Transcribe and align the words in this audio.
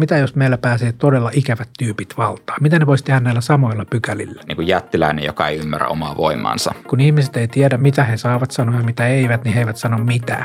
mitä 0.00 0.16
jos 0.16 0.34
meillä 0.34 0.58
pääsee 0.58 0.92
todella 0.92 1.30
ikävät 1.34 1.68
tyypit 1.78 2.14
valtaan? 2.16 2.58
Mitä 2.62 2.78
ne 2.78 2.86
voisi 2.86 3.04
tehdä 3.04 3.20
näillä 3.20 3.40
samoilla 3.40 3.84
pykälillä? 3.84 4.42
Niin 4.46 4.56
kuin 4.56 4.68
jättiläinen, 4.68 5.24
joka 5.24 5.48
ei 5.48 5.58
ymmärrä 5.58 5.86
omaa 5.86 6.16
voimaansa. 6.16 6.74
Kun 6.88 7.00
ihmiset 7.00 7.36
ei 7.36 7.48
tiedä, 7.48 7.76
mitä 7.76 8.04
he 8.04 8.16
saavat 8.16 8.50
sanoa 8.50 8.76
ja 8.76 8.82
mitä 8.84 9.06
eivät, 9.06 9.44
niin 9.44 9.54
he 9.54 9.60
eivät 9.60 9.76
sano 9.76 9.98
mitään. 9.98 10.44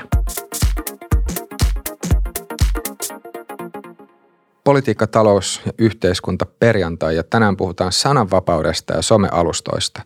Politiikka, 4.63 5.07
talous 5.07 5.61
ja 5.65 5.71
yhteiskunta 5.77 6.45
perjantai 6.45 7.15
ja 7.15 7.23
tänään 7.23 7.57
puhutaan 7.57 7.91
sananvapaudesta 7.91 8.93
ja 8.93 9.01
somealustoista. 9.01 10.01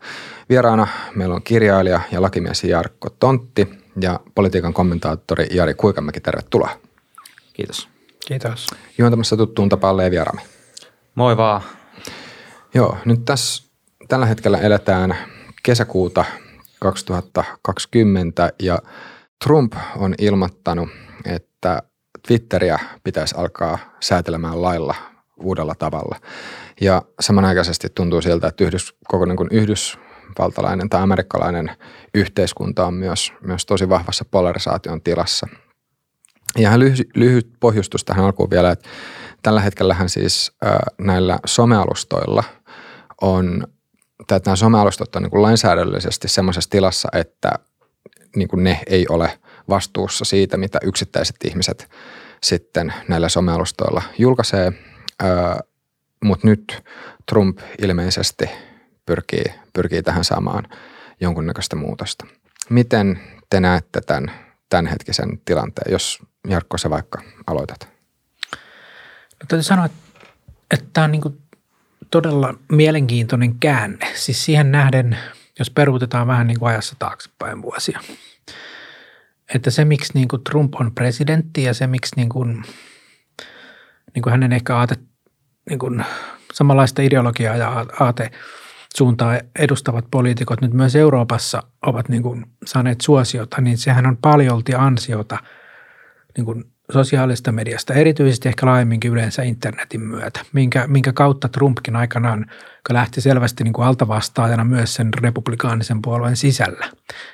Vieraana 0.50 0.88
meillä 1.16 1.36
on 1.36 1.44
kirjailija 1.44 2.02
ja 2.12 2.22
lakimies 2.22 2.64
Jarkko 2.64 3.10
Tontti 3.10 3.70
ja 4.02 4.20
politiikan 4.36 4.74
kommentaattori 4.74 5.48
Jari 5.52 5.74
Kuikamäki. 5.74 6.20
Tervetuloa. 6.20 6.70
Kiitos. 7.54 7.99
Kiitos. 8.28 8.68
Juontamassa 8.98 9.38
tuttuun 9.38 9.70
tapaan 9.70 9.98
Leevi 9.98 10.20
Arami. 10.20 10.42
Moi 11.16 11.38
vaan. 11.38 11.62
Joo, 12.74 12.98
nyt 13.06 13.26
tässä 13.26 13.64
tällä 14.08 14.26
hetkellä 14.26 14.58
eletään 14.58 15.18
kesäkuuta 15.64 16.26
2020 16.80 18.54
ja 18.62 18.80
Trump 19.44 19.74
on 19.98 20.16
ilmoittanut, 20.18 20.90
että 21.26 21.84
Twitteriä 22.28 22.80
pitäisi 23.04 23.36
alkaa 23.38 23.78
säätelemään 24.00 24.62
lailla 24.62 24.96
uudella 25.44 25.76
tavalla. 25.76 26.16
Ja 26.82 27.02
samanaikaisesti 27.20 27.88
tuntuu 27.96 28.22
siltä, 28.22 28.48
että 28.48 28.64
yhdys, 28.64 28.96
koko 29.08 29.26
niin 29.26 29.38
kuin 29.38 29.50
yhdysvaltalainen 29.52 30.90
tai 30.90 31.02
amerikkalainen 31.02 31.72
yhteiskunta 32.14 32.86
on 32.86 32.94
myös, 32.94 33.34
myös 33.42 33.66
tosi 33.66 33.90
vahvassa 33.90 34.26
polarisaation 34.32 35.02
tilassa. 35.02 35.48
Ihan 36.58 36.80
lyhy, 36.80 36.96
lyhyt 37.16 37.54
pohjustus 37.60 38.06
tähän 38.06 38.26
alkuun 38.26 38.50
vielä, 38.50 38.72
että 38.72 38.90
tällä 39.42 39.62
hetkellähän 39.62 40.10
siis 40.10 40.52
äh, 40.66 40.78
näillä 40.98 41.40
somealustoilla 41.46 42.44
on, 43.22 43.68
tai 44.28 44.40
nämä 44.46 44.56
somealustot 44.56 45.16
on 45.16 45.22
niin 45.22 45.32
kuin 45.32 45.42
lainsäädännöllisesti 45.42 46.28
semmoisessa 46.28 46.70
tilassa, 46.70 47.10
että 47.14 47.52
niin 48.36 48.48
kuin 48.48 48.64
ne 48.64 48.80
ei 48.88 49.06
ole 49.10 49.40
vastuussa 49.70 50.26
siitä, 50.26 50.58
mitä 50.58 50.80
yksittäiset 50.84 51.36
ihmiset 51.46 51.90
sitten 52.44 52.94
näillä 53.08 53.30
somealustoilla 53.30 54.02
julkaisee. 54.18 54.74
Mutta 56.24 56.48
nyt 56.48 56.84
Trump 57.30 57.60
ilmeisesti 57.82 58.50
pyrkii, 59.06 59.46
pyrkii 59.74 60.04
tähän 60.04 60.24
saamaan 60.24 60.68
jonkunnäköistä 61.22 61.76
muutosta. 61.76 62.26
Miten 62.70 63.20
te 63.50 63.60
näette 63.60 64.02
tämän 64.02 64.32
tämänhetkisen 64.70 65.42
tilanteen, 65.46 65.92
jos 65.92 66.20
Jarkko 66.48 66.78
se 66.78 66.90
vaikka 66.90 67.22
aloitat? 67.48 67.90
No, 69.32 69.46
täytyy 69.48 69.64
sanoa, 69.64 69.86
että, 69.86 69.98
että 70.72 70.86
tämä 70.94 71.06
on 71.06 71.12
niin 71.12 71.40
todella 72.12 72.54
mielenkiintoinen 72.72 73.60
käänne. 73.60 74.08
Siis 74.16 74.46
siihen 74.46 74.72
nähden, 74.72 75.18
jos 75.60 75.70
peruutetaan 75.70 76.28
vähän 76.28 76.48
niin 76.48 76.60
kuin 76.60 76.70
ajassa 76.70 76.96
taaksepäin 77.00 77.62
vuosia. 77.62 78.00
Että 79.56 79.72
se, 79.72 79.86
miksi 79.86 80.14
niin 80.14 80.28
kuin 80.28 80.44
Trump 80.44 80.76
on 80.76 80.92
presidentti 80.96 81.64
ja 81.64 81.74
se, 81.74 81.88
miksi 81.88 82.16
niin 82.16 82.30
kuin, 82.30 82.64
niin 84.16 84.24
kuin 84.24 84.32
hänen 84.32 84.54
ehkä 84.54 84.78
aate, 84.78 84.96
niin 85.70 85.80
kuin 85.80 86.06
samanlaista 86.54 87.02
ideologiaa 87.02 87.56
ja 87.56 87.86
aate 88.00 88.32
suuntaa 88.96 89.40
edustavat 89.60 90.06
poliitikot 90.12 90.62
nyt 90.62 90.74
myös 90.74 90.96
Euroopassa 90.96 91.64
ovat 91.86 92.10
niin 92.10 92.24
kuin 92.24 92.46
saaneet 92.66 93.02
suosiota, 93.02 93.62
niin 93.62 93.78
sehän 93.78 94.06
on 94.06 94.18
paljolti 94.18 94.76
ansiota 94.76 95.38
niin 96.40 96.46
kuin 96.46 96.64
sosiaalista 96.92 97.52
mediasta, 97.52 97.94
erityisesti 97.94 98.50
ehkä 98.50 98.66
laajemminkin 98.66 99.12
yleensä 99.12 99.44
internetin 99.44 100.02
myötä, 100.02 100.40
minkä, 100.54 100.88
minkä 100.88 101.14
kautta 101.14 101.50
Trumpkin 101.50 101.96
aikanaan 101.96 102.46
lähti 102.90 103.22
selvästi 103.22 103.64
niin 103.64 103.74
kuin 103.74 103.88
altavastaajana 103.88 104.64
myös 104.64 104.94
sen 104.94 105.14
republikaanisen 105.14 106.02
puolueen 106.02 106.36
sisällä. 106.36 106.86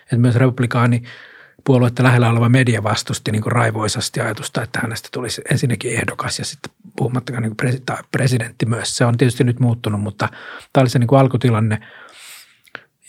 Että 0.01 0.17
myös 0.17 0.35
republikaani 0.35 1.03
puoluetta 1.63 2.03
lähellä 2.03 2.29
oleva 2.29 2.49
media 2.49 2.83
vastusti 2.83 3.31
niin 3.31 3.41
kuin 3.41 3.51
raivoisasti 3.51 4.21
ajatusta, 4.21 4.63
että 4.63 4.79
hänestä 4.83 5.09
tulisi 5.11 5.41
ensinnäkin 5.51 5.91
ehdokas 5.91 6.39
ja 6.39 6.45
sitten 6.45 6.71
puhumattakaan 6.97 7.43
niin 7.43 7.55
kuin 7.55 8.01
presidentti 8.11 8.65
myös. 8.65 8.97
Se 8.97 9.05
on 9.05 9.17
tietysti 9.17 9.43
nyt 9.43 9.59
muuttunut, 9.59 10.01
mutta 10.01 10.29
tämä 10.73 10.81
oli 10.81 10.89
se 10.89 10.99
niin 10.99 11.07
kuin 11.07 11.19
alkutilanne. 11.19 11.79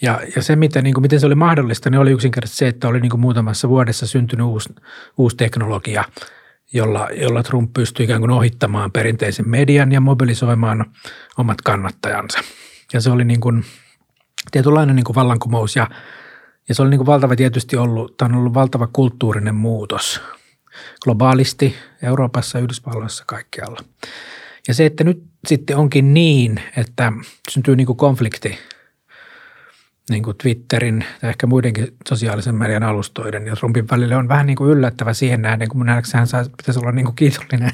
Ja, 0.02 0.20
ja 0.36 0.42
se, 0.42 0.56
miten, 0.56 0.84
niin 0.84 0.94
kuin, 0.94 1.02
miten 1.02 1.20
se 1.20 1.26
oli 1.26 1.34
mahdollista, 1.34 1.90
niin 1.90 1.98
oli 1.98 2.10
yksinkertaisesti 2.10 2.58
se, 2.58 2.68
että 2.68 2.88
oli 2.88 3.00
niin 3.00 3.10
kuin 3.10 3.20
muutamassa 3.20 3.68
vuodessa 3.68 4.06
syntynyt 4.06 4.46
uusi, 4.46 4.74
uusi 5.18 5.36
teknologia, 5.36 6.04
jolla, 6.72 7.08
jolla 7.10 7.42
Trump 7.42 7.72
pystyi 7.72 8.04
ikään 8.04 8.20
kuin 8.20 8.30
ohittamaan 8.30 8.92
perinteisen 8.92 9.48
median 9.48 9.92
ja 9.92 10.00
mobilisoimaan 10.00 10.84
omat 11.38 11.60
kannattajansa. 11.62 12.38
Ja 12.92 13.00
se 13.00 13.10
oli 13.10 13.24
niin 13.24 13.40
kuin 13.40 13.64
tietynlainen 14.50 14.96
niin 14.96 15.04
kuin 15.04 15.16
vallankumous 15.16 15.76
ja 15.76 15.88
ja 16.68 16.74
se 16.74 16.82
oli 16.82 16.90
niin 16.90 16.98
kuin 16.98 17.06
valtava 17.06 17.36
tietysti 17.36 17.76
ollut, 17.76 18.16
tämä 18.16 18.28
on 18.28 18.38
ollut 18.38 18.54
valtava 18.54 18.88
kulttuurinen 18.92 19.54
muutos 19.54 20.20
globaalisti 21.04 21.74
Euroopassa, 22.02 22.58
Yhdysvalloissa, 22.58 23.24
kaikkialla. 23.26 23.80
Ja 24.68 24.74
se, 24.74 24.86
että 24.86 25.04
nyt 25.04 25.22
sitten 25.46 25.76
onkin 25.76 26.14
niin, 26.14 26.60
että 26.76 27.12
syntyy 27.50 27.76
niin 27.76 27.86
kuin 27.86 27.96
konflikti 27.96 28.58
niin 30.10 30.22
kuin 30.22 30.36
Twitterin 30.36 31.04
tai 31.20 31.30
ehkä 31.30 31.46
muidenkin 31.46 31.96
sosiaalisen 32.08 32.54
median 32.54 32.82
alustoiden 32.82 33.46
ja 33.46 33.56
Trumpin 33.56 33.90
välille 33.90 34.16
on 34.16 34.28
vähän 34.28 34.46
niin 34.46 34.56
kuin 34.56 34.70
yllättävä 34.70 35.14
siihen 35.14 35.42
nähden, 35.42 35.68
kun 35.68 35.86
nähdäkseni 35.86 36.24
hän 36.32 36.46
pitäisi 36.56 36.80
olla 36.80 36.92
niin 36.92 37.04
kuin 37.04 37.16
kiitollinen 37.16 37.72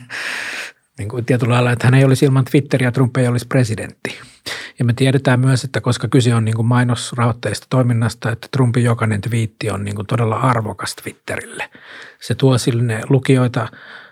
niin 0.99 1.09
kuin 1.09 1.25
tietyllä 1.25 1.55
lailla, 1.55 1.73
että 1.73 1.87
hän 1.87 1.95
ei 1.95 2.05
olisi 2.05 2.25
ilman 2.25 2.45
Twitteriä, 2.45 2.93
Trump 2.93 3.17
ei 3.17 3.29
olisi 3.29 3.47
presidentti. 3.47 4.19
Ja 4.79 4.85
me 4.85 4.93
tiedetään 4.93 5.41
myös, 5.41 5.65
että 5.65 5.81
koska 5.81 6.09
kyse 6.09 6.35
on 6.35 6.45
niin 6.45 6.67
mainosrahoitteista 6.67 7.67
toiminnasta, 7.71 8.33
että 8.33 8.49
Trumpin 8.51 8.85
jokainen 8.85 9.21
twiitti 9.21 9.71
on 9.71 9.85
niin 9.85 9.95
kuin 9.95 10.07
todella 10.07 10.37
arvokas 10.37 10.97
Twitterille. 10.97 11.71
Se 12.21 12.35
tuo 12.35 12.59
sille 12.59 13.01
lukijoita, 13.09 13.69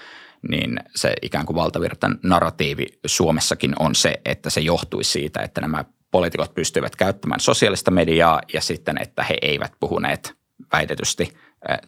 niin 0.49 0.79
se 0.95 1.13
ikään 1.21 1.45
kuin 1.45 1.55
valtavirtan 1.55 2.19
narratiivi 2.23 2.85
Suomessakin 3.05 3.73
on 3.79 3.95
se, 3.95 4.21
että 4.25 4.49
se 4.49 4.61
johtuisi 4.61 5.11
siitä, 5.11 5.41
että 5.41 5.61
nämä 5.61 5.85
poliitikot 6.15 6.53
pystyivät 6.53 6.95
käyttämään 6.95 7.39
sosiaalista 7.39 7.91
mediaa 7.91 8.41
ja 8.53 8.61
sitten, 8.61 9.01
että 9.01 9.23
he 9.23 9.37
eivät 9.41 9.73
puhuneet 9.79 10.33
väitetysti 10.71 11.37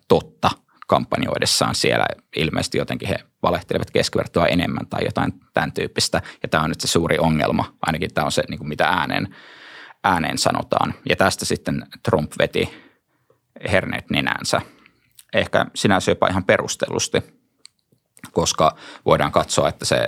totta– 0.07 0.49
kampanjoidessaan 0.87 1.75
siellä 1.75 2.05
ilmeisesti 2.35 2.77
jotenkin 2.77 3.07
he 3.07 3.19
valehtelevat 3.43 3.91
keskivertoa 3.91 4.47
enemmän 4.47 4.87
tai 4.87 5.05
jotain 5.05 5.33
tämän 5.53 5.71
tyyppistä. 5.71 6.21
Ja 6.43 6.49
tämä 6.49 6.63
on 6.63 6.69
nyt 6.69 6.81
se 6.81 6.87
suuri 6.87 7.17
ongelma, 7.19 7.73
ainakin 7.81 8.13
tämä 8.13 8.25
on 8.25 8.31
se, 8.31 8.43
niin 8.49 8.57
kuin 8.57 8.67
mitä 8.67 8.85
ääneen, 8.85 9.35
ääneen 10.03 10.37
sanotaan. 10.37 10.93
Ja 11.09 11.15
tästä 11.15 11.45
sitten 11.45 11.85
Trump 12.03 12.31
veti, 12.39 12.69
herneet 13.71 14.09
nenänsä. 14.09 14.61
Ehkä 15.33 15.65
sinänsä 15.75 16.11
jopa 16.11 16.27
ihan 16.27 16.43
perustellusti, 16.43 17.21
koska 18.31 18.75
voidaan 19.05 19.31
katsoa, 19.31 19.69
että 19.69 19.85
se 19.85 20.07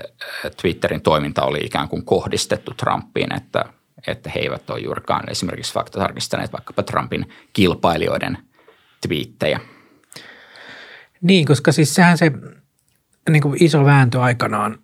Twitterin 0.61 1.01
toiminta 1.01 1.43
oli 1.43 1.59
ikään 1.63 1.89
kuin 1.89 2.05
kohdistettu 2.05 2.73
Trumpiin, 2.73 3.35
että, 3.35 3.65
että 4.07 4.31
he 4.35 4.39
eivät 4.39 4.69
ole 4.69 4.79
juurikaan 4.79 5.29
esimerkiksi 5.29 5.73
faktatarkistaneet 5.73 6.53
vaikkapa 6.53 6.83
Trumpin 6.83 7.29
kilpailijoiden 7.53 8.37
twiittejä. 9.07 9.59
Niin, 11.21 11.45
koska 11.45 11.71
siis 11.71 11.95
sehän 11.95 12.17
se 12.17 12.31
niin 13.29 13.41
kuin 13.41 13.63
iso 13.63 13.85
vääntö 13.85 14.21
aikanaan 14.21 14.79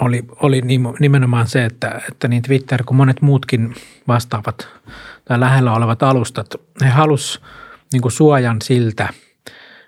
oli, 0.00 0.24
oli 0.42 0.62
nimenomaan 1.00 1.48
se, 1.48 1.64
että, 1.64 2.00
että 2.08 2.28
niin 2.28 2.42
Twitter 2.42 2.84
kuin 2.84 2.96
monet 2.96 3.22
muutkin 3.22 3.74
vastaavat 4.08 4.68
tai 5.24 5.40
lähellä 5.40 5.72
olevat 5.74 6.02
alustat, 6.02 6.54
he 6.84 6.88
halus 6.88 7.42
niin 7.92 8.02
kuin 8.02 8.12
suojan 8.12 8.62
siltä, 8.62 9.08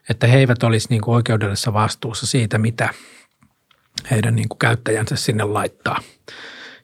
että 0.09 0.27
he 0.27 0.39
eivät 0.39 0.63
olisi 0.63 0.89
niin 0.91 1.01
kuin 1.01 1.15
oikeudellisessa 1.15 1.73
vastuussa 1.73 2.27
siitä, 2.27 2.59
mitä 2.59 2.89
heidän 4.11 4.37
niin 4.37 4.49
kuin 4.49 4.59
käyttäjänsä 4.59 5.17
sinne 5.17 5.45
laittaa. 5.45 6.01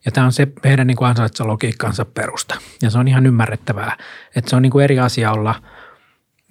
Ja 0.08 0.12
tämä 0.12 0.26
on 0.26 0.32
se 0.32 0.48
heidän 0.64 0.86
niin 0.86 0.96
kuin 0.96 1.14
logiikkansa 1.46 2.04
perusta. 2.04 2.54
Ja 2.82 2.90
se 2.90 2.98
on 2.98 3.08
ihan 3.08 3.26
ymmärrettävää, 3.26 3.96
että 4.36 4.50
se 4.50 4.56
on 4.56 4.62
niin 4.62 4.70
kuin 4.70 4.84
eri 4.84 4.98
asia 4.98 5.32
olla 5.32 5.54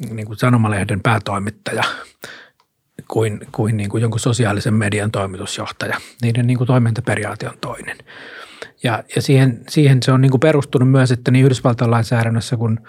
niin 0.09 0.27
kuin 0.27 0.38
sanomalehden 0.38 1.01
päätoimittaja 1.01 1.83
kuin, 3.07 3.39
kuin, 3.51 3.77
niin 3.77 3.89
kuin 3.89 4.01
jonkun 4.01 4.19
sosiaalisen 4.19 4.74
median 4.74 5.12
toimitusjohtaja. 5.12 5.98
Niiden 6.21 6.48
niin 6.48 6.57
kuin 6.57 6.68
toimintaperiaate 6.68 7.50
on 7.50 7.57
toinen. 7.62 7.98
Ja, 8.83 9.04
ja 9.15 9.21
siihen, 9.21 9.63
siihen 9.69 10.03
se 10.03 10.12
on 10.12 10.21
niin 10.21 10.31
kuin 10.31 10.42
perustunut 10.42 10.92
myös, 10.92 11.12
että 11.12 11.31
niin 11.31 11.45
Yhdysvaltain 11.45 11.92
lainsäädännössä 11.92 12.57
kuin, 12.57 12.80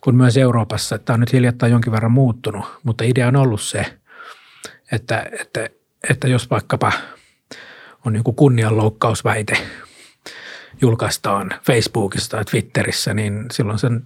kuin 0.00 0.16
myös 0.16 0.36
Euroopassa, 0.36 0.94
että 0.94 1.06
tämä 1.06 1.14
on 1.14 1.20
nyt 1.20 1.32
hiljattain 1.32 1.72
jonkin 1.72 1.92
verran 1.92 2.12
muuttunut, 2.12 2.64
mutta 2.82 3.04
idea 3.04 3.28
on 3.28 3.36
ollut 3.36 3.60
se, 3.60 3.86
että, 4.92 5.26
että, 5.40 5.68
että 6.10 6.28
jos 6.28 6.50
vaikkapa 6.50 6.92
on 8.06 8.12
niin 8.12 8.24
kuin 8.24 8.36
kunnianloukkausväite 8.36 9.56
julkaistaan 10.80 11.50
Facebookissa 11.66 12.30
tai 12.30 12.44
Twitterissä, 12.44 13.14
niin 13.14 13.46
silloin 13.52 13.78
sen 13.78 14.02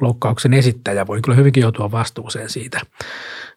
loukkauksen 0.00 0.54
esittäjä 0.54 1.06
voi 1.06 1.20
kyllä 1.22 1.36
hyvinkin 1.36 1.60
joutua 1.60 1.90
vastuuseen 1.90 2.50
siitä 2.50 2.80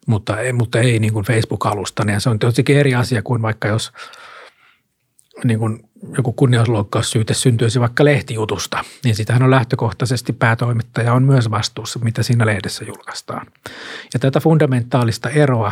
mutta, 0.07 0.37
mutta 0.53 0.79
ei 0.79 0.99
niin 0.99 1.13
kuin 1.13 1.25
Facebook-alustan. 1.25 2.09
Ja 2.09 2.19
se 2.19 2.29
on 2.29 2.39
tietysti 2.39 2.75
eri 2.75 2.95
asia 2.95 3.21
kuin 3.21 3.41
vaikka 3.41 3.67
jos 3.67 3.91
niin 5.43 5.59
kuin 5.59 5.89
joku 6.17 6.33
kunniausloukkaussyyte 6.33 7.33
syntyisi 7.33 7.79
vaikka 7.79 8.05
lehtijutusta, 8.05 8.83
niin 9.03 9.15
sitähän 9.15 9.43
on 9.43 9.51
lähtökohtaisesti 9.51 10.33
päätoimittaja 10.33 11.13
on 11.13 11.23
myös 11.23 11.51
vastuussa, 11.51 11.99
mitä 11.99 12.23
siinä 12.23 12.45
lehdessä 12.45 12.85
julkaistaan. 12.85 13.47
Ja 14.13 14.19
tätä 14.19 14.39
fundamentaalista 14.39 15.29
eroa 15.29 15.71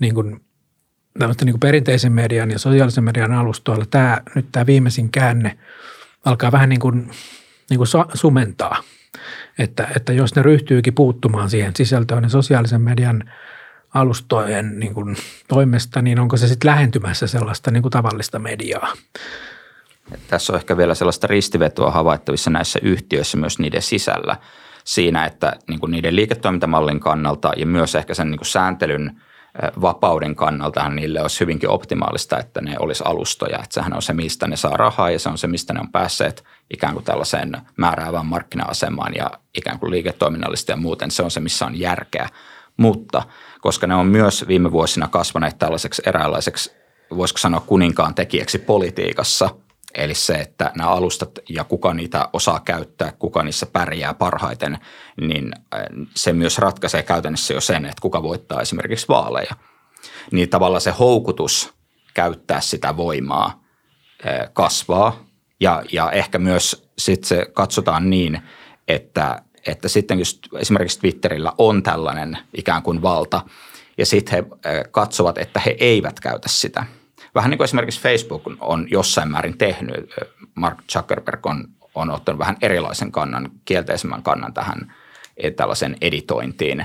niin 0.00 0.14
kuin, 0.14 0.40
niin 1.18 1.52
kuin 1.52 1.60
perinteisen 1.60 2.12
median 2.12 2.50
ja 2.50 2.58
sosiaalisen 2.58 3.04
median 3.04 3.32
alustoilla, 3.32 3.86
tämä, 3.90 4.20
nyt 4.34 4.46
tämä 4.52 4.66
viimeisin 4.66 5.10
käänne 5.10 5.58
alkaa 6.28 6.52
vähän 6.52 6.68
niin 6.68 6.80
kuin, 6.80 7.10
niin 7.70 7.78
kuin 7.78 7.88
sumentaa. 8.14 8.82
Että, 9.58 9.88
että 9.96 10.12
jos 10.12 10.34
ne 10.34 10.42
ryhtyykin 10.42 10.94
puuttumaan 10.94 11.50
siihen 11.50 11.76
sisältöön, 11.76 12.22
niin 12.22 12.30
sosiaalisen 12.30 12.80
median– 12.80 13.24
alustojen 13.94 14.78
niin 14.78 14.94
kuin, 14.94 15.16
toimesta, 15.48 16.02
niin 16.02 16.20
onko 16.20 16.36
se 16.36 16.48
sitten 16.48 16.70
lähentymässä 16.70 17.26
sellaista 17.26 17.70
niin 17.70 17.82
kuin 17.82 17.92
tavallista 17.92 18.38
mediaa? 18.38 18.92
Tässä 20.28 20.52
on 20.52 20.58
ehkä 20.58 20.76
vielä 20.76 20.94
sellaista 20.94 21.26
ristivetoa 21.26 21.90
havaittavissa 21.90 22.50
näissä 22.50 22.78
yhtiöissä 22.82 23.36
myös 23.36 23.58
niiden 23.58 23.82
sisällä 23.82 24.36
siinä, 24.84 25.24
että 25.24 25.52
niin 25.68 25.80
kuin 25.80 25.90
niiden 25.90 26.16
liiketoimintamallin 26.16 27.00
kannalta 27.00 27.52
ja 27.56 27.66
myös 27.66 27.94
ehkä 27.94 28.14
sen 28.14 28.30
niin 28.30 28.38
kuin 28.38 28.46
sääntelyn 28.46 29.22
vapauden 29.80 30.34
kannalta 30.34 30.88
niille 30.88 31.22
olisi 31.22 31.40
hyvinkin 31.40 31.68
optimaalista, 31.68 32.38
että 32.38 32.60
ne 32.60 32.76
olisi 32.78 33.04
alustoja. 33.06 33.58
Että 33.62 33.74
sehän 33.74 33.94
on 33.94 34.02
se, 34.02 34.12
mistä 34.12 34.46
ne 34.46 34.56
saa 34.56 34.76
rahaa 34.76 35.10
ja 35.10 35.18
se 35.18 35.28
on 35.28 35.38
se, 35.38 35.46
mistä 35.46 35.74
ne 35.74 35.80
on 35.80 35.92
päässeet 35.92 36.44
ikään 36.74 36.92
kuin 36.92 37.04
tällaiseen 37.04 37.52
määräävään 37.76 38.26
markkina-asemaan 38.26 39.14
ja 39.14 39.30
ikään 39.54 39.78
kuin 39.78 39.90
liiketoiminnallisesti 39.90 40.72
ja 40.72 40.76
muuten. 40.76 41.10
Se 41.10 41.22
on 41.22 41.30
se, 41.30 41.40
missä 41.40 41.66
on 41.66 41.78
järkeä. 41.78 42.28
Mutta– 42.76 43.22
koska 43.60 43.86
ne 43.86 43.94
on 43.94 44.06
myös 44.06 44.44
viime 44.48 44.72
vuosina 44.72 45.08
kasvaneet 45.08 45.58
tällaiseksi 45.58 46.02
eräänlaiseksi, 46.06 46.72
voisiko 47.16 47.38
sanoa 47.38 47.60
kuninkaan 47.60 48.14
tekijäksi 48.14 48.58
politiikassa. 48.58 49.50
Eli 49.94 50.14
se, 50.14 50.34
että 50.34 50.72
nämä 50.76 50.90
alustat 50.90 51.38
ja 51.48 51.64
kuka 51.64 51.94
niitä 51.94 52.28
osaa 52.32 52.60
käyttää, 52.60 53.12
kuka 53.12 53.42
niissä 53.42 53.66
pärjää 53.66 54.14
parhaiten, 54.14 54.78
niin 55.20 55.52
äh, 55.74 55.80
se 56.14 56.32
myös 56.32 56.58
ratkaisee 56.58 57.02
käytännössä 57.02 57.54
jo 57.54 57.60
sen, 57.60 57.84
että 57.84 58.02
kuka 58.02 58.22
voittaa 58.22 58.60
esimerkiksi 58.60 59.08
vaaleja. 59.08 59.54
Niin 60.32 60.48
tavallaan 60.48 60.80
se 60.80 60.90
houkutus 60.90 61.74
käyttää 62.14 62.60
sitä 62.60 62.96
voimaa 62.96 63.64
äh, 64.26 64.50
kasvaa 64.52 65.24
ja, 65.60 65.82
ja 65.92 66.10
ehkä 66.10 66.38
myös 66.38 66.88
sitten 66.98 67.28
se 67.28 67.46
katsotaan 67.52 68.10
niin, 68.10 68.42
että 68.88 69.42
että 69.66 69.88
sitten 69.88 70.18
jos 70.18 70.40
esimerkiksi 70.58 71.00
Twitterillä 71.00 71.52
on 71.58 71.82
tällainen 71.82 72.38
ikään 72.54 72.82
kuin 72.82 73.02
valta 73.02 73.42
ja 73.98 74.06
sitten 74.06 74.34
he 74.34 74.84
katsovat, 74.90 75.38
että 75.38 75.60
he 75.60 75.76
eivät 75.80 76.20
käytä 76.20 76.48
sitä. 76.48 76.86
Vähän 77.38 77.50
niin 77.50 77.58
kuin 77.58 77.64
esimerkiksi 77.64 78.00
Facebook 78.00 78.42
on 78.60 78.86
jossain 78.90 79.30
määrin 79.30 79.58
tehnyt. 79.58 80.14
Mark 80.54 80.78
Zuckerberg 80.92 81.46
on, 81.46 81.68
on 81.94 82.10
ottanut 82.10 82.38
vähän 82.38 82.56
erilaisen 82.62 83.12
kannan, 83.12 83.50
kielteisemmän 83.64 84.22
kannan 84.22 84.54
tähän 84.54 84.94
e, 85.36 85.50
tällaisen 85.50 85.96
editointiin, 86.00 86.80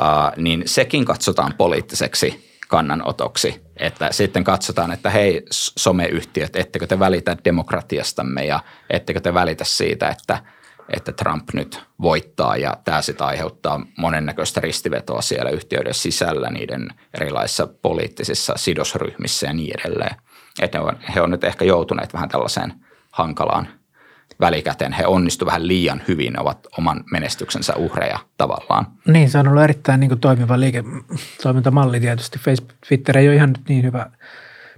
uh, 0.00 0.42
niin 0.42 0.62
sekin 0.66 1.04
katsotaan 1.04 1.54
poliittiseksi 1.58 2.58
kannanotoksi, 2.68 3.62
että 3.76 4.12
sitten 4.12 4.44
katsotaan, 4.44 4.92
että 4.92 5.10
hei 5.10 5.42
someyhtiöt, 5.50 6.56
ettekö 6.56 6.86
te 6.86 6.98
välitä 6.98 7.36
demokratiastamme 7.44 8.44
ja 8.44 8.60
ettekö 8.90 9.20
te 9.20 9.34
välitä 9.34 9.64
siitä, 9.64 10.08
että– 10.08 10.38
että 10.88 11.12
Trump 11.12 11.48
nyt 11.52 11.82
voittaa 12.02 12.56
ja 12.56 12.76
tämä 12.84 13.02
sitten 13.02 13.26
aiheuttaa 13.26 13.86
monennäköistä 13.98 14.60
ristivetoa 14.60 15.22
siellä 15.22 15.50
yhtiöiden 15.50 15.94
sisällä 15.94 16.50
niiden 16.50 16.88
erilaisissa 17.14 17.66
poliittisissa 17.66 18.54
sidosryhmissä 18.56 19.46
ja 19.46 19.52
niin 19.52 19.80
edelleen. 19.80 20.16
Että 20.62 20.82
on, 20.82 20.96
he 21.14 21.20
on 21.20 21.30
nyt 21.30 21.44
ehkä 21.44 21.64
joutuneet 21.64 22.14
vähän 22.14 22.28
tällaiseen 22.28 22.74
hankalaan 23.10 23.68
välikäteen. 24.40 24.92
He 24.92 25.06
onnistuivat 25.06 25.50
vähän 25.50 25.68
liian 25.68 26.02
hyvin, 26.08 26.40
ovat 26.40 26.66
oman 26.78 27.04
menestyksensä 27.12 27.74
uhreja 27.76 28.18
tavallaan. 28.38 28.86
Niin, 29.06 29.30
se 29.30 29.38
on 29.38 29.48
ollut 29.48 29.62
erittäin 29.62 30.00
niin 30.00 30.08
kuin 30.08 30.20
toimiva 30.20 30.60
liiketoimintamalli 30.60 32.00
tietysti. 32.00 32.38
Facebook, 32.38 32.72
Twitter 32.88 33.18
ei 33.18 33.28
ole 33.28 33.36
ihan 33.36 33.54
niin 33.68 33.84
hyvä 33.84 34.10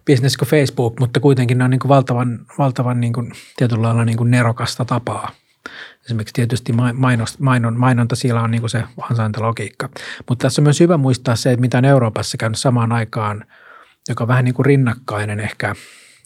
business 0.06 0.37
kuin 0.37 0.49
Facebook, 0.49 1.00
mutta 1.00 1.21
kuitenkin 1.21 1.59
ne 1.59 1.64
on 1.64 1.71
niin 1.71 1.80
kuin 1.80 1.88
valtavan, 1.88 2.38
valtavan 2.59 3.00
niin 3.00 3.12
kuin, 3.12 3.33
tietyllä 3.56 3.83
lailla 3.83 4.04
niin 4.04 4.18
kuin 4.18 4.30
nerokasta 4.30 4.85
tapaa– 4.85 5.30
Esimerkiksi 6.09 6.35
tietysti 6.35 6.73
mainos, 6.95 7.38
mainon, 7.38 7.77
mainonta 7.77 8.17
siellä 8.17 8.43
on 8.43 8.50
niin 8.50 8.61
kuin 8.61 8.71
se 8.71 8.85
ansaintalogiikka. 9.11 9.88
Mutta 10.29 10.43
tässä 10.43 10.62
on 10.62 10.65
myös 10.65 10.81
hyvä 10.81 10.97
muistaa 10.97 11.37
se, 11.37 11.50
että 11.50 11.61
mitä 11.61 11.79
on 11.79 11.85
Euroopassa 11.85 12.37
käynyt 12.37 12.59
samaan 12.59 12.93
aikaan, 12.93 13.45
joka 14.09 14.25
on 14.25 14.29
vähän 14.29 14.45
niin 14.45 14.55
kuin 14.55 14.67
rinnakkainen 14.67 15.41
ehkä 15.41 15.75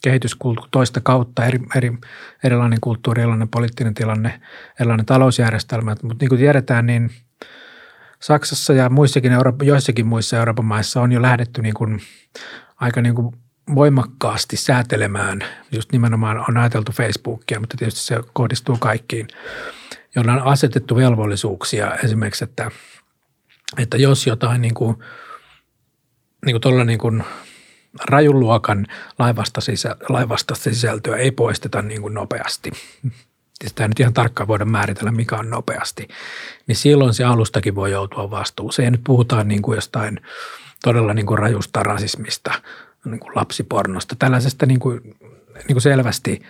kehityskulttuuri 0.02 0.68
toista 0.70 1.00
kautta, 1.00 1.44
eri, 1.44 1.60
eri, 1.74 1.92
erilainen 2.44 2.78
kulttuuri, 2.80 3.22
erilainen 3.22 3.48
poliittinen 3.48 3.94
tilanne, 3.94 4.40
erilainen 4.80 5.06
talousjärjestelmä. 5.06 5.96
Mutta 6.02 6.16
niin 6.20 6.28
kuin 6.28 6.38
tiedetään, 6.38 6.86
niin 6.86 7.10
Saksassa 8.20 8.72
ja 8.72 8.90
muissakin 8.90 9.32
Euroop- 9.32 9.62
joissakin 9.62 10.06
muissa 10.06 10.36
Euroopan 10.36 10.64
maissa 10.64 11.00
on 11.00 11.12
jo 11.12 11.22
lähdetty 11.22 11.62
niin 11.62 11.74
kuin 11.74 12.00
aika 12.76 13.02
niin 13.02 13.14
kuin 13.14 13.36
voimakkaasti 13.74 14.56
säätelemään, 14.56 15.44
just 15.72 15.92
nimenomaan 15.92 16.44
on 16.48 16.56
ajateltu 16.56 16.92
Facebookia, 16.92 17.60
mutta 17.60 17.76
tietysti 17.76 18.00
se 18.00 18.20
kohdistuu 18.32 18.76
kaikkiin, 18.76 19.28
joilla 20.14 20.32
on 20.32 20.42
asetettu 20.42 20.96
velvollisuuksia. 20.96 21.94
Esimerkiksi, 22.04 22.44
että, 22.44 22.70
että 23.78 23.96
jos 23.96 24.26
jotain 24.26 24.62
niin 24.62 24.74
kuin, 24.74 24.96
niin 26.46 26.54
kuin 26.54 26.60
tuolla 26.60 26.84
niin 26.84 26.98
kuin 26.98 27.24
rajun 28.04 28.40
luokan 28.40 28.86
laivasta, 29.18 29.60
sisä, 29.60 29.96
laivasta 30.08 30.54
sisältöä 30.54 31.16
ei 31.16 31.30
poisteta 31.30 31.82
niin 31.82 32.02
kuin 32.02 32.14
nopeasti, 32.14 32.70
sitä 33.66 33.88
nyt 33.88 34.00
ihan 34.00 34.12
tarkkaan 34.12 34.48
voida 34.48 34.64
määritellä, 34.64 35.12
mikä 35.12 35.36
on 35.36 35.50
nopeasti, 35.50 36.08
niin 36.66 36.76
silloin 36.76 37.14
se 37.14 37.24
alustakin 37.24 37.74
voi 37.74 37.90
joutua 37.90 38.30
vastuuseen. 38.30 38.92
Nyt 38.92 39.04
puhutaan 39.04 39.48
niin 39.48 39.62
kuin 39.62 39.76
jostain 39.76 40.20
todella 40.82 41.14
niin 41.14 41.26
kuin 41.26 41.38
rajusta 41.38 41.82
rasismista– 41.82 42.52
niin 43.04 43.20
kuin 43.20 43.32
lapsipornosta, 43.34 44.16
tällaisesta 44.18 44.66
niin 44.66 44.80
kuin, 44.80 45.00
niin 45.54 45.72
kuin 45.72 45.82
selvästi, 45.82 46.42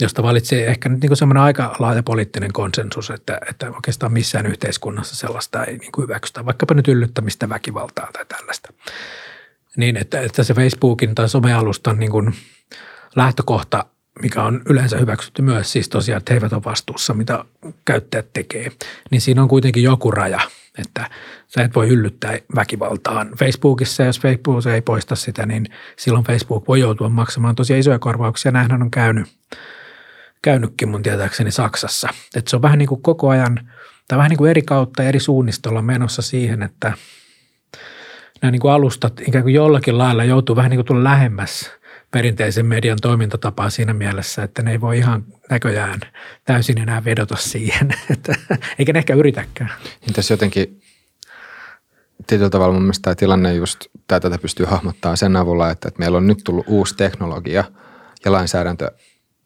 josta 0.00 0.22
valitsee 0.22 0.66
ehkä 0.66 0.88
nyt 0.88 1.00
niin 1.00 1.16
semmoinen 1.16 1.42
aika 1.42 1.76
laaja 1.78 2.02
poliittinen 2.02 2.52
konsensus, 2.52 3.10
että, 3.10 3.40
että 3.50 3.70
oikeastaan 3.70 4.12
missään 4.12 4.46
yhteiskunnassa 4.46 5.16
sellaista 5.16 5.64
ei 5.64 5.78
niin 5.78 5.92
kuin 5.92 6.02
hyväksytä, 6.02 6.46
vaikkapa 6.46 6.74
nyt 6.74 6.88
yllyttämistä 6.88 7.48
väkivaltaa 7.48 8.08
tai 8.12 8.26
tällaista. 8.26 8.72
Niin, 9.76 9.96
että, 9.96 10.20
että 10.20 10.42
se 10.42 10.54
Facebookin 10.54 11.14
tai 11.14 11.28
somealustan 11.28 11.98
niin 11.98 12.10
kuin 12.10 12.34
lähtökohta 13.16 13.86
mikä 14.22 14.42
on 14.42 14.62
yleensä 14.68 14.98
hyväksytty 14.98 15.42
myös 15.42 15.72
siis 15.72 15.88
tosiaan, 15.88 16.18
että 16.18 16.32
he 16.32 16.36
eivät 16.36 16.52
ole 16.52 16.64
vastuussa, 16.64 17.14
mitä 17.14 17.44
käyttäjät 17.84 18.32
tekee, 18.32 18.72
niin 19.10 19.20
siinä 19.20 19.42
on 19.42 19.48
kuitenkin 19.48 19.82
joku 19.82 20.10
raja, 20.10 20.40
että 20.78 21.10
sä 21.46 21.62
et 21.62 21.74
voi 21.74 21.88
yllyttää 21.88 22.38
väkivaltaan. 22.54 23.30
Facebookissa, 23.38 24.02
jos 24.02 24.20
Facebook 24.20 24.66
ei 24.66 24.80
poista 24.80 25.16
sitä, 25.16 25.46
niin 25.46 25.66
silloin 25.96 26.24
Facebook 26.24 26.68
voi 26.68 26.80
joutua 26.80 27.08
maksamaan 27.08 27.54
tosiaan 27.54 27.80
isoja 27.80 27.98
korvauksia. 27.98 28.52
Näinhän 28.52 28.82
on 28.82 28.90
käynyt, 28.90 29.26
käynytkin 30.42 30.88
mun 30.88 31.02
tietääkseni 31.02 31.50
Saksassa. 31.50 32.08
Että 32.36 32.50
se 32.50 32.56
on 32.56 32.62
vähän 32.62 32.78
niin 32.78 32.88
kuin 32.88 33.02
koko 33.02 33.28
ajan, 33.28 33.70
tai 34.08 34.18
vähän 34.18 34.30
niin 34.30 34.38
kuin 34.38 34.50
eri 34.50 34.62
kautta 34.62 35.02
eri 35.02 35.20
suunnistolla 35.20 35.82
menossa 35.82 36.22
siihen, 36.22 36.62
että 36.62 36.92
nämä 38.42 38.50
niin 38.50 38.60
kuin 38.60 38.72
alustat 38.72 39.20
ikään 39.28 39.44
kuin 39.44 39.54
jollakin 39.54 39.98
lailla 39.98 40.24
joutuu 40.24 40.56
vähän 40.56 40.70
niin 40.70 40.78
kuin 40.78 40.86
tulla 40.86 41.04
lähemmäs 41.04 41.72
perinteisen 42.16 42.66
median 42.66 42.98
toimintatapaa 43.02 43.70
siinä 43.70 43.92
mielessä, 43.92 44.42
että 44.42 44.62
ne 44.62 44.70
ei 44.70 44.80
voi 44.80 44.98
ihan 44.98 45.24
näköjään 45.50 46.00
täysin 46.44 46.78
enää 46.78 47.04
vedota 47.04 47.36
siihen, 47.36 47.94
että, 48.12 48.34
eikä 48.78 48.92
ne 48.92 48.98
ehkä 48.98 49.14
yritäkään. 49.14 49.70
Niin 50.00 50.12
tässä 50.14 50.34
jotenkin 50.34 50.80
tietyllä 52.26 52.50
tavalla 52.50 52.72
mun 52.72 52.82
mielestä 52.82 53.02
tämä 53.02 53.14
tilanne 53.14 53.54
just, 53.54 53.80
tai 54.08 54.20
tätä 54.20 54.38
pystyy 54.38 54.66
hahmottaa 54.66 55.16
sen 55.16 55.36
avulla, 55.36 55.70
että, 55.70 55.88
että 55.88 55.98
meillä 55.98 56.18
on 56.18 56.26
nyt 56.26 56.38
tullut 56.44 56.64
uusi 56.68 56.96
teknologia 56.96 57.64
ja 58.24 58.32
lainsäädäntö, 58.32 58.90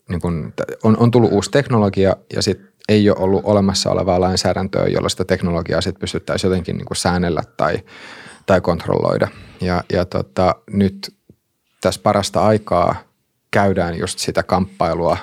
niin 0.09 0.21
kun, 0.21 0.53
on, 0.83 0.97
on 0.97 1.11
tullut 1.11 1.33
uusi 1.33 1.51
teknologia 1.51 2.17
ja 2.35 2.43
sitten 2.43 2.69
ei 2.89 3.11
ole 3.11 3.19
ollut 3.19 3.45
olemassa 3.45 3.91
olevaa 3.91 4.21
lainsäädäntöä, 4.21 4.87
jolla 4.87 5.09
sitä 5.09 5.25
teknologiaa 5.25 5.81
sitten 5.81 6.01
pystyttäisiin 6.01 6.49
jotenkin 6.49 6.77
niin 6.77 6.87
säännellä 6.93 7.43
tai, 7.57 7.79
tai 8.47 8.61
kontrolloida. 8.61 9.29
Ja, 9.61 9.85
ja 9.93 10.05
tota, 10.05 10.55
nyt 10.73 11.20
tässä 11.81 12.01
parasta 12.03 12.47
aikaa 12.47 12.95
käydään 13.51 13.99
just 13.99 14.19
sitä 14.19 14.43
kamppailua, 14.43 15.17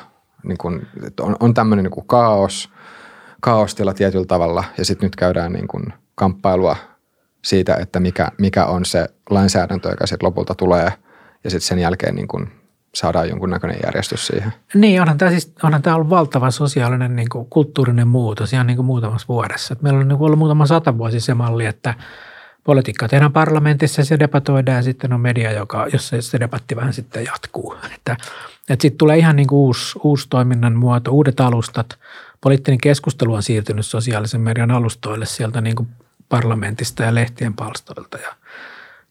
niin 0.43 0.57
kun, 0.57 0.87
on, 1.19 1.35
on 1.39 1.53
tämmöinen 1.53 1.83
niin 1.83 1.91
kuin 1.91 2.07
kaos, 2.07 2.69
kaostila 3.41 3.93
tietyllä 3.93 4.25
tavalla 4.25 4.63
ja 4.77 4.85
sitten 4.85 5.05
nyt 5.05 5.15
käydään 5.15 5.53
niin 5.53 5.67
kuin 5.67 5.93
kamppailua 6.15 6.75
siitä, 7.43 7.75
että 7.75 7.99
mikä, 7.99 8.27
mikä 8.37 8.65
on 8.65 8.85
se 8.85 9.09
lainsäädäntö, 9.29 9.89
joka 9.89 10.07
sitten 10.07 10.27
lopulta 10.27 10.55
tulee 10.55 10.93
ja 11.43 11.49
sitten 11.49 11.67
sen 11.67 11.79
jälkeen 11.79 12.15
niin 12.15 12.27
kuin 12.27 12.51
saadaan 12.95 13.29
jonkunnäköinen 13.29 13.79
järjestys 13.85 14.27
siihen. 14.27 14.53
Niin, 14.73 15.01
onhan 15.01 15.17
tämä, 15.17 15.31
siis, 15.31 15.53
onhan 15.63 15.81
tämä 15.81 15.95
ollut 15.95 16.09
valtava 16.09 16.51
sosiaalinen 16.51 17.15
niin 17.15 17.29
kuin, 17.29 17.47
kulttuurinen 17.49 18.07
muutos 18.07 18.53
ihan 18.53 18.67
niin 18.67 18.77
kuin 18.77 18.85
muutamassa 18.85 19.27
vuodessa. 19.27 19.75
Meillä 19.81 19.99
on 19.99 20.07
niin 20.07 20.17
kuin 20.17 20.25
ollut 20.25 20.39
muutama 20.39 20.65
sata 20.65 20.97
vuosi 20.97 21.19
se 21.19 21.33
malli, 21.33 21.65
että 21.65 21.93
politiikka 22.67 23.07
tehdään 23.07 23.33
parlamentissa, 23.33 24.05
se 24.05 24.19
debatoidaan 24.19 24.75
ja 24.75 24.81
sitten 24.81 25.13
on 25.13 25.21
media, 25.21 25.51
joka, 25.51 25.87
jossa 25.93 26.21
se 26.21 26.39
debatti 26.39 26.75
vähän 26.75 26.93
sitten 26.93 27.25
jatkuu. 27.25 27.75
Että, 27.95 28.17
että 28.69 28.81
sitten 28.81 28.97
tulee 28.97 29.17
ihan 29.17 29.35
niin 29.35 29.47
kuin 29.47 29.59
uusi, 29.59 29.99
uusi 30.03 30.27
toiminnan 30.29 30.75
muoto, 30.75 31.11
uudet 31.11 31.39
alustat. 31.39 31.97
Poliittinen 32.41 32.77
keskustelu 32.81 33.33
on 33.33 33.43
siirtynyt 33.43 33.85
sosiaalisen 33.85 34.41
median 34.41 34.71
alustoille 34.71 35.25
sieltä 35.25 35.61
niin 35.61 35.75
kuin 35.75 35.89
parlamentista 36.29 37.03
ja 37.03 37.15
lehtien 37.15 37.53
palstoilta 37.53 38.17
ja 38.17 38.35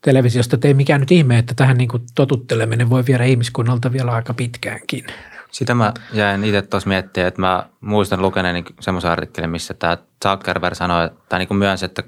televisiosta. 0.01 0.59
Ei 0.65 0.75
mikään 0.75 1.01
nyt 1.01 1.13
ihme, 1.13 1.39
että 1.39 1.55
tähän 1.55 1.77
niin 1.77 1.89
kuin 1.89 2.03
totutteleminen 2.15 2.91
voi 2.91 3.07
viedä 3.07 3.25
ihmiskunnalta 3.25 3.93
vielä 3.93 4.13
aika 4.13 4.35
pitkäänkin. 4.35 5.07
Sitä 5.51 5.75
mä 5.75 5.93
jäin 6.13 6.45
itse 6.45 6.63
tuossa 6.63 6.89
miettimään, 6.89 7.29
että 7.29 7.41
mä 7.41 7.67
muistan 7.81 8.23
lukeneeni 8.23 8.65
semmoisen 8.81 9.11
artikkelin, 9.11 9.51
missä 9.51 9.75
tämä 9.75 9.99
Zuckerberg 10.23 10.75
sanoi, 10.75 11.11
tai 11.29 11.39
niin 11.39 11.49
kuin 11.49 11.59
myönsi, 11.59 11.85
että 11.85 12.03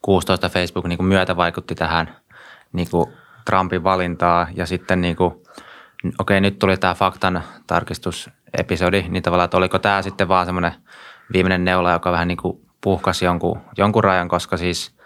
2016 0.00 0.48
Facebook 0.48 0.86
niin 0.86 0.96
kuin 0.96 1.06
myötä 1.06 1.36
vaikutti 1.36 1.74
tähän 1.74 2.16
niin 2.72 2.90
kuin 2.90 3.06
Trumpin 3.44 3.84
valintaa 3.84 4.46
ja 4.54 4.66
sitten 4.66 5.00
niin 5.00 5.16
kuin, 5.16 5.34
okei 6.18 6.40
nyt 6.40 6.58
tuli 6.58 6.76
tämä 6.76 6.94
faktan 6.94 7.42
tarkistusepisodi, 7.66 9.04
niin 9.08 9.22
tavallaan, 9.22 9.44
että 9.44 9.56
oliko 9.56 9.78
tämä 9.78 10.02
sitten 10.02 10.28
vaan 10.28 10.46
semmoinen 10.46 10.74
viimeinen 11.32 11.64
neula, 11.64 11.92
joka 11.92 12.12
vähän 12.12 12.28
niin 12.28 12.38
kuin 12.38 12.60
puhkasi 12.80 13.24
jonkun, 13.24 13.60
jonkun 13.76 14.04
rajan, 14.04 14.28
koska 14.28 14.56
siis 14.56 14.98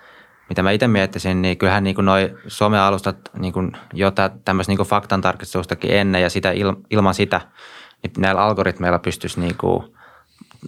mitä 0.49 0.62
mä 0.62 0.70
itse 0.70 0.88
miettisin, 0.88 1.42
niin 1.42 1.58
kyllähän 1.58 1.84
niin 1.84 1.96
noi 1.99 2.37
somealustat 2.46 3.16
niin 3.38 3.52
kuin 3.52 3.72
jo 3.92 4.12
tämmöistä 4.44 4.72
niin 4.72 4.87
faktan 4.87 5.20
tarkistustakin 5.20 5.90
ennen 5.90 6.22
ja 6.22 6.30
sitä 6.30 6.50
il, 6.50 6.72
ilman 6.90 7.14
sitä, 7.14 7.40
niin 8.02 8.12
näillä 8.18 8.42
algoritmeilla 8.42 8.99
pystyisi 8.99 9.40
niin 9.40 9.56
kuin, 9.56 9.96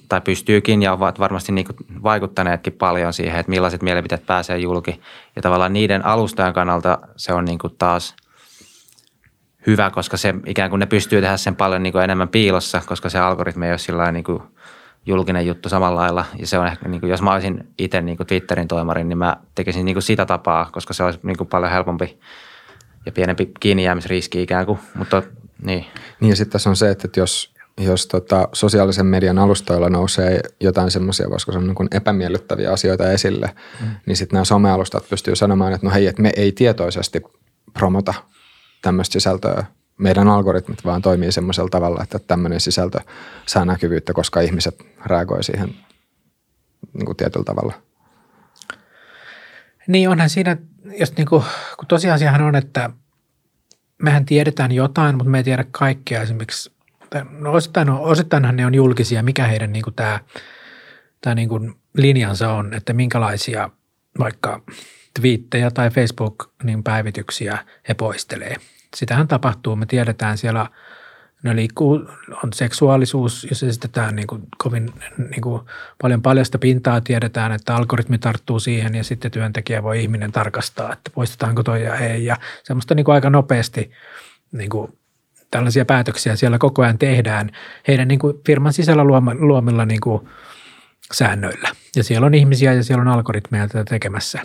tai 0.08 0.20
pystyykin 0.20 0.82
ja 0.82 0.92
ovat 0.92 1.18
varmasti 1.18 1.52
niin 1.52 1.66
kuin 1.66 2.02
vaikuttaneetkin 2.02 2.72
paljon 2.72 3.12
siihen, 3.12 3.40
että 3.40 3.50
millaiset 3.50 3.82
mielipiteet 3.82 4.26
pääsee 4.26 4.58
julki. 4.58 5.00
Ja 5.36 5.42
tavallaan 5.42 5.72
niiden 5.72 6.04
alustajan 6.04 6.54
kannalta 6.54 6.98
se 7.16 7.32
on 7.32 7.44
niin 7.44 7.58
kuin 7.58 7.74
taas 7.78 8.16
hyvä, 9.66 9.90
koska 9.90 10.16
se 10.16 10.34
ikään 10.46 10.70
kuin 10.70 10.80
ne 10.80 10.86
pystyy 10.86 11.20
tehdä 11.20 11.36
sen 11.36 11.56
paljon 11.56 11.82
niin 11.82 11.92
kuin 11.92 12.04
enemmän 12.04 12.28
piilossa, 12.28 12.82
koska 12.86 13.08
se 13.08 13.18
algoritmi 13.18 13.66
ei 13.66 13.72
ole 13.72 13.78
sillä 13.78 14.12
niin 14.12 14.24
kuin 14.24 14.42
julkinen 15.06 15.46
juttu 15.46 15.68
samalla 15.68 16.00
lailla. 16.00 16.24
Ja 16.38 16.46
se 16.46 16.58
on 16.58 16.66
ehkä, 16.66 16.88
niin 16.88 17.00
kuin, 17.00 17.10
jos 17.10 17.22
mä 17.22 17.32
olisin 17.32 17.68
itse 17.78 18.00
niin 18.00 18.16
kuin 18.16 18.26
Twitterin 18.26 18.68
toimarin, 18.68 19.08
niin 19.08 19.18
mä 19.18 19.36
tekisin 19.54 19.84
niin 19.84 19.94
kuin 19.94 20.02
sitä 20.02 20.26
tapaa, 20.26 20.68
koska 20.72 20.94
se 20.94 21.04
olisi 21.04 21.18
niin 21.22 21.36
kuin 21.36 21.48
paljon 21.48 21.72
helpompi 21.72 22.18
ja 23.06 23.12
pienempi 23.12 23.50
kiinnijäämisriski 23.60 24.42
ikään 24.42 24.66
kuin. 24.66 24.78
Mutta 24.94 25.22
niin. 25.62 25.86
Niin 26.20 26.30
ja 26.30 26.36
sitten 26.36 26.52
tässä 26.52 26.70
on 26.70 26.76
se, 26.76 26.90
että 26.90 27.08
jos, 27.20 27.53
jos 27.78 28.06
tota, 28.06 28.48
sosiaalisen 28.52 29.06
median 29.06 29.38
alustoilla 29.38 29.88
nousee 29.88 30.40
jotain 30.60 30.90
semmoisia, 30.90 31.30
voisiko 31.30 31.52
sanoa 31.52 31.66
niin 31.66 31.88
epämiellyttäviä 31.96 32.72
asioita 32.72 33.12
esille, 33.12 33.50
mm. 33.80 33.86
niin 34.06 34.16
sitten 34.16 34.36
nämä 34.36 34.44
somealustat 34.44 35.08
pystyy 35.10 35.36
sanomaan, 35.36 35.72
että 35.72 35.86
no 35.86 35.92
hei, 35.92 36.06
että 36.06 36.22
me 36.22 36.32
ei 36.36 36.52
tietoisesti 36.52 37.22
promota 37.72 38.14
tämmöistä 38.82 39.12
sisältöä 39.12 39.64
meidän 39.98 40.28
algoritmit 40.28 40.84
vaan 40.84 41.02
toimii 41.02 41.32
semmoisella 41.32 41.68
tavalla, 41.68 42.02
että 42.02 42.18
tämmöinen 42.18 42.60
sisältö 42.60 42.98
saa 43.46 43.64
näkyvyyttä, 43.64 44.12
koska 44.12 44.40
ihmiset 44.40 44.86
reagoi 45.06 45.44
siihen 45.44 45.74
niin 46.92 47.06
kuin 47.06 47.16
tietyllä 47.16 47.44
tavalla. 47.44 47.74
Niin 49.86 50.08
onhan 50.08 50.30
siinä, 50.30 50.56
jos 50.98 51.16
niin 51.16 51.28
kuin, 51.28 51.42
kun 51.78 51.88
tosiasiahan 51.88 52.42
on, 52.42 52.56
että 52.56 52.90
mehän 54.02 54.24
tiedetään 54.24 54.72
jotain, 54.72 55.16
mutta 55.16 55.30
me 55.30 55.38
ei 55.38 55.44
tiedä 55.44 55.64
kaikkea 55.70 56.22
esimerkiksi. 56.22 56.73
No 57.30 57.52
osittain, 57.52 57.90
osittainhan 57.90 58.56
ne 58.56 58.66
on 58.66 58.74
julkisia, 58.74 59.22
mikä 59.22 59.46
heidän 59.46 59.72
niin 59.72 59.82
kuin 59.82 59.94
tämä, 59.94 60.20
tämä 61.20 61.34
niin 61.34 61.48
kuin 61.48 61.74
linjansa 61.96 62.52
on, 62.52 62.74
että 62.74 62.92
minkälaisia 62.92 63.70
vaikka 64.18 64.62
twiittejä 65.20 65.70
tai 65.70 65.90
Facebook-päivityksiä 65.90 67.58
he 67.88 67.94
poistelee– 67.94 68.56
sitähän 68.96 69.28
tapahtuu. 69.28 69.76
Me 69.76 69.86
tiedetään 69.86 70.38
siellä, 70.38 70.66
ne 71.42 71.56
liikkuu, 71.56 71.94
on 72.44 72.52
seksuaalisuus, 72.52 73.46
jos 73.50 73.62
esitetään 73.62 74.16
niin 74.16 74.26
kuin 74.26 74.42
kovin 74.58 74.92
niin 75.30 75.40
kuin 75.40 75.62
paljon 76.02 76.22
paljasta 76.22 76.58
pintaa, 76.58 77.00
tiedetään, 77.00 77.52
että 77.52 77.76
algoritmi 77.76 78.18
tarttuu 78.18 78.60
siihen 78.60 78.94
ja 78.94 79.04
sitten 79.04 79.30
työntekijä 79.30 79.82
voi 79.82 80.02
ihminen 80.02 80.32
tarkastaa, 80.32 80.92
että 80.92 81.10
poistetaanko 81.14 81.62
toi 81.62 81.84
ja 81.84 81.96
ei. 81.96 82.24
Ja 82.24 82.36
semmoista 82.62 82.94
niin 82.94 83.04
kuin 83.04 83.14
aika 83.14 83.30
nopeasti 83.30 83.90
niin 84.52 84.70
kuin 84.70 84.98
tällaisia 85.54 85.84
päätöksiä 85.84 86.36
siellä 86.36 86.58
koko 86.58 86.82
ajan 86.82 86.98
tehdään 86.98 87.50
heidän 87.88 88.08
niin 88.08 88.18
kuin 88.18 88.36
firman 88.46 88.72
sisällä 88.72 89.04
luomilla 89.38 89.84
niin 89.86 90.00
kuin 90.00 90.28
säännöillä. 91.12 91.68
Ja 91.96 92.04
siellä 92.04 92.26
on 92.26 92.34
ihmisiä 92.34 92.72
ja 92.72 92.84
siellä 92.84 93.02
on 93.02 93.08
algoritmeja 93.08 93.68
tätä 93.68 93.84
tekemässä. 93.84 94.42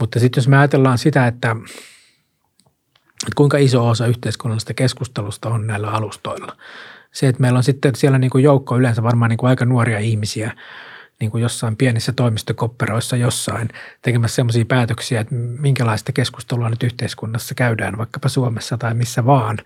Mutta 0.00 0.20
sitten 0.20 0.40
jos 0.40 0.48
me 0.48 0.58
ajatellaan 0.58 0.98
sitä, 0.98 1.26
että 1.26 1.56
että 3.22 3.34
kuinka 3.36 3.58
iso 3.58 3.88
osa 3.88 4.06
yhteiskunnallisesta 4.06 4.74
keskustelusta 4.74 5.48
on 5.48 5.66
näillä 5.66 5.90
alustoilla. 5.90 6.56
Se, 7.12 7.28
että 7.28 7.40
meillä 7.40 7.56
on 7.56 7.64
sitten 7.64 7.94
siellä 7.94 8.18
niin 8.18 8.30
kuin 8.30 8.44
joukko 8.44 8.78
yleensä 8.78 9.02
varmaan 9.02 9.28
niin 9.28 9.38
kuin 9.38 9.50
aika 9.50 9.64
nuoria 9.64 9.98
ihmisiä, 9.98 10.52
niin 11.20 11.30
kuin 11.30 11.42
jossain 11.42 11.76
pienissä 11.76 12.12
toimistokopperoissa 12.12 13.16
jossain 13.16 13.68
tekemässä 14.02 14.36
sellaisia 14.36 14.64
päätöksiä, 14.64 15.20
että 15.20 15.34
minkälaista 15.34 16.12
keskustelua 16.12 16.70
nyt 16.70 16.82
yhteiskunnassa 16.82 17.54
käydään, 17.54 17.98
vaikkapa 17.98 18.28
Suomessa 18.28 18.78
tai 18.78 18.94
missä 18.94 19.26
vaan. 19.26 19.58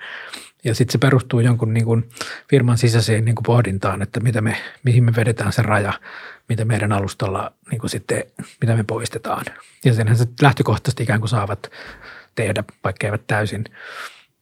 Ja 0.65 0.75
sitten 0.75 0.93
se 0.93 0.99
perustuu 0.99 1.41
jonkun 1.41 1.75
niin 1.75 1.85
kuin 1.85 2.09
firman 2.51 2.79
sisäiseen 2.79 3.25
niin 3.25 3.35
kuin 3.35 3.45
pohdintaan, 3.45 4.03
että 4.03 4.21
mitä 4.21 4.41
me, 4.41 4.57
mihin 4.83 5.05
me 5.05 5.13
vedetään 5.17 5.53
se 5.53 5.63
raja, 5.63 5.93
mitä 6.49 6.65
meidän 6.65 6.93
alustalla 6.93 7.53
niin 7.71 7.81
kuin 7.81 7.91
sitten, 7.91 8.25
mitä 8.61 8.77
me 8.77 8.85
poistetaan. 8.85 9.45
Ja 9.85 9.95
senhän 9.95 10.17
se 10.17 10.27
lähtökohtaisesti 10.43 11.03
ikään 11.03 11.21
kuin 11.21 11.29
saavat 11.29 11.71
tehdä, 12.35 12.65
vaikka 12.85 13.07
eivät 13.07 13.27
täysin, 13.27 13.65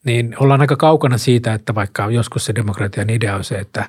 niin 0.04 0.36
ollaan 0.38 0.60
aika 0.60 0.76
kaukana 0.76 1.18
siitä, 1.18 1.54
että 1.54 1.74
vaikka 1.74 2.10
joskus 2.10 2.44
se 2.44 2.54
demokratian 2.54 3.10
idea 3.10 3.36
on 3.36 3.44
se, 3.44 3.54
että 3.54 3.88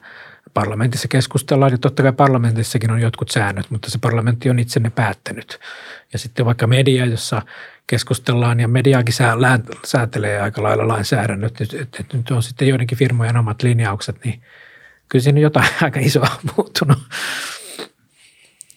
parlamentissa 0.54 1.08
keskustellaan, 1.08 1.72
ja 1.72 1.78
totta 1.78 2.04
kai 2.04 2.14
parlamentissakin 2.14 2.92
on 2.92 3.02
jotkut 3.02 3.30
säännöt, 3.30 3.70
mutta 3.70 3.92
se 3.92 3.98
parlamentti 3.98 4.50
on 4.50 4.60
itse 4.60 4.80
ne 4.80 4.90
päättänyt. 4.90 5.60
Ja 6.14 6.20
sitten 6.20 6.46
vaikka 6.46 6.68
media, 6.68 7.06
jossa 7.06 7.42
keskustellaan 7.88 8.60
ja 8.60 8.68
mediaakin 8.68 9.16
säätelee 9.86 10.42
aika 10.42 10.64
lailla 10.64 10.88
lainsäädännöt, 10.88 11.62
että, 11.62 12.04
nyt 12.14 12.32
on 12.32 12.44
sitten 12.44 12.68
joidenkin 12.68 12.98
firmojen 12.98 13.38
omat 13.38 13.64
linjaukset, 13.64 14.26
niin 14.26 14.42
kyllä 15.10 15.24
siinä 15.24 15.40
jotain 15.40 15.70
aika 15.82 16.00
isoa 16.00 16.40
muuttunut. 16.58 17.00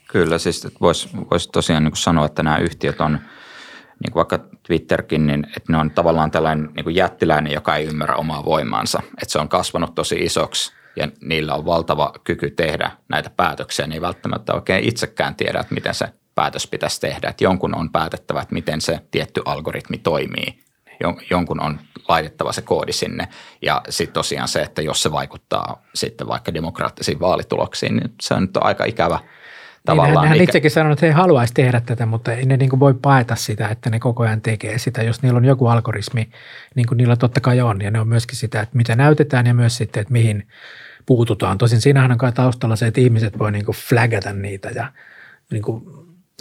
Kyllä, 0.08 0.38
siis 0.38 0.68
voisi 0.80 1.08
vois 1.30 1.48
tosiaan 1.48 1.84
niin 1.84 1.96
sanoa, 1.96 2.26
että 2.26 2.42
nämä 2.42 2.58
yhtiöt 2.58 3.00
on– 3.00 3.18
niin 4.04 4.12
kuin 4.12 4.14
vaikka 4.14 4.38
Twitterkin, 4.62 5.26
niin 5.26 5.46
että 5.56 5.72
ne 5.72 5.78
on 5.78 5.90
tavallaan 5.90 6.30
tällainen 6.30 6.70
niin 6.74 6.84
kuin 6.84 6.96
jättiläinen, 6.96 7.52
joka 7.52 7.76
ei 7.76 7.86
ymmärrä 7.86 8.16
omaa 8.16 8.44
voimaansa. 8.44 9.02
Että 9.22 9.32
se 9.32 9.38
on 9.38 9.48
kasvanut 9.48 9.94
tosi 9.94 10.16
isoksi 10.16 10.72
ja 10.96 11.08
niillä 11.20 11.54
on 11.54 11.64
valtava 11.64 12.12
kyky 12.24 12.50
tehdä 12.50 12.90
näitä 13.08 13.30
päätöksiä, 13.30 13.86
niin 13.86 13.94
ei 13.94 14.00
välttämättä 14.00 14.54
oikein 14.54 14.84
itsekään 14.84 15.34
tiedä, 15.34 15.60
että 15.60 15.74
miten 15.74 15.94
se 15.94 16.06
päätös 16.34 16.66
pitäisi 16.66 17.00
tehdä. 17.00 17.28
Että 17.28 17.44
jonkun 17.44 17.74
on 17.74 17.90
päätettävä, 17.90 18.40
että 18.40 18.54
miten 18.54 18.80
se 18.80 19.00
tietty 19.10 19.42
algoritmi 19.44 19.98
toimii. 19.98 20.64
Jonkun 21.30 21.60
on 21.60 21.80
laitettava 22.08 22.52
se 22.52 22.62
koodi 22.62 22.92
sinne. 22.92 23.28
Ja 23.62 23.82
sitten 23.88 24.14
tosiaan 24.14 24.48
se, 24.48 24.62
että 24.62 24.82
jos 24.82 25.02
se 25.02 25.12
vaikuttaa 25.12 25.82
sitten 25.94 26.28
vaikka 26.28 26.54
demokraattisiin 26.54 27.20
vaalituloksiin, 27.20 27.96
niin 27.96 28.14
se 28.22 28.34
on 28.34 28.42
nyt 28.42 28.56
aika 28.56 28.84
ikävä– 28.84 29.18
tavallaan. 29.84 30.24
Niin, 30.24 30.28
hän 30.28 30.40
itsekin 30.40 30.70
sanonut, 30.70 30.98
että 30.98 31.06
he 31.06 31.12
haluaisi 31.12 31.54
tehdä 31.54 31.80
tätä, 31.80 32.06
mutta 32.06 32.32
ei 32.32 32.46
ne 32.46 32.56
niin 32.56 32.70
kuin 32.70 32.80
voi 32.80 32.94
paeta 32.94 33.36
sitä, 33.36 33.68
että 33.68 33.90
ne 33.90 33.98
koko 33.98 34.22
ajan 34.22 34.40
tekee 34.40 34.78
sitä. 34.78 35.02
Jos 35.02 35.22
niillä 35.22 35.36
on 35.36 35.44
joku 35.44 35.66
algoritmi, 35.66 36.28
niin 36.74 36.86
kuin 36.86 36.98
niillä 36.98 37.16
totta 37.16 37.40
kai 37.40 37.60
on, 37.60 37.80
ja 37.80 37.90
ne 37.90 38.00
on 38.00 38.08
myöskin 38.08 38.36
sitä, 38.36 38.60
että 38.60 38.76
mitä 38.76 38.96
näytetään 38.96 39.46
ja 39.46 39.54
myös 39.54 39.76
sitten, 39.76 40.00
että 40.00 40.12
mihin 40.12 40.48
puututaan. 41.06 41.58
Tosin 41.58 41.80
siinähän 41.80 42.12
on 42.12 42.18
kai 42.18 42.32
taustalla 42.32 42.76
se, 42.76 42.86
että 42.86 43.00
ihmiset 43.00 43.38
voi 43.38 43.52
niin 43.52 43.64
kuin 43.64 43.76
flagata 43.76 44.32
niitä 44.32 44.70
ja 44.70 44.92
niin 45.50 45.62
kuin, 45.62 45.84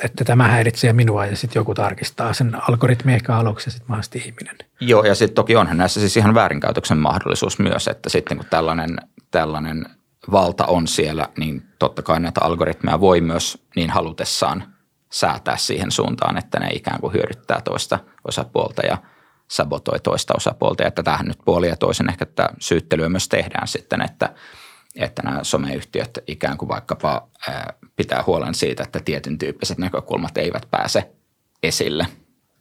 että 0.03 0.23
tämä 0.23 0.47
häiritsee 0.47 0.93
minua 0.93 1.25
ja 1.25 1.35
sitten 1.35 1.59
joku 1.59 1.73
tarkistaa 1.73 2.33
sen 2.33 2.69
algoritmi 2.69 3.13
ehkä 3.13 3.35
aluksi 3.35 3.67
ja 3.67 3.71
sitten 3.71 3.87
mahdollisesti 3.89 4.19
ihminen. 4.19 4.55
Joo 4.79 5.03
ja 5.03 5.15
sitten 5.15 5.35
toki 5.35 5.55
onhan 5.55 5.77
näissä 5.77 5.99
siis 5.99 6.17
ihan 6.17 6.33
väärinkäytöksen 6.33 6.97
mahdollisuus 6.97 7.59
myös, 7.59 7.87
että 7.87 8.09
sitten 8.09 8.37
kun 8.37 8.45
tällainen, 8.49 8.97
tällainen– 9.31 9.85
valta 10.31 10.65
on 10.65 10.87
siellä, 10.87 11.29
niin 11.37 11.63
totta 11.79 12.01
kai 12.01 12.19
näitä 12.19 12.41
algoritmeja 12.43 12.99
voi 12.99 13.21
myös 13.21 13.63
niin 13.75 13.89
halutessaan 13.89 14.63
säätää 15.11 15.57
siihen 15.57 15.91
suuntaan, 15.91 16.37
että 16.37 16.59
ne 16.59 16.69
ikään 16.73 17.01
kuin 17.01 17.13
hyödyttää 17.13 17.61
toista 17.61 17.99
osapuolta 18.27 18.85
ja 18.85 18.97
sabotoi 19.47 19.99
toista 19.99 20.33
osapuolta. 20.37 20.83
Ja 20.83 20.91
tähän 20.91 21.25
nyt 21.25 21.37
puoli 21.45 21.67
ja 21.67 21.75
toisen 21.75 22.09
ehkä 22.09 22.23
että 22.23 22.49
syyttelyä 22.59 23.09
myös 23.09 23.29
tehdään 23.29 23.67
sitten, 23.67 24.01
että, 24.01 24.33
että 24.95 25.21
nämä 25.21 25.43
someyhtiöt 25.43 26.19
ikään 26.27 26.57
kuin 26.57 26.69
vaikkapa 26.69 27.27
pitää 27.95 28.23
huolen 28.27 28.53
siitä, 28.53 28.83
että 28.83 28.99
tietyn 29.05 29.37
tyyppiset 29.37 29.77
näkökulmat 29.77 30.37
eivät 30.37 30.67
pääse 30.71 31.11
esille 31.63 32.07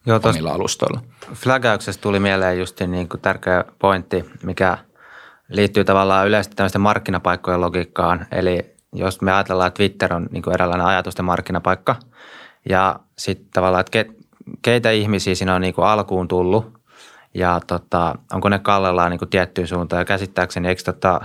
Joo, 0.06 0.20
omilla 0.24 0.52
alustoilla. 0.52 1.00
Flagauksesta 1.34 2.02
tuli 2.02 2.20
mieleen 2.20 2.58
just 2.58 2.80
niin 2.80 3.08
kuin 3.08 3.20
tärkeä 3.20 3.64
pointti, 3.78 4.24
mikä– 4.42 4.78
liittyy 5.52 5.84
tavallaan 5.84 6.26
yleisesti 6.26 6.56
tämmöisten 6.56 6.80
markkinapaikkojen 6.80 7.60
logiikkaan. 7.60 8.26
Eli 8.32 8.74
jos 8.92 9.20
me 9.20 9.32
ajatellaan, 9.32 9.68
että 9.68 9.76
Twitter 9.76 10.14
on 10.14 10.28
niin 10.30 10.42
kuin 10.42 10.54
eräänlainen 10.54 10.86
ajatusten 10.86 11.24
markkinapaikka 11.24 11.96
ja 12.68 13.00
sitten 13.18 13.48
tavallaan, 13.52 13.80
että 13.80 14.14
keitä 14.62 14.90
ihmisiä 14.90 15.34
siinä 15.34 15.54
on 15.54 15.60
niin 15.60 15.74
kuin 15.74 15.86
alkuun 15.86 16.28
tullut 16.28 16.72
ja 17.34 17.60
tota, 17.66 18.14
onko 18.32 18.48
ne 18.48 18.58
kallellaan 18.58 19.10
niin 19.10 19.18
kuin 19.18 19.28
tiettyyn 19.28 19.66
suuntaan. 19.66 20.00
Ja 20.00 20.04
käsittääkseni, 20.04 20.68
eikö 20.68 20.82
tota, 20.82 21.20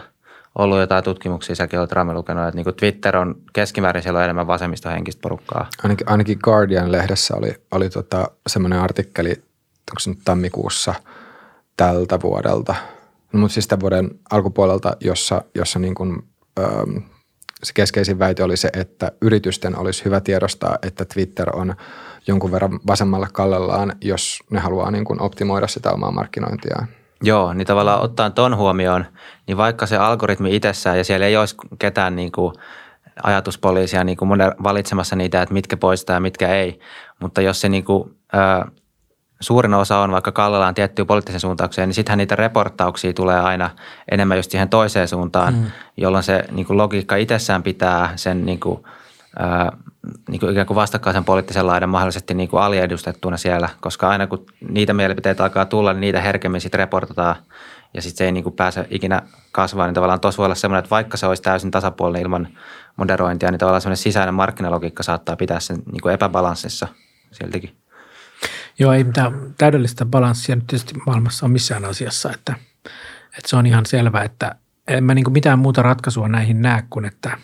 ollut 0.56 0.80
jotain 0.80 1.04
tutkimuksia, 1.04 1.56
säkin 1.56 1.80
olet 1.80 1.92
Rami 1.92 2.14
lukenut, 2.14 2.44
että 2.44 2.56
niin 2.56 2.64
kuin 2.64 2.76
Twitter 2.76 3.18
on 3.18 3.36
keskimäärin 3.54 4.04
siellä 4.04 4.18
on 4.18 4.24
enemmän 4.24 4.48
vasemmistohenkistä 4.48 5.22
porukkaa. 5.22 5.68
Ainakin, 5.84 6.10
ainakin 6.10 6.40
Guardian-lehdessä 6.44 7.36
oli, 7.36 7.56
oli 7.72 7.90
tota, 7.90 8.32
semmoinen 8.48 8.80
artikkeli, 8.80 9.30
onko 9.30 10.00
se 10.00 10.10
nyt 10.10 10.20
tammikuussa 10.26 10.94
tältä 11.78 12.22
vuodelta– 12.22 12.76
No, 13.34 13.40
mutta 13.40 13.54
siis 13.54 13.68
tämän 13.68 13.82
vuoden 13.82 14.10
alkupuolelta, 14.32 14.98
jossa, 15.00 15.42
jossa 15.56 15.80
niin 15.80 15.96
kuin, 15.96 16.24
öö, 16.60 16.68
se 17.64 17.74
keskeisin 17.74 18.20
väite 18.20 18.44
oli 18.44 18.58
se, 18.58 18.70
että 18.74 19.12
yritysten 19.22 19.80
olisi 19.80 20.06
hyvä 20.06 20.22
tiedostaa, 20.22 20.78
että 20.82 21.06
Twitter 21.06 21.56
on 21.56 21.76
jonkun 22.28 22.52
verran 22.52 22.80
vasemmalle 22.88 23.28
kallellaan, 23.34 23.94
jos 24.02 24.40
ne 24.50 24.60
haluaa 24.60 24.92
niin 24.92 25.06
kuin 25.06 25.22
optimoida 25.22 25.68
sitä 25.68 25.92
omaa 25.92 26.12
markkinointiaan. 26.12 26.88
Joo, 27.24 27.54
niin 27.54 27.68
tavallaan 27.68 28.02
ottaen 28.02 28.34
ton 28.34 28.58
huomioon, 28.58 29.06
niin 29.48 29.58
vaikka 29.58 29.86
se 29.86 29.98
algoritmi 29.98 30.56
itsessään 30.56 30.98
ja 30.98 31.04
siellä 31.04 31.26
ei 31.26 31.38
olisi 31.38 31.56
ketään 31.80 32.16
niin 32.16 32.32
kuin 32.32 32.54
ajatuspoliisia 33.24 34.04
niin 34.04 34.18
kuin 34.18 34.30
valitsemassa 34.64 35.16
niitä, 35.16 35.42
että 35.42 35.54
mitkä 35.54 35.78
poistaa 35.78 36.14
ja 36.14 36.20
mitkä 36.20 36.48
ei, 36.48 36.80
mutta 37.20 37.42
jos 37.42 37.62
se 37.62 37.70
niin 37.70 37.84
kuin, 37.84 38.16
suurin 39.39 39.74
osa 39.74 39.98
on 39.98 40.12
vaikka 40.12 40.32
kallellaan 40.32 40.73
tiettyä 40.73 41.06
poliittisen 41.06 41.39
suuntaukseen, 41.39 41.89
niin 41.89 41.93
sittenhän 41.93 42.17
niitä 42.17 42.36
reporttauksia 42.36 43.13
tulee 43.13 43.39
aina 43.39 43.69
enemmän 44.12 44.38
just 44.38 44.52
siihen 44.52 44.69
toiseen 44.69 45.08
suuntaan, 45.08 45.54
mm. 45.54 45.65
jolloin 45.97 46.23
se 46.23 46.43
niin 46.52 46.65
kuin 46.65 46.78
logiikka 46.78 47.15
itsessään 47.15 47.63
pitää 47.63 48.13
sen 48.15 48.45
niin 48.45 48.60
kuin, 48.60 48.84
ää, 49.39 49.71
niin 50.30 50.39
kuin 50.39 50.52
ikään 50.52 50.67
kuin 50.67 50.76
vastakkaisen 50.76 51.26
poliittisen 51.26 51.67
laidan 51.67 51.89
mahdollisesti 51.89 52.34
niin 52.34 52.50
kuin 52.50 52.63
aliedustettuna 52.63 53.38
siellä, 53.38 53.69
koska 53.80 54.10
aina 54.10 54.28
kun 54.28 54.45
niitä 54.69 54.93
mielipiteitä 54.93 55.43
alkaa 55.43 55.65
tulla, 55.65 55.93
niin 55.93 56.02
niitä 56.02 56.21
herkemmin 56.21 56.62
sitten 56.62 56.80
reportataan 56.80 57.36
ja 57.93 58.02
sitten 58.02 58.17
se 58.17 58.26
ei 58.26 58.32
niin 58.32 58.43
kuin 58.43 58.56
pääse 58.56 58.88
ikinä 58.89 59.21
kasvaa, 59.52 59.86
niin 59.86 59.93
tavallaan 59.93 60.19
tuossa 60.19 60.38
voi 60.38 60.45
olla 60.45 60.56
semmoinen, 60.56 60.80
että 60.80 60.89
vaikka 60.89 61.17
se 61.17 61.28
olisi 61.28 61.43
täysin 61.43 61.71
tasapuolinen 61.71 62.21
ilman 62.21 62.47
moderointia, 62.95 63.52
niin 63.52 63.60
tavallaan 63.60 63.82
semmoinen 63.82 63.97
sisäinen 63.97 64.34
markkinalogiikka 64.34 65.04
saattaa 65.04 65.36
pitää 65.36 65.60
sen 65.60 65.78
niin 65.91 66.02
kuin 66.02 66.13
epäbalanssissa 66.13 66.88
siltikin. 67.32 67.87
Joo, 68.80 68.94
ei 68.94 69.04
mitään 69.04 69.54
täydellistä 69.58 70.06
balanssia 70.06 70.56
nyt 70.56 70.68
tietysti 70.68 70.94
maailmassa 71.06 71.46
on 71.46 71.52
missään 71.52 71.86
asiassa, 71.86 72.32
että, 72.34 72.56
että 73.38 73.50
se 73.50 73.56
on 73.56 73.66
ihan 73.66 73.86
selvä, 73.86 74.22
että 74.22 74.56
en 74.88 75.04
mä 75.04 75.13
niin 75.13 75.32
mitään 75.32 75.60
muuta 75.60 75.82
ratkaisua 75.82 76.28
näihin 76.28 76.62
näe 76.62 76.84
kuin, 76.90 77.06
että, 77.06 77.38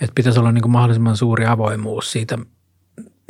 että 0.00 0.14
pitäisi 0.14 0.38
olla 0.38 0.52
niin 0.52 0.70
mahdollisimman 0.70 1.16
suuri 1.16 1.46
avoimuus 1.46 2.12
siitä, 2.12 2.38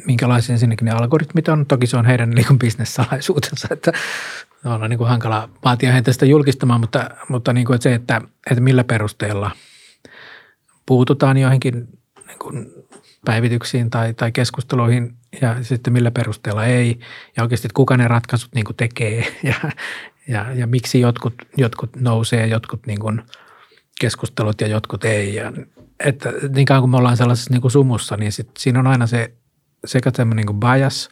minkälaisia 0.06 0.52
ensinnäkin 0.52 0.86
ne 0.86 0.92
algoritmit 0.92 1.48
on. 1.48 1.66
Toki 1.66 1.86
se 1.86 1.96
on 1.96 2.06
heidän 2.06 2.30
niin 2.30 2.58
bisnessalaisuutensa, 2.58 3.68
että 3.70 3.92
on 4.64 4.90
niin 4.90 4.98
kuin 4.98 5.08
hankala 5.08 5.48
vaatia 5.64 5.92
heitä 5.92 6.12
sitä 6.12 6.26
julkistamaan, 6.26 6.80
mutta, 6.80 7.10
mutta 7.28 7.52
niin 7.52 7.66
kuin, 7.66 7.74
että 7.74 7.82
se, 7.82 7.94
että, 7.94 8.20
että 8.50 8.60
millä 8.60 8.84
perusteella 8.84 9.50
puututaan 10.86 11.36
joihinkin 11.36 11.88
niin 12.26 12.38
kuin 12.38 12.66
päivityksiin 13.24 13.90
tai, 13.90 14.14
tai 14.14 14.32
keskusteluihin 14.32 15.14
ja 15.40 15.56
sitten 15.62 15.92
millä 15.92 16.10
perusteella 16.10 16.64
ei. 16.64 17.00
Ja 17.36 17.42
oikeasti, 17.42 17.66
että 17.66 17.76
kuka 17.76 17.96
ne 17.96 18.08
ratkaisut 18.08 18.54
niin 18.54 18.64
tekee 18.76 19.26
ja, 19.42 19.54
ja, 20.28 20.52
ja 20.54 20.66
miksi 20.66 21.00
jotkut, 21.00 21.34
jotkut 21.56 21.96
nousee, 21.96 22.46
jotkut 22.46 22.86
niin 22.86 23.00
kuin 23.00 23.22
keskustelut 24.00 24.60
ja 24.60 24.66
jotkut 24.66 25.04
ei. 25.04 25.34
Ja, 25.34 25.52
että 26.04 26.32
niin 26.54 26.66
kauan 26.66 26.82
kuin 26.82 26.90
me 26.90 26.96
ollaan 26.96 27.16
sellaisessa 27.16 27.50
niin 27.50 27.60
kuin 27.60 27.70
sumussa, 27.70 28.16
niin 28.16 28.32
sit, 28.32 28.50
siinä 28.58 28.78
on 28.78 28.86
aina 28.86 29.06
se 29.06 29.32
sekä 29.84 30.10
tämmöinen 30.10 30.46
niin 30.46 30.60
bias 30.60 31.08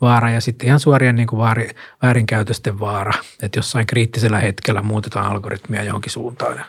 vaara 0.00 0.30
ja 0.30 0.40
sitten 0.40 0.66
ihan 0.66 0.80
suorien 0.80 1.16
niin 1.16 1.26
kuin 1.26 1.40
vaari, 1.40 1.70
väärinkäytösten 2.02 2.80
vaara, 2.80 3.12
että 3.42 3.58
jossain 3.58 3.86
kriittisellä 3.86 4.40
hetkellä 4.40 4.82
muutetaan 4.82 5.26
algoritmia 5.26 5.82
johonkin 5.82 6.12
suuntaan 6.12 6.56
ja 6.56 6.64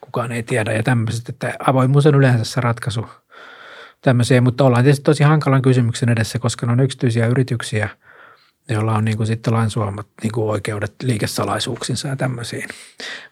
kukaan 0.00 0.32
ei 0.32 0.42
tiedä 0.42 0.72
ja 0.72 0.82
tämmöiset, 0.82 1.28
että 1.28 1.54
avoimuus 1.66 2.06
on 2.06 2.14
yleensä 2.14 2.44
se 2.44 2.60
ratkaisu– 2.60 3.06
tämmöisiä, 4.00 4.40
mutta 4.40 4.64
ollaan 4.64 4.84
tietysti 4.84 5.04
tosi 5.04 5.24
hankalan 5.24 5.62
kysymyksen 5.62 6.08
edessä, 6.08 6.38
koska 6.38 6.66
ne 6.66 6.72
on 6.72 6.80
yksityisiä 6.80 7.26
yrityksiä, 7.26 7.88
joilla 8.68 8.94
on 8.94 9.04
niin 9.04 9.16
kuin 9.16 9.26
sitten 9.26 9.54
lain 9.54 9.70
suomat 9.70 10.06
niin 10.22 10.32
kuin 10.32 10.50
oikeudet 10.50 10.94
liikesalaisuuksinsa 11.02 12.08
ja 12.08 12.16
tämmöisiin. 12.16 12.68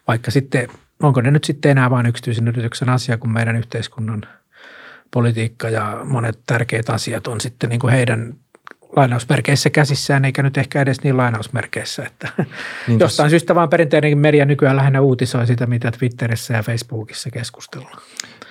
Vaikka 0.07 0.31
sitten, 0.31 0.67
onko 1.03 1.21
ne 1.21 1.31
nyt 1.31 1.43
sitten 1.43 1.71
enää 1.71 1.89
vain 1.89 2.05
yksityisen 2.05 2.47
yrityksen 2.47 2.89
asia, 2.89 3.17
kun 3.17 3.33
meidän 3.33 3.55
yhteiskunnan 3.55 4.23
politiikka 5.13 5.69
ja 5.69 6.01
monet 6.03 6.39
tärkeät 6.45 6.89
asiat 6.89 7.27
on 7.27 7.41
sitten 7.41 7.69
niin 7.69 7.79
kuin 7.79 7.93
heidän 7.93 8.33
lainausmerkeissä 8.95 9.69
käsissään, 9.69 10.25
eikä 10.25 10.43
nyt 10.43 10.57
ehkä 10.57 10.81
edes 10.81 11.03
niin 11.03 11.17
lainausmerkeissä. 11.17 12.03
Että 12.03 12.29
niin 12.87 12.99
jostain 12.99 13.29
syystä 13.29 13.55
vaan 13.55 13.69
perinteinen 13.69 14.17
media 14.17 14.45
nykyään 14.45 14.75
lähinnä 14.75 15.01
uutisoi 15.01 15.47
sitä, 15.47 15.65
mitä 15.65 15.91
Twitterissä 15.91 16.53
ja 16.53 16.63
Facebookissa 16.63 17.29
keskustellaan. 17.31 18.01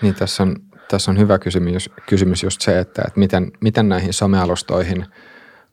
Niin 0.02 0.14
tässä 0.14 0.42
on 0.42 0.56
tässä 0.88 1.10
on 1.10 1.18
hyvä 1.18 1.38
kysymys, 1.38 1.90
kysymys 2.06 2.42
just 2.42 2.60
se, 2.60 2.78
että, 2.78 3.02
että 3.06 3.20
miten, 3.20 3.52
miten 3.60 3.88
näihin 3.88 4.12
somealustoihin 4.12 5.06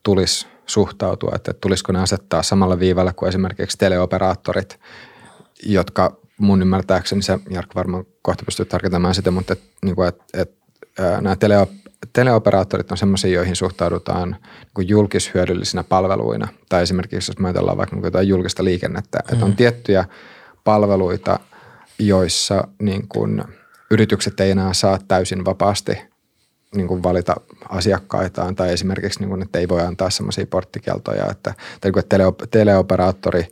tulisi 0.03 0.47
suhtautua, 0.65 1.31
että 1.35 1.53
tulisiko 1.53 1.91
ne 1.91 1.99
asettaa 1.99 2.43
samalla 2.43 2.79
viivalla 2.79 3.13
kuin 3.13 3.29
esimerkiksi 3.29 3.77
teleoperaattorit, 3.77 4.79
jotka 5.65 6.17
mun 6.37 6.61
ymmärtääkseni, 6.61 7.21
se 7.21 7.39
Jarkko 7.49 7.73
varmaan 7.75 8.05
kohta 8.21 8.45
pystyy 8.45 8.65
tarkentamaan 8.65 9.15
sitä, 9.15 9.31
mutta 9.31 9.53
että, 9.53 9.65
niin 9.85 9.95
kuin, 9.95 10.07
että, 10.07 10.23
että 10.33 10.55
nämä 11.21 11.35
teleo, 11.35 11.67
teleoperaattorit 12.13 12.91
on 12.91 12.97
sellaisia, 12.97 13.31
joihin 13.31 13.55
suhtaudutaan 13.55 14.29
niin 14.31 14.71
kuin 14.73 14.87
julkishyödyllisinä 14.87 15.83
palveluina. 15.83 16.47
Tai 16.69 16.83
esimerkiksi 16.83 17.31
jos 17.31 17.45
ajatellaan 17.45 17.77
vaikka 17.77 17.95
niin 17.95 18.03
jotain 18.05 18.27
julkista 18.27 18.63
liikennettä, 18.63 19.17
mm. 19.17 19.33
että 19.33 19.45
on 19.45 19.51
mm. 19.51 19.57
tiettyjä 19.57 20.05
palveluita, 20.63 21.39
joissa 21.99 22.67
niin 22.79 23.07
kuin– 23.07 23.43
yritykset 23.93 24.39
ei 24.39 24.51
enää 24.51 24.73
saa 24.73 24.99
täysin 25.07 25.45
vapaasti 25.45 25.97
niin 26.75 26.87
kuin 26.87 27.03
valita 27.03 27.35
asiakkaitaan 27.69 28.55
tai 28.55 28.73
esimerkiksi, 28.73 29.19
niin 29.19 29.29
kuin, 29.29 29.41
että 29.41 29.59
ei 29.59 29.69
voi 29.69 29.81
antaa 29.81 30.09
semmoisia 30.09 30.47
porttikeltoja, 30.47 31.25
että, 31.31 31.53
tai 31.81 31.91
niin 31.91 31.93
kuin, 31.93 32.49
teleoperaattori 32.51 33.47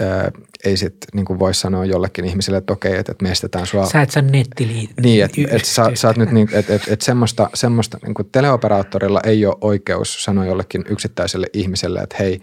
ää, 0.00 0.30
ei 0.64 0.76
sitten 0.76 1.08
niin 1.12 1.38
voi 1.38 1.54
sanoa 1.54 1.84
jollekin 1.84 2.24
ihmiselle, 2.24 2.58
että 2.58 2.72
okei, 2.72 2.96
että, 2.96 3.12
että 3.12 3.22
me 3.22 3.30
estetään 3.30 3.66
sua. 3.66 3.86
Sä 3.86 4.02
et 4.02 4.10
saa 4.10 4.22
nettiliit. 4.22 4.90
Niin, 5.02 5.24
että 5.24 5.40
et 5.50 5.64
sä, 5.64 5.90
sä 5.94 6.08
oot 6.08 6.16
nyt 6.16 6.30
niin, 6.30 6.48
että 6.52 6.74
et, 6.74 6.82
et 6.88 7.00
semmoista, 7.00 7.50
semmoista 7.54 7.98
niin 8.02 8.14
kuin 8.14 8.28
teleoperaattorilla 8.32 9.20
ei 9.24 9.46
ole 9.46 9.56
oikeus 9.60 10.24
sanoa 10.24 10.46
jollekin 10.46 10.84
yksittäiselle 10.88 11.46
ihmiselle, 11.52 12.00
että 12.00 12.16
hei, 12.18 12.40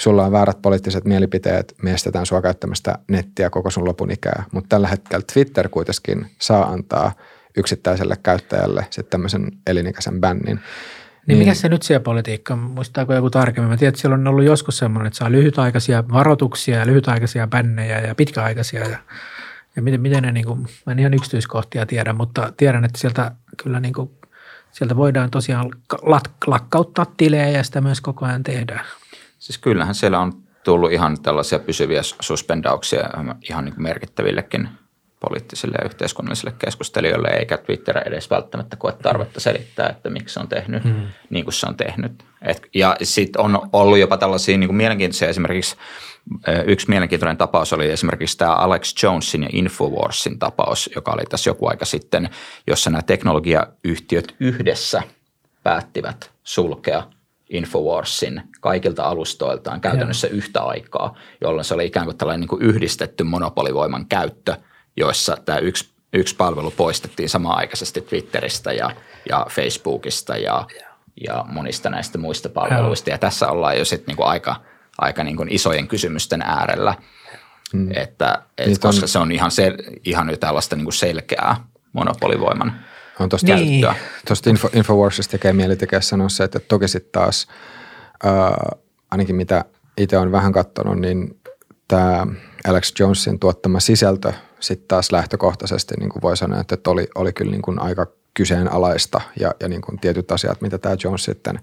sulla 0.00 0.24
on 0.24 0.32
väärät 0.32 0.62
poliittiset 0.62 1.04
mielipiteet, 1.04 1.74
me 1.82 1.92
estetään 1.92 2.26
sua 2.26 2.42
käyttämästä 2.42 2.98
nettiä 3.08 3.50
koko 3.50 3.70
sun 3.70 3.84
lopun 3.84 4.10
ikää. 4.10 4.44
Mutta 4.52 4.68
tällä 4.68 4.88
hetkellä 4.88 5.24
Twitter 5.32 5.68
kuitenkin 5.68 6.26
saa 6.38 6.72
antaa 6.72 7.12
yksittäiselle 7.56 8.16
käyttäjälle 8.22 8.86
sitten 8.90 9.10
tämmöisen 9.10 9.52
elinikäisen 9.66 10.20
bännin. 10.20 10.60
Niin, 11.26 11.38
mikä 11.38 11.54
se 11.54 11.68
nyt 11.68 11.82
siellä 11.82 12.02
politiikka, 12.02 12.56
muistaako 12.56 13.14
joku 13.14 13.30
tarkemmin? 13.30 13.70
Mä 13.70 13.76
tiedän, 13.76 13.88
että 13.88 14.00
siellä 14.00 14.14
on 14.14 14.28
ollut 14.28 14.44
joskus 14.44 14.78
semmoinen, 14.78 15.06
että 15.06 15.16
saa 15.16 15.32
lyhytaikaisia 15.32 16.04
varoituksia 16.12 16.78
ja 16.78 16.86
lyhytaikaisia 16.86 17.46
bännejä 17.46 18.00
ja 18.00 18.14
pitkäaikaisia 18.14 18.88
ja, 18.88 18.98
ja 19.76 19.82
miten, 19.82 20.00
miten 20.00 20.22
ne, 20.22 20.32
niin 20.32 20.46
kuin, 20.46 20.66
mä 20.86 20.92
en 20.92 20.98
ihan 20.98 21.14
yksityiskohtia 21.14 21.86
tiedä, 21.86 22.12
mutta 22.12 22.52
tiedän, 22.56 22.84
että 22.84 22.98
sieltä 22.98 23.32
kyllä 23.62 23.80
niin 23.80 23.94
kuin, 23.94 24.10
sieltä 24.72 24.96
voidaan 24.96 25.30
tosiaan 25.30 25.70
lakkauttaa 26.46 27.06
tilejä 27.16 27.48
ja 27.48 27.62
sitä 27.62 27.80
myös 27.80 28.00
koko 28.00 28.26
ajan 28.26 28.42
tehdään. 28.42 28.84
Siis 29.48 29.58
kyllähän 29.58 29.94
siellä 29.94 30.20
on 30.20 30.32
tullut 30.64 30.92
ihan 30.92 31.22
tällaisia 31.22 31.58
pysyviä 31.58 32.02
suspendauksia 32.20 33.10
ihan 33.50 33.64
niin 33.64 33.74
kuin 33.74 33.82
merkittävillekin 33.82 34.68
poliittisille 35.20 35.76
ja 35.78 35.84
yhteiskunnallisille 35.84 36.54
keskustelijoille, 36.58 37.28
eikä 37.28 37.58
Twitter 37.58 37.98
edes 37.98 38.30
välttämättä 38.30 38.76
koe 38.76 38.92
tarvetta 38.92 39.40
selittää, 39.40 39.88
että 39.88 40.10
miksi 40.10 40.32
se 40.32 40.40
on 40.40 40.48
tehnyt 40.48 40.84
hmm. 40.84 41.06
niin 41.30 41.44
kuin 41.44 41.54
se 41.54 41.66
on 41.66 41.76
tehnyt. 41.76 42.24
Et, 42.42 42.62
ja 42.74 42.96
sitten 43.02 43.42
on 43.42 43.68
ollut 43.72 43.98
jopa 43.98 44.16
tällaisia 44.16 44.58
niin 44.58 44.68
kuin 44.68 44.76
mielenkiintoisia 44.76 45.28
esimerkiksi, 45.28 45.76
yksi 46.66 46.88
mielenkiintoinen 46.88 47.36
tapaus 47.36 47.72
oli 47.72 47.90
esimerkiksi 47.90 48.38
tämä 48.38 48.54
Alex 48.54 49.02
Jonesin 49.02 49.42
ja 49.42 49.48
Infowarsin 49.52 50.38
tapaus, 50.38 50.90
joka 50.94 51.12
oli 51.12 51.24
tässä 51.28 51.50
joku 51.50 51.66
aika 51.66 51.84
sitten, 51.84 52.30
jossa 52.66 52.90
nämä 52.90 53.02
teknologiayhtiöt 53.02 54.34
yhdessä 54.40 55.02
päättivät 55.62 56.30
sulkea 56.44 57.02
Infowarsin 57.50 58.42
kaikilta 58.60 59.04
alustoiltaan 59.04 59.80
käytännössä 59.80 60.26
ja. 60.26 60.32
yhtä 60.32 60.62
aikaa, 60.62 61.14
jolloin 61.40 61.64
se 61.64 61.74
oli 61.74 61.86
ikään 61.86 62.06
kuin 62.06 62.16
tällainen 62.16 62.40
niin 62.40 62.48
kuin 62.48 62.62
yhdistetty 62.62 63.24
monopolivoiman 63.24 64.06
käyttö– 64.06 64.56
joissa 64.98 65.36
tämä 65.44 65.58
yksi, 65.58 65.90
yksi 66.12 66.36
palvelu 66.36 66.70
poistettiin 66.70 67.28
samaan 67.28 67.58
aikaisesti 67.58 68.00
Twitteristä 68.00 68.72
ja, 68.72 68.90
ja 69.28 69.46
Facebookista 69.50 70.36
ja, 70.36 70.66
ja 71.26 71.44
monista 71.48 71.90
näistä 71.90 72.18
muista 72.18 72.48
palveluista. 72.48 73.10
Ja 73.10 73.18
tässä 73.18 73.48
ollaan 73.48 73.78
jo 73.78 73.84
sitten 73.84 74.06
niinku 74.06 74.22
aika, 74.22 74.56
aika 74.98 75.24
niinku 75.24 75.44
isojen 75.50 75.88
kysymysten 75.88 76.42
äärellä, 76.42 76.94
mm. 77.72 77.90
että, 77.94 78.42
et 78.58 78.78
koska 78.78 79.04
on, 79.04 79.08
se 79.08 79.18
on 79.18 79.32
ihan, 79.32 79.50
se, 79.50 79.74
ihan 80.04 80.30
jo 80.30 80.36
tällaista 80.36 80.76
niinku 80.76 80.92
selkeää 80.92 81.56
monopolivoiman 81.92 82.80
on 83.20 83.28
tuosta 83.28 83.54
niin. 83.54 83.86
Tuosta 84.26 84.50
Info, 84.50 84.68
Infowarsista 84.74 85.32
tekee 85.32 85.52
mieli 85.52 85.76
tekee 85.76 86.02
sanoa 86.02 86.28
se, 86.28 86.44
että 86.44 86.58
toki 86.58 86.88
sitten 86.88 87.12
taas 87.12 87.46
äh, 88.26 88.78
ainakin 89.10 89.36
mitä 89.36 89.64
itse 89.96 90.18
on 90.18 90.32
vähän 90.32 90.52
katsonut, 90.52 90.98
niin 90.98 91.40
tämä 91.88 92.26
Alex 92.68 92.92
Jonesin 92.98 93.38
tuottama 93.38 93.80
sisältö 93.80 94.32
sitten 94.60 94.88
taas 94.88 95.12
lähtökohtaisesti 95.12 95.94
niin 95.98 96.10
kuin 96.10 96.22
voi 96.22 96.36
sanoa, 96.36 96.60
että 96.60 96.90
oli, 96.90 97.08
oli 97.14 97.32
kyllä 97.32 97.50
niin 97.50 97.62
kuin 97.62 97.78
aika 97.78 98.06
kyseenalaista 98.34 99.20
ja, 99.40 99.54
ja 99.60 99.68
niin 99.68 99.82
kuin 99.82 99.98
tietyt 99.98 100.32
asiat, 100.32 100.60
mitä 100.60 100.78
tämä 100.78 100.96
Jones 101.04 101.24
sitten, 101.24 101.58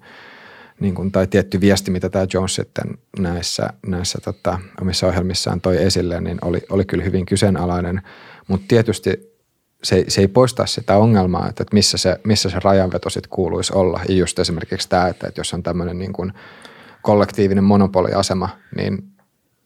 niin 0.80 0.96
kuin, 0.96 1.12
tai 1.12 1.28
tietty 1.28 1.62
viesti, 1.62 1.92
mitä 1.92 2.10
tämä 2.10 2.28
Jones 2.34 2.56
sitten 2.56 2.98
näissä, 3.20 3.70
näissä 3.88 4.20
tota, 4.24 4.60
omissa 4.82 5.08
ohjelmissaan 5.08 5.62
toi 5.62 5.84
esille, 5.84 6.22
niin 6.22 6.38
oli, 6.42 6.62
oli 6.70 6.86
kyllä 6.86 7.04
hyvin 7.04 7.26
kyseenalainen, 7.26 8.02
mutta 8.48 8.66
tietysti 8.68 9.35
se, 9.86 10.06
se 10.08 10.22
ei 10.22 10.28
poista 10.28 10.66
sitä 10.66 10.98
ongelmaa, 10.98 11.48
että, 11.50 11.64
missä, 11.72 11.98
se, 11.98 12.20
missä 12.24 12.50
se 12.50 12.58
rajanveto 12.64 13.10
sitten 13.10 13.30
kuuluisi 13.30 13.74
olla. 13.76 14.00
Ja 14.10 14.16
just 14.16 14.40
esimerkiksi 14.40 14.90
tämä, 14.90 15.08
että, 15.08 15.28
että 15.28 15.40
jos 15.40 15.54
on 15.54 15.64
tämmöinen 15.64 16.00
niin 16.00 16.14
kuin 16.14 16.34
kollektiivinen 17.02 17.64
monopoliasema, 17.64 18.50
niin 18.78 19.04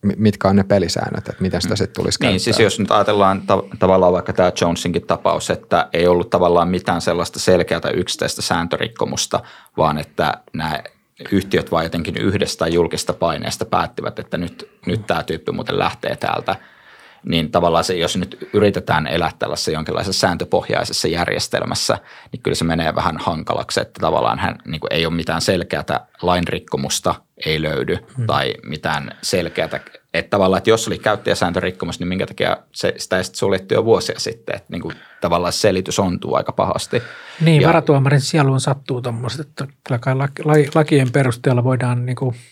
mitkä 0.02 0.48
on 0.48 0.56
ne 0.56 0.64
pelisäännöt, 0.64 1.30
että 1.30 1.42
miten 1.42 1.62
sitä 1.62 1.76
sitten 1.76 1.96
tulisi 1.96 2.20
käyttää. 2.20 2.32
Niin, 2.32 2.40
siis 2.40 2.60
jos 2.60 2.80
nyt 2.80 2.92
ajatellaan 2.92 3.42
ta- 3.42 3.64
tavallaan 3.80 4.14
vaikka 4.14 4.34
tämä 4.34 4.52
Jonesinkin 4.62 5.08
tapaus, 5.08 5.50
että 5.50 5.90
ei 5.94 6.08
ollut 6.08 6.30
tavallaan 6.30 6.68
mitään 6.68 7.02
sellaista 7.02 7.40
selkeää 7.40 7.90
yksittäistä 7.94 8.42
sääntörikkomusta, 8.42 9.40
vaan 9.78 9.98
että 9.98 10.34
nämä 10.54 10.84
yhtiöt 11.32 11.72
vaan 11.72 11.84
jotenkin 11.84 12.18
yhdestä 12.18 12.68
julkista 12.68 13.14
paineesta 13.14 13.66
päättivät, 13.66 14.20
että 14.20 14.38
nyt, 14.38 14.70
nyt 14.86 15.08
tämä 15.08 15.24
tyyppi 15.24 15.52
muuten 15.52 15.80
lähtee 15.80 16.16
täältä– 16.16 16.56
niin 17.26 17.52
tavallaan 17.52 17.84
se, 17.84 17.96
jos 17.96 18.18
nyt 18.18 18.50
yritetään 18.54 19.08
elää 19.08 19.32
tällaisessa 19.40 19.72
jonkinlaisessa 19.72 20.20
sääntöpohjaisessa 20.20 21.08
järjestelmässä, 21.08 21.98
niin 22.32 22.42
kyllä 22.42 22.56
se 22.56 22.64
menee 22.64 22.96
vähän 22.96 23.18
hankalaksi, 23.18 23.82
että 23.82 24.00
tavallaan 24.02 24.40
hän 24.40 24.56
niin 24.68 24.80
kuin 24.80 24.94
ei 24.94 25.06
ole 25.06 25.14
mitään 25.14 25.42
selkeää 25.42 26.08
lainrikkomusta 26.22 27.16
ei 27.46 27.62
löydy 27.62 27.98
hmm. 28.18 28.26
tai 28.26 28.54
mitään 28.64 29.12
selkeää, 29.22 29.70
että 30.14 30.30
tavallaan, 30.30 30.58
että 30.58 30.70
jos 30.70 30.88
oli 30.88 30.98
käyttäjäsääntörikkomus, 30.98 32.00
niin 32.00 32.08
minkä 32.08 32.26
takia 32.26 32.58
se, 32.72 32.94
sitä 32.98 33.18
ei 33.18 33.24
sitten 33.24 33.40
suljettu 33.40 33.74
jo 33.74 33.86
vuosia 33.86 34.20
sitten, 34.20 34.56
että 34.56 34.68
niin 34.72 34.82
kuin 34.82 34.96
tavallaan 35.22 35.54
se 35.54 35.60
selitys 35.60 36.00
ontuu 36.00 36.36
aika 36.36 36.52
pahasti. 36.52 37.04
Niin, 37.42 37.62
ja, 37.62 37.68
varatuomarin 37.68 38.22
sieluun 38.22 38.62
sattuu 38.62 39.02
tuommoiset, 39.02 39.40
että 39.40 39.68
kyllä 39.84 40.00
kai 40.00 40.16
lakien 40.76 41.12
perusteella 41.12 41.64
voidaan 41.64 42.06
niin 42.06 42.16
kuin– 42.16 42.36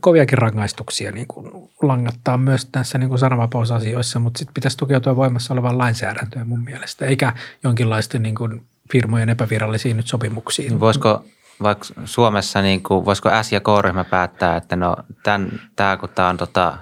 koviakin 0.00 0.38
rangaistuksia 0.38 1.12
niin 1.12 1.26
kuin 1.26 1.70
langattaa 1.82 2.38
myös 2.38 2.66
tässä 2.72 2.98
niin 2.98 3.08
kuin 3.08 3.18
sananvapausasioissa, 3.18 4.18
mutta 4.18 4.38
sitten 4.38 4.54
pitäisi 4.54 4.76
tukeutua 4.76 5.16
voimassa 5.16 5.54
olevaan 5.54 5.78
lainsäädäntöön 5.78 6.48
mun 6.48 6.64
mielestä, 6.64 7.06
eikä 7.06 7.32
jonkinlaisten 7.64 8.22
niin 8.22 8.34
kuin 8.34 8.62
firmojen 8.92 9.28
epävirallisiin 9.28 9.96
nyt 9.96 10.06
sopimuksiin. 10.06 10.80
Voisiko 10.80 11.24
vaikka 11.62 11.86
Suomessa, 12.04 12.62
niin 12.62 12.82
kuin, 12.82 13.04
voisiko 13.04 13.30
S- 13.42 13.52
ja 13.52 13.60
K-ryhmä 13.60 14.04
päättää, 14.04 14.56
että 14.56 14.76
no 14.76 14.96
tämän, 15.22 15.60
tämä 15.76 15.96
kun 15.96 16.08
tämä 16.08 16.28
on 16.28 16.36
tota, 16.36 16.78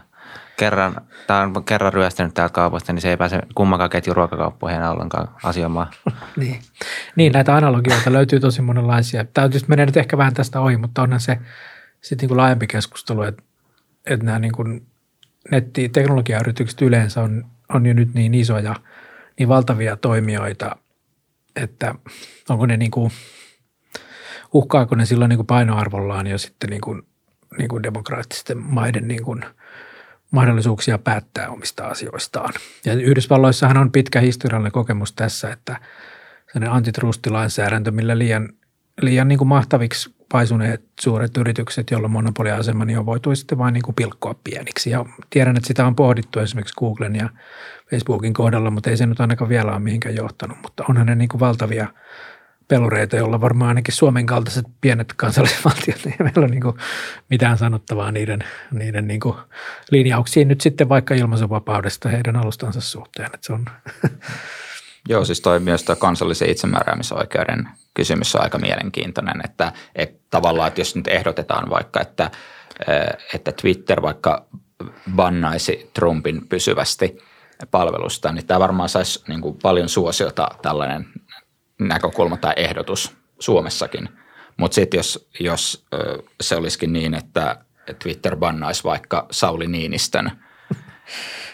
kerran, 0.57 0.95
tämä 1.27 1.41
on 1.41 1.65
kerran 1.65 1.93
ryöstänyt 1.93 2.35
täältä 2.35 2.53
kaupasta, 2.53 2.93
niin 2.93 3.03
se 3.03 3.11
ei 3.11 3.17
pääse 3.17 3.41
kummankaan 3.55 3.91
ketjun 3.91 4.17
ruokakauppoihin 4.17 4.83
ollenkaan 4.83 5.29
asioimaan. 5.43 5.87
niin. 6.37 6.61
niin, 7.17 7.33
näitä 7.33 7.57
analogioita 7.57 8.13
löytyy 8.13 8.41
tosi 8.41 8.63
monenlaisia. 8.63 9.25
Tämä 9.25 9.49
menee 9.67 9.87
nyt 9.87 9.97
ehkä 9.97 10.19
vähän 10.19 10.35
tästä 10.35 10.61
ohi, 10.61 10.77
mutta 10.77 11.03
onhan 11.03 11.21
se– 11.21 11.39
sitten 12.01 12.29
niin 12.29 12.37
laajempi 12.37 12.67
keskustelu, 12.67 13.23
että, 13.23 13.43
että 14.07 14.27
nämä 14.27 14.39
niin 14.39 14.53
kuin 14.53 14.87
netti, 15.51 15.89
teknologiayritykset 15.89 16.83
yleensä 16.83 17.23
on, 17.23 17.47
on 17.75 17.87
jo 17.87 17.95
nyt 17.95 18.15
niin 18.15 18.35
isoja, 18.35 18.75
niin 19.39 19.49
valtavia 19.49 19.97
toimijoita, 19.97 20.77
että 21.57 21.95
onko 22.49 22.67
ne 22.67 22.77
niin 22.77 22.91
kuin, 22.91 23.11
uhkaako 24.53 24.95
ne 24.95 25.07
silloin 25.07 25.29
niin 25.29 25.39
kuin 25.39 25.47
painoarvollaan 25.47 26.27
jo 26.27 26.39
sitten 26.39 26.71
niin 26.71 26.81
kuin, 26.81 27.03
niin 27.59 27.69
kuin 27.69 27.83
demokraattisten 27.83 28.59
maiden 28.59 29.09
niin 29.09 29.25
kuin 29.25 29.45
mahdollisuuksia 30.31 30.99
päättää 30.99 31.49
omista 31.49 31.87
asioistaan. 31.87 32.55
Ja 32.85 32.95
Yhdysvalloissahan 32.95 33.77
on 33.77 33.93
pitkä 33.93 34.21
historiallinen 34.21 34.73
kokemus 34.73 35.13
tässä, 35.13 35.53
että 35.53 35.77
sellainen 36.53 36.77
antitrustilainsäädäntö, 36.77 37.91
millä 37.91 38.19
liian, 38.19 38.49
liian 39.01 39.29
niin 39.29 39.39
kuin 39.39 39.49
mahtaviksi 39.49 40.18
paisuneet 40.33 40.85
suuret 41.01 41.37
yritykset, 41.37 41.91
joilla 41.91 42.09
monopoliasema, 42.09 42.85
niin 42.85 42.99
on 42.99 43.07
voitu 43.07 43.35
sitten 43.35 43.59
vain 43.59 43.75
niin 43.75 43.83
kuin 43.83 43.95
pilkkoa 43.95 44.35
pieniksi. 44.45 44.91
Ja 44.91 45.05
tiedän, 45.31 45.57
että 45.57 45.67
sitä 45.67 45.87
on 45.87 45.97
pohdittu 45.97 46.41
esimerkiksi 46.41 46.75
Googlen 46.79 47.17
ja 47.17 47.29
Facebookin 47.91 48.35
kohdalla, 48.35 48.71
mutta 48.71 48.91
ei 48.91 48.97
se 48.97 49.07
nyt 49.07 49.21
ainakaan 49.21 49.49
vielä 49.49 49.73
ole 49.73 49.79
mihinkään 49.79 50.15
johtanut. 50.15 50.59
Mutta 50.63 50.85
onhan 50.89 51.07
ne 51.07 51.15
niin 51.15 51.29
kuin 51.29 51.41
valtavia 51.41 51.89
pelureita, 52.69 53.17
joilla 53.17 53.41
varmaan 53.41 53.69
ainakin 53.69 53.95
Suomen 53.95 54.27
kaltaiset 54.27 54.67
pienet 54.81 55.13
kansallisvaltiot, 55.17 56.05
niin 56.05 56.13
ei 56.21 56.25
meillä 56.25 56.41
ole 56.41 56.49
niin 56.49 56.63
kuin 56.63 56.77
mitään 57.31 57.59
sanottavaa 57.59 58.13
niiden, 58.13 58.45
niiden 58.73 59.07
niin 59.07 59.21
kuin 59.21 59.37
linjauksiin 59.91 60.49
nyt 60.49 60.61
sitten 60.61 60.89
vaikka 60.89 61.15
ilmaisuvapaudesta 61.15 62.09
heidän 62.09 62.37
alustansa 62.37 62.81
suhteen. 62.81 63.27
Että 63.35 63.47
se 63.47 63.53
on 63.53 63.65
Joo, 65.09 65.25
siis 65.25 65.41
toi 65.41 65.61
myös 65.61 65.85
toi 65.85 65.97
kansallisen 65.97 66.51
itsemääräämisoikeuden 66.51 67.69
kysymys 67.99 68.35
on 68.35 68.43
aika 68.43 68.59
mielenkiintoinen, 68.59 69.41
että, 69.45 69.73
että 69.95 70.21
tavallaan, 70.31 70.69
että 70.69 70.81
jos 70.81 70.97
nyt 70.97 71.09
ehdotetaan 71.09 71.71
vaikka, 71.71 72.01
että, 72.01 72.31
eh, 72.89 73.17
että 73.35 73.53
Twitter 73.53 74.03
vaikka 74.03 74.47
bannaisi 75.17 75.91
Trumpin 75.95 76.49
pysyvästi 76.49 77.19
palvelusta, 77.71 78.33
niin 78.33 78.47
tämä 78.47 78.61
varmaan 78.61 78.89
saisi 78.89 79.25
niin 79.29 79.41
kuin 79.41 79.59
paljon 79.63 79.89
suosiota 79.89 80.49
tällainen 80.63 81.07
näkökulma 81.79 82.37
tai 82.37 82.53
ehdotus 82.57 83.17
Suomessakin. 83.39 84.09
Mutta 84.57 84.75
sitten 84.75 84.99
jos, 84.99 85.29
jos 85.41 85.87
se 86.41 86.57
olisikin 86.57 86.93
niin, 86.93 87.15
että 87.15 87.57
Twitter 88.03 88.37
bannaisi 88.37 88.85
vaikka 88.85 89.27
Sauli 89.31 89.67
Niinistön 89.67 90.31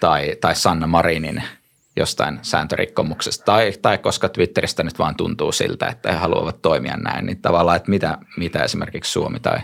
tai, 0.01 0.37
tai 0.41 0.55
Sanna 0.55 0.87
Marinin– 0.87 1.43
jostain 1.97 2.39
sääntörikkomuksesta 2.43 3.45
tai, 3.45 3.73
tai 3.83 3.99
koska 3.99 4.29
Twitteristä 4.29 4.83
nyt 4.83 4.99
vaan 4.99 5.17
tuntuu 5.17 5.53
siltä, 5.53 5.87
että 5.87 6.13
he 6.13 6.19
haluavat 6.19 6.63
toimia 6.63 6.97
näin, 6.97 7.27
niin 7.27 7.43
tavallaan, 7.43 7.77
että 7.77 7.91
mitä, 7.91 8.19
mitä 8.37 8.65
esimerkiksi 8.65 9.13
Suomi 9.13 9.41
tai 9.41 9.59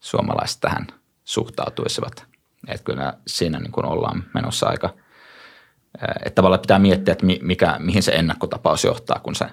suomalaiset 0.00 0.60
tähän 0.60 0.86
suhtautuisivat? 1.24 2.24
Että 2.68 2.84
kyllä 2.84 3.14
siinä 3.26 3.58
niin 3.58 3.72
kuin 3.72 3.86
ollaan 3.86 4.24
menossa 4.34 4.66
aika, 4.66 4.94
että 6.24 6.34
tavallaan 6.34 6.60
pitää 6.60 6.78
miettiä, 6.78 7.12
että 7.12 7.26
mikä, 7.42 7.76
mihin 7.78 8.02
se 8.02 8.12
ennakkotapaus 8.12 8.84
johtaa, 8.84 9.20
kun 9.22 9.34
se, 9.34 9.46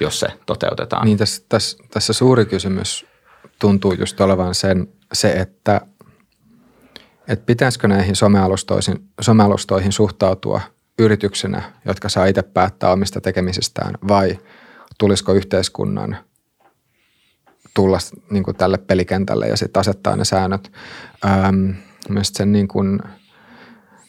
jos 0.00 0.20
se 0.20 0.28
toteutetaan. 0.46 1.06
Niin 1.06 1.18
tässä, 1.18 1.44
tässä, 1.48 1.78
tässä 1.90 2.12
suuri 2.12 2.46
kysymys 2.46 3.06
tuntuu 3.58 3.92
just 3.92 4.20
olevan 4.20 4.54
sen, 4.54 4.88
se, 5.12 5.32
että, 5.32 5.80
että 7.28 7.46
pitäisikö 7.46 7.88
näihin 7.88 8.16
somealustoihin, 8.16 9.08
somealustoihin 9.20 9.92
suhtautua 9.92 10.60
yrityksenä, 11.00 11.62
jotka 11.84 12.08
saa 12.08 12.26
itse 12.26 12.42
päättää 12.42 12.92
omista 12.92 13.20
tekemisistään, 13.20 13.94
vai 14.08 14.38
tulisiko 14.98 15.32
yhteiskunnan 15.32 16.16
tulla 17.74 17.98
niin 18.30 18.44
kuin 18.44 18.56
tälle 18.56 18.78
pelikentälle 18.78 19.48
ja 19.48 19.56
sitten 19.56 19.80
asettaa 19.80 20.16
ne 20.16 20.24
säännöt. 20.24 20.72
Ähm, 21.24 21.70
Mielestäni 22.08 22.36
sen 22.36 22.52
niin 22.52 22.68
kuin, 22.68 22.98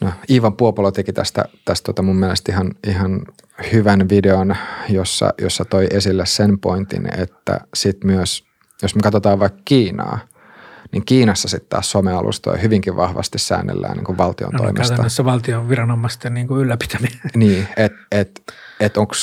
no, 0.01 0.11
Iivan 0.29 0.57
Puopolo 0.57 0.91
teki 0.91 1.13
tästä, 1.13 1.45
tästä 1.65 1.85
tota 1.85 2.01
mun 2.01 2.15
mielestä 2.15 2.51
ihan, 2.51 2.71
ihan 2.87 3.25
hyvän 3.73 4.09
videon, 4.09 4.55
jossa, 4.89 5.33
jossa 5.41 5.65
toi 5.65 5.87
esille 5.91 6.25
sen 6.25 6.59
pointin, 6.59 7.19
että 7.19 7.59
sit 7.75 8.03
myös, 8.03 8.43
jos 8.81 8.95
me 8.95 9.01
katsotaan 9.03 9.39
vaikka 9.39 9.61
Kiinaa, 9.65 10.19
niin 10.91 11.05
Kiinassa 11.05 11.47
sitten 11.47 11.69
taas 11.69 11.91
somealustoja 11.91 12.57
hyvinkin 12.57 12.95
vahvasti 12.95 13.39
säännellään 13.39 13.97
niin 13.97 14.05
kuin 14.05 14.17
valtion 14.17 14.51
no, 14.51 14.57
toimesta. 14.57 14.89
Käytännössä 14.89 15.25
valtion 15.25 15.69
viranomaisten 15.69 16.33
niin 16.33 16.47
kuin 16.47 16.61
ylläpitäminen. 16.61 17.19
Niin, 17.35 17.67
että 17.77 17.99
et, 18.11 18.53
et 18.79 18.97
onko 18.97 19.13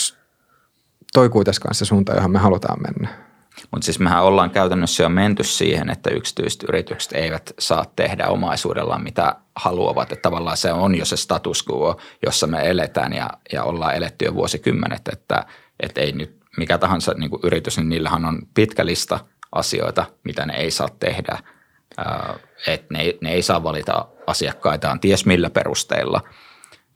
toi 1.12 1.28
kuitenkaan 1.28 1.74
se 1.74 1.84
suunta, 1.84 2.14
johon 2.14 2.30
me 2.30 2.38
halutaan 2.38 2.78
mennä. 2.82 3.28
Mutta 3.70 3.84
siis 3.84 3.98
mehän 3.98 4.24
ollaan 4.24 4.50
käytännössä 4.50 5.02
jo 5.02 5.08
menty 5.08 5.44
siihen, 5.44 5.90
että 5.90 6.10
yksityiset 6.10 6.62
yritykset 6.62 7.12
eivät 7.12 7.52
saa 7.58 7.84
tehdä 7.96 8.26
omaisuudellaan 8.26 9.02
mitä 9.02 9.34
haluavat. 9.56 10.12
Että 10.12 10.22
tavallaan 10.22 10.56
se 10.56 10.72
on 10.72 10.94
jo 10.94 11.04
se 11.04 11.16
status 11.16 11.64
quo, 11.70 12.00
jossa 12.26 12.46
me 12.46 12.70
eletään 12.70 13.12
ja, 13.12 13.30
ja 13.52 13.64
ollaan 13.64 13.94
eletty 13.94 14.24
jo 14.24 14.34
vuosikymmenet, 14.34 15.08
että, 15.12 15.46
että 15.80 16.00
ei 16.00 16.12
nyt 16.12 16.38
mikä 16.56 16.78
tahansa 16.78 17.14
niin 17.14 17.30
kuin 17.30 17.40
yritys, 17.44 17.76
niin 17.76 17.88
niillähän 17.88 18.24
on 18.24 18.42
pitkä 18.54 18.86
lista 18.86 19.20
asioita, 19.52 20.04
mitä 20.24 20.46
ne 20.46 20.56
ei 20.56 20.70
saa 20.70 20.88
tehdä. 21.00 21.38
Että 22.66 22.86
ne, 22.90 23.14
ne 23.20 23.32
ei 23.32 23.42
saa 23.42 23.62
valita 23.62 24.08
asiakkaitaan 24.26 25.00
ties 25.00 25.26
millä 25.26 25.50
perusteilla 25.50 26.20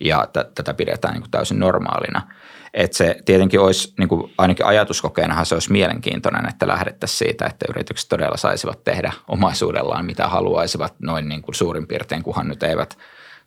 ja 0.01 0.27
t- 0.27 0.55
tätä 0.55 0.75
pidetään 0.75 1.15
niin 1.15 1.23
kuin 1.23 1.31
täysin 1.31 1.59
normaalina– 1.59 2.23
että 2.75 2.97
se 2.97 3.17
tietenkin 3.25 3.61
olisi, 3.61 3.95
niin 3.99 4.09
kuin 4.09 4.33
ainakin 4.39 4.67
ajatuskokeenahan 4.67 5.47
se 5.47 5.55
olisi 5.55 5.73
mielenkiintoinen, 5.73 6.49
että 6.49 6.69
lähdettäisiin 6.69 7.19
siitä, 7.19 7.47
että 7.47 7.67
yritykset 7.69 8.09
todella 8.09 8.37
saisivat 8.37 8.85
tehdä 8.85 9.13
omaisuudellaan 9.29 10.05
mitä 10.05 10.29
haluaisivat 10.29 10.95
noin 10.99 11.29
niin 11.29 11.43
kuin 11.43 11.55
suurin 11.55 11.87
piirtein, 11.87 12.23
kunhan 12.23 12.49
nyt 12.49 12.63
eivät 12.63 12.99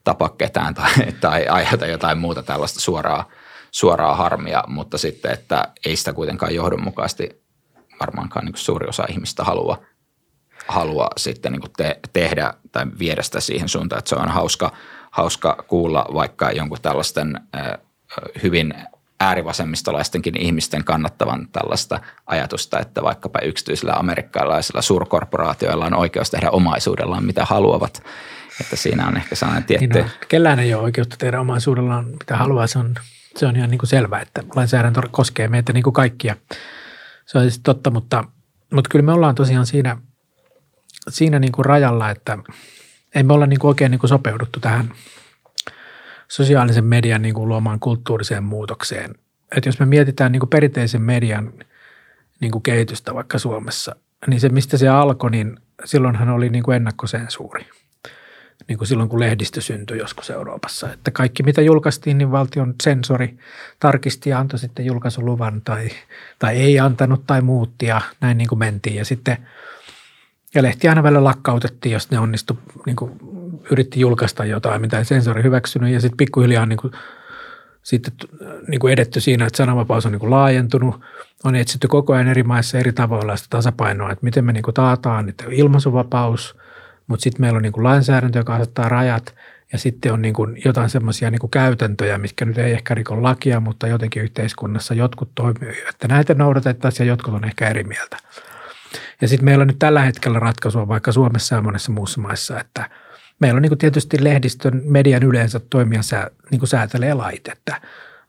tapa 0.03 0.29
ketään 0.29 0.73
tai, 0.73 0.91
tai 1.21 1.47
aiheuta 1.47 1.85
jotain 1.85 2.17
muuta 2.17 2.43
tällaista 2.43 2.79
suoraa, 2.79 3.29
suoraa 3.71 4.15
harmia, 4.15 4.63
mutta 4.67 4.97
sitten, 4.97 5.31
että 5.31 5.67
ei 5.85 5.95
sitä 5.95 6.13
kuitenkaan 6.13 6.55
johdonmukaisesti 6.55 7.41
varmaankaan 7.99 8.45
niin 8.45 8.57
suuri 8.57 8.87
osa 8.87 9.05
ihmistä 9.09 9.43
halua, 9.43 9.83
halua 10.67 11.07
sitten 11.17 11.51
niin 11.51 11.61
te, 11.77 11.99
tehdä 12.13 12.53
tai 12.71 12.85
viedä 12.99 13.23
sitä 13.23 13.39
siihen 13.39 13.69
suuntaan, 13.69 13.99
että 13.99 14.09
se 14.09 14.15
on 14.15 14.29
hauska, 14.29 14.71
hauska 15.11 15.63
kuulla 15.67 16.05
vaikka 16.13 16.51
jonkun 16.51 16.81
tällaisten 16.81 17.39
hyvin 18.43 18.73
äärivasemmistolaistenkin 19.19 20.41
ihmisten 20.41 20.83
kannattavan 20.83 21.47
tällaista 21.51 21.99
ajatusta, 22.25 22.79
että 22.79 23.03
vaikkapa 23.03 23.39
yksityisillä 23.39 23.93
amerikkalaisilla 23.93 24.81
suurkorporaatioilla 24.81 25.85
on 25.85 25.93
oikeus 25.93 26.31
tehdä 26.31 26.49
omaisuudellaan 26.49 27.25
mitä 27.25 27.45
haluavat. 27.45 28.03
Että 28.61 28.75
siinä 28.75 29.07
on 29.07 29.17
ehkä 29.17 29.35
sellainen 29.35 29.63
tietty... 29.63 29.87
Niin 29.87 30.05
no, 30.05 30.11
kellään 30.27 30.59
ei 30.59 30.73
ole 30.73 30.83
oikeutta 30.83 31.15
tehdä 31.17 31.39
omaisuudellaan 31.39 32.05
mitä 32.05 32.37
haluaa. 32.37 32.67
Se 32.67 32.79
on, 32.79 32.95
se 33.37 33.45
on 33.45 33.55
ihan 33.55 33.69
niin 33.69 33.79
kuin 33.79 33.89
selvää, 33.89 34.21
että 34.21 34.43
lainsäädäntö 34.55 35.01
koskee 35.11 35.47
meitä 35.47 35.73
niin 35.73 35.83
kuin 35.83 35.93
kaikkia. 35.93 36.35
Se 37.25 37.37
on 37.37 37.43
siis 37.43 37.59
totta, 37.59 37.91
mutta, 37.91 38.23
mutta 38.73 38.89
kyllä 38.89 39.05
me 39.05 39.13
ollaan 39.13 39.35
tosiaan 39.35 39.65
siinä, 39.65 39.97
siinä 41.09 41.39
niin 41.39 41.51
kuin 41.51 41.65
rajalla, 41.65 42.09
että 42.09 42.37
ei 43.15 43.23
me 43.23 43.33
olla 43.33 43.45
niin 43.45 43.59
kuin 43.59 43.69
oikein 43.69 43.91
niin 43.91 43.99
kuin 43.99 44.09
sopeuduttu 44.09 44.59
tähän– 44.59 44.91
sosiaalisen 46.27 46.85
median 46.85 47.21
niin 47.21 47.35
kuin 47.35 47.49
luomaan 47.49 47.79
kulttuuriseen 47.79 48.43
muutokseen. 48.43 49.15
Että 49.57 49.69
jos 49.69 49.79
me 49.79 49.85
mietitään 49.85 50.31
niin 50.31 50.39
kuin 50.39 50.49
perinteisen 50.49 51.01
median 51.01 51.53
niin 52.41 52.51
kuin 52.51 52.61
kehitystä 52.61 53.13
vaikka 53.13 53.39
Suomessa, 53.39 53.95
niin 54.27 54.39
se 54.39 54.49
mistä 54.49 54.77
se 54.77 54.87
alkoi, 54.87 55.31
niin 55.31 55.59
silloinhan 55.85 56.29
oli 56.29 56.49
niin 56.49 56.63
kuin 56.63 56.75
ennakkosensuuri. 56.75 57.65
Niin 58.67 58.77
kuin 58.77 58.87
silloin, 58.87 59.09
kun 59.09 59.19
lehdistö 59.19 59.61
syntyi 59.61 59.97
joskus 59.97 60.29
Euroopassa. 60.29 60.93
Että 60.93 61.11
kaikki, 61.11 61.43
mitä 61.43 61.61
julkaistiin, 61.61 62.17
niin 62.17 62.31
valtion 62.31 62.75
sensori 62.83 63.37
tarkisti 63.79 64.29
ja 64.29 64.39
antoi 64.39 64.59
sitten 64.59 64.85
julkaisuluvan 64.85 65.61
tai, 65.61 65.89
tai 66.39 66.57
ei 66.57 66.79
antanut 66.79 67.27
tai 67.27 67.41
muutti 67.41 67.85
ja 67.85 68.01
näin 68.21 68.37
niin 68.37 68.47
kuin 68.47 68.59
mentiin. 68.59 68.95
Ja 68.95 69.05
sitten 69.05 69.47
ja 70.55 70.63
lehti 70.63 70.87
aina 70.87 71.03
välillä 71.03 71.23
lakkautettiin, 71.23 71.93
jos 71.93 72.11
ne 72.11 72.19
onnistu 72.19 72.59
niin 72.85 72.95
kuin 72.95 73.11
yritti 73.71 73.99
julkaista 73.99 74.45
jotain, 74.45 74.81
mitä 74.81 74.97
ei 74.97 75.05
sensori 75.05 75.43
hyväksynyt 75.43 75.93
ja 75.93 76.01
sitten 76.01 76.17
pikkuhiljaa 76.17 76.65
niin 76.65 76.77
kuin, 76.77 76.93
sitten 77.83 78.13
niin 78.67 78.79
kuin 78.79 78.93
edetty 78.93 79.19
siinä, 79.19 79.45
että 79.45 79.57
sananvapaus 79.57 80.05
on 80.05 80.11
niin 80.11 80.19
kuin 80.19 80.31
laajentunut. 80.31 81.01
On 81.43 81.55
etsitty 81.55 81.87
koko 81.87 82.13
ajan 82.13 82.27
eri 82.27 82.43
maissa 82.43 82.77
eri 82.77 82.93
tavoilla 82.93 83.35
sitä 83.35 83.47
tasapainoa, 83.49 84.11
että 84.11 84.25
miten 84.25 84.45
me 84.45 84.53
niin 84.53 84.63
kuin 84.63 84.73
taataan 84.73 85.29
että 85.29 85.43
ilmaisuvapaus, 85.49 86.57
mutta 87.07 87.23
sitten 87.23 87.41
meillä 87.41 87.57
on 87.57 87.63
niin 87.63 87.73
kuin 87.73 87.83
lainsäädäntö, 87.83 88.39
joka 88.39 88.55
asettaa 88.55 88.89
rajat 88.89 89.35
ja 89.71 89.77
sitten 89.77 90.13
on 90.13 90.21
niin 90.21 90.33
kuin 90.33 90.61
jotain 90.65 90.89
semmoisia 90.89 91.31
niin 91.31 91.49
käytäntöjä, 91.51 92.17
mitkä 92.17 92.45
nyt 92.45 92.57
ei 92.57 92.71
ehkä 92.71 92.95
riko 92.95 93.23
lakia, 93.23 93.59
mutta 93.59 93.87
jotenkin 93.87 94.23
yhteiskunnassa 94.23 94.93
jotkut 94.93 95.31
toimii, 95.35 95.83
että 95.89 96.07
näitä 96.07 96.33
noudatettaisiin 96.33 97.07
ja 97.07 97.11
jotkut 97.11 97.33
on 97.33 97.45
ehkä 97.45 97.69
eri 97.69 97.83
mieltä. 97.83 98.17
Ja 99.21 99.27
sitten 99.27 99.45
meillä 99.45 99.61
on 99.61 99.67
nyt 99.67 99.79
tällä 99.79 100.01
hetkellä 100.01 100.39
ratkaisua 100.39 100.87
vaikka 100.87 101.11
Suomessa 101.11 101.55
ja 101.55 101.61
monessa 101.61 101.91
muussa 101.91 102.21
maissa, 102.21 102.59
että– 102.59 102.89
meillä 103.39 103.57
on 103.57 103.61
niin 103.61 103.77
tietysti 103.77 104.23
lehdistön, 104.23 104.81
median 104.83 105.23
yleensä 105.23 105.59
toimia 105.69 106.01
sää, 106.01 106.29
niin 106.51 106.67
säätelee 106.67 107.13
lait, 107.13 107.47
että 107.47 107.81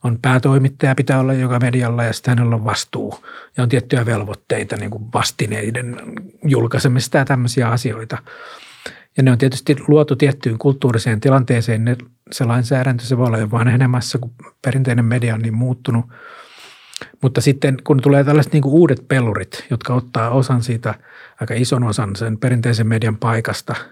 on 0.03 0.19
päätoimittaja 0.21 0.95
pitää 0.95 1.19
olla 1.19 1.33
joka 1.33 1.59
medialla 1.59 2.03
ja 2.03 2.13
sitten 2.13 2.37
hänellä 2.37 2.55
on 2.55 2.65
vastuu 2.65 3.19
ja 3.57 3.63
on 3.63 3.69
tiettyjä 3.69 4.05
velvoitteita 4.05 4.77
niin 4.77 4.91
kuin 4.91 5.03
vastineiden 5.13 5.97
julkaisemista 6.43 7.17
ja 7.17 7.25
tämmöisiä 7.25 7.69
asioita. 7.69 8.17
Ja 9.17 9.23
ne 9.23 9.31
on 9.31 9.37
tietysti 9.37 9.75
luotu 9.87 10.15
tiettyyn 10.15 10.57
kulttuuriseen 10.57 11.19
tilanteeseen. 11.19 11.85
Ne, 11.85 11.95
se 12.31 12.45
lainsäädäntö, 12.45 13.03
se 13.03 13.17
voi 13.17 13.27
olla 13.27 13.37
jo 13.37 13.51
vanhenemassa, 13.51 14.17
kun 14.17 14.33
perinteinen 14.65 15.05
media 15.05 15.33
on 15.33 15.41
niin 15.41 15.55
muuttunut. 15.55 16.05
Mutta 17.21 17.41
sitten 17.41 17.77
kun 17.83 18.01
tulee 18.01 18.23
tällaiset 18.23 18.53
niin 18.53 18.65
uudet 18.65 19.07
pelurit, 19.07 19.65
jotka 19.69 19.93
ottaa 19.93 20.29
osan 20.29 20.63
siitä, 20.63 20.93
aika 21.41 21.53
ison 21.53 21.83
osan 21.83 22.15
sen 22.15 22.37
perinteisen 22.37 22.87
median 22.87 23.17
paikasta– 23.17 23.75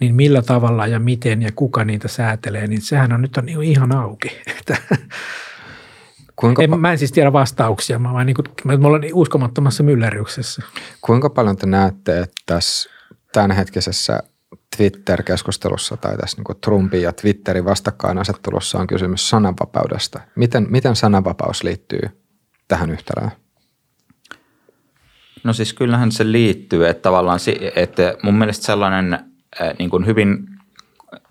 niin 0.00 0.14
millä 0.14 0.42
tavalla 0.42 0.86
ja 0.86 1.00
miten 1.00 1.42
ja 1.42 1.50
kuka 1.54 1.84
niitä 1.84 2.08
säätelee, 2.08 2.66
niin 2.66 2.82
sehän 2.82 3.12
on 3.12 3.22
nyt 3.22 3.36
on 3.36 3.48
ihan 3.48 3.96
auki. 3.96 4.28
Kuinka 6.36 6.62
en, 6.62 6.72
pa- 6.72 6.76
mä 6.76 6.92
en 6.92 6.98
siis 6.98 7.12
tiedä 7.12 7.32
vastauksia, 7.32 7.98
mä, 7.98 8.12
vaan 8.12 8.26
niin 8.26 8.36
kuin, 8.36 8.78
mä 8.80 8.88
olen 8.88 9.02
uskomattomassa 9.12 9.82
myllerryksessä. 9.82 10.62
Kuinka 11.00 11.30
paljon 11.30 11.56
te 11.56 11.66
näette, 11.66 12.20
että 12.20 12.36
tässä 12.46 12.90
tämänhetkisessä 13.32 14.22
Twitter-keskustelussa 14.76 15.96
tai 15.96 16.16
tässä 16.16 16.36
niin 16.36 16.60
Trumpin 16.60 17.02
ja 17.02 17.12
Twitterin 17.12 17.64
vastakkainasettelussa 17.64 18.78
on 18.78 18.86
kysymys 18.86 19.30
sananvapaudesta. 19.30 20.20
Miten, 20.36 20.66
miten 20.70 20.96
sananvapaus 20.96 21.62
liittyy 21.62 22.23
tähän 22.74 22.90
yhtälöön? 22.90 23.30
No 25.44 25.52
siis 25.52 25.72
kyllähän 25.72 26.12
se 26.12 26.32
liittyy, 26.32 26.88
että 26.88 27.02
tavallaan 27.02 27.38
että 27.76 28.14
mun 28.22 28.34
mielestä 28.34 28.66
sellainen– 28.66 29.18
niin 29.78 29.90
kuin 29.90 30.06
hyvin 30.06 30.46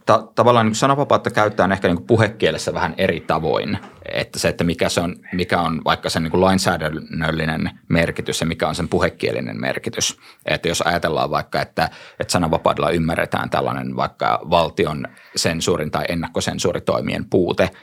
ta- 0.06 0.28
tavallaan 0.36 0.66
niin 0.66 0.76
sananvapautta 0.76 1.30
käyttää 1.32 1.70
ehkä 1.72 1.88
niin 1.88 1.98
kuin 1.98 2.08
puhekielessä 2.08 2.74
vähän 2.74 2.94
eri 2.98 3.20
tavoin. 3.20 3.78
Että 4.14 4.40
se, 4.40 4.48
että 4.48 4.64
mikä, 4.64 4.90
se 4.90 5.02
on, 5.02 5.16
mikä 5.34 5.62
on 5.62 5.82
vaikka 5.86 6.10
sen 6.10 6.24
niin 6.24 6.32
kuin 6.32 6.42
lainsäädännöllinen 6.42 7.72
merkitys 7.90 8.42
ja 8.42 8.48
mikä 8.48 8.68
on 8.68 8.76
sen 8.76 8.88
puhekielinen 8.88 9.62
merkitys. 9.62 10.18
Että 10.46 10.68
jos 10.68 10.82
ajatellaan 10.82 11.30
vaikka, 11.30 11.62
että, 11.62 11.90
että 12.20 12.32
sananvapaudella 12.32 12.90
ymmärretään 12.90 13.50
tällainen 13.50 13.96
vaikka 13.96 14.40
valtion 14.50 15.08
sensuurin 15.36 15.92
tai 15.92 16.06
ennakkosensuuritoimien 16.10 17.26
puute– 17.30 17.70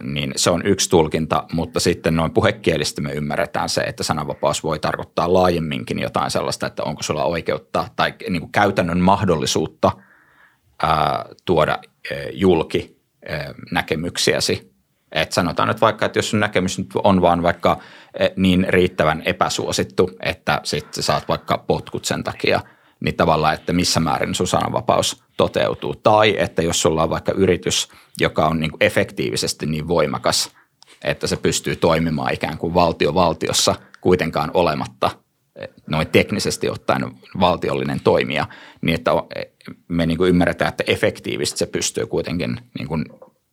niin 0.00 0.32
se 0.36 0.50
on 0.50 0.66
yksi 0.66 0.90
tulkinta, 0.90 1.44
mutta 1.52 1.80
sitten 1.80 2.16
noin 2.16 2.30
puhekielistä 2.30 3.02
me 3.02 3.12
ymmärretään 3.12 3.68
se, 3.68 3.80
että 3.80 4.02
sananvapaus 4.02 4.64
voi 4.64 4.78
tarkoittaa 4.78 5.32
laajemminkin 5.32 5.98
jotain 5.98 6.30
sellaista, 6.30 6.66
että 6.66 6.82
onko 6.82 7.02
sulla 7.02 7.24
oikeutta 7.24 7.88
tai 7.96 8.14
niin 8.28 8.40
kuin 8.40 8.52
käytännön 8.52 9.00
mahdollisuutta 9.00 9.92
tuoda 11.44 11.78
julki 12.32 12.96
näkemyksiäsi. 13.70 14.72
Et 15.12 15.32
sanotaan 15.32 15.68
nyt 15.68 15.80
vaikka, 15.80 16.06
että 16.06 16.18
jos 16.18 16.30
sun 16.30 16.40
näkemys 16.40 16.78
nyt 16.78 16.90
on 17.04 17.22
vaan 17.22 17.42
vaikka 17.42 17.78
niin 18.36 18.66
riittävän 18.68 19.22
epäsuosittu, 19.24 20.10
että 20.22 20.60
sitten 20.64 21.02
saat 21.02 21.28
vaikka 21.28 21.58
potkut 21.58 22.04
sen 22.04 22.24
takia– 22.24 22.60
niin 23.04 23.16
tavallaan, 23.16 23.54
että 23.54 23.72
missä 23.72 24.00
määrin 24.00 24.34
sun 24.34 24.46
sananvapaus 24.46 25.24
toteutuu. 25.36 25.94
Tai 25.94 26.34
että 26.38 26.62
jos 26.62 26.82
sulla 26.82 27.02
on 27.02 27.10
vaikka 27.10 27.32
yritys, 27.32 27.88
joka 28.20 28.46
on 28.46 28.60
niin 28.60 28.70
kuin 28.70 28.82
efektiivisesti 28.82 29.66
niin 29.66 29.88
voimakas, 29.88 30.50
että 31.04 31.26
se 31.26 31.36
pystyy 31.36 31.76
toimimaan 31.76 32.34
ikään 32.34 32.58
kuin 32.58 32.74
valtio 32.74 33.14
valtiossa 33.14 33.74
kuitenkaan 34.00 34.50
olematta 34.54 35.10
noin 35.86 36.06
teknisesti 36.06 36.70
ottaen 36.70 37.10
valtiollinen 37.40 38.00
toimija, 38.00 38.46
niin 38.80 38.94
että 38.94 39.10
me 39.88 40.06
niin 40.06 40.18
kuin 40.18 40.28
ymmärretään, 40.28 40.68
että 40.68 40.84
efektiivisesti 40.86 41.58
se 41.58 41.66
pystyy 41.66 42.06
kuitenkin 42.06 42.60
niin 42.78 42.88
kuin 42.88 43.04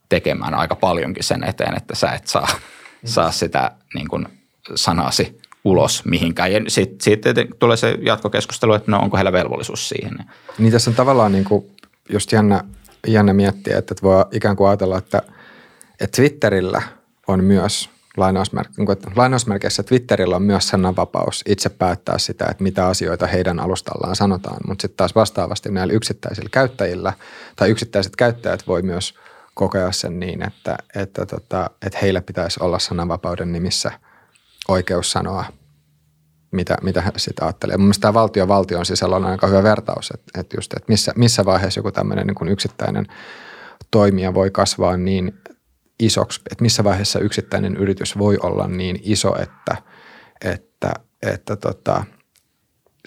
tekemään 0.08 0.54
aika 0.54 0.76
paljonkin 0.76 1.24
sen 1.24 1.44
eteen, 1.44 1.76
että 1.76 1.94
sä 1.94 2.12
et 2.12 2.26
saa, 2.26 2.48
saa 3.04 3.30
sitä 3.30 3.70
niin 3.94 4.08
kuin 4.08 4.28
sanasi 4.74 5.39
ulos 5.64 6.04
mihinkään. 6.04 6.52
Ja 6.52 6.60
sitten 6.68 7.00
sit 7.00 7.22
tulee 7.58 7.76
se 7.76 7.98
jatkokeskustelu, 8.02 8.74
että 8.74 8.90
no 8.90 8.98
onko 8.98 9.16
heillä 9.16 9.32
velvollisuus 9.32 9.88
siihen. 9.88 10.18
Niin 10.58 10.72
tässä 10.72 10.90
on 10.90 10.94
tavallaan 10.94 11.32
niin 11.32 11.44
kuin 11.44 11.70
just 12.08 12.32
jännä, 12.32 12.64
jännä 13.06 13.32
miettiä, 13.32 13.78
että 13.78 13.94
voi 14.02 14.24
ikään 14.32 14.56
kuin 14.56 14.68
ajatella, 14.68 14.98
että, 14.98 15.22
että 16.00 16.16
Twitterillä 16.16 16.82
on 17.26 17.44
myös 17.44 17.90
niin 18.76 18.90
että 18.90 19.10
lainausmerkeissä 19.16 19.82
Twitterillä 19.82 20.36
on 20.36 20.42
myös 20.42 20.68
sananvapaus 20.68 21.44
itse 21.48 21.68
päättää 21.68 22.18
sitä, 22.18 22.46
että 22.50 22.62
mitä 22.62 22.86
asioita 22.86 23.26
heidän 23.26 23.60
alustallaan 23.60 24.16
sanotaan, 24.16 24.56
mutta 24.68 24.82
sitten 24.82 24.96
taas 24.96 25.14
vastaavasti 25.14 25.70
näillä 25.70 25.92
yksittäisillä 25.92 26.48
käyttäjillä 26.52 27.12
tai 27.56 27.70
yksittäiset 27.70 28.16
käyttäjät 28.16 28.66
voi 28.66 28.82
myös 28.82 29.14
kokea 29.54 29.92
sen 29.92 30.20
niin, 30.20 30.42
että, 30.42 30.76
että, 30.96 31.26
tota, 31.26 31.70
että 31.86 31.98
heillä 32.02 32.20
pitäisi 32.20 32.60
olla 32.62 32.78
sananvapauden 32.78 33.52
nimissä– 33.52 33.92
oikeus 34.70 35.12
sanoa, 35.12 35.44
mitä, 36.50 36.76
mitä 36.82 37.00
he 37.00 37.12
sitä 37.16 37.44
ajattelee. 37.44 37.76
Mun 37.76 37.84
mielestä 37.84 38.02
tämä 38.02 38.14
valtio 38.14 38.48
valtion 38.48 38.86
sisällä 38.86 39.16
on 39.16 39.24
aika 39.24 39.46
hyvä 39.46 39.62
vertaus, 39.62 40.10
että, 40.14 40.40
että, 40.40 40.56
just, 40.56 40.72
että 40.72 40.92
missä, 40.92 41.12
missä 41.16 41.44
vaiheessa 41.44 41.78
joku 41.78 41.92
tämmöinen 41.92 42.26
niin 42.26 42.48
yksittäinen 42.48 43.06
toimija 43.90 44.34
voi 44.34 44.50
kasvaa 44.50 44.96
niin 44.96 45.40
isoksi, 46.00 46.40
että 46.52 46.62
missä 46.62 46.84
vaiheessa 46.84 47.18
yksittäinen 47.18 47.76
yritys 47.76 48.18
voi 48.18 48.38
olla 48.42 48.66
niin 48.66 49.00
iso, 49.02 49.36
että, 49.42 49.76
että, 50.44 50.92
että 51.22 51.56
tota, 51.56 52.04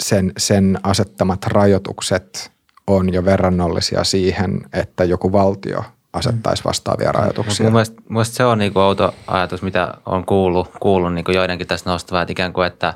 sen, 0.02 0.32
sen 0.38 0.80
asettamat 0.84 1.46
rajoitukset 1.46 2.52
on 2.88 3.14
jo 3.14 3.26
verrannollisia 3.26 4.04
siihen, 4.04 4.62
että 4.74 5.04
joku 5.04 5.32
valtio 5.32 5.84
asettaisi 6.14 6.64
vastaavia 6.64 7.12
rajoituksia. 7.12 7.64
Mun 7.64 7.74
mielestä, 7.74 7.96
mun 8.02 8.14
mielestä 8.14 8.36
se 8.36 8.46
on 8.46 8.58
niin 8.58 8.78
outo 8.78 9.14
ajatus, 9.28 9.62
mitä 9.62 9.94
on 10.06 10.26
kuullut, 10.26 10.72
kuullut 10.80 11.14
niin 11.14 11.26
kuin 11.26 11.36
joidenkin 11.36 11.68
tästä 11.68 11.90
nostavaa, 11.90 12.22
että 12.22 12.32
ikään 12.32 12.54
kuin, 12.54 12.68
että 12.68 12.94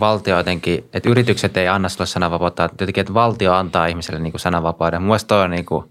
valtio 0.00 0.36
jotenkin, 0.36 0.88
että 0.92 1.10
yritykset 1.10 1.56
ei 1.56 1.68
anna 1.68 1.88
sulle 1.88 2.06
sananvapautta, 2.06 2.64
että 2.64 2.82
jotenkin, 2.82 3.00
että 3.00 3.14
valtio 3.14 3.54
antaa 3.54 3.86
ihmiselle 3.86 4.20
niin 4.20 4.32
kuin 4.32 4.40
sananvapauden. 4.40 5.02
Mun 5.02 5.08
mielestä 5.08 5.28
toi 5.28 5.42
on 5.42 5.50
niin 5.50 5.66
kuin 5.66 5.84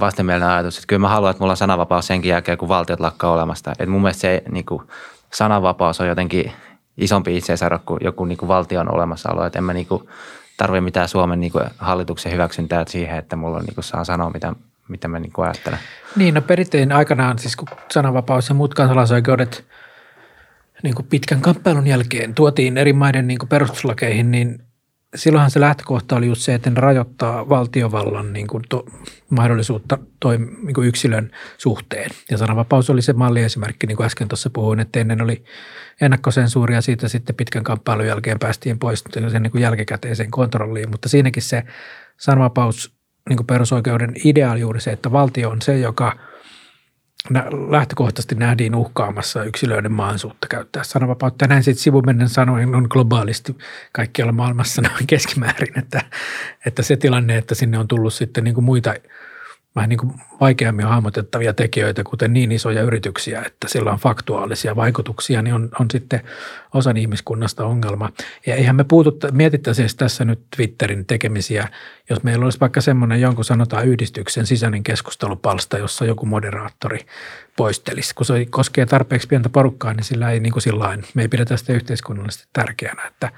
vastenmielinen 0.00 0.48
ajatus, 0.48 0.76
että 0.76 0.86
kyllä 0.86 1.00
mä 1.00 1.08
haluan, 1.08 1.30
että 1.30 1.42
mulla 1.42 1.52
on 1.52 1.56
sananvapaus 1.56 2.06
senkin 2.06 2.28
jälkeen, 2.28 2.58
kun 2.58 2.68
valtiot 2.68 3.00
lakkaa 3.00 3.32
olemasta. 3.32 3.70
Että 3.70 3.86
mun 3.86 4.02
mielestä 4.02 4.20
se 4.20 4.42
niin 4.50 4.66
kuin, 4.66 4.82
sananvapaus 5.32 6.00
on 6.00 6.08
jotenkin 6.08 6.52
isompi 6.96 7.36
itseisarvo 7.36 7.78
kuin 7.86 8.00
joku 8.04 8.24
niin 8.24 8.38
kuin 8.38 8.48
valtion 8.48 8.94
olemassaolo. 8.94 9.44
Että 9.44 9.58
en 9.58 9.64
mä 9.64 9.72
niin 9.72 9.86
kuin, 9.86 10.08
tarvitse 10.56 10.80
mitään 10.80 11.08
Suomen 11.08 11.40
niin 11.40 11.52
kuin, 11.52 11.64
hallituksen 11.78 12.32
hyväksyntää 12.32 12.84
siihen, 12.88 13.18
että 13.18 13.36
mulla 13.36 13.56
on, 13.56 13.64
niin 13.64 13.74
kuin, 13.74 13.84
saa 13.84 14.04
sanoa, 14.04 14.30
mitä 14.30 14.52
mitä 14.90 15.08
mä 15.08 15.20
niin 15.20 15.32
ajattelen. 15.38 15.78
Niin, 16.16 16.34
no 16.34 16.42
perintein 16.42 16.92
aikanaan 16.92 17.38
siis 17.38 17.56
kun 17.56 17.68
sananvapaus 17.90 18.48
ja 18.48 18.54
muut 18.54 18.74
kansalaisoikeudet 18.74 19.66
niin 20.82 20.94
kuin 20.94 21.06
pitkän 21.06 21.40
kamppailun 21.40 21.86
jälkeen 21.86 22.34
tuotiin 22.34 22.78
eri 22.78 22.92
maiden 22.92 23.26
niin 23.26 23.38
kuin 23.38 23.48
perustuslakeihin, 23.48 24.30
niin 24.30 24.62
silloinhan 25.14 25.50
se 25.50 25.60
lähtökohta 25.60 26.16
oli 26.16 26.26
just 26.26 26.42
se, 26.42 26.54
että 26.54 26.70
ne 26.70 26.80
rajoittaa 26.80 27.48
valtiovallan 27.48 28.32
niin 28.32 28.46
kuin 28.46 28.62
to, 28.68 28.84
mahdollisuutta 29.30 29.98
toim, 30.20 30.48
niin 30.62 30.74
kuin 30.74 30.88
yksilön 30.88 31.30
suhteen. 31.58 32.10
Ja 32.30 32.38
sananvapaus 32.38 32.90
oli 32.90 33.02
se 33.02 33.12
malliesimerkki, 33.12 33.86
niin 33.86 33.96
kuin 33.96 34.06
äsken 34.06 34.28
tuossa 34.28 34.50
puhuin, 34.50 34.80
että 34.80 35.00
ennen 35.00 35.22
oli 35.22 35.44
ennakkosensuuria 36.00 36.78
ja 36.78 36.82
siitä 36.82 37.08
sitten 37.08 37.36
pitkän 37.36 37.64
kamppailun 37.64 38.06
jälkeen 38.06 38.38
päästiin 38.38 38.78
pois 38.78 39.04
sen 39.28 39.42
niin 39.42 39.50
kuin 39.50 39.62
jälkikäteiseen 39.62 40.30
kontrolliin, 40.30 40.90
mutta 40.90 41.08
siinäkin 41.08 41.42
se 41.42 41.62
sananvapaus 42.16 42.99
niin 43.28 43.46
perusoikeuden 43.46 44.12
ideaali 44.24 44.60
juuri 44.60 44.80
se, 44.80 44.90
että 44.90 45.12
valtio 45.12 45.50
on 45.50 45.62
se, 45.62 45.78
joka 45.78 46.16
lähtökohtaisesti 47.70 48.34
nähtiin 48.34 48.74
uhkaamassa 48.74 49.44
yksilöiden 49.44 49.92
maansuutta 49.92 50.46
käyttää 50.48 50.82
sananvapautta. 50.84 51.44
Ja 51.44 51.48
näin 51.48 51.62
sitten 51.62 51.82
sivumennen 51.82 52.28
sanoen 52.28 52.74
on 52.74 52.86
globaalisti 52.90 53.58
kaikkialla 53.92 54.32
maailmassa 54.32 54.82
noin 54.90 55.06
keskimäärin, 55.06 55.78
että, 55.78 56.04
että 56.66 56.82
se 56.82 56.96
tilanne, 56.96 57.36
että 57.36 57.54
sinne 57.54 57.78
on 57.78 57.88
tullut 57.88 58.14
sitten 58.14 58.44
niin 58.44 58.54
kuin 58.54 58.64
muita– 58.64 58.94
vähän 59.74 59.88
niin 59.88 59.98
kuin 59.98 60.12
vaikeammin 60.40 60.86
hahmotettavia 60.86 61.54
tekijöitä, 61.54 62.04
kuten 62.04 62.32
niin 62.32 62.52
isoja 62.52 62.82
yrityksiä, 62.82 63.42
että 63.46 63.68
sillä 63.68 63.92
on 63.92 63.98
faktuaalisia 63.98 64.76
vaikutuksia, 64.76 65.42
niin 65.42 65.54
on, 65.54 65.68
on 65.80 65.86
sitten 65.90 66.20
osan 66.74 66.96
ihmiskunnasta 66.96 67.64
ongelma. 67.64 68.10
Ja 68.46 68.54
eihän 68.54 68.76
me 68.76 68.84
puutu, 68.84 69.18
mietittäisiin 69.32 69.88
tässä 69.96 70.24
nyt 70.24 70.40
Twitterin 70.56 71.06
tekemisiä, 71.06 71.68
jos 72.10 72.22
meillä 72.22 72.44
olisi 72.44 72.60
vaikka 72.60 72.80
semmoinen 72.80 73.20
jonkun 73.20 73.44
sanotaan 73.44 73.86
yhdistyksen 73.86 74.46
sisäinen 74.46 74.82
keskustelupalsta, 74.82 75.78
jossa 75.78 76.04
joku 76.04 76.26
moderaattori 76.26 77.06
poistelisi. 77.56 78.14
Kun 78.14 78.26
se 78.26 78.46
koskee 78.50 78.86
tarpeeksi 78.86 79.28
pientä 79.28 79.48
porukkaa, 79.48 79.94
niin 79.94 80.04
sillä 80.04 80.30
ei 80.30 80.40
niin 80.40 80.52
kuin 80.52 80.62
sillain, 80.62 81.04
me 81.14 81.22
ei 81.22 81.28
pidetä 81.28 81.56
sitä 81.56 81.72
yhteiskunnallisesti 81.72 82.48
tärkeänä, 82.52 83.06
että 83.06 83.30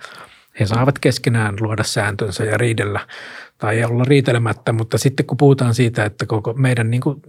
he 0.61 0.67
saavat 0.67 0.99
keskenään 0.99 1.55
luoda 1.61 1.85
sääntönsä 1.85 2.45
ja 2.45 2.59
riidellä 2.59 3.01
tai 3.59 3.85
olla 3.85 4.05
riitelemättä, 4.05 4.73
mutta 4.73 4.99
sitten 4.99 5.27
kun 5.27 5.37
puhutaan 5.37 5.75
siitä, 5.75 6.05
että 6.05 6.27
koko 6.27 6.53
meidän 6.53 6.91
niin 6.91 7.01
kuin 7.01 7.23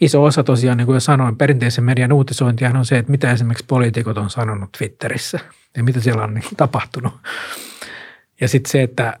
iso 0.00 0.24
osa 0.24 0.44
tosiaan, 0.44 0.78
niin 0.78 0.86
kuin 0.86 0.96
jo 0.96 1.00
sanoin, 1.00 1.36
perinteisen 1.36 1.84
median 1.84 2.12
uutisointihan 2.12 2.76
on 2.76 2.86
se, 2.86 2.98
että 2.98 3.10
mitä 3.10 3.32
esimerkiksi 3.32 3.64
poliitikot 3.68 4.18
on 4.18 4.30
sanonut 4.30 4.72
Twitterissä 4.78 5.40
ja 5.76 5.84
mitä 5.84 6.00
siellä 6.00 6.24
on 6.24 6.34
niin 6.34 6.44
tapahtunut. 6.56 7.12
Ja 8.40 8.48
sitten 8.48 8.70
se, 8.70 8.82
että, 8.82 9.18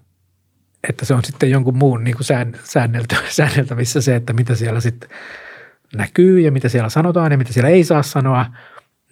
että 0.88 1.04
se 1.04 1.14
on 1.14 1.24
sitten 1.24 1.50
jonkun 1.50 1.76
muun 1.76 2.04
niin 2.04 2.16
kuin 2.16 2.24
sään, 2.24 2.52
säänneltä, 2.64 3.16
säänneltävissä 3.28 4.00
se, 4.00 4.16
että 4.16 4.32
mitä 4.32 4.54
siellä 4.54 4.80
sitten 4.80 5.10
näkyy 5.94 6.40
ja 6.40 6.52
mitä 6.52 6.68
siellä 6.68 6.88
sanotaan 6.88 7.32
ja 7.32 7.38
mitä 7.38 7.52
siellä 7.52 7.70
ei 7.70 7.84
saa 7.84 8.02
sanoa, 8.02 8.46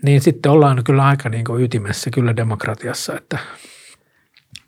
niin 0.02 0.20
sitten 0.20 0.52
ollaan 0.52 0.84
kyllä 0.84 1.06
aika 1.06 1.28
niin 1.28 1.44
kuin 1.44 1.62
ytimessä 1.64 2.10
kyllä 2.10 2.36
demokratiassa, 2.36 3.16
että– 3.16 3.38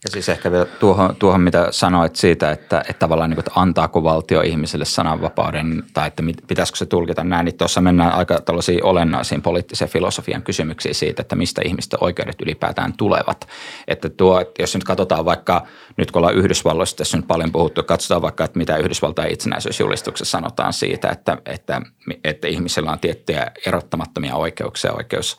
ja 0.04 0.10
siis 0.10 0.28
ehkä 0.28 0.52
vielä 0.52 0.64
tuohon, 0.64 1.16
tuohon 1.16 1.40
mitä 1.40 1.68
sanoit 1.70 2.16
siitä, 2.16 2.50
että, 2.50 2.80
että 2.80 2.98
tavallaan 2.98 3.30
niin 3.30 3.36
kuin, 3.36 3.46
että 3.48 3.60
antaako 3.60 4.02
valtio 4.02 4.40
ihmiselle 4.40 4.84
sananvapauden 4.84 5.84
tai 5.92 6.06
että 6.06 6.22
pitäisikö 6.46 6.78
se 6.78 6.86
tulkita 6.86 7.24
näin, 7.24 7.44
niin 7.44 7.56
tuossa 7.56 7.80
mennään 7.80 8.12
aika 8.12 8.40
tällaisiin 8.40 8.84
olennaisiin 8.84 9.42
poliittisen 9.42 9.88
filosofian 9.88 10.42
kysymyksiin 10.42 10.94
siitä, 10.94 11.22
että 11.22 11.36
mistä 11.36 11.62
ihmisten 11.64 11.98
oikeudet 12.02 12.42
ylipäätään 12.42 12.92
tulevat. 12.96 13.48
Että 13.88 14.08
tuo, 14.08 14.44
jos 14.58 14.74
nyt 14.74 14.84
katsotaan 14.84 15.24
vaikka, 15.24 15.66
nyt 15.96 16.10
kun 16.10 16.20
ollaan 16.20 16.36
Yhdysvalloissa 16.36 16.96
tässä 16.96 17.16
nyt 17.16 17.26
paljon 17.26 17.52
puhuttu, 17.52 17.82
katsotaan 17.82 18.22
vaikka, 18.22 18.44
että 18.44 18.58
mitä 18.58 18.76
Yhdysvaltain 18.76 19.32
itsenäisyysjulistuksessa 19.32 20.38
sanotaan 20.38 20.72
siitä, 20.72 21.08
että, 21.08 21.38
että, 21.46 21.82
että 22.24 22.48
ihmisillä 22.48 22.92
on 22.92 22.98
tiettyjä 22.98 23.50
erottamattomia 23.66 24.34
oikeuksia, 24.34 24.92
oikeus 24.92 25.38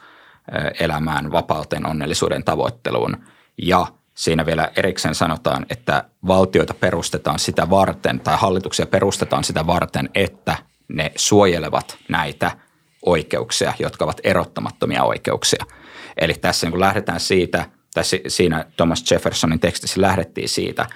elämään, 0.80 1.32
vapauteen, 1.32 1.90
onnellisuuden 1.90 2.44
tavoitteluun 2.44 3.18
ja– 3.58 3.86
Siinä 4.16 4.46
vielä 4.46 4.72
erikseen 4.76 5.16
sanotaan, 5.16 5.66
että 5.70 6.04
valtioita 6.28 6.74
perustetaan 6.74 7.40
sitä 7.40 7.70
varten 7.70 8.20
tai 8.20 8.38
hallituksia 8.38 8.86
perustetaan 8.86 9.44
sitä 9.44 9.68
varten, 9.68 10.10
että 10.16 10.58
ne 10.88 11.12
suojelevat 11.16 11.98
näitä 12.10 12.52
oikeuksia, 13.06 13.74
jotka 13.80 14.06
ovat 14.06 14.22
erottamattomia 14.24 15.04
oikeuksia. 15.04 15.66
Eli 16.18 16.34
tässä 16.34 16.66
niin 16.66 16.72
kun 16.72 16.80
lähdetään 16.80 17.20
siitä, 17.20 17.70
tai 17.94 18.04
siinä 18.28 18.66
Thomas 18.78 19.12
Jeffersonin 19.12 19.60
tekstissä 19.60 20.02
lähdettiin 20.02 20.50
siitä, 20.50 20.88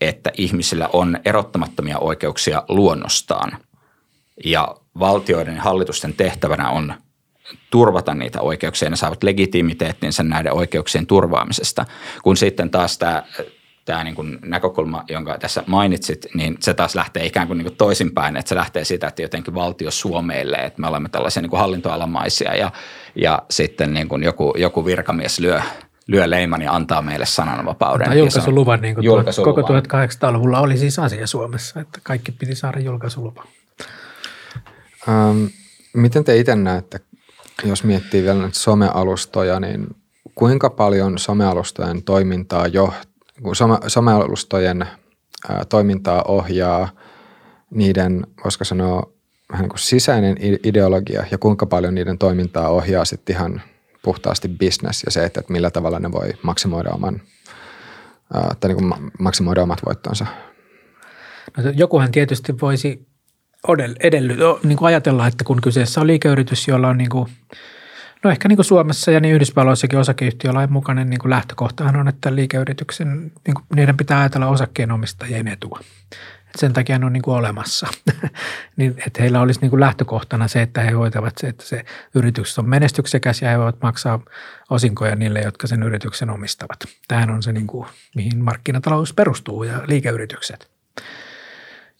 että 0.00 0.30
ihmisillä 0.38 0.88
on 0.92 1.18
erottamattomia 1.24 1.98
oikeuksia 1.98 2.62
luonnostaan. 2.68 3.58
Ja 4.44 4.76
valtioiden 4.98 5.58
hallitusten 5.58 6.14
tehtävänä 6.14 6.70
on 6.70 6.94
turvata 7.70 8.14
niitä 8.14 8.40
oikeuksia, 8.40 8.90
ne 8.90 8.96
saavat 8.96 9.22
legitimiteettinsä 9.22 10.22
näiden 10.22 10.52
oikeuksien 10.52 11.06
turvaamisesta. 11.06 11.86
Kun 12.22 12.36
sitten 12.36 12.70
taas 12.70 12.98
tämä 12.98 13.22
tämä 13.84 14.04
niin 14.04 14.14
kuin 14.14 14.38
näkökulma, 14.44 15.04
jonka 15.08 15.38
tässä 15.38 15.64
mainitsit, 15.66 16.26
niin 16.34 16.56
se 16.60 16.74
taas 16.74 16.94
lähtee 16.94 17.26
ikään 17.26 17.46
kuin, 17.46 17.58
niin 17.58 17.66
kuin 17.66 17.76
toisinpäin, 17.76 18.36
että 18.36 18.48
se 18.48 18.54
lähtee 18.54 18.84
siitä, 18.84 19.08
että 19.08 19.22
jotenkin 19.22 19.54
valtio 19.54 19.90
suomeille, 19.90 20.56
että 20.56 20.80
me 20.80 20.86
olemme 20.86 21.08
tällaisia 21.08 21.42
niin 21.42 21.50
kuin 21.50 21.60
hallintoalamaisia 21.60 22.54
ja, 22.56 22.72
ja 23.14 23.42
sitten 23.50 23.94
niin 23.94 24.08
kuin 24.08 24.22
joku, 24.22 24.54
joku 24.58 24.86
virkamies 24.86 25.38
lyö, 25.38 25.60
lyö 26.06 26.30
leiman 26.30 26.62
ja 26.62 26.72
antaa 26.72 27.02
meille 27.02 27.26
sananvapauden. 27.26 28.06
Tai 28.06 28.18
julkaisuluvan, 28.18 28.80
niin 28.80 28.94
kuin 28.94 29.04
julkaisuluvan. 29.04 29.64
koko 29.64 29.74
1800-luvulla 29.78 30.60
oli 30.60 30.78
siis 30.78 30.98
asia 30.98 31.26
Suomessa, 31.26 31.80
että 31.80 32.00
kaikki 32.02 32.32
piti 32.32 32.54
saada 32.54 32.80
julkaisulupa. 32.80 33.44
Ähm, 35.08 35.44
miten 35.94 36.24
te 36.24 36.36
itse 36.36 36.56
näette 36.56 37.00
jos 37.64 37.84
miettii 37.84 38.22
vielä 38.22 38.40
näitä 38.40 38.58
somealustoja, 38.58 39.60
niin 39.60 39.86
kuinka 40.34 40.70
paljon 40.70 41.18
somealustojen 41.18 42.02
toimintaa 42.02 42.66
jo 42.66 42.92
some, 43.52 43.78
somealustojen 43.86 44.82
ää, 45.48 45.64
toimintaa 45.68 46.22
ohjaa 46.22 46.88
niiden, 47.70 48.26
voisiko 48.44 48.64
sanoa, 48.64 49.12
vähän 49.52 49.62
niin 49.62 49.70
kuin 49.70 49.78
sisäinen 49.78 50.36
ideologia 50.64 51.24
ja 51.30 51.38
kuinka 51.38 51.66
paljon 51.66 51.94
niiden 51.94 52.18
toimintaa 52.18 52.68
ohjaa 52.68 53.04
sitten 53.04 53.36
ihan 53.36 53.62
puhtaasti 54.02 54.48
business 54.48 55.02
ja 55.04 55.10
se, 55.10 55.24
että, 55.24 55.40
että 55.40 55.52
millä 55.52 55.70
tavalla 55.70 55.98
ne 55.98 56.12
voi 56.12 56.32
maksimoida 56.42 56.90
oman, 56.90 57.20
ää, 58.34 58.54
tai 58.60 58.68
niin 58.68 58.88
kuin 58.88 59.10
maksimoida 59.18 59.62
omat 59.62 59.78
voittonsa. 59.86 60.26
No, 61.56 61.70
jokuhan 61.76 62.12
tietysti 62.12 62.60
voisi 62.60 63.11
edelly, 64.00 64.36
niin 64.62 64.78
kuin 64.78 64.86
ajatella, 64.86 65.26
että 65.26 65.44
kun 65.44 65.60
kyseessä 65.60 66.00
on 66.00 66.06
liikeyritys, 66.06 66.68
jolla 66.68 66.88
on 66.88 66.98
niin 66.98 67.10
kuin, 67.10 67.28
no 68.24 68.30
ehkä 68.30 68.48
niin 68.48 68.56
kuin 68.56 68.66
Suomessa 68.66 69.10
ja 69.10 69.20
niin 69.20 69.34
Yhdysvalloissakin 69.34 69.98
osakeyhtiölain 69.98 70.72
mukainen 70.72 71.10
niin 71.10 71.20
kuin 71.20 71.30
lähtökohtahan 71.30 71.96
on, 71.96 72.08
että 72.08 72.34
liikeyrityksen, 72.34 73.32
niin 73.46 73.54
kuin, 73.54 73.64
niiden 73.74 73.96
pitää 73.96 74.20
ajatella 74.20 74.46
osakkeenomistajien 74.46 75.48
etua. 75.48 75.80
Et 76.54 76.58
sen 76.58 76.72
takia 76.72 76.98
ne 76.98 77.06
on 77.06 77.12
niin 77.12 77.22
kuin 77.22 77.36
olemassa. 77.36 77.86
niin, 78.76 78.94
että 79.06 79.22
heillä 79.22 79.40
olisi 79.40 79.60
niin 79.60 79.70
kuin 79.70 79.80
lähtökohtana 79.80 80.48
se, 80.48 80.62
että 80.62 80.80
he 80.80 80.90
hoitavat 80.90 81.38
se, 81.38 81.46
että 81.46 81.64
se 81.64 81.84
yritys 82.14 82.58
on 82.58 82.68
menestyksekäs 82.68 83.42
ja 83.42 83.50
he 83.50 83.58
voivat 83.58 83.82
maksaa 83.82 84.20
osinkoja 84.70 85.16
niille, 85.16 85.40
jotka 85.40 85.66
sen 85.66 85.82
yrityksen 85.82 86.30
omistavat. 86.30 86.78
Tähän 87.08 87.30
on 87.30 87.42
se, 87.42 87.52
niin 87.52 87.66
kuin, 87.66 87.88
mihin 88.14 88.44
markkinatalous 88.44 89.12
perustuu 89.12 89.64
ja 89.64 89.82
liikeyritykset. 89.86 90.70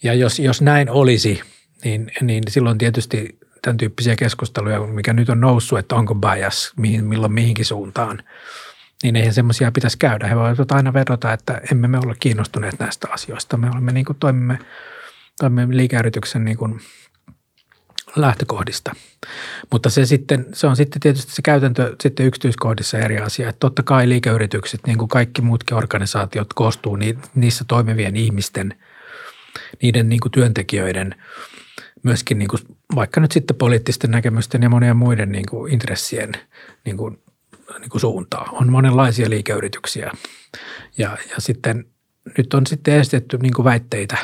Ja 0.02 0.14
jos, 0.14 0.38
jos 0.38 0.62
näin 0.62 0.90
olisi, 0.90 1.40
niin, 1.84 2.12
niin 2.20 2.42
silloin 2.48 2.78
tietysti 2.78 3.38
tämän 3.62 3.76
tyyppisiä 3.76 4.16
keskusteluja, 4.16 4.80
mikä 4.80 5.12
nyt 5.12 5.28
on 5.28 5.40
noussut, 5.40 5.78
että 5.78 5.94
onko 5.94 6.14
bias, 6.14 6.72
mihin, 6.76 7.04
milloin 7.04 7.32
mihinkin 7.32 7.64
suuntaan, 7.64 8.22
niin 9.02 9.16
eihän 9.16 9.34
semmoisia 9.34 9.72
pitäisi 9.72 9.98
käydä. 9.98 10.26
He 10.26 10.36
voivat 10.36 10.72
aina 10.72 10.92
vedota, 10.92 11.32
että 11.32 11.60
emme 11.72 11.88
me 11.88 11.98
ole 11.98 12.16
kiinnostuneet 12.20 12.78
näistä 12.78 13.08
asioista. 13.10 13.56
Me 13.56 13.70
olemme 13.70 13.92
niin 13.92 14.04
kuin 14.04 14.18
toimimme, 14.20 14.58
toimimme 15.40 15.76
liikeyrityksen 15.76 16.44
niin 16.44 16.56
kuin 16.56 16.80
lähtökohdista. 18.16 18.94
Mutta 19.72 19.90
se, 19.90 20.06
sitten, 20.06 20.46
se 20.52 20.66
on 20.66 20.76
sitten 20.76 21.00
tietysti 21.00 21.32
se 21.32 21.42
käytäntö 21.42 21.96
sitten 22.02 22.26
yksityiskohdissa 22.26 22.98
eri 22.98 23.18
asia. 23.18 23.48
Että 23.48 23.60
totta 23.60 23.82
kai 23.82 24.08
liikeyritykset, 24.08 24.80
niin 24.86 24.98
kuin 24.98 25.08
kaikki 25.08 25.42
muutkin 25.42 25.76
organisaatiot, 25.76 26.54
koostuu 26.54 26.98
niissä 27.34 27.64
toimivien 27.68 28.16
ihmisten– 28.16 28.74
niiden 29.82 30.08
niin 30.08 30.20
kuin 30.20 30.32
työntekijöiden 30.32 31.14
myöskin 32.02 32.38
niin 32.38 32.48
kuin, 32.48 32.62
vaikka 32.94 33.20
nyt 33.20 33.32
sitten 33.32 33.56
poliittisten 33.56 34.10
näkemysten 34.10 34.62
ja 34.62 34.68
monien 34.68 34.96
muiden 34.96 35.32
niin 35.32 35.46
kuin 35.50 35.72
intressien 35.72 36.32
niin 36.84 36.96
kuin, 36.96 37.22
niin 37.78 37.90
kuin 37.90 38.00
suuntaa. 38.00 38.48
On 38.52 38.72
monenlaisia 38.72 39.30
liikeyrityksiä 39.30 40.12
ja, 40.98 41.18
ja 41.30 41.36
sitten 41.38 41.86
nyt 42.38 42.54
on 42.54 42.66
sitten 42.66 42.94
estetty 42.94 43.38
niin 43.38 43.54
kuin 43.54 43.64
väitteitä, 43.64 44.16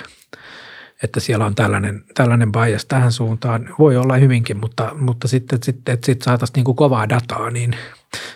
että 1.03 1.20
siellä 1.20 1.47
on 1.47 1.55
tällainen, 1.55 2.05
tällainen 2.14 2.53
bias 2.53 2.85
tähän 2.85 3.12
suuntaan. 3.12 3.74
Voi 3.79 3.97
olla 3.97 4.16
hyvinkin, 4.16 4.57
mutta, 4.57 4.95
mutta 4.95 5.29
sitten, 5.29 5.62
sitten 5.62 5.95
että 5.95 6.07
sitten 6.07 6.24
saataisiin 6.24 6.55
niin 6.55 6.64
kuin 6.64 6.76
kovaa 6.76 7.09
dataa, 7.09 7.51
niin 7.51 7.76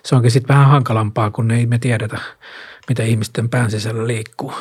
se 0.05 0.17
onkin 0.17 0.31
sitten 0.31 0.57
vähän 0.57 0.71
hankalampaa, 0.71 1.31
kun 1.31 1.51
ei 1.51 1.67
me 1.67 1.79
tiedetä, 1.79 2.19
mitä 2.89 3.03
ihmisten 3.03 3.49
pään 3.49 3.71
sisällä 3.71 4.07
liikkuu. 4.07 4.55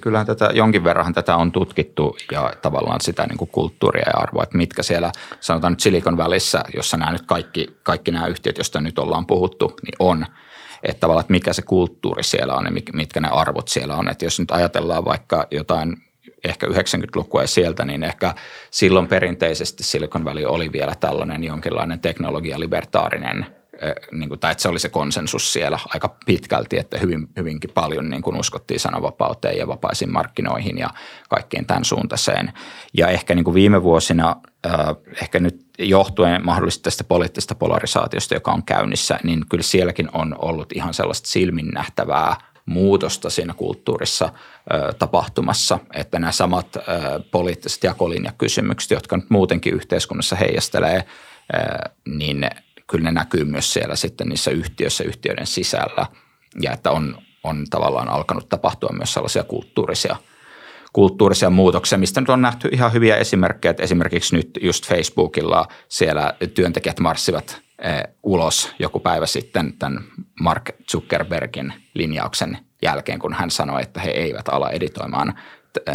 Kyllähän 0.00 0.26
tätä, 0.26 0.50
jonkin 0.54 0.84
verran 0.84 1.12
tätä 1.12 1.36
on 1.36 1.52
tutkittu 1.52 2.16
ja 2.32 2.52
tavallaan 2.62 3.00
sitä 3.00 3.26
niin 3.26 3.38
kuin 3.38 3.50
kulttuuria 3.50 4.04
ja 4.06 4.20
arvoa, 4.20 4.42
että 4.42 4.56
mitkä 4.56 4.82
siellä, 4.82 5.12
sanotaan 5.40 5.72
nyt 5.72 5.80
Silicon 5.80 6.16
välissä, 6.16 6.62
jossa 6.74 6.96
nämä 6.96 7.12
nyt 7.12 7.26
kaikki, 7.26 7.76
kaikki 7.82 8.10
nämä 8.10 8.26
yhtiöt, 8.26 8.58
joista 8.58 8.80
nyt 8.80 8.98
ollaan 8.98 9.26
puhuttu, 9.26 9.76
niin 9.82 9.96
on. 9.98 10.26
Että 10.82 11.00
tavallaan, 11.00 11.22
että 11.22 11.32
mikä 11.32 11.52
se 11.52 11.62
kulttuuri 11.62 12.22
siellä 12.22 12.54
on 12.54 12.64
ja 12.64 12.82
mitkä 12.92 13.20
ne 13.20 13.28
arvot 13.28 13.68
siellä 13.68 13.96
on. 13.96 14.08
Että 14.08 14.24
jos 14.24 14.40
nyt 14.40 14.50
ajatellaan 14.50 15.04
vaikka 15.04 15.46
jotain 15.50 15.96
ehkä 16.44 16.66
90-lukua 16.66 17.40
ja 17.40 17.46
sieltä, 17.46 17.84
niin 17.84 18.04
ehkä 18.04 18.34
silloin 18.70 19.08
perinteisesti 19.08 19.82
Silicon 19.82 20.24
Valley 20.24 20.44
oli 20.44 20.72
vielä 20.72 20.94
tällainen 20.94 21.44
jonkinlainen 21.44 22.00
teknologialibertaarinen– 22.00 23.46
niin 24.12 24.28
kuin, 24.28 24.40
tai 24.40 24.52
että 24.52 24.62
se 24.62 24.68
oli 24.68 24.78
se 24.78 24.88
konsensus 24.88 25.52
siellä 25.52 25.78
aika 25.88 26.16
pitkälti, 26.26 26.78
että 26.78 26.98
hyvin, 26.98 27.28
hyvinkin 27.36 27.70
paljon 27.74 28.10
niin 28.10 28.22
kuin 28.22 28.36
uskottiin 28.36 28.80
sananvapauteen 28.80 29.58
ja 29.58 29.68
vapaisiin 29.68 30.12
markkinoihin 30.12 30.78
ja 30.78 30.90
kaikkeen 31.28 31.66
tämän 31.66 31.84
suuntaiseen. 31.84 32.52
Ja 32.94 33.08
ehkä 33.08 33.34
niin 33.34 33.44
kuin 33.44 33.54
viime 33.54 33.82
vuosina, 33.82 34.36
ehkä 35.22 35.40
nyt 35.40 35.66
johtuen 35.78 36.44
mahdollisesti 36.46 36.82
tästä 36.82 37.04
poliittisesta 37.04 37.54
polarisaatiosta, 37.54 38.34
joka 38.34 38.52
on 38.52 38.62
käynnissä, 38.62 39.18
niin 39.22 39.44
kyllä 39.50 39.62
sielläkin 39.62 40.08
on 40.12 40.36
ollut 40.38 40.72
ihan 40.72 40.94
sellaista 40.94 41.28
silminnähtävää 41.28 42.36
muutosta 42.66 43.30
siinä 43.30 43.54
kulttuurissa 43.54 44.32
tapahtumassa, 44.98 45.78
että 45.94 46.18
nämä 46.18 46.32
samat 46.32 46.76
poliittiset 47.30 47.84
jakolinjakysymykset, 47.84 48.90
jotka 48.90 49.16
nyt 49.16 49.30
muutenkin 49.30 49.74
yhteiskunnassa 49.74 50.36
heijastelee, 50.36 51.04
niin– 52.06 52.46
kyllä 52.92 53.04
ne 53.04 53.10
näkyy 53.10 53.44
myös 53.44 53.72
siellä 53.72 53.96
sitten 53.96 54.28
niissä 54.28 54.50
yhtiöissä, 54.50 55.04
yhtiöiden 55.04 55.46
sisällä 55.46 56.06
ja 56.60 56.72
että 56.72 56.90
on, 56.90 57.18
on 57.44 57.64
tavallaan 57.70 58.08
alkanut 58.08 58.48
tapahtua 58.48 58.90
myös 58.92 59.12
sellaisia 59.12 59.44
kulttuurisia, 59.44 60.16
kulttuurisia 60.92 61.50
muutoksia, 61.50 61.98
mistä 61.98 62.20
nyt 62.20 62.30
on 62.30 62.42
nähty 62.42 62.68
ihan 62.72 62.92
hyviä 62.92 63.16
esimerkkejä, 63.16 63.70
että 63.70 63.82
esimerkiksi 63.82 64.36
nyt 64.36 64.58
just 64.62 64.88
Facebookilla 64.88 65.68
siellä 65.88 66.34
työntekijät 66.54 67.00
marssivat 67.00 67.60
eh, 67.78 68.02
ulos 68.22 68.74
joku 68.78 69.00
päivä 69.00 69.26
sitten 69.26 69.72
tämän 69.78 70.04
Mark 70.40 70.70
Zuckerbergin 70.90 71.72
linjauksen 71.94 72.58
jälkeen, 72.82 73.18
kun 73.18 73.32
hän 73.32 73.50
sanoi, 73.50 73.82
että 73.82 74.00
he 74.00 74.10
eivät 74.10 74.48
ala 74.48 74.70
editoimaan 74.70 75.34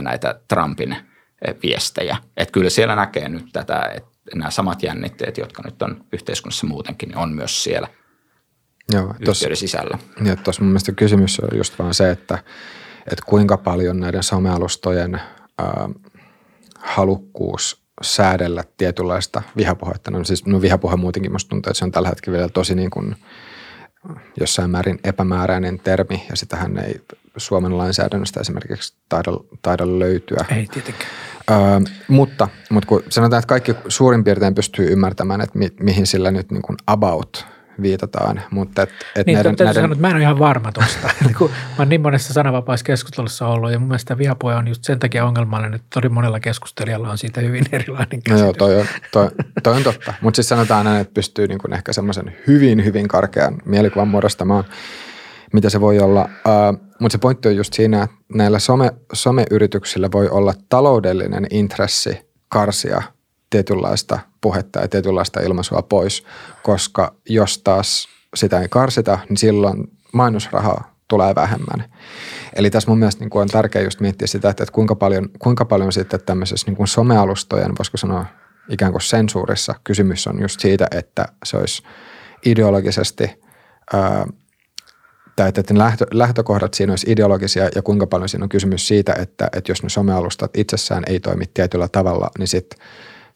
näitä 0.02 0.40
Trumpin 0.48 0.92
eh, 0.92 1.56
viestejä. 1.64 2.18
Että 2.38 2.52
kyllä 2.52 2.70
siellä 2.70 2.96
näkee 2.96 3.30
nyt 3.30 3.46
tätä, 3.54 3.92
että 3.96 4.17
nämä 4.36 4.52
samat 4.52 4.84
jännitteet, 4.84 5.38
jotka 5.38 5.62
nyt 5.66 5.82
on 5.82 6.04
yhteiskunnassa 6.14 6.68
muutenkin, 6.68 7.10
niin 7.10 7.18
on 7.18 7.34
myös 7.34 7.64
siellä 7.64 7.88
Joo, 8.94 9.14
tos, 9.26 9.46
sisällä. 9.54 9.98
Ja 10.24 10.36
tuossa 10.36 10.62
mun 10.62 10.70
mielestä 10.70 10.92
kysymys 10.92 11.40
on 11.40 11.58
just 11.58 11.80
vaan 11.80 11.94
se, 11.94 12.10
että, 12.10 12.38
että 13.12 13.24
kuinka 13.26 13.58
paljon 13.58 14.00
näiden 14.00 14.24
somealustojen 14.24 15.16
ää, 15.16 15.90
halukkuus 16.80 17.82
säädellä 18.02 18.64
tietynlaista 18.78 19.42
vihapuhetta. 19.58 20.12
No 20.12 20.24
siis 20.24 20.46
no 20.46 20.62
vihapuhe 20.62 20.96
muutenkin 20.96 21.32
musta 21.32 21.50
tuntuu, 21.50 21.70
että 21.70 21.78
se 21.78 21.86
on 21.86 21.92
tällä 21.92 22.10
hetkellä 22.10 22.38
vielä 22.38 22.50
tosi 22.50 22.76
niin 22.76 22.90
kuin 22.90 23.16
jossain 24.40 24.70
määrin 24.70 25.00
epämääräinen 25.04 25.80
termi 25.80 26.26
ja 26.30 26.36
sitähän 26.36 26.78
ei 26.78 27.02
Suomen 27.38 27.78
lainsäädännöstä 27.78 28.40
esimerkiksi 28.40 28.94
taida, 29.10 29.32
taida 29.62 30.00
löytyä. 30.00 30.46
Ei 30.56 30.68
tietenkään. 30.72 31.12
Öö, 31.52 31.80
mutta, 32.08 32.48
mutta 32.70 32.88
kun 32.88 33.04
sanotaan, 33.10 33.40
että 33.40 33.50
kaikki 33.50 33.76
suurin 33.88 34.24
piirtein 34.24 34.56
pystyy 34.56 34.92
ymmärtämään, 34.92 35.42
että 35.42 35.60
mi, 35.60 35.70
mihin 35.80 36.08
sillä 36.08 36.32
nyt 36.32 36.52
niin 36.52 36.62
kuin 36.62 36.78
about 36.88 37.46
viitataan. 37.82 38.42
Mutta 38.52 38.82
et, 38.82 38.90
et 39.16 39.26
niin, 39.28 39.36
näiden, 39.36 39.56
näiden... 39.60 39.74
sanoa, 39.74 39.92
että 39.92 40.02
mä 40.02 40.10
en 40.10 40.16
ole 40.16 40.22
ihan 40.22 40.40
varma 40.40 40.72
tuosta. 40.72 41.10
mä 41.40 41.48
oon 41.80 41.90
niin 41.90 42.02
monessa 42.02 42.34
sananvapaiskeskustelussa 42.34 43.48
ollut 43.48 43.72
ja 43.72 43.80
mun 43.80 43.88
mielestä 43.88 44.18
vihapuhe 44.18 44.56
on 44.56 44.68
just 44.68 44.84
sen 44.84 45.00
takia 45.00 45.26
ongelmallinen, 45.26 45.74
että 45.74 45.88
todella 45.94 46.14
monella 46.14 46.40
keskustelijalla 46.40 47.10
on 47.10 47.18
siitä 47.18 47.42
hyvin 47.42 47.66
erilainen 47.72 48.24
käsitys. 48.24 48.32
No 48.32 48.38
joo, 48.38 48.54
toi 48.54 48.76
on, 48.76 48.86
toi, 49.12 49.30
toi 49.64 49.76
on 49.76 49.84
totta. 49.84 50.14
Mutta 50.22 50.36
siis 50.36 50.50
sanotaan 50.50 50.86
näin, 50.86 51.02
että 51.02 51.14
pystyy 51.14 51.48
niin 51.48 51.60
kuin 51.60 51.74
ehkä 51.74 51.94
semmoisen 51.94 52.36
hyvin, 52.48 52.86
hyvin 52.86 53.08
karkean 53.08 53.58
mielikuvan 53.66 54.08
muodostamaan– 54.08 54.64
mitä 55.54 55.70
se 55.70 55.82
voi 55.82 56.00
olla. 56.00 56.22
Uh, 56.22 56.80
mutta 57.00 57.12
se 57.12 57.18
pointti 57.18 57.48
on 57.48 57.56
just 57.56 57.74
siinä, 57.74 58.04
että 58.04 58.16
näillä 58.34 58.60
some, 58.60 58.92
someyrityksillä 59.14 60.10
voi 60.14 60.30
olla 60.30 60.54
taloudellinen 60.70 61.48
intressi 61.50 62.20
karsia 62.50 63.02
tietynlaista 63.50 64.20
puhetta 64.42 64.80
ja 64.80 64.88
tietynlaista 64.88 65.40
ilmaisua 65.40 65.82
pois, 65.82 66.24
koska 66.64 67.16
jos 67.30 67.58
taas 67.58 68.08
sitä 68.36 68.60
ei 68.62 68.68
karsita, 68.70 69.20
niin 69.30 69.38
silloin 69.38 69.92
mainosrahaa 70.14 70.98
tulee 71.08 71.36
vähemmän. 71.36 71.84
Eli 72.56 72.70
tässä 72.70 72.92
mun 72.92 73.00
mielestä 73.00 73.24
niin 73.24 73.38
on 73.38 73.48
tärkeää 73.48 73.84
just 73.84 74.00
miettiä 74.00 74.28
sitä, 74.28 74.50
että 74.50 74.66
kuinka 74.72 74.96
paljon, 74.96 75.30
kuinka 75.40 75.66
paljon 75.66 75.94
sitten 75.94 76.20
tämmöisessä 76.26 76.68
niin 76.68 76.78
kuin 76.78 76.88
somealustojen, 76.88 77.78
voisiko 77.78 77.98
sanoa 77.98 78.26
ikään 78.70 78.92
kuin 78.92 79.02
sensuurissa, 79.02 79.76
kysymys 79.84 80.28
on 80.28 80.42
just 80.42 80.60
siitä, 80.60 80.88
että 80.92 81.26
se 81.46 81.58
olisi 81.58 81.84
ideologisesti 82.46 83.42
tai 85.36 85.50
että 85.50 85.78
lähtö, 85.78 86.06
lähtökohdat 86.12 86.74
siinä 86.74 86.92
olisi 86.92 87.12
ideologisia 87.12 87.70
ja 87.76 87.82
kuinka 87.82 88.08
paljon 88.08 88.30
siinä 88.30 88.44
on 88.44 88.50
kysymys 88.50 88.88
siitä, 88.88 89.14
että, 89.20 89.50
että 89.56 89.72
jos 89.72 89.84
ne 89.84 89.90
somealustat 89.90 90.58
itsessään 90.58 91.04
ei 91.08 91.20
toimi 91.20 91.46
tietyllä 91.54 91.88
tavalla, 91.88 92.30
niin 92.38 92.48
sitten 92.48 92.80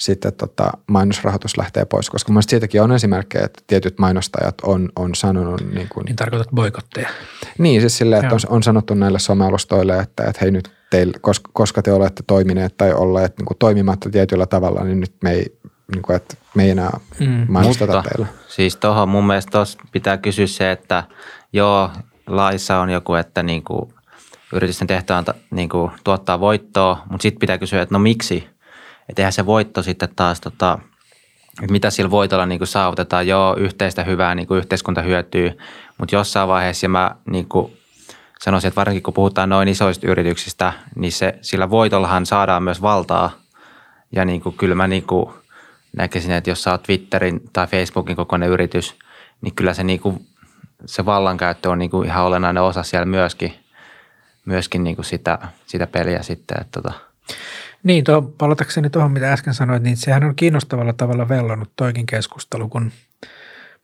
sitten 0.02 0.34
tota, 0.34 0.72
mainosrahoitus 0.88 1.58
lähtee 1.58 1.86
pois, 1.86 2.10
koska 2.10 2.32
mielestäni 2.32 2.50
siitäkin 2.50 2.82
on 2.82 2.92
esimerkkejä, 2.92 3.46
että 3.46 3.64
tietyt 3.68 4.00
mainostajat 4.00 4.56
on, 4.64 4.90
on 4.96 5.16
sanonut. 5.16 5.74
Niin, 5.74 5.88
kuin, 5.90 6.06
niin 6.06 6.16
tarkoitat 6.16 6.50
boikotteja. 6.56 7.10
Niin, 7.58 7.82
siis 7.82 7.98
silleen, 7.98 8.24
että 8.24 8.36
on, 8.36 8.42
on 8.50 8.64
sanottu 8.64 8.94
näille 8.94 9.20
somealustoille, 9.20 10.00
että, 10.00 10.24
että 10.24 10.40
hei 10.42 10.52
nyt 10.52 10.72
teille, 10.90 11.14
koska, 11.22 11.52
koska 11.54 11.82
te 11.82 11.92
olette 11.92 12.24
toimineet 12.28 12.78
tai 12.78 12.94
olleet 12.94 13.38
niin 13.38 13.46
kuin 13.46 13.58
toimimatta 13.58 14.10
tietyllä 14.10 14.46
tavalla, 14.46 14.84
niin 14.84 15.00
nyt 15.00 15.14
me 15.24 15.32
ei, 15.32 15.58
niin 15.92 16.02
kuin, 16.02 16.16
että 16.16 16.36
me 16.56 16.64
ei 16.64 16.70
enää 16.70 17.00
mm. 17.20 17.46
mainosteta 17.48 17.94
Mutta, 17.94 18.10
teillä. 18.10 18.28
Siis 18.48 18.76
tuohon 18.76 19.10
mun 19.10 19.28
mielestä 19.28 19.60
pitää 19.92 20.18
kysyä 20.18 20.48
se, 20.48 20.72
että– 20.72 21.04
Joo, 21.54 21.90
laissa 22.28 22.80
on 22.80 22.90
joku, 22.90 23.14
että 23.14 23.44
niin 23.44 23.64
kuin 23.64 23.94
yritysten 24.54 24.88
tehtävä 24.88 25.18
on 25.18 25.26
niin 25.52 25.70
kuin, 25.70 25.92
tuottaa 26.04 26.40
voittoa, 26.40 27.04
mutta 27.10 27.22
sitten 27.22 27.40
pitää 27.40 27.58
kysyä, 27.58 27.82
että 27.82 27.96
no 27.96 28.00
miksi? 28.00 28.48
Että 29.12 29.22
eihän 29.22 29.34
se 29.34 29.46
voitto 29.46 29.84
sitten 29.84 30.10
taas, 30.16 30.42
tota, 30.42 30.80
että 31.62 31.72
mitä 31.72 31.90
sillä 31.90 32.12
voitolla 32.12 32.46
niin 32.46 32.68
saavutetaan. 32.68 33.28
Joo, 33.28 33.56
yhteistä 33.56 34.04
hyvää, 34.04 34.36
niin 34.36 34.48
kuin 34.48 34.58
yhteiskunta 34.58 35.02
hyötyy, 35.02 35.58
mutta 35.98 36.16
jossain 36.16 36.48
vaiheessa 36.48 36.88
mä 36.88 37.16
niin 37.26 37.50
kuin 37.50 37.74
sanoisin, 38.42 38.68
että 38.68 38.80
varsinkin 38.80 39.04
kun 39.04 39.14
puhutaan 39.14 39.50
noin 39.50 39.68
isoista 39.68 40.08
yrityksistä, 40.08 40.74
niin 40.96 41.12
se, 41.12 41.40
sillä 41.42 41.70
voitollahan 41.70 42.26
saadaan 42.26 42.64
myös 42.64 42.82
valtaa. 42.82 43.32
Ja 44.12 44.26
niin 44.26 44.42
kuin, 44.42 44.58
kyllä 44.58 44.76
mä 44.76 44.88
niin 44.88 45.04
kuin 45.04 45.34
näkisin, 45.98 46.32
että 46.32 46.50
jos 46.50 46.64
sä 46.64 46.72
oot 46.72 46.84
Twitterin 46.84 47.42
tai 47.54 47.68
Facebookin 47.68 48.16
kokoinen 48.16 48.50
yritys, 48.50 48.96
niin 49.42 49.56
kyllä 49.56 49.74
se, 49.74 49.84
niin 49.84 50.00
kuin, 50.00 50.28
se 50.86 51.06
vallankäyttö 51.06 51.70
on 51.70 51.80
niin 51.80 51.92
kuin 51.92 52.08
ihan 52.08 52.26
olennainen 52.26 52.64
osa 52.64 52.84
siellä 52.84 53.06
myöskin, 53.06 53.54
myöskin 54.46 54.84
niin 54.84 54.96
kuin 54.96 55.06
sitä, 55.06 55.40
sitä 55.66 55.88
peliä 55.88 56.24
sitten. 56.24 56.62
Että 56.62 56.82
tota. 56.82 57.12
Niin, 57.84 58.04
tuo, 58.04 58.22
palatakseni 58.22 58.90
tuohon, 58.90 59.12
mitä 59.12 59.34
äsken 59.34 59.54
sanoit, 59.54 59.84
niin 59.84 59.98
sehän 59.98 60.24
on 60.24 60.36
kiinnostavalla 60.36 60.94
tavalla 60.94 61.30
vellonut 61.30 61.72
toikin 61.76 62.06
keskustelu, 62.06 62.70
kun 62.70 62.92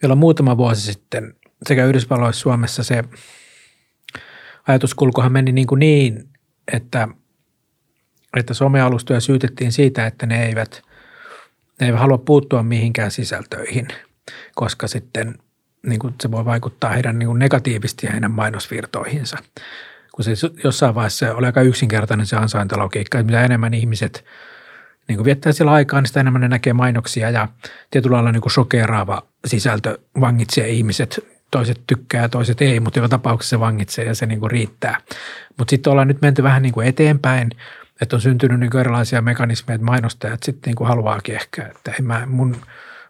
vielä 0.02 0.16
muutama 0.16 0.58
vuosi 0.58 0.82
sitten 0.82 1.34
sekä 1.68 1.86
Yhdysvalloissa 1.86 2.42
Suomessa 2.42 2.84
se 2.84 3.04
ajatuskulkuhan 4.68 5.32
meni 5.32 5.52
niin, 5.52 5.68
kuin 5.68 5.80
niin 5.80 6.30
että, 6.74 7.08
että 8.38 8.54
somealustoja 8.54 9.20
syytettiin 9.20 9.72
siitä, 9.72 10.08
että 10.08 10.26
ne 10.26 10.46
eivät, 10.46 10.82
ne 11.80 11.88
eivät 11.88 12.00
halua 12.00 12.18
puuttua 12.18 12.64
mihinkään 12.64 13.12
sisältöihin, 13.12 13.88
koska 14.56 14.88
sitten 14.88 15.36
niin 15.88 16.00
kuin 16.00 16.16
se 16.22 16.32
voi 16.32 16.46
vaikuttaa 16.46 16.90
heidän 16.90 17.20
niin 17.20 17.28
kuin 17.28 17.40
negatiivisesti 17.40 18.08
heidän 18.12 18.32
mainosvirtoihinsa. 18.32 19.38
Kun 20.18 20.24
se 20.24 20.32
jossain 20.64 20.96
vaiheessa 20.96 21.36
oli 21.36 21.46
aika 21.46 21.62
yksinkertainen 21.62 22.26
se 22.26 22.36
ansaintalogiikka, 22.36 23.20
että 23.20 23.32
mitä 23.32 23.46
enemmän 23.46 23.74
ihmiset 23.74 24.26
niin 25.08 25.24
viettää 25.24 25.52
siellä 25.52 25.72
aikaa, 25.72 26.02
niin 26.02 26.08
sitä 26.08 26.20
enemmän 26.20 26.42
ne 26.42 26.48
näkee 26.48 26.74
mainoksia 26.74 27.30
ja 27.30 27.48
tietyllä 27.92 28.16
lailla 28.16 28.32
niin 28.32 28.42
kuin 28.42 28.52
shokeraava 28.52 29.22
sisältö 29.46 30.00
vangitsee 30.20 30.70
ihmiset 30.70 31.26
toiset 31.52 31.82
tykkää 31.88 32.22
ja 32.22 32.30
toiset 32.30 32.62
ei, 32.62 32.80
mutta 32.80 33.00
joka 33.00 33.10
tapauksessa 33.10 33.50
se 33.50 33.60
vangitsee 33.60 34.06
ja 34.06 34.16
se 34.16 34.26
niin 34.26 34.52
riittää. 34.52 34.98
Mutta 35.58 35.70
sitten 35.70 35.92
ollaan 35.92 36.08
nyt 36.08 36.22
menty 36.22 36.44
vähän 36.44 36.62
niin 36.62 36.84
eteenpäin, 36.84 37.52
että 38.02 38.16
on 38.16 38.22
syntynyt 38.22 38.60
niin 38.60 38.78
erilaisia 38.78 39.22
mekanismeja, 39.22 39.76
että 39.76 39.86
mainostajat 39.86 40.44
sitten 40.44 40.74
niin 40.74 40.88
haluaakin 40.88 41.36
ehkä, 41.36 41.68
että 41.68 41.92
en 42.00 42.06
mä, 42.06 42.26
mun, 42.26 42.56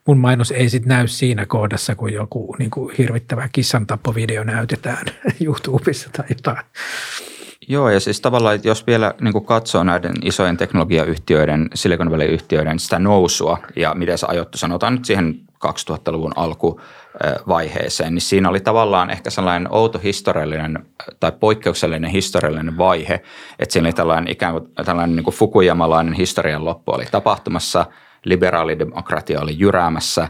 mun 0.07 0.17
mainos 0.17 0.51
ei 0.51 0.69
sitten 0.69 0.89
näy 0.89 1.07
siinä 1.07 1.45
kohdassa, 1.45 1.95
kun 1.95 2.13
joku 2.13 2.55
niin 2.59 2.71
kuin 2.71 2.95
hirvittävä 2.97 3.49
kissantappovideo 3.51 4.43
näytetään 4.43 5.05
YouTubessa 5.45 6.09
tai 6.17 6.25
jotain. 6.29 6.65
Joo, 7.69 7.89
ja 7.89 7.99
siis 7.99 8.21
tavallaan, 8.21 8.55
että 8.55 8.67
jos 8.67 8.87
vielä 8.87 9.13
niin 9.21 9.45
katsoo 9.45 9.83
näiden 9.83 10.13
isojen 10.23 10.57
teknologiayhtiöiden, 10.57 11.69
Silicon 11.73 12.11
Valley-yhtiöiden 12.11 12.79
sitä 12.79 12.99
nousua 12.99 13.57
ja 13.75 13.93
miten 13.93 14.17
se 14.17 14.25
ajoittu, 14.29 14.57
sanotaan 14.57 14.93
nyt 14.93 15.05
siihen 15.05 15.39
2000-luvun 15.65 16.33
alkuvaiheeseen, 16.35 18.13
niin 18.13 18.21
siinä 18.21 18.49
oli 18.49 18.59
tavallaan 18.59 19.09
ehkä 19.09 19.29
sellainen 19.29 19.73
outo 19.73 19.99
historiallinen 20.03 20.85
tai 21.19 21.31
poikkeuksellinen 21.31 22.11
historiallinen 22.11 22.77
vaihe, 22.77 23.13
että 23.59 23.73
siinä 23.73 23.87
oli 23.87 23.93
tällainen 23.93 24.31
ikään 24.31 24.53
kuin 24.53 24.85
tällainen 24.85 25.15
niin 25.15 25.23
kuin 25.23 25.35
fukuyamalainen 25.35 26.13
historian 26.13 26.65
loppu 26.65 26.91
oli 26.91 27.05
tapahtumassa, 27.11 27.85
liberaalidemokratia 28.25 29.41
oli 29.41 29.59
jyräämässä, 29.59 30.27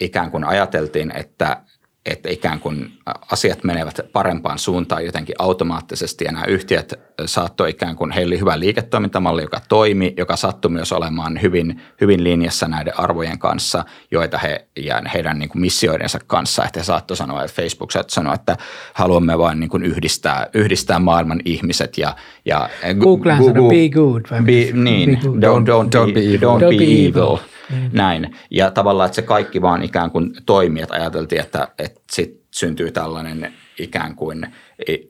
ikään 0.00 0.30
kuin 0.30 0.44
ajateltiin, 0.44 1.12
että 1.16 1.62
että 2.06 2.28
ikään 2.28 2.60
kuin 2.60 2.98
asiat 3.30 3.64
menevät 3.64 4.00
parempaan 4.12 4.58
suuntaan 4.58 5.04
jotenkin 5.04 5.34
automaattisesti 5.38 6.24
ja 6.24 6.32
nämä 6.32 6.44
yhtiöt 6.44 7.00
saattoi 7.26 7.70
ikään 7.70 7.96
kuin, 7.96 8.10
heillä 8.10 8.32
oli 8.32 8.40
hyvä 8.40 8.60
liiketoimintamalli, 8.60 9.42
joka 9.42 9.60
toimi, 9.68 10.14
joka 10.16 10.36
sattui 10.36 10.70
myös 10.70 10.92
olemaan 10.92 11.42
hyvin, 11.42 11.80
hyvin 12.00 12.24
linjassa 12.24 12.68
näiden 12.68 12.98
arvojen 12.98 13.38
kanssa, 13.38 13.84
joita 14.10 14.38
he 14.38 14.66
ja 14.76 15.02
heidän 15.14 15.38
niin 15.38 15.48
kuin 15.48 15.60
missioidensa 15.60 16.18
kanssa, 16.26 16.64
että 16.64 16.80
he 16.80 16.84
saattoi 16.84 17.16
sanoa, 17.16 17.44
että 17.44 17.62
Facebook 17.62 17.90
saattoi 17.90 18.14
sanoa, 18.14 18.34
että 18.34 18.56
haluamme 18.94 19.38
vain 19.38 19.60
niin 19.60 19.70
kuin 19.70 19.82
yhdistää, 19.82 20.46
yhdistää 20.54 20.98
maailman 20.98 21.40
ihmiset 21.44 21.98
ja, 21.98 22.16
ja 22.44 22.70
Google, 23.00 23.36
Google 23.36 23.68
be 23.68 23.88
good. 23.88 24.22
Be, 24.44 24.72
niin, 24.72 25.10
be 25.10 25.16
good. 25.16 25.36
Don't, 25.36 25.66
don't, 25.66 25.88
don't, 25.88 26.14
be, 26.14 26.20
evil. 26.20 26.38
Don't, 26.38 26.62
don't 26.62 26.78
be 26.78 26.84
evil. 26.84 27.08
evil. 27.08 27.36
Mm. 27.70 27.90
Näin. 27.92 28.36
Ja 28.50 28.70
tavallaan, 28.70 29.06
että 29.06 29.16
se 29.16 29.22
kaikki 29.22 29.62
vaan 29.62 29.82
ikään 29.82 30.10
kuin 30.10 30.32
toimii, 30.46 30.82
että 30.82 30.94
ajateltiin, 30.94 31.40
että, 31.40 31.68
että 31.78 31.97
sit 32.12 32.42
syntyy 32.50 32.90
tällainen 32.90 33.52
ikään 33.78 34.14
kuin 34.14 34.46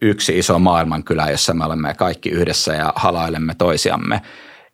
yksi 0.02 0.38
iso 0.38 0.58
maailmankylä, 0.58 1.30
jossa 1.30 1.54
me 1.54 1.64
olemme 1.64 1.94
kaikki 1.94 2.28
yhdessä 2.28 2.74
ja 2.74 2.92
halailemme 2.96 3.54
toisiamme 3.54 4.22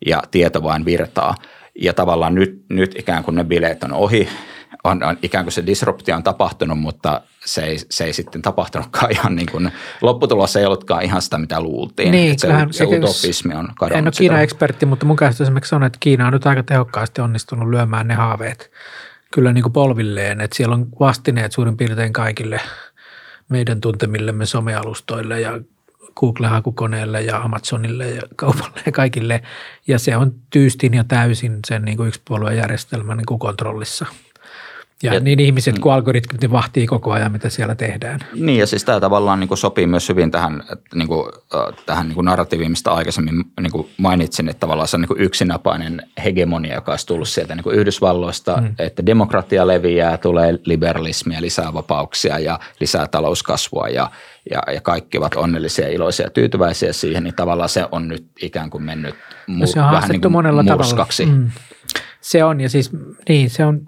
ja 0.07 0.23
tieto 0.31 0.63
vain 0.63 0.85
virtaa. 0.85 1.35
Ja 1.81 1.93
tavallaan 1.93 2.35
nyt, 2.35 2.65
nyt 2.69 2.99
ikään 2.99 3.25
kuin 3.25 3.35
ne 3.35 3.45
bileet 3.45 3.85
on 3.85 3.93
ohi 3.93 4.29
on, 4.85 5.03
on 5.03 5.19
ikään 5.23 5.45
kuin 5.45 5.53
se 5.53 5.67
disruptio 5.67 6.17
on 6.17 6.23
tapahtunut, 6.23 6.79
mutta 6.79 7.21
se 7.45 7.65
ei, 7.65 7.79
se 7.91 8.05
ei 8.05 8.13
sitten 8.13 8.43
tapahtunutkaan 8.43 9.13
ihan 9.13 9.37
niin 9.37 9.49
kuin, 9.51 9.73
lopputulos 10.01 10.57
ei 10.57 10.65
ollutkaan 10.65 11.03
ihan 11.03 11.23
sitä, 11.23 11.39
mitä 11.39 11.61
luultiin. 11.61 12.11
Niin, 12.11 12.39
se, 12.39 12.49
se, 12.49 12.55
se 12.71 12.85
utopismi 12.85 13.55
on 13.55 13.69
kadonnut. 13.79 13.99
En 13.99 14.05
ole 14.05 14.13
Kiina-ekspertti, 14.19 14.87
mutta 14.87 15.07
mun 15.07 15.17
käsitys 15.17 15.41
esimerkiksi 15.41 15.75
on, 15.75 15.85
että 15.85 15.99
Kiina 16.01 16.27
on 16.27 16.33
nyt 16.33 16.47
aika 16.47 16.63
tehokkaasti 16.63 17.21
onnistunut 17.21 17.69
lyömään 17.69 18.09
ne 18.09 18.15
haaveet 18.15 18.71
kyllä 19.35 19.53
niin 19.53 19.63
kuin 19.63 19.73
polvilleen, 19.73 20.41
että 20.41 20.57
siellä 20.57 20.75
on 20.75 20.87
vastineet 21.01 21.53
suurin 21.53 21.77
piirtein 21.77 22.13
kaikille 22.13 22.61
meidän 23.49 23.81
tuntemillemme 23.81 24.47
somealustoille 24.47 25.41
ja 25.41 25.61
Google-hakukoneelle 26.17 27.23
ja 27.23 27.37
Amazonille 27.37 28.11
ja 28.11 28.23
kaupalle 28.37 28.81
ja 28.87 28.93
kaikille. 28.93 29.43
Ja 29.87 29.99
se 29.99 30.17
on 30.17 30.35
tyystin 30.51 30.95
ja 30.95 31.05
täysin 31.05 31.59
sen 31.67 31.83
niin 31.83 31.97
kuin 31.97 32.09
yksipuoluejärjestelmän 32.09 33.17
niin 33.17 33.27
kuin 33.27 33.39
kontrollissa– 33.39 34.07
ja, 35.03 35.15
ja 35.15 35.21
niin 35.21 35.41
ihmiset 35.41 35.79
kuin 35.79 35.93
algoritmit 35.93 36.43
ne 36.43 36.51
vahtii 36.51 36.87
koko 36.87 37.13
ajan, 37.13 37.33
mitä 37.33 37.49
siellä 37.49 37.75
tehdään. 37.75 38.21
Niin 38.35 38.59
ja 38.59 38.67
siis 38.67 38.85
tämä 38.85 39.01
tavallaan 39.01 39.41
niin 39.41 39.49
kuin 39.49 39.59
sopii 39.59 39.87
myös 39.87 40.09
hyvin 40.09 40.31
tähän, 40.31 40.63
niin 40.95 41.09
kuin, 41.09 41.33
tähän 41.87 42.07
niin 42.07 42.15
kuin 42.15 42.25
narratiiviin, 42.25 42.71
mistä 42.71 42.93
aikaisemmin 42.93 43.45
niin 43.61 43.73
kuin 43.73 43.89
mainitsin, 43.97 44.49
että 44.49 44.61
tavallaan 44.61 44.89
se 44.89 44.97
on 44.97 45.01
niin 45.01 45.09
kuin 45.09 45.21
yksinapainen 45.21 46.03
hegemonia, 46.25 46.75
joka 46.75 46.93
olisi 46.93 47.07
tullut 47.07 47.29
sieltä 47.29 47.55
niin 47.55 47.65
kuin 47.65 47.77
Yhdysvalloista, 47.77 48.57
mm. 48.61 48.75
että 48.79 49.07
demokratia 49.07 49.67
leviää, 49.67 50.17
tulee 50.17 50.59
liberalismia, 50.65 51.41
lisää 51.41 51.75
vapauksia 51.75 52.39
ja 52.39 52.59
lisää 52.81 53.09
talouskasvua 53.09 53.89
ja, 53.89 54.11
ja, 54.51 54.63
ja 54.75 54.81
kaikki 54.81 55.19
ovat 55.19 55.35
onnellisia, 55.37 55.89
iloisia 55.89 56.27
ja 56.27 56.31
tyytyväisiä 56.31 56.93
siihen, 56.93 57.25
niin 57.25 57.35
tavallaan 57.35 57.69
se 57.69 57.87
on 57.93 58.09
nyt 58.09 58.27
ikään 58.43 58.71
kuin 58.71 58.83
mennyt 58.83 59.15
mu- 59.51 59.61
no 59.61 59.67
se 59.67 59.81
on 59.81 59.93
vähän 59.93 60.11
niin 60.11 60.21
kuin 60.21 60.33
monella 60.33 60.63
murskaksi. 60.63 61.23
tavalla. 61.23 61.41
Mm. 61.41 61.51
Se 62.21 62.45
on 62.45 62.61
ja 62.61 62.71
siis 62.71 62.91
niin, 63.29 63.51
se 63.51 63.65
on 63.65 63.81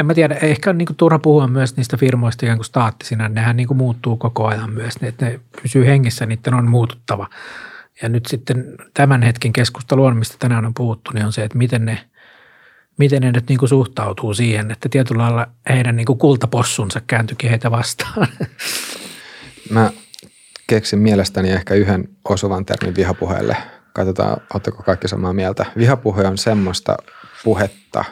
en 0.00 0.06
mä 0.06 0.14
tiedä, 0.14 0.34
ehkä 0.34 0.70
on 0.70 0.78
kuin 0.78 0.96
turha 0.96 1.18
puhua 1.18 1.46
myös 1.46 1.76
niistä 1.76 1.96
firmoista 1.96 2.46
ikään 2.46 2.58
kuin 2.58 2.64
staattisina. 2.64 3.28
Nehän 3.28 3.56
niin 3.56 3.66
kuin 3.66 3.78
muuttuu 3.78 4.16
koko 4.16 4.46
ajan 4.46 4.72
myös, 4.72 4.94
että 5.02 5.24
ne 5.24 5.40
pysyy 5.62 5.86
hengissä, 5.86 6.26
niiden 6.26 6.54
on 6.54 6.68
muututtava. 6.68 7.28
Ja 8.02 8.08
nyt 8.08 8.26
sitten 8.26 8.64
tämän 8.94 9.22
hetken 9.22 9.52
keskustelu 9.52 10.04
on, 10.04 10.16
mistä 10.16 10.36
tänään 10.38 10.66
on 10.66 10.74
puhuttu, 10.74 11.10
niin 11.14 11.26
on 11.26 11.32
se, 11.32 11.44
että 11.44 11.58
miten 11.58 11.84
ne, 11.84 12.04
miten 12.98 13.22
ne 13.22 13.32
nyt 13.32 13.44
kuin 13.58 13.68
suhtautuu 13.68 14.34
siihen, 14.34 14.70
että 14.70 14.88
tietyllä 14.88 15.22
lailla 15.22 15.46
heidän 15.68 15.96
kuin 16.06 16.18
kultapossunsa 16.18 17.00
kääntyikin 17.06 17.50
heitä 17.50 17.70
vastaan. 17.70 18.28
Mä 19.70 19.90
keksin 20.66 20.98
mielestäni 20.98 21.50
ehkä 21.50 21.74
yhden 21.74 22.08
osuvan 22.28 22.64
termin 22.64 22.96
vihapuheelle. 22.96 23.56
Katsotaan, 23.92 24.36
oletteko 24.54 24.82
kaikki 24.82 25.08
samaa 25.08 25.32
mieltä. 25.32 25.66
Vihapuhe 25.78 26.26
on 26.26 26.38
semmoista 26.38 26.96
puhetta, 27.44 28.04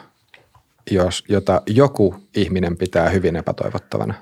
jos, 0.91 1.23
jota 1.29 1.61
joku 1.67 2.15
ihminen 2.35 2.77
pitää 2.77 3.09
hyvin 3.09 3.35
epätoivottavana? 3.35 4.13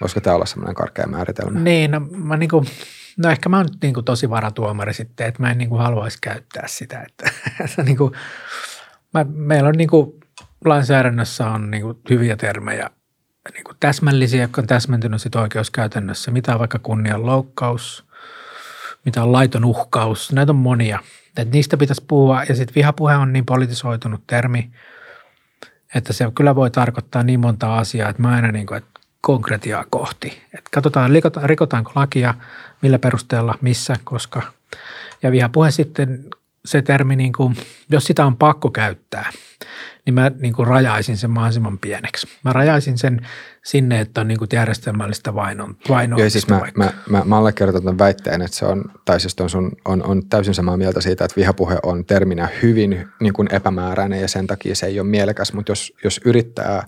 Voisiko 0.00 0.20
tämä 0.20 0.36
olla 0.36 0.46
semmoinen 0.46 0.74
karkea 0.74 1.06
määritelmä? 1.06 1.60
Niin, 1.60 1.90
no, 1.90 2.00
mä 2.00 2.36
niin 2.36 2.48
kuin, 2.48 2.66
no 3.16 3.30
ehkä 3.30 3.48
mä 3.48 3.56
oon 3.56 3.66
nyt 3.66 3.82
niin 3.82 3.94
kuin 3.94 4.04
tosi 4.04 4.30
varatuomari 4.30 4.94
sitten, 4.94 5.26
että 5.26 5.42
mä 5.42 5.50
en 5.50 5.58
niin 5.58 5.68
kuin 5.68 5.82
haluaisi 5.82 6.18
käyttää 6.20 6.64
sitä. 6.66 7.06
Että, 7.08 7.30
että 7.64 7.82
niin 7.82 7.96
kuin, 7.96 8.12
mä, 9.14 9.26
meillä 9.34 9.68
on 9.68 9.74
niin 9.78 9.88
kuin, 9.88 10.20
lainsäädännössä 10.64 11.46
on 11.46 11.70
niin 11.70 11.82
kuin 11.82 11.98
hyviä 12.10 12.36
termejä, 12.36 12.90
niin 13.52 13.64
kuin 13.64 13.76
täsmällisiä, 13.80 14.42
jotka 14.42 14.60
on 14.60 14.66
täsmentynyt 14.66 15.22
sit 15.22 15.34
oikeuskäytännössä. 15.34 16.30
Mitä 16.30 16.52
on 16.52 16.58
vaikka 16.58 16.78
kunnianloukkaus, 16.78 18.04
mitä 19.04 19.22
on 19.22 19.32
laiton 19.32 19.64
uhkaus, 19.64 20.32
näitä 20.32 20.52
on 20.52 20.56
monia. 20.56 20.98
Et 21.36 21.52
niistä 21.52 21.76
pitäisi 21.76 22.04
puhua 22.08 22.44
ja 22.48 22.54
sitten 22.54 22.74
vihapuhe 22.74 23.16
on 23.16 23.32
niin 23.32 23.46
politisoitunut 23.46 24.22
termi– 24.26 24.70
että 25.96 26.12
se 26.12 26.24
kyllä 26.34 26.54
voi 26.54 26.70
tarkoittaa 26.70 27.22
niin 27.22 27.40
monta 27.40 27.78
asiaa, 27.78 28.10
että 28.10 28.22
mä 28.22 28.34
aina 28.34 28.52
niin 28.52 28.66
kuin, 28.66 28.78
että 28.78 29.00
konkretiaa 29.20 29.84
kohti. 29.90 30.28
Että 30.28 30.70
katsotaan, 30.72 31.10
rikotaanko 31.42 31.92
lakia, 31.94 32.34
millä 32.82 32.98
perusteella, 32.98 33.54
missä, 33.60 33.96
koska. 34.04 34.42
Ja 35.22 35.32
vihapuhe 35.32 35.70
sitten 35.70 36.24
se 36.64 36.82
termi, 36.82 37.16
niin 37.16 37.32
kuin, 37.32 37.56
jos 37.90 38.04
sitä 38.04 38.26
on 38.26 38.36
pakko 38.36 38.70
käyttää, 38.70 39.32
niin 40.06 40.14
mä 40.14 40.30
niin 40.38 40.52
kuin 40.54 40.68
rajaisin 40.68 41.16
sen 41.16 41.30
mahdollisimman 41.30 41.78
pieneksi. 41.78 42.28
Mä 42.44 42.52
rajaisin 42.52 42.98
sen 42.98 43.26
sinne, 43.64 44.00
että 44.00 44.20
on 44.20 44.28
niin 44.28 44.38
kuin 44.38 44.48
järjestelmällistä 44.52 45.34
vainon, 45.34 45.76
vainoa. 45.88 46.18
Joo, 46.18 46.30
siis 46.30 46.48
mä, 46.48 46.60
mä, 46.74 46.92
mä, 47.08 47.22
mä 47.24 47.38
allekirjoitan 47.38 47.82
tämän 47.82 47.98
väitteen, 47.98 48.42
että 48.42 48.56
se 48.56 48.66
on, 48.66 48.84
tai 49.04 49.20
siis 49.20 49.36
on, 49.40 49.50
sun, 49.50 49.72
on, 49.84 50.02
on 50.02 50.28
täysin 50.28 50.54
samaa 50.54 50.76
mieltä 50.76 51.00
siitä, 51.00 51.24
että 51.24 51.36
vihapuhe 51.36 51.78
on 51.82 52.04
terminä 52.04 52.48
hyvin 52.62 53.08
niin 53.20 53.32
kuin 53.32 53.54
epämääräinen 53.54 54.20
ja 54.20 54.28
sen 54.28 54.46
takia 54.46 54.74
se 54.74 54.86
ei 54.86 55.00
ole 55.00 55.08
mielekäs, 55.08 55.52
mutta 55.52 55.72
jos, 55.72 55.92
jos 56.04 56.20
yrittää 56.24 56.86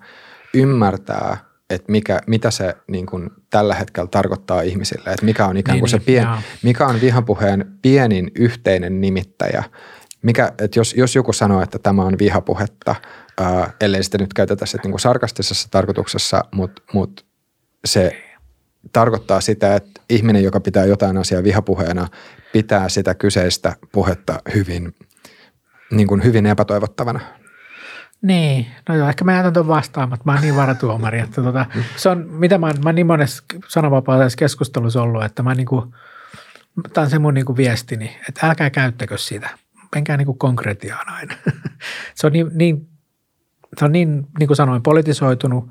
ymmärtää– 0.55 1.37
että 1.71 1.93
mikä, 1.93 2.21
mitä 2.27 2.51
se 2.51 2.77
niin 2.87 3.07
kuin 3.07 3.31
tällä 3.51 3.75
hetkellä 3.75 4.09
tarkoittaa 4.11 4.63
ihmisille, 4.63 5.11
että 5.11 5.25
mikä 5.25 5.47
on 5.47 5.57
ikään 5.57 5.79
kuin 5.79 5.91
niin, 5.91 5.91
se 5.91 5.97
niin, 5.97 6.07
pien, 6.07 6.27
mikä 6.63 6.87
on 6.87 7.01
vihapuheen 7.01 7.73
pienin 7.83 8.31
yhteinen 8.35 9.01
nimittäjä. 9.01 9.65
Mikä, 10.23 10.53
että 10.59 10.79
jos, 10.79 10.95
jos 10.95 11.15
joku 11.15 11.33
sanoo, 11.33 11.63
että 11.63 11.79
tämä 11.79 12.03
on 12.03 12.19
vihapuhetta, 12.19 12.95
ää, 13.41 13.73
ellei 13.81 14.03
sitä 14.03 14.19
nyt 14.19 14.35
käytetä 14.35 14.67
sitten 14.67 14.83
niin 14.83 14.93
kuin 14.93 15.01
sarkastisessa 15.01 15.69
tarkoituksessa, 15.71 16.45
mutta 16.55 16.83
mut 16.93 17.27
se 17.85 18.23
tarkoittaa 18.93 19.41
sitä, 19.41 19.77
että 19.77 20.01
ihminen, 20.11 20.45
joka 20.45 20.61
pitää 20.61 20.85
jotain 20.85 21.17
asiaa 21.17 21.45
vihapuheena, 21.45 22.09
pitää 22.53 22.89
sitä 22.89 23.15
kyseistä 23.15 23.77
puhetta 23.93 24.41
hyvin, 24.55 24.95
niin 25.91 26.09
kuin 26.09 26.25
hyvin 26.25 26.47
epätoivottavana. 26.47 27.21
Niin, 28.23 28.67
no 28.89 28.97
joo, 28.97 29.09
ehkä 29.09 29.25
mä 29.25 29.33
jätän 29.33 29.53
tuon 29.53 29.69
vastaamatta. 29.69 30.23
Mä 30.27 30.33
oon 30.33 30.41
niin 30.41 30.57
varatuomari, 30.57 31.21
että 31.21 31.43
tota, 31.43 31.67
se 31.97 32.09
on, 32.09 32.27
mitä 32.31 32.59
mä, 32.59 32.67
mä 32.67 32.89
oon 32.89 32.95
niin 32.95 33.07
monessa 33.07 33.45
sananvapaudessa 33.69 34.37
keskustelussa 34.37 35.03
ollut, 35.03 35.25
että 35.25 35.43
mä 35.43 35.55
niinku, 35.55 35.95
tämä 36.93 37.05
on 37.05 37.11
se 37.11 37.19
mun 37.19 37.35
niinku 37.35 37.57
viestini, 37.57 38.17
että 38.29 38.47
älkää 38.47 38.71
käyttäkö 38.71 39.19
sitä. 39.19 39.51
Menkää 39.95 40.17
niinku 40.17 40.35
konkretiaan 40.35 41.09
aina. 41.09 41.35
se 42.15 42.27
on 42.27 42.33
niin, 42.33 42.51
niin, 42.55 42.89
se 43.79 43.85
on 43.85 43.93
niin, 43.93 44.27
niin 44.39 44.47
kuin 44.47 44.57
sanoin, 44.57 44.83
politisoitunut 44.83 45.69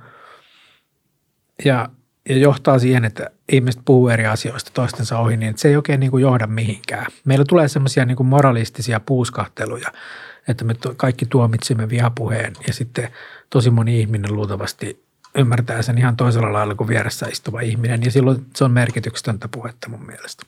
ja, 1.65 1.89
ja 2.30 2.38
johtaa 2.38 2.80
siihen, 2.80 3.05
että 3.05 3.30
ihmiset 3.51 3.82
puhuu 3.86 4.09
eri 4.09 4.26
asioista 4.26 4.72
toistensa 4.74 5.20
ohi, 5.20 5.38
niin 5.38 5.49
että 5.49 5.61
se 5.61 5.68
ei 5.68 5.76
oikein 5.76 5.99
niin 5.99 6.11
kuin 6.11 6.22
johda 6.22 6.47
mihinkään. 6.47 7.05
Meillä 7.26 7.45
tulee 7.47 7.68
semmoisia 7.68 8.05
niin 8.05 8.26
moralistisia 8.26 8.99
puuskahteluja– 8.99 9.91
että 10.47 10.65
me 10.65 10.76
kaikki 10.97 11.26
tuomitsimme 11.26 11.89
vihapuheen 11.89 12.53
ja 12.68 12.74
sitten 12.74 13.09
tosi 13.49 13.70
moni 13.70 13.99
ihminen 13.99 14.34
luultavasti 14.34 15.03
ymmärtää 15.36 15.82
sen 15.82 15.97
ihan 15.97 16.18
toisella 16.18 16.53
lailla 16.53 16.76
kuin 16.76 16.88
vieressä 16.88 17.28
istuva 17.28 17.61
ihminen 17.61 18.03
ja 18.03 18.11
silloin 18.11 18.45
se 18.55 18.63
on 18.63 18.72
merkityksetöntä 18.72 19.47
puhetta 19.47 19.89
mun 19.89 20.05
mielestä. 20.05 20.43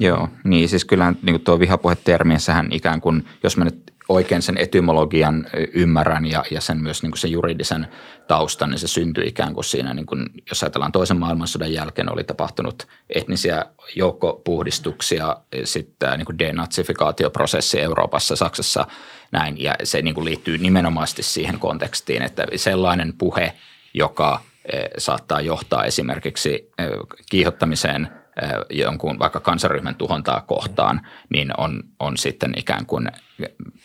Joo, 0.00 0.28
niin 0.44 0.68
siis 0.68 0.84
kyllähän 0.84 1.18
niin 1.22 1.40
tuo 1.40 1.58
vihapuhetermiessähän 1.58 2.72
ikään 2.72 3.00
kuin, 3.00 3.28
jos 3.42 3.56
mä 3.56 3.64
nyt 3.64 3.92
oikein 4.08 4.42
sen 4.42 4.58
etymologian 4.58 5.46
ymmärrän 5.72 6.26
ja, 6.26 6.44
ja 6.50 6.60
sen 6.60 6.82
myös 6.82 7.02
niin 7.02 7.10
kuin 7.10 7.18
sen 7.18 7.30
juridisen 7.30 7.86
taustan, 8.28 8.70
niin 8.70 8.78
se 8.78 8.88
syntyi 8.88 9.28
ikään 9.28 9.54
kuin 9.54 9.64
siinä, 9.64 9.94
niin 9.94 10.06
kuin, 10.06 10.26
jos 10.50 10.62
ajatellaan 10.62 10.92
toisen 10.92 11.16
maailmansodan 11.16 11.72
jälkeen, 11.72 12.12
oli 12.12 12.24
tapahtunut 12.24 12.86
etnisiä 13.10 13.64
joukkopuhdistuksia, 13.96 15.36
sitten 15.64 16.18
niin 16.18 16.26
kuin 16.26 16.38
denatsifikaatioprosessi 16.38 17.80
Euroopassa, 17.80 18.36
Saksassa 18.36 18.86
näin, 19.32 19.62
ja 19.62 19.74
se 19.84 20.02
niin 20.02 20.14
kuin 20.14 20.24
liittyy 20.24 20.58
nimenomaisesti 20.58 21.22
siihen 21.22 21.58
kontekstiin, 21.58 22.22
että 22.22 22.46
sellainen 22.56 23.12
puhe, 23.18 23.52
joka 23.94 24.40
saattaa 24.98 25.40
johtaa 25.40 25.84
esimerkiksi 25.84 26.70
kiihottamiseen– 27.30 28.08
jonkun 28.70 29.18
vaikka 29.18 29.40
kansaryhmän 29.40 29.94
tuhontaa 29.94 30.40
kohtaan, 30.40 31.00
niin 31.30 31.50
on, 31.58 31.82
on 32.00 32.16
sitten 32.16 32.52
ikään 32.56 32.86
kuin 32.86 33.08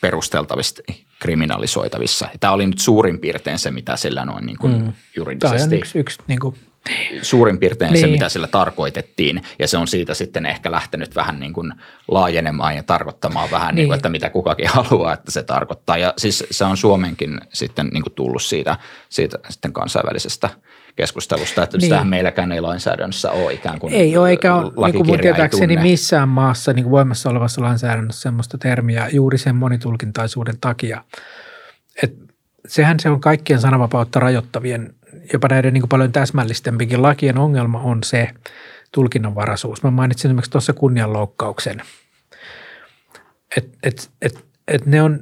perusteltavissa 0.01 0.84
kriminalisoitavissa. 1.20 2.30
Tämä 2.39 2.53
oli 2.53 2.68
nyt 2.68 2.80
suurin 2.80 3.20
piirtein 3.20 3.60
se, 3.60 3.72
mitä 3.72 3.95
sillä 3.95 4.26
noin 4.26 4.45
niin 4.45 4.58
kuin 4.58 4.82
mm. 4.82 4.93
juridisesti. 5.16 5.58
Tämä 5.58 5.66
on 5.66 5.74
yksi, 5.74 5.99
yksi 5.99 6.20
niin 6.28 6.39
kuin 6.39 6.55
suurin 7.22 7.58
piirtein 7.58 7.91
niin. 7.91 8.01
se, 8.01 8.08
mitä 8.08 8.30
sillä 8.30 8.47
tarkoitettiin. 8.47 9.41
Ja 9.60 9.68
se 9.68 9.78
on 9.78 9.88
siitä 9.88 10.14
sitten 10.14 10.45
ehkä 10.45 10.72
lähtenyt 10.72 11.16
vähän 11.16 11.39
niin 11.39 11.53
kuin 11.53 11.74
laajenemaan 12.08 12.76
ja 12.76 12.84
tarkoittamaan 12.84 13.51
vähän, 13.51 13.68
niin. 13.68 13.76
Niin 13.76 13.88
kuin, 13.88 13.95
että 13.95 14.10
mitä 14.10 14.30
kukakin 14.30 14.68
haluaa, 14.74 15.14
että 15.14 15.32
se 15.32 15.43
tarkoittaa. 15.43 15.97
Ja 15.97 16.14
siis 16.18 16.43
se 16.51 16.66
on 16.66 16.78
Suomenkin 16.78 17.39
sitten 17.53 17.88
niin 17.88 18.03
kuin 18.03 18.14
tullut 18.14 18.43
siitä, 18.43 18.78
siitä 19.10 19.38
sitten 19.49 19.74
kansainvälisestä– 19.74 20.49
keskustelusta, 20.98 21.64
että 21.64 21.78
niin. 21.78 21.86
sitähän 21.86 22.08
meilläkään 22.08 22.52
ei 22.52 22.62
lainsäädännössä 22.62 23.32
ole 23.32 23.54
ikään 23.54 23.80
kuin 23.80 23.93
Ei 23.93 24.18
ole, 24.18 24.30
eikä 24.30 24.56
ole 24.56 24.88
niin 24.88 24.95
kuin 24.95 25.08
mun 25.08 25.20
tietääkseni 25.20 25.78
missään 25.78 26.30
maassa 26.30 26.74
niin 26.74 26.84
kuin 26.84 26.91
voimassa 26.91 27.30
olevassa 27.30 27.62
lainsäädännössä 27.62 28.22
sellaista 28.22 28.58
termiä 28.58 29.10
juuri 29.12 29.38
sen 29.38 29.56
monitulkintaisuuden 29.56 30.58
takia. 30.62 31.04
Et 32.04 32.16
sehän 32.68 33.00
se 33.00 33.10
on 33.10 33.22
kaikkien 33.22 33.62
sananvapautta 33.62 34.20
rajoittavien, 34.20 34.93
jopa 35.34 35.48
näiden 35.48 35.74
niin 35.74 35.82
kuin 35.82 35.89
paljon 35.89 36.12
täsmällistempikin 36.12 37.02
lakien 37.02 37.38
ongelma 37.38 37.80
on 37.80 38.04
se 38.04 38.30
tulkinnanvaraisuus. 38.91 39.84
Mä 39.84 39.91
mainitsin 39.91 40.30
esimerkiksi 40.30 40.52
tuossa 40.52 40.74
kunnianloukkauksen. 40.74 41.82
Että 43.58 43.78
et, 43.84 44.12
et, 44.22 44.45
et 44.68 44.86
ne 44.86 45.02
on 45.02 45.20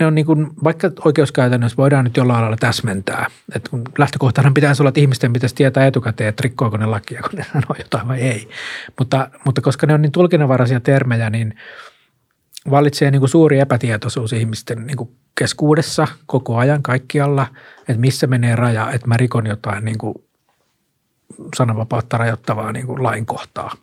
ne 0.00 0.06
on 0.06 0.14
niin 0.14 0.26
kuin, 0.26 0.50
vaikka 0.64 0.90
oikeuskäytännössä 1.04 1.76
voidaan 1.76 2.04
nyt 2.04 2.16
jollain 2.16 2.40
lailla 2.40 2.56
täsmentää, 2.56 3.26
että 3.54 3.70
kun 3.70 3.82
lähtökohtana 3.98 4.52
pitäisi 4.54 4.82
olla, 4.82 4.88
että 4.88 5.00
ihmisten 5.00 5.32
pitäisi 5.32 5.54
tietää 5.54 5.86
etukäteen, 5.86 6.28
että 6.28 6.42
rikkoako 6.42 6.76
ne 6.76 6.86
lakia, 6.86 7.22
kun 7.22 7.38
ne 7.38 7.44
sanoo 7.52 7.74
jotain 7.78 8.08
vai 8.08 8.20
ei. 8.20 8.48
Mutta, 8.98 9.30
mutta 9.44 9.60
koska 9.60 9.86
ne 9.86 9.94
on 9.94 10.02
niin 10.02 10.12
tulkinnanvaraisia 10.12 10.80
termejä, 10.80 11.30
niin 11.30 11.54
vallitsee 12.70 13.10
niin 13.10 13.20
kuin 13.20 13.28
suuri 13.28 13.60
epätietoisuus 13.60 14.32
ihmisten 14.32 14.86
niin 14.86 14.96
kuin 14.96 15.10
keskuudessa 15.34 16.08
koko 16.26 16.56
ajan 16.56 16.82
kaikkialla, 16.82 17.46
että 17.80 18.00
missä 18.00 18.26
menee 18.26 18.56
raja, 18.56 18.90
että 18.92 19.06
mä 19.06 19.16
rikon 19.16 19.46
jotain 19.46 19.84
niin 19.84 19.98
kuin 19.98 20.14
sananvapautta 21.56 22.18
rajoittavaa 22.18 22.72
niin 22.72 22.86
kuin 22.86 23.02
lainkohtaa. 23.02 23.74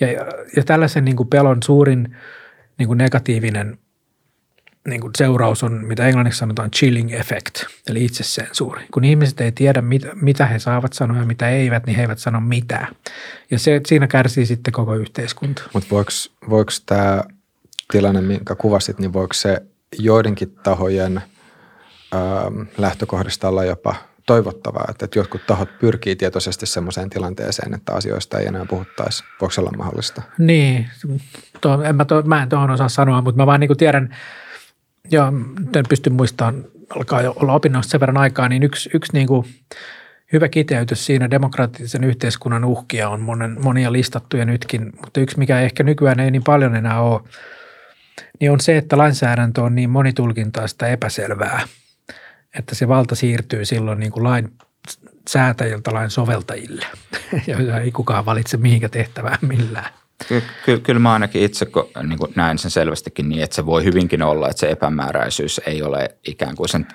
Ja, 0.00 0.08
ja 0.56 0.64
tällaisen 0.64 1.04
niin 1.04 1.16
kuin 1.16 1.28
pelon 1.28 1.62
suurin 1.62 2.16
niin 2.78 2.86
kuin 2.86 2.98
negatiivinen– 2.98 3.78
niin 4.88 5.00
kuin 5.00 5.10
seuraus 5.18 5.62
on, 5.62 5.84
mitä 5.84 6.06
englanniksi 6.06 6.38
sanotaan 6.38 6.70
chilling 6.70 7.12
effect, 7.12 7.64
eli 7.88 8.04
itsesensuuri. 8.04 8.86
Kun 8.92 9.04
ihmiset 9.04 9.40
ei 9.40 9.52
tiedä, 9.52 9.82
mitä, 9.82 10.08
mitä 10.14 10.46
he 10.46 10.58
saavat 10.58 10.92
sanoa 10.92 11.16
ja 11.16 11.26
mitä 11.26 11.48
eivät, 11.48 11.86
niin 11.86 11.96
he 11.96 12.02
eivät 12.02 12.18
sano 12.18 12.40
mitään. 12.40 12.94
Ja 13.50 13.58
se, 13.58 13.80
siinä 13.86 14.06
kärsii 14.06 14.46
sitten 14.46 14.72
koko 14.72 14.94
yhteiskunta. 14.94 15.62
Mutta 15.72 15.90
voiko, 15.90 16.10
voiko 16.50 16.72
tämä 16.86 17.24
tilanne, 17.92 18.20
minkä 18.20 18.54
kuvasit, 18.54 18.98
niin 18.98 19.12
voiko 19.12 19.34
se 19.34 19.62
joidenkin 19.98 20.50
tahojen 20.62 21.22
ähm, 22.14 22.60
lähtökohdista 22.78 23.48
olla 23.48 23.64
jopa 23.64 23.94
toivottavaa, 24.26 24.86
että, 24.90 25.04
että 25.04 25.18
jotkut 25.18 25.46
tahot 25.46 25.78
pyrkii 25.78 26.16
tietoisesti 26.16 26.66
sellaiseen 26.66 27.10
tilanteeseen, 27.10 27.74
että 27.74 27.92
asioista 27.92 28.38
ei 28.38 28.46
enää 28.46 28.66
puhuttaisi. 28.68 29.24
Voiko 29.40 29.50
se 29.50 29.60
olla 29.60 29.72
mahdollista? 29.76 30.22
Niin, 30.38 30.90
tuo, 31.60 31.82
en 31.82 31.96
mä, 31.96 32.04
tuo, 32.04 32.22
mä 32.22 32.42
en 32.42 32.48
tuohon 32.48 32.70
osaa 32.70 32.88
sanoa, 32.88 33.22
mutta 33.22 33.42
mä 33.42 33.46
vaan 33.46 33.60
niin 33.60 33.76
tiedän– 33.76 34.14
ja 35.10 35.32
en 35.76 35.84
pysty 35.88 36.10
muistamaan, 36.10 36.64
alkaa 36.96 37.22
jo 37.22 37.32
olla 37.36 37.52
opinnoista 37.52 37.90
sen 37.90 38.00
verran 38.00 38.16
aikaa, 38.16 38.48
niin 38.48 38.62
yksi, 38.62 38.90
yksi 38.94 39.12
niin 39.12 39.26
kuin 39.26 39.46
hyvä 40.32 40.48
kiteytys 40.48 41.06
siinä 41.06 41.30
demokraattisen 41.30 42.04
yhteiskunnan 42.04 42.64
uhkia 42.64 43.08
on 43.08 43.20
monen, 43.20 43.56
monia 43.62 43.92
listattuja 43.92 44.44
nytkin, 44.44 44.92
mutta 45.00 45.20
yksi, 45.20 45.38
mikä 45.38 45.60
ehkä 45.60 45.82
nykyään 45.82 46.20
ei 46.20 46.30
niin 46.30 46.44
paljon 46.44 46.76
enää 46.76 47.00
ole, 47.00 47.20
niin 48.40 48.50
on 48.50 48.60
se, 48.60 48.76
että 48.76 48.98
lainsäädäntö 48.98 49.62
on 49.62 49.74
niin 49.74 49.90
monitulkintaista 49.90 50.86
epäselvää, 50.88 51.62
että 52.58 52.74
se 52.74 52.88
valta 52.88 53.14
siirtyy 53.14 53.64
silloin 53.64 54.00
niin 54.00 54.12
kuin 54.12 54.24
lain 54.24 54.52
säätäjiltä 55.28 55.94
lain 55.94 56.10
soveltajille, 56.10 56.86
ja 57.46 57.80
ei 57.80 57.92
kukaan 57.92 58.26
valitse 58.26 58.56
mihinkä 58.56 58.88
tehtävään 58.88 59.38
millään. 59.42 59.90
Ky- 60.64 60.80
kyllä 60.80 61.00
mä 61.00 61.12
ainakin 61.12 61.42
itse 61.42 61.66
niin 62.02 62.18
näen 62.36 62.58
sen 62.58 62.70
selvästikin 62.70 63.28
niin, 63.28 63.42
että 63.42 63.56
se 63.56 63.66
voi 63.66 63.84
hyvinkin 63.84 64.22
olla, 64.22 64.48
että 64.48 64.60
se 64.60 64.70
epämääräisyys 64.70 65.60
ei 65.66 65.82
ole 65.82 66.16
ikään 66.26 66.56
kuin 66.56 66.68
sen 66.68 66.86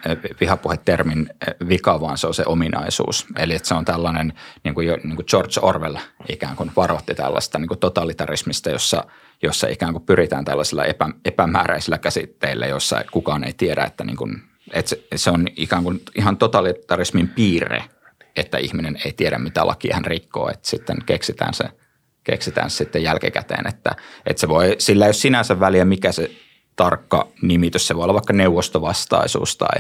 vihapuhetermin 0.41 1.29
vika, 1.69 2.01
vaan 2.01 2.17
se 2.17 2.27
on 2.27 2.33
se 2.33 2.43
ominaisuus. 2.45 3.25
Eli 3.37 3.55
että 3.55 3.67
se 3.67 3.73
on 3.73 3.85
tällainen, 3.85 4.33
niin 4.63 4.75
kuin, 4.75 4.87
niin 4.87 5.15
kuin 5.15 5.25
George 5.29 5.59
Orwell 5.61 5.95
ikään 6.29 6.55
kuin 6.55 6.71
varoitti 6.75 7.15
tällaista 7.15 7.59
niin 7.59 7.67
kuin 7.67 7.79
totalitarismista, 7.79 8.69
jossa, 8.69 9.03
jossa 9.43 9.67
ikään 9.67 9.93
kuin 9.93 10.05
pyritään 10.05 10.45
tällaisilla 10.45 10.85
epä, 10.85 11.09
epämääräisillä 11.25 11.97
käsitteillä, 11.97 12.67
jossa 12.67 13.03
kukaan 13.11 13.43
ei 13.43 13.53
tiedä, 13.53 13.83
että, 13.83 14.03
niin 14.03 14.17
kuin, 14.17 14.41
että 14.73 14.89
se, 14.89 15.03
se 15.15 15.31
on 15.31 15.47
ikään 15.55 15.83
kuin 15.83 16.01
ihan 16.15 16.37
totalitarismin 16.37 17.27
piirre, 17.27 17.83
että 18.35 18.57
ihminen 18.57 18.97
ei 19.05 19.13
tiedä, 19.13 19.37
mitä 19.37 19.67
lakia 19.67 19.95
hän 19.95 20.05
rikkoo, 20.05 20.49
että 20.49 20.69
sitten 20.69 20.97
keksitään 21.05 21.53
se– 21.53 21.69
keksitään 22.23 22.69
sitten 22.69 23.03
jälkikäteen, 23.03 23.67
että, 23.67 23.95
että 24.25 24.39
se 24.39 24.47
voi, 24.47 24.75
sillä 24.79 25.05
ei 25.05 25.07
ole 25.07 25.13
sinänsä 25.13 25.59
väliä, 25.59 25.85
mikä 25.85 26.11
se 26.11 26.31
tarkka 26.75 27.27
nimitys, 27.41 27.87
se 27.87 27.95
voi 27.95 28.03
olla 28.03 28.13
vaikka 28.13 28.33
neuvostovastaisuus 28.33 29.57
tai 29.57 29.79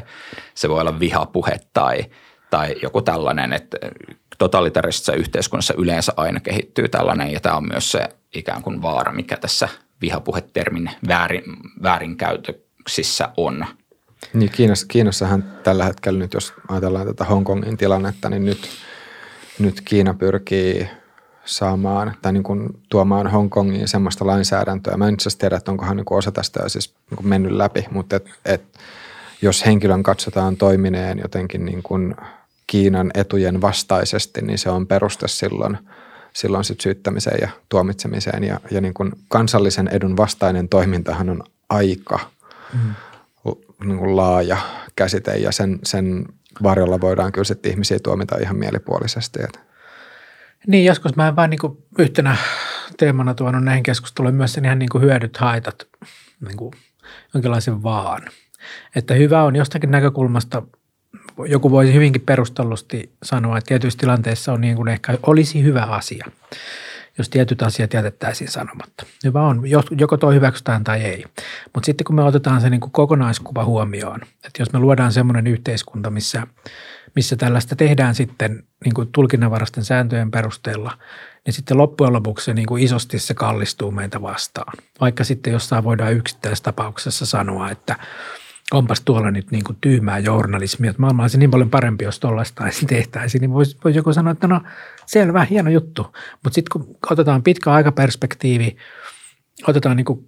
se 0.55 0.69
voi 0.69 0.81
olla 0.81 0.99
vihapuhe 0.99 1.59
tai, 1.73 2.05
tai 2.49 2.75
joku 2.81 3.01
tällainen, 3.01 3.53
että 3.53 3.77
totalitaristisessa 4.37 5.13
yhteiskunnassa 5.13 5.73
yleensä 5.77 6.13
aina 6.17 6.39
kehittyy 6.39 6.89
tällainen 6.89 7.31
ja 7.31 7.39
tämä 7.39 7.55
on 7.55 7.67
myös 7.67 7.91
se 7.91 8.09
ikään 8.35 8.63
kuin 8.63 8.81
vaara, 8.81 9.11
mikä 9.11 9.37
tässä 9.37 9.69
vihapuhetermin 10.01 10.91
väärin, 11.07 11.43
väärinkäytöksissä 11.83 13.29
on. 13.37 13.65
Niin 14.33 14.51
Kiinassa, 14.51 14.85
Kiinassahan 14.89 15.43
tällä 15.63 15.83
hetkellä 15.83 16.19
nyt, 16.19 16.33
jos 16.33 16.53
ajatellaan 16.67 17.07
tätä 17.07 17.25
Hongkongin 17.25 17.77
tilannetta, 17.77 18.29
niin 18.29 18.45
nyt, 18.45 18.69
nyt 19.59 19.81
Kiina 19.81 20.13
pyrkii 20.13 20.89
saamaan 21.49 22.15
tai 22.21 22.33
niin 22.33 22.43
kuin 22.43 22.69
tuomaan 22.89 23.27
Hongkongiin 23.27 23.87
semmoista 23.87 24.27
lainsäädäntöä. 24.27 24.97
Mä 24.97 25.07
en 25.07 25.13
itse 25.13 25.23
asiassa 25.23 25.39
tiedä, 25.39 25.57
että 25.57 25.71
onkohan 25.71 25.97
niin 25.97 26.05
kuin 26.05 26.17
osa 26.17 26.31
tästä 26.31 26.69
siis 26.69 26.93
niin 27.09 27.17
kuin 27.17 27.27
mennyt 27.27 27.51
läpi, 27.51 27.85
mutta 27.91 28.15
et, 28.15 28.25
et, 28.45 28.63
jos 29.41 29.65
henkilön 29.65 30.03
katsotaan 30.03 30.57
toimineen 30.57 31.19
jotenkin 31.19 31.65
niin 31.65 31.83
kuin 31.83 32.15
Kiinan 32.67 33.11
etujen 33.13 33.61
vastaisesti, 33.61 34.41
niin 34.41 34.57
se 34.57 34.69
on 34.69 34.87
peruste 34.87 35.27
silloin, 35.27 35.77
silloin 36.33 36.63
sit 36.63 36.81
syyttämiseen 36.81 37.37
ja 37.41 37.49
tuomitsemiseen. 37.69 38.43
Ja, 38.43 38.59
ja 38.71 38.81
niin 38.81 38.93
kuin 38.93 39.11
kansallisen 39.27 39.87
edun 39.87 40.17
vastainen 40.17 40.69
toimintahan 40.69 41.29
on 41.29 41.43
aika 41.69 42.19
mm. 42.73 42.95
niin 43.83 43.97
kuin 43.97 44.15
laaja 44.15 44.57
käsite 44.95 45.31
ja 45.31 45.51
sen, 45.51 45.79
sen 45.83 46.25
varjolla 46.63 47.01
voidaan 47.01 47.31
kyllä 47.31 47.45
sitten 47.45 47.71
ihmisiä 47.71 47.99
tuomita 47.99 48.37
ihan 48.37 48.57
mielipuolisesti. 48.57 49.39
Että 49.43 49.59
niin, 50.67 50.85
joskus 50.85 51.15
mä 51.15 51.35
vain 51.35 51.49
niin 51.49 51.77
yhtenä 51.99 52.37
teemana 52.97 53.33
tuonut 53.33 53.63
näihin 53.63 53.83
keskusteluun 53.83 54.35
myös 54.35 54.53
sen 54.53 54.65
ihan 54.65 54.79
niin 54.79 54.89
kuin 54.89 55.03
hyödyt, 55.03 55.37
haitat, 55.37 55.87
niin 56.47 56.57
kuin 56.57 56.71
jonkinlaisen 57.33 57.83
vaan. 57.83 58.21
Että 58.95 59.13
hyvä 59.13 59.43
on 59.43 59.55
jostakin 59.55 59.91
näkökulmasta, 59.91 60.61
joku 61.47 61.71
voisi 61.71 61.93
hyvinkin 61.93 62.21
perustellusti 62.21 63.13
sanoa, 63.23 63.57
että 63.57 63.67
tietyissä 63.67 63.99
tilanteissa 63.99 64.53
on 64.53 64.61
niin 64.61 64.75
kuin 64.75 64.87
ehkä 64.87 65.17
olisi 65.23 65.63
hyvä 65.63 65.81
asia, 65.81 66.25
jos 67.17 67.29
tietyt 67.29 67.61
asiat 67.61 67.93
jätettäisiin 67.93 68.51
sanomatta. 68.51 69.05
Hyvä 69.23 69.41
on, 69.41 69.63
joko 69.91 70.17
toi 70.17 70.35
hyväksytään 70.35 70.83
tai 70.83 71.01
ei. 71.01 71.25
Mutta 71.73 71.85
sitten 71.85 72.05
kun 72.05 72.15
me 72.15 72.23
otetaan 72.23 72.61
se 72.61 72.69
niin 72.69 72.81
kuin 72.81 72.91
kokonaiskuva 72.91 73.65
huomioon, 73.65 74.21
että 74.21 74.61
jos 74.61 74.73
me 74.73 74.79
luodaan 74.79 75.11
semmoinen 75.11 75.47
yhteiskunta, 75.47 76.09
missä– 76.09 76.43
missä 77.15 77.35
tällaista 77.35 77.75
tehdään 77.75 78.15
sitten 78.15 78.63
niin 78.85 78.93
kuin 78.93 79.09
tulkinnanvaraisten 79.11 79.83
sääntöjen 79.83 80.31
perusteella, 80.31 80.97
niin 81.45 81.53
sitten 81.53 81.77
loppujen 81.77 82.13
lopuksi 82.13 82.45
se 82.45 82.53
niin 82.53 82.65
kuin 82.65 82.83
isosti 82.83 83.19
se 83.19 83.33
kallistuu 83.33 83.91
meitä 83.91 84.21
vastaan. 84.21 84.73
Vaikka 85.01 85.23
sitten 85.23 85.53
jossain 85.53 85.83
voidaan 85.83 86.13
yksittäistapauksessa 86.13 87.25
sanoa, 87.25 87.69
että 87.69 87.95
onpas 88.71 89.01
tuolla 89.01 89.31
nyt 89.31 89.51
niin 89.51 89.63
kuin 89.63 89.77
tyhmää 89.81 90.19
journalismia, 90.19 90.89
että 90.89 91.01
maailma 91.01 91.23
olisi 91.23 91.37
niin 91.37 91.51
paljon 91.51 91.69
parempi, 91.69 92.05
jos 92.05 92.19
tuollaista 92.19 92.63
tehtäisiin, 92.87 93.41
niin 93.41 93.53
voisi, 93.53 93.77
voisi 93.83 93.99
joku 93.99 94.13
sanoa, 94.13 94.31
että 94.31 94.47
no 94.47 94.61
selvä, 95.05 95.45
hieno 95.45 95.69
juttu. 95.69 96.15
Mutta 96.43 96.55
sitten 96.55 96.71
kun 96.71 96.97
otetaan 97.11 97.43
pitkä 97.43 97.71
aikaperspektiivi, 97.71 98.77
otetaan 99.67 99.97
niin 99.97 100.05
kuin 100.05 100.27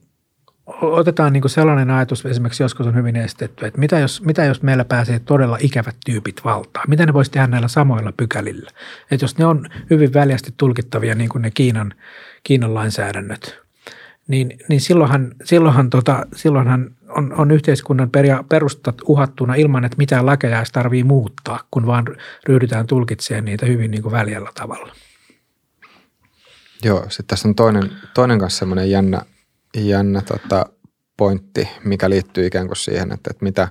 otetaan 0.82 1.34
niin 1.34 1.42
kuin 1.42 1.50
sellainen 1.50 1.90
ajatus, 1.90 2.26
esimerkiksi 2.26 2.64
joskus 2.64 2.88
on 2.88 2.96
hyvin 2.96 3.16
estetty, 3.16 3.66
että 3.66 3.80
mitä 3.80 4.00
jos, 4.00 4.22
mitä 4.22 4.46
jos 4.46 4.62
meillä 4.62 4.86
pääsee 4.86 5.20
todella 5.20 5.58
ikävät 5.62 5.96
tyypit 6.06 6.42
valtaan? 6.46 6.90
Mitä 6.90 7.06
ne 7.06 7.14
voisi 7.14 7.32
tehdä 7.32 7.48
näillä 7.48 7.68
samoilla 7.68 8.12
pykälillä? 8.18 8.72
Että 9.12 9.24
jos 9.24 9.38
ne 9.38 9.46
on 9.46 9.70
hyvin 9.90 10.14
väljästi 10.14 10.54
tulkittavia, 10.58 11.16
niin 11.16 11.30
kuin 11.30 11.42
ne 11.42 11.52
Kiinan, 11.52 11.94
Kiinan 12.44 12.74
lainsäädännöt, 12.74 13.62
niin, 14.28 14.58
niin 14.70 14.82
silloinhan, 14.82 15.32
silloinhan, 15.44 15.90
tota, 15.90 16.26
silloinhan 16.36 16.96
on, 17.10 17.34
on 17.34 17.52
yhteiskunnan 17.52 18.10
peria, 18.10 18.44
perustat 18.50 18.96
uhattuna 19.06 19.56
ilman, 19.56 19.86
että 19.86 19.98
mitään 19.98 20.26
lakeja 20.26 20.58
edes 20.58 20.72
tarvii 20.72 21.04
muuttaa, 21.04 21.60
kun 21.72 21.86
vaan 21.86 22.06
ryhdytään 22.48 22.88
tulkitsemaan 22.88 23.46
niitä 23.46 23.66
hyvin 23.66 23.92
niin 23.92 24.04
kuin 24.04 24.12
väljällä 24.12 24.50
tavalla. 24.56 24.94
Joo, 26.84 27.00
sitten 27.00 27.26
tässä 27.28 27.48
on 27.48 27.56
toinen, 27.56 27.92
toinen 28.14 28.40
kanssa 28.40 28.60
semmoinen 28.60 28.92
jännä 28.92 29.22
jännä 29.78 30.22
tota, 30.22 30.66
pointti, 31.18 31.68
mikä 31.84 32.10
liittyy 32.10 32.46
ikään 32.46 32.68
kuin 32.68 32.78
siihen, 32.78 33.12
että, 33.12 33.32
että 33.32 33.44
mitä, 33.46 33.68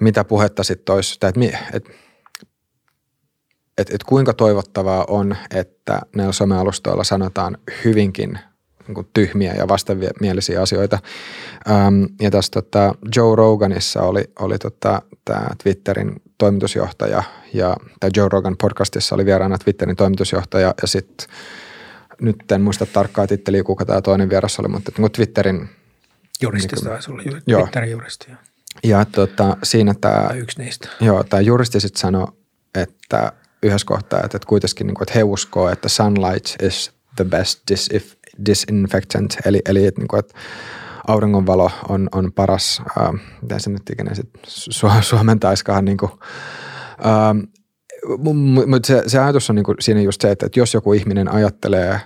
mitä 0.00 0.24
puhetta 0.24 0.62
sitten 0.64 0.94
olisi, 0.94 1.14
että, 1.14 1.28
että, 1.72 1.90
että, 3.78 3.94
että 3.94 4.06
kuinka 4.08 4.32
toivottavaa 4.32 5.04
on, 5.08 5.36
että 5.54 6.00
näillä 6.16 6.32
somealustoilla 6.32 7.04
sanotaan 7.04 7.58
hyvinkin 7.84 8.38
niin 8.86 8.94
kuin 8.94 9.08
tyhmiä 9.14 9.54
ja 9.54 9.68
vastenmielisiä 9.68 10.62
asioita. 10.62 10.98
Ähm, 11.70 12.04
ja 12.20 12.30
tässä 12.30 12.50
tota, 12.50 12.94
Joe 13.16 13.36
Roganissa 13.36 14.02
oli, 14.02 14.24
oli 14.38 14.58
tota, 14.58 15.02
tämä 15.24 15.46
Twitterin 15.62 16.12
toimitusjohtaja 16.38 17.22
ja 17.54 17.76
tämä 18.00 18.10
Joe 18.16 18.28
Rogan 18.28 18.56
podcastissa 18.56 19.14
oli 19.14 19.24
vieraana 19.26 19.58
Twitterin 19.58 19.96
toimitusjohtaja 19.96 20.74
ja 20.82 20.88
sitten 20.88 21.26
nyt 22.22 22.52
en 22.52 22.60
muista 22.60 22.86
tarkkaa 22.86 23.26
titteliä, 23.26 23.62
kuka 23.62 23.84
tämä 23.84 24.02
toinen 24.02 24.30
vieras 24.30 24.58
oli, 24.58 24.68
mutta 24.68 24.92
Twitterin... 25.12 25.68
Juristi 26.42 26.76
niin 26.76 26.84
taisi 26.84 27.10
olla, 27.10 27.22
Twitterin 27.22 27.90
juristi. 27.90 28.26
Ja, 28.30 28.36
ja 28.84 29.04
tota, 29.04 29.56
siinä 29.62 29.94
tämä... 30.00 30.30
Yksi 30.34 30.62
niistä. 30.62 30.88
Joo, 31.00 31.24
tämä 31.24 31.40
juristi 31.40 31.80
sitten 31.80 32.00
sanoi, 32.00 32.26
että 32.74 33.32
yhdessä 33.62 33.86
kohtaa, 33.86 34.20
että, 34.24 34.36
että 34.36 34.48
kuitenkin 34.48 34.86
niin 34.86 34.94
kuin, 34.94 35.02
että 35.04 35.14
he 35.14 35.22
uskoo, 35.22 35.68
että 35.68 35.88
sunlight 35.88 36.62
is 36.62 36.92
the 37.16 37.24
best 37.24 37.60
dis- 37.72 38.16
disinfectant, 38.46 39.36
eli, 39.44 39.62
eli 39.68 39.86
että, 39.86 40.00
niin 40.00 40.08
kuin, 40.08 40.20
että 40.20 40.34
auringonvalo 41.06 41.70
on, 41.88 42.08
on 42.12 42.32
paras, 42.32 42.82
äh, 43.00 43.10
mitä 43.42 43.58
se 43.58 43.70
nyt 43.70 43.90
ikinä 43.90 44.14
sit 44.14 44.28
su- 44.46 45.02
suomentaiskaan, 45.02 45.84
niin 45.84 45.96
kuin, 45.96 46.12
äh, 47.06 47.48
mutta 48.66 48.86
se, 48.86 49.02
se 49.06 49.18
ajatus 49.18 49.50
on 49.50 49.56
niin 49.56 49.64
kuin 49.64 49.76
siinä 49.80 50.00
just 50.00 50.20
se, 50.20 50.30
että, 50.30 50.46
että 50.46 50.60
jos 50.60 50.74
joku 50.74 50.92
ihminen 50.92 51.28
ajattelee 51.28 52.00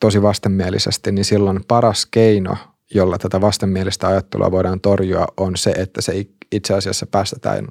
tosi 0.00 0.22
vastenmielisesti, 0.22 1.12
niin 1.12 1.24
silloin 1.24 1.60
paras 1.68 2.06
keino, 2.06 2.56
jolla 2.94 3.18
tätä 3.18 3.40
vastenmielistä 3.40 4.08
ajattelua 4.08 4.50
voidaan 4.50 4.80
torjua, 4.80 5.26
on 5.36 5.56
se, 5.56 5.70
että 5.70 6.00
se 6.00 6.12
itse 6.52 6.74
asiassa 6.74 7.06
päästetään 7.06 7.68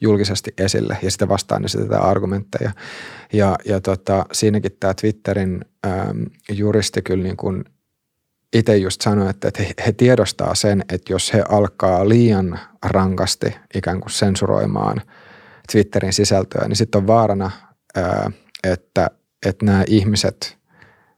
julkisesti 0.00 0.54
esille 0.58 0.98
ja 1.02 1.10
sitä 1.10 1.28
vastaan 1.28 1.64
esitetään 1.64 2.02
argumentteja. 2.02 2.72
Ja, 3.32 3.56
ja 3.64 3.80
tota, 3.80 4.26
siinäkin 4.32 4.76
tämä 4.80 4.94
Twitterin 4.94 5.64
äm, 5.86 6.24
juristi 6.50 7.02
kyllä 7.02 7.22
niin 7.22 7.36
kuin 7.36 7.64
itse 8.52 8.76
just 8.76 9.00
sanoi, 9.00 9.30
että, 9.30 9.50
he, 9.58 9.74
he 9.86 9.92
tiedostaa 9.92 10.54
sen, 10.54 10.84
että 10.92 11.12
jos 11.12 11.34
he 11.34 11.44
alkaa 11.48 12.08
liian 12.08 12.58
rankasti 12.84 13.56
ikään 13.74 14.00
kuin 14.00 14.10
sensuroimaan 14.10 15.02
Twitterin 15.72 16.12
sisältöä, 16.12 16.68
niin 16.68 16.76
sitten 16.76 16.98
on 16.98 17.06
vaarana, 17.06 17.50
ää, 17.96 18.30
että, 18.64 19.10
että 19.46 19.66
nämä 19.66 19.84
ihmiset 19.86 20.57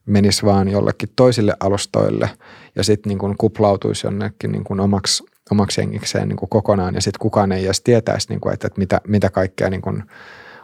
menis 0.07 0.45
vaan 0.45 0.69
jollekin 0.69 1.13
toisille 1.17 1.55
alustoille 1.61 2.31
ja 2.77 2.85
sitten 2.85 3.11
niin 3.11 3.19
kuin 3.19 3.37
kuplautuisi 3.39 4.07
jonnekin 4.07 4.53
niin 4.53 4.65
kuin 4.65 4.81
omaksi, 4.81 5.25
omaksi 5.51 5.81
jengikseen 5.81 6.29
niin 6.29 6.37
kuin 6.37 6.49
kokonaan 6.49 6.95
ja 6.95 7.01
sitten 7.01 7.21
kukaan 7.21 7.53
ei 7.53 7.65
edes 7.65 7.81
tietäisi, 7.81 8.29
niin 8.29 8.41
kuin, 8.41 8.55
että, 8.55 8.67
että 8.67 8.79
mitä, 8.79 9.01
mitä 9.07 9.31
kaikkea 9.31 9.71
niin 9.71 9.83
kuin 9.83 10.03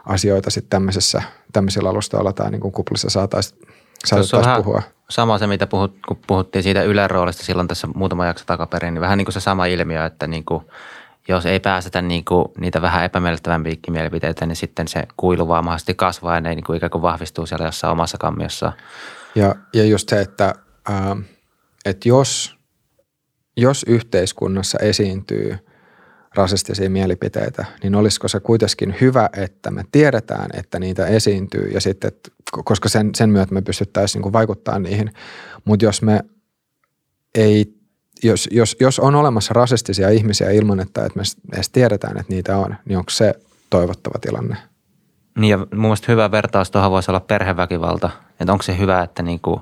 asioita 0.05 0.49
sitten 0.49 0.69
tämmöisessä, 0.69 1.21
tämmöisillä 1.53 1.89
alustoilla 1.89 2.33
tai 2.33 2.51
niin 2.51 2.61
kuin 2.61 2.71
kuplissa 2.71 3.09
saataisiin 3.09 3.67
saataisiin 4.05 4.63
puhua. 4.63 4.81
Sama 5.09 5.37
se, 5.37 5.47
mitä 5.47 5.67
puhut, 5.67 5.95
kun 6.07 6.19
puhuttiin 6.27 6.63
siitä 6.63 6.83
Ylen 6.83 7.09
roolista 7.09 7.43
silloin 7.43 7.67
tässä 7.67 7.87
muutama 7.95 8.25
jakso 8.25 8.45
takaperin, 8.45 8.93
niin 8.93 9.01
vähän 9.01 9.17
niin 9.17 9.25
kuin 9.25 9.33
se 9.33 9.39
sama 9.39 9.65
ilmiö, 9.65 10.05
että 10.05 10.27
niin 10.27 10.45
kuin, 10.45 10.63
jos 11.27 11.45
ei 11.45 11.59
pääsetä 11.59 12.01
niin 12.01 12.25
kuin 12.25 12.45
niitä 12.57 12.81
vähän 12.81 13.05
epämiellyttävämpiäkin 13.05 13.93
mielipiteitä, 13.93 14.45
niin 14.45 14.55
sitten 14.55 14.87
se 14.87 15.03
kuilu 15.17 15.47
vaan 15.47 15.63
mahdollisesti 15.63 15.93
kasvaa 15.93 16.35
ja 16.35 16.41
ne 16.41 16.55
niin 16.55 16.63
kuin 16.63 16.77
ikään 16.77 16.89
kuin 16.89 17.01
vahvistuu 17.01 17.45
siellä 17.45 17.65
jossain 17.65 17.91
omassa 17.91 18.17
kammiossa. 18.17 18.73
Ja, 19.37 19.55
ja 19.73 19.85
just 19.85 20.09
se, 20.09 20.21
että, 20.21 20.55
ää, 20.89 21.11
ähm, 21.11 21.19
että 21.85 22.09
jos, 22.09 22.57
jos 23.57 23.85
yhteiskunnassa 23.87 24.77
esiintyy 24.81 25.57
rasistisia 26.35 26.89
mielipiteitä, 26.89 27.65
niin 27.83 27.95
olisiko 27.95 28.27
se 28.27 28.39
kuitenkin 28.39 28.95
hyvä, 29.01 29.29
että 29.37 29.71
me 29.71 29.85
tiedetään, 29.91 30.49
että 30.53 30.79
niitä 30.79 31.05
esiintyy 31.05 31.69
ja 31.73 31.81
sitten, 31.81 32.11
koska 32.51 32.89
sen, 32.89 33.09
sen 33.15 33.29
myötä 33.29 33.53
me 33.53 33.61
pystyttäisiin 33.61 34.21
niin 34.21 34.33
vaikuttaa 34.33 34.79
niihin. 34.79 35.13
Mutta 35.65 35.85
jos 35.85 36.01
me 36.01 36.19
ei 37.35 37.77
jos, 38.23 38.49
jos, 38.51 38.75
jos 38.79 38.99
on 38.99 39.15
olemassa 39.15 39.53
rasistisia 39.53 40.09
ihmisiä 40.09 40.49
ilman, 40.49 40.79
että, 40.79 41.05
että 41.05 41.19
me 41.19 41.23
edes 41.53 41.69
tiedetään, 41.69 42.17
että 42.17 42.33
niitä 42.33 42.57
on, 42.57 42.75
niin 42.85 42.97
onko 42.97 43.09
se 43.09 43.33
toivottava 43.69 44.19
tilanne? 44.21 44.57
Niin 45.37 45.51
ja 45.51 45.57
mun 45.57 45.67
mielestä 45.71 46.11
hyvä 46.11 46.31
vertaus 46.31 46.71
tuohon 46.71 46.91
voisi 46.91 47.11
olla 47.11 47.19
perheväkivalta. 47.19 48.09
Että 48.39 48.51
onko 48.51 48.63
se 48.63 48.77
hyvä, 48.77 49.01
että 49.01 49.23
niin 49.23 49.39
kuin 49.39 49.61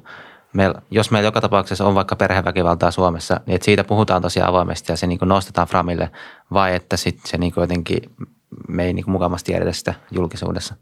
meillä, 0.53 0.81
jos 0.91 1.11
meillä 1.11 1.27
joka 1.27 1.41
tapauksessa 1.41 1.85
on 1.85 1.95
vaikka 1.95 2.15
perheväkivaltaa 2.15 2.91
Suomessa, 2.91 3.39
niin 3.45 3.55
että 3.55 3.65
siitä 3.65 3.83
puhutaan 3.83 4.21
tosi 4.21 4.41
avoimesti 4.41 4.91
ja 4.91 4.97
se 4.97 5.07
niin 5.07 5.19
kuin 5.19 5.29
nostetaan 5.29 5.67
framille, 5.67 6.11
vai 6.53 6.75
että 6.75 6.97
sitten 6.97 7.27
se 7.27 7.37
niin 7.37 7.53
kuin 7.53 7.61
jotenkin 7.61 7.99
me 8.67 8.85
ei 8.85 8.93
niin 8.93 9.05
kuin 9.05 9.11
mukavasti 9.11 9.51
tiedetä 9.51 9.71
sitä 9.71 9.93
julkisuudessa? 10.11 10.75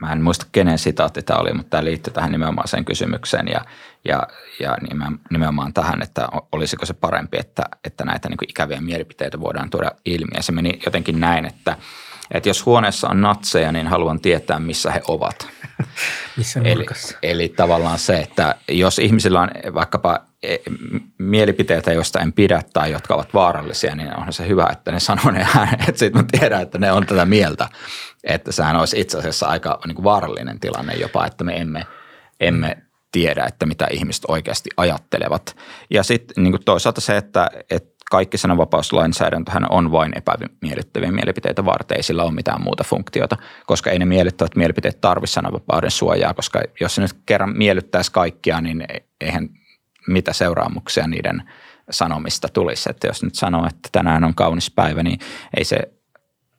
Mä 0.00 0.12
en 0.12 0.22
muista 0.22 0.46
kenen 0.52 0.78
sitaatti 0.78 1.22
tämä 1.22 1.40
oli, 1.40 1.52
mutta 1.52 1.70
tämä 1.70 1.84
liittyy 1.84 2.12
tähän 2.12 2.32
nimenomaan 2.32 2.68
sen 2.68 2.84
kysymykseen 2.84 3.48
ja, 3.48 3.64
ja, 4.04 4.22
ja 4.60 4.76
nimenomaan 5.30 5.72
tähän, 5.72 6.02
että 6.02 6.28
olisiko 6.52 6.86
se 6.86 6.94
parempi, 6.94 7.36
että, 7.40 7.62
että 7.84 8.04
näitä 8.04 8.28
niin 8.28 8.50
ikäviä 8.50 8.80
mielipiteitä 8.80 9.40
voidaan 9.40 9.70
tuoda 9.70 9.90
ilmi. 10.04 10.30
Ja 10.36 10.42
se 10.42 10.52
meni 10.52 10.80
jotenkin 10.86 11.20
näin, 11.20 11.46
että, 11.46 11.76
että 12.34 12.48
jos 12.48 12.66
huoneessa 12.66 13.08
on 13.08 13.20
natseja, 13.20 13.72
niin 13.72 13.86
haluan 13.86 14.20
tietää, 14.20 14.58
missä 14.58 14.90
he 14.90 15.00
ovat. 15.08 15.48
missä 16.36 16.60
eli, 16.64 16.86
eli 17.22 17.48
tavallaan 17.48 17.98
se, 17.98 18.16
että 18.16 18.54
jos 18.68 18.98
ihmisillä 18.98 19.40
on 19.40 19.50
vaikkapa 19.74 20.20
e, 20.42 20.56
mielipiteitä, 21.18 21.92
joista 21.92 22.20
en 22.20 22.32
pidä 22.32 22.62
tai 22.72 22.92
jotka 22.92 23.14
ovat 23.14 23.34
vaarallisia, 23.34 23.94
niin 23.94 24.16
onhan 24.16 24.32
se 24.32 24.48
hyvä, 24.48 24.68
että 24.72 24.92
ne 24.92 25.00
sanoo 25.00 25.30
ne 25.30 25.46
ääneen, 25.56 25.80
että 25.88 25.98
sitten 25.98 26.22
mä 26.22 26.38
tiedän, 26.38 26.62
että 26.62 26.78
ne 26.78 26.92
on 26.92 27.06
tätä 27.06 27.24
mieltä. 27.24 27.68
Että 28.24 28.52
sehän 28.52 28.76
olisi 28.76 29.00
itse 29.00 29.18
asiassa 29.18 29.46
aika 29.46 29.80
niin 29.86 29.94
kuin 29.94 30.04
vaarallinen 30.04 30.60
tilanne 30.60 30.94
jopa, 30.94 31.26
että 31.26 31.44
me 31.44 31.56
emme, 31.56 31.86
emme 32.40 32.76
tiedä, 33.12 33.44
että 33.44 33.66
mitä 33.66 33.86
ihmiset 33.90 34.24
oikeasti 34.28 34.70
ajattelevat. 34.76 35.56
Ja 35.90 36.02
sitten 36.02 36.44
niin 36.44 36.64
toisaalta 36.64 37.00
se, 37.00 37.16
että, 37.16 37.50
että 37.70 37.93
kaikki 38.10 38.38
sananvapauslainsäädäntöhän 38.38 39.66
on 39.70 39.92
vain 39.92 40.12
epämiellyttäviä 40.16 41.12
mielipiteitä 41.12 41.64
varten, 41.64 41.96
ei 41.96 42.02
sillä 42.02 42.22
ole 42.22 42.32
mitään 42.32 42.62
muuta 42.62 42.84
funktiota, 42.84 43.36
koska 43.66 43.90
ei 43.90 43.98
ne 43.98 44.04
miellyttävät 44.04 44.56
mielipiteet 44.56 45.00
tarvitse 45.00 45.32
sananvapauden 45.32 45.90
suojaa, 45.90 46.34
koska 46.34 46.60
jos 46.80 46.94
se 46.94 47.02
nyt 47.02 47.12
kerran 47.26 47.56
miellyttäisi 47.56 48.12
kaikkia, 48.12 48.60
niin 48.60 48.84
eihän 49.20 49.48
mitä 50.08 50.32
seuraamuksia 50.32 51.06
niiden 51.06 51.50
sanomista 51.90 52.48
tulisi. 52.48 52.90
Että 52.90 53.06
jos 53.06 53.22
nyt 53.22 53.34
sanoo, 53.34 53.66
että 53.66 53.88
tänään 53.92 54.24
on 54.24 54.34
kaunis 54.34 54.70
päivä, 54.70 55.02
niin 55.02 55.18
ei, 55.56 55.64
se, 55.64 55.78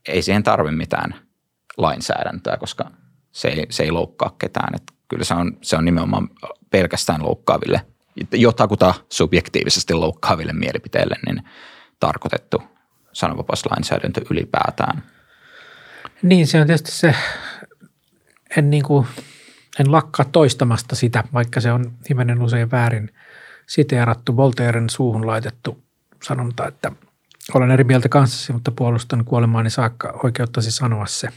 ei 0.08 0.22
siihen 0.22 0.44
tarvi 0.44 0.72
mitään 0.72 1.16
lainsäädäntöä, 1.78 2.58
koska 2.58 2.92
se 3.32 3.48
ei, 3.48 3.66
se 3.70 3.84
ei 3.84 3.92
loukkaa 3.92 4.36
ketään. 4.40 4.76
Että 4.76 4.94
kyllä 5.08 5.24
se 5.24 5.34
on, 5.34 5.58
se 5.62 5.76
on 5.76 5.86
nimenomaan 5.86 6.30
pelkästään 6.70 7.24
loukkaaville, 7.24 7.82
jotakuta 8.32 8.94
subjektiivisesti 9.10 9.94
loukkaaville 9.94 10.54
mielipiteille 10.54 11.16
niin 11.26 11.44
tarkoitettu 12.00 12.64
sananvapauslainsäädäntö 13.14 14.22
ylipäätään. 14.30 15.04
Niin, 16.22 16.48
se 16.48 16.62
on 16.62 16.68
tietysti 16.68 16.92
se, 16.92 17.16
en, 18.58 18.70
niin 18.70 18.84
kuin, 18.84 19.08
en 19.80 19.92
lakkaa 19.92 20.26
toistamasta 20.26 20.96
sitä, 20.96 21.24
vaikka 21.34 21.62
se 21.62 21.72
on 21.72 21.94
hivenen 22.10 22.42
usein 22.42 22.72
väärin 22.72 23.14
siteerattu 23.68 24.38
Voltairen 24.38 24.90
suuhun 24.90 25.28
laitettu 25.28 25.84
sanonta, 26.24 26.68
että 26.68 26.92
olen 27.54 27.72
eri 27.72 27.84
mieltä 27.84 28.10
kanssasi, 28.10 28.54
mutta 28.54 28.72
puolustan 28.72 29.26
kuolemaani 29.26 29.70
saakka 29.70 30.20
oikeuttasi 30.24 30.72
sanoa 30.72 31.06
se 31.06 31.30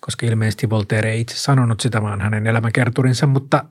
koska 0.00 0.26
ilmeisesti 0.26 0.70
Voltaire 0.70 1.10
ei 1.10 1.20
itse 1.20 1.36
sanonut 1.36 1.80
sitä, 1.80 2.02
vaan 2.02 2.20
hänen 2.20 2.46
elämäkerturinsa, 2.46 3.26
mutta 3.26 3.64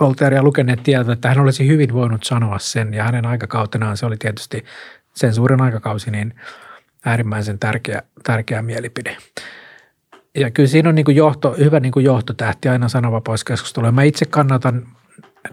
Voltairea 0.00 0.42
lukeneet 0.42 0.82
tietävät, 0.82 1.12
että 1.12 1.28
hän 1.28 1.40
olisi 1.40 1.66
hyvin 1.66 1.92
voinut 1.92 2.24
sanoa 2.24 2.58
sen 2.58 2.94
ja 2.94 3.04
hänen 3.04 3.26
aikakautenaan 3.26 3.96
se 3.96 4.06
oli 4.06 4.16
tietysti 4.16 4.64
sen 5.14 5.34
suuren 5.34 5.62
aikakausi 5.62 6.10
niin 6.10 6.34
äärimmäisen 7.04 7.58
tärkeä, 7.58 8.02
tärkeä 8.22 8.62
mielipide. 8.62 9.16
Ja 10.34 10.50
kyllä 10.50 10.68
siinä 10.68 10.88
on 10.88 10.94
niin 10.94 11.04
kuin 11.04 11.16
johto, 11.16 11.54
hyvä 11.58 11.80
niin 11.80 11.92
kuin 11.92 12.04
johtotähti 12.04 12.68
aina 12.68 12.88
sananvapauskeskustelua. 12.88 13.92
Mä 13.92 14.02
itse 14.02 14.24
kannatan 14.24 14.88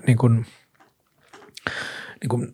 niin 0.08 0.18
kuin, 0.18 0.46
niin 2.22 2.30
kuin 2.30 2.54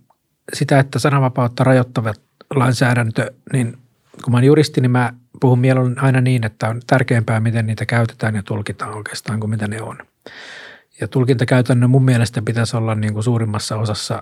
sitä, 0.53 0.79
että 0.79 0.99
sananvapautta 0.99 1.63
rajoittavat 1.63 2.21
lainsäädäntö, 2.55 3.33
niin 3.53 3.77
kun 4.23 4.31
mä 4.31 4.37
olen 4.37 4.47
juristi, 4.47 4.81
niin 4.81 4.91
mä 4.91 5.13
puhun 5.39 5.59
mieluummin 5.59 5.99
aina 5.99 6.21
niin, 6.21 6.45
että 6.45 6.69
on 6.69 6.81
tärkeämpää, 6.87 7.39
miten 7.39 7.65
niitä 7.65 7.85
käytetään 7.85 8.35
ja 8.35 8.43
tulkitaan 8.43 8.97
oikeastaan 8.97 9.39
kuin 9.39 9.49
mitä 9.49 9.67
ne 9.67 9.81
on. 9.81 9.97
Ja 11.01 11.07
tulkintakäytännön 11.07 11.89
mun 11.89 12.05
mielestä 12.05 12.41
pitäisi 12.41 12.77
olla 12.77 12.95
niin 12.95 13.13
kuin 13.13 13.23
suurimmassa 13.23 13.77
osassa 13.77 14.21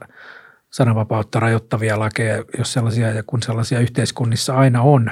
sananvapautta 0.69 1.39
rajoittavia 1.39 1.99
lakeja, 1.99 2.43
jos 2.57 2.73
sellaisia 2.73 3.11
ja 3.11 3.23
kun 3.23 3.43
sellaisia 3.43 3.80
yhteiskunnissa 3.80 4.53
aina 4.57 4.82
on, 4.82 5.11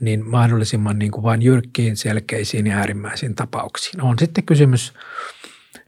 niin 0.00 0.30
mahdollisimman 0.30 0.98
niin 0.98 1.10
kuin 1.10 1.22
vain 1.22 1.42
jyrkkiin, 1.42 1.96
selkeisiin 1.96 2.66
ja 2.66 2.76
äärimmäisiin 2.76 3.34
tapauksiin. 3.34 4.02
On 4.02 4.18
sitten 4.18 4.44
kysymys 4.44 4.92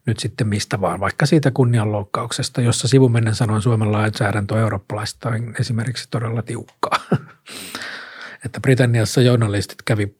nyt 0.07 0.19
sitten 0.19 0.49
mistä 0.49 0.81
vaan, 0.81 1.01
vaikka 1.01 1.27
siitä 1.27 1.51
kunnianloukkauksesta, 1.51 2.61
jossa 2.61 2.89
sivumennen 2.89 3.35
sanoen 3.35 3.63
Suomen 3.63 3.93
lainsäädäntö 3.93 4.61
eurooppalaista 4.61 5.29
on 5.29 5.55
esimerkiksi 5.61 6.09
todella 6.11 6.43
tiukkaa. 6.43 6.99
että 8.45 8.61
Britanniassa 8.61 9.21
journalistit 9.21 9.83
kävi 9.85 10.15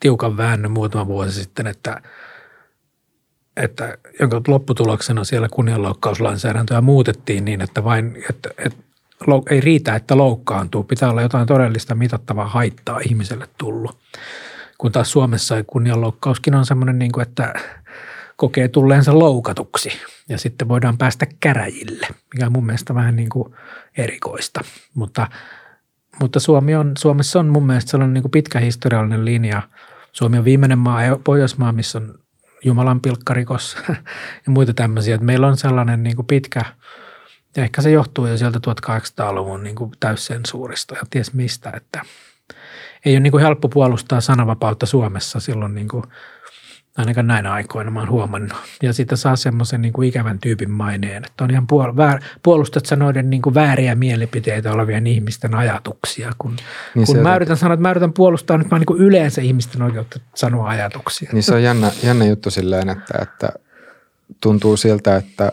tiukan 0.00 0.36
väännön 0.36 0.70
muutama 0.70 1.06
vuosi 1.06 1.32
sitten, 1.32 1.66
että, 1.66 2.02
että 3.62 3.98
jonka 4.20 4.40
lopputuloksena 4.48 5.24
siellä 5.24 5.48
kunnianloukkauslainsäädäntöä 5.50 6.80
muutettiin 6.80 7.44
niin, 7.44 7.60
että 7.60 7.84
vain, 7.84 8.24
että, 8.30 8.50
että 8.58 8.78
ei 9.50 9.60
riitä, 9.60 9.94
että 9.94 10.16
loukkaantuu. 10.16 10.84
Pitää 10.84 11.10
olla 11.10 11.22
jotain 11.22 11.46
todellista 11.46 11.94
mitattavaa 11.94 12.46
haittaa 12.46 13.00
ihmiselle 13.00 13.48
tullut. 13.58 13.98
Kun 14.78 14.92
taas 14.92 15.12
Suomessa 15.12 15.64
kunnianloukkauskin 15.66 16.54
on 16.54 16.66
semmoinen, 16.66 16.98
niin 16.98 17.12
kuin, 17.12 17.22
että 17.22 17.54
kokee 18.36 18.68
tulleensa 18.68 19.18
loukatuksi 19.18 19.92
ja 20.28 20.38
sitten 20.38 20.68
voidaan 20.68 20.98
päästä 20.98 21.26
käräjille, 21.40 22.06
mikä 22.34 22.46
on 22.46 22.52
mun 22.52 22.66
mielestä 22.66 22.94
vähän 22.94 23.16
niin 23.16 23.28
kuin 23.28 23.54
erikoista. 23.96 24.60
Mutta– 24.94 25.26
mutta 26.20 26.40
Suomi 26.40 26.74
on, 26.74 26.92
Suomessa 26.98 27.40
on 27.40 27.46
mun 27.48 27.66
mielestä 27.66 27.90
sellainen 27.90 28.14
niin 28.14 28.22
kuin 28.22 28.30
pitkä 28.30 28.58
historiallinen 28.58 29.24
linja. 29.24 29.62
Suomi 30.12 30.38
on 30.38 30.44
viimeinen 30.44 30.78
maa, 30.78 31.00
Pohjoismaa, 31.24 31.72
missä 31.72 31.98
on 31.98 32.14
Jumalan 32.64 33.00
pilkkarikos 33.00 33.76
ja 34.46 34.52
muita 34.52 34.74
tämmöisiä. 34.74 35.14
Että 35.14 35.24
meillä 35.24 35.46
on 35.46 35.56
sellainen 35.56 36.02
niin 36.02 36.16
kuin 36.16 36.26
pitkä, 36.26 36.64
ja 37.56 37.62
ehkä 37.62 37.82
se 37.82 37.90
johtuu 37.90 38.26
jo 38.26 38.36
sieltä 38.36 38.58
1800-luvun 38.58 39.62
niin 39.62 39.76
kuin 39.76 39.90
täyssensuurista 40.00 40.94
ja 40.94 41.02
ties 41.10 41.34
mistä, 41.34 41.72
että 41.74 42.02
ei 43.04 43.14
ole 43.14 43.20
niin 43.20 43.30
kuin 43.30 43.42
helppo 43.42 43.68
puolustaa 43.68 44.20
sananvapautta 44.20 44.86
Suomessa 44.86 45.40
silloin 45.40 45.74
niin 45.74 45.88
kuin– 45.88 46.04
ainakaan 46.98 47.26
näinä 47.26 47.52
aikoina 47.52 47.90
mä 47.90 48.00
oon 48.00 48.10
huomannut. 48.10 48.52
Ja 48.82 48.92
siitä 48.92 49.16
saa 49.16 49.36
semmoisen 49.36 49.82
niin 49.82 49.92
kuin 49.92 50.08
ikävän 50.08 50.38
tyypin 50.38 50.70
maineen, 50.70 51.24
että 51.24 51.44
on 51.44 51.50
ihan 51.50 51.66
puol- 51.72 51.96
väär, 51.96 52.20
puolustat 52.42 52.86
sä 52.86 52.96
noiden 52.96 53.30
niin 53.30 53.42
kuin 53.42 53.54
vääriä 53.54 53.94
mielipiteitä 53.94 54.72
olevien 54.72 55.06
ihmisten 55.06 55.54
ajatuksia. 55.54 56.32
Kun, 56.38 56.56
niin 56.94 57.06
kun 57.06 57.18
mä 57.18 57.36
yritän 57.36 57.56
sanoa, 57.56 57.74
että 57.74 57.82
mä 57.82 57.90
yritän 57.90 58.12
puolustaa 58.12 58.58
nyt 58.58 58.70
vaan 58.70 58.80
niin 58.80 58.86
kuin 58.86 59.00
yleensä 59.00 59.40
ihmisten 59.40 59.82
oikeutta 59.82 60.20
sanoa 60.34 60.68
ajatuksia. 60.68 61.30
Niin 61.32 61.42
se 61.42 61.54
on 61.54 61.62
jännä, 61.62 61.92
jännä 62.02 62.24
juttu 62.24 62.50
silleen, 62.50 62.88
että, 62.88 63.18
että 63.22 63.52
tuntuu 64.40 64.76
siltä, 64.76 65.16
että 65.16 65.52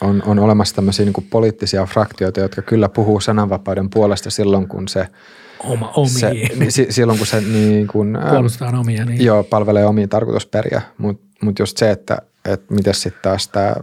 on, 0.00 0.22
on 0.26 0.38
olemassa 0.38 0.74
tämmöisiä 0.74 1.04
niin 1.04 1.12
kuin 1.12 1.26
poliittisia 1.30 1.84
fraktioita, 1.84 2.40
jotka 2.40 2.62
kyllä 2.62 2.88
puhuu 2.88 3.20
sananvapauden 3.20 3.90
puolesta 3.90 4.30
silloin, 4.30 4.68
kun 4.68 4.88
se– 4.88 5.06
Oma, 5.64 5.92
omia. 5.96 6.08
Se, 6.08 6.30
niin, 6.30 6.72
silloin 6.92 7.18
kun 7.18 7.26
se 7.26 7.40
niin 7.40 7.86
kun, 7.86 8.18
omia. 8.80 9.04
Niin. 9.04 9.24
Joo, 9.24 9.44
palvelee 9.44 9.84
omia 9.84 10.08
tarkoitusperiä, 10.08 10.82
mutta 10.98 11.26
mut 11.42 11.58
just 11.58 11.76
se, 11.76 11.90
että 11.90 12.18
et 12.44 12.70
miten 12.70 12.94
sitten 12.94 13.22
taas 13.22 13.48
tämä 13.48 13.74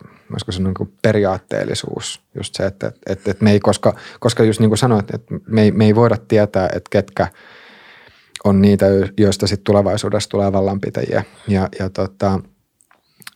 se 0.50 0.62
niin 0.62 0.98
periaatteellisuus, 1.02 2.22
just 2.36 2.56
se, 2.56 2.66
että 2.66 2.92
et, 3.06 3.28
et 3.28 3.42
me 3.42 3.52
ei, 3.52 3.60
koska, 3.60 3.96
koska 4.20 4.44
just 4.44 4.60
niin 4.60 4.70
kuin 4.70 4.78
sanoit, 4.78 5.14
että 5.14 5.36
me 5.48 5.62
ei, 5.62 5.72
me 5.72 5.86
ei 5.86 5.96
voida 5.96 6.18
tietää, 6.28 6.66
että 6.66 6.90
ketkä 6.90 7.28
on 8.44 8.62
niitä, 8.62 8.86
joista 9.18 9.48
sitten 9.48 9.64
tulevaisuudessa 9.64 10.30
tulee 10.30 10.54
vallanpitäjiä. 10.54 11.24
Ja, 11.48 11.70
ja, 11.80 11.90
tota, 11.90 12.40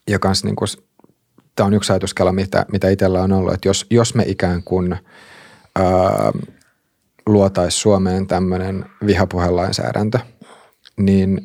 ja 0.08 0.18
kans 0.18 0.44
niin 0.44 0.56
kuin, 0.56 0.68
tämä 1.56 1.66
on 1.66 1.74
yksi 1.74 1.92
ajatuskela, 1.92 2.32
mitä, 2.32 2.66
mitä 2.72 2.88
itsellä 2.88 3.22
on 3.22 3.32
ollut, 3.32 3.54
että 3.54 3.68
jos, 3.68 3.86
jos 3.90 4.14
me 4.14 4.24
ikään 4.26 4.62
kuin 4.62 4.96
ää, 5.76 6.32
luotaisi 7.26 7.78
Suomeen 7.78 8.26
tämmöinen 8.26 8.84
vihapuhelainsäädäntö, 9.06 10.18
niin, 10.96 11.40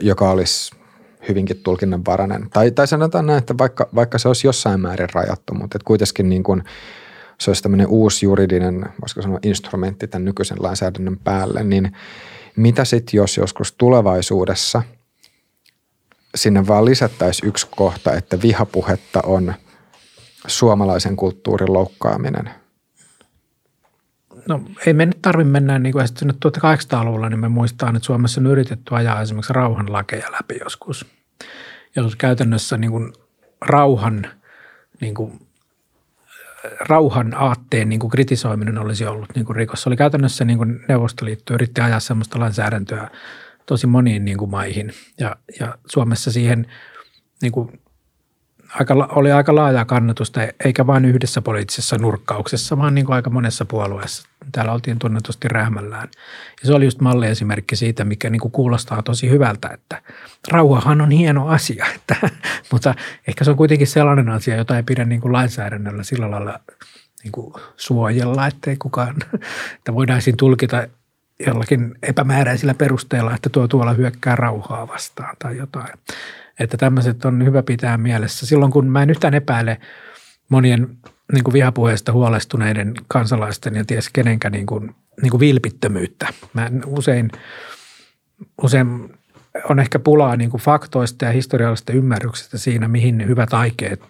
joka 0.00 0.30
olisi 0.30 0.76
hyvinkin 1.28 1.60
tulkinnanvarainen. 1.62 2.50
Tai, 2.50 2.70
tai 2.70 2.86
sanotaan 2.86 3.26
näin, 3.26 3.38
että 3.38 3.58
vaikka, 3.58 3.88
vaikka 3.94 4.18
se 4.18 4.28
olisi 4.28 4.46
jossain 4.46 4.80
määrin 4.80 5.08
rajattu, 5.12 5.54
mutta 5.54 5.78
kuitenkin 5.84 6.28
niin 6.28 6.42
kuin 6.42 6.64
se 7.38 7.50
olisi 7.50 7.62
tämmöinen 7.62 7.86
uusi 7.86 8.26
juridinen, 8.26 8.86
voisiko 9.00 9.22
sanoa 9.22 9.38
instrumentti 9.42 10.08
tämän 10.08 10.24
nykyisen 10.24 10.62
lainsäädännön 10.62 11.18
päälle, 11.18 11.64
niin 11.64 11.92
mitä 12.56 12.84
sitten 12.84 13.18
jos 13.18 13.36
joskus 13.36 13.72
tulevaisuudessa 13.72 14.82
sinne 16.34 16.66
vaan 16.66 16.84
lisättäisiin 16.84 17.48
yksi 17.48 17.66
kohta, 17.76 18.12
että 18.12 18.42
vihapuhetta 18.42 19.20
on 19.26 19.54
suomalaisen 20.46 21.16
kulttuurin 21.16 21.72
loukkaaminen– 21.72 22.50
No 24.48 24.62
ei 24.86 24.92
me 24.92 25.06
nyt 25.06 25.22
tarvitse 25.22 25.50
mennä 25.50 25.78
niin 25.78 25.92
kuin 25.92 26.08
sinne 26.08 26.34
1800-luvulla, 26.46 27.28
niin 27.28 27.40
me 27.40 27.48
muistaan, 27.48 27.96
että 27.96 28.06
Suomessa 28.06 28.40
on 28.40 28.46
yritetty 28.46 28.94
ajaa 28.94 29.20
esimerkiksi 29.20 29.52
rauhanlakeja 29.52 30.32
läpi 30.32 30.58
joskus. 30.64 31.06
Jos 31.96 32.16
käytännössä 32.16 32.76
niin 32.76 32.90
kuin 32.90 33.12
rauhan, 33.60 34.26
niin 35.00 35.14
kuin, 35.14 35.40
rauhan 36.80 37.34
aatteen 37.34 37.88
niin 37.88 38.00
kuin 38.00 38.10
kritisoiminen 38.10 38.78
olisi 38.78 39.06
ollut 39.06 39.28
niin 39.34 39.46
kuin 39.46 39.56
rikos. 39.56 39.82
Se 39.82 39.88
oli 39.88 39.96
käytännössä 39.96 40.44
niin 40.44 40.58
kuin 40.58 40.80
Neuvostoliitto 40.88 41.54
yritti 41.54 41.80
ajaa 41.80 42.00
sellaista 42.00 42.40
lainsäädäntöä 42.40 43.10
tosi 43.66 43.86
moniin 43.86 44.24
niin 44.24 44.38
kuin 44.38 44.50
maihin. 44.50 44.92
Ja, 45.20 45.36
ja 45.60 45.78
Suomessa 45.86 46.32
siihen 46.32 46.66
niin 47.42 47.52
kuin 47.52 47.80
aika, 48.74 48.94
oli 48.94 49.32
aika 49.32 49.54
laajaa 49.54 49.84
kannatusta, 49.84 50.40
eikä 50.64 50.86
vain 50.86 51.04
yhdessä 51.04 51.42
poliittisessa 51.42 51.98
nurkkauksessa, 51.98 52.78
vaan 52.78 52.94
niin 52.94 53.06
kuin 53.06 53.16
aika 53.16 53.30
monessa 53.30 53.64
puolueessa 53.64 54.28
täällä 54.52 54.72
oltiin 54.72 54.98
tunnetusti 54.98 55.48
rähmällään. 55.48 56.08
Ja 56.60 56.66
se 56.66 56.74
oli 56.74 56.84
just 56.84 57.00
malliesimerkki 57.00 57.76
siitä, 57.76 58.04
mikä 58.04 58.30
niin 58.30 58.40
kuin 58.40 58.52
kuulostaa 58.52 59.02
tosi 59.02 59.30
hyvältä, 59.30 59.68
että 59.68 60.02
rauhahan 60.48 61.00
on 61.00 61.10
hieno 61.10 61.48
asia, 61.48 61.86
että, 61.96 62.30
mutta 62.72 62.94
ehkä 63.28 63.44
se 63.44 63.50
on 63.50 63.56
kuitenkin 63.56 63.86
sellainen 63.86 64.28
asia, 64.28 64.56
jota 64.56 64.76
ei 64.76 64.82
pidä 64.82 65.04
niin 65.04 65.20
kuin 65.20 65.32
lainsäädännöllä 65.32 66.02
sillä 66.02 66.30
lailla 66.30 66.60
niin 67.24 67.32
kuin 67.32 67.54
suojella, 67.76 68.46
ettei 68.46 68.76
kukaan, 68.76 69.16
että 69.78 69.94
voidaan 69.94 70.22
siinä 70.22 70.36
tulkita 70.36 70.86
jollakin 71.46 71.94
epämääräisillä 72.02 72.74
perusteella, 72.74 73.34
että 73.34 73.48
tuo 73.48 73.68
tuolla 73.68 73.92
hyökkää 73.92 74.36
rauhaa 74.36 74.88
vastaan 74.88 75.36
tai 75.38 75.56
jotain. 75.56 75.92
Että 76.60 76.76
tämmöiset 76.76 77.24
on 77.24 77.44
hyvä 77.44 77.62
pitää 77.62 77.98
mielessä. 77.98 78.46
Silloin 78.46 78.72
kun 78.72 78.86
mä 78.86 79.02
en 79.02 79.10
yhtään 79.10 79.34
epäile 79.34 79.80
monien 80.48 80.98
niin 81.32 81.44
kuin 81.44 81.52
vihapuheesta 81.52 82.12
huolestuneiden 82.12 82.94
kansalaisten 83.08 83.74
ja 83.74 83.84
ties 83.84 84.10
kenenkä 84.10 84.50
niin 84.50 84.66
kuin, 84.66 84.94
niin 85.22 85.30
kuin 85.30 85.40
vilpittömyyttä. 85.40 86.28
Mä 86.54 86.70
usein, 86.86 87.30
usein 88.62 89.10
on 89.70 89.78
ehkä 89.78 89.98
pulaa 89.98 90.36
niin 90.36 90.50
kuin 90.50 90.60
faktoista 90.60 91.24
ja 91.24 91.32
historiallisesta 91.32 91.92
ymmärryksestä 91.92 92.58
siinä, 92.58 92.88
mihin 92.88 93.18
ne 93.18 93.26
hyvät 93.26 93.54
aikeet 93.54 94.02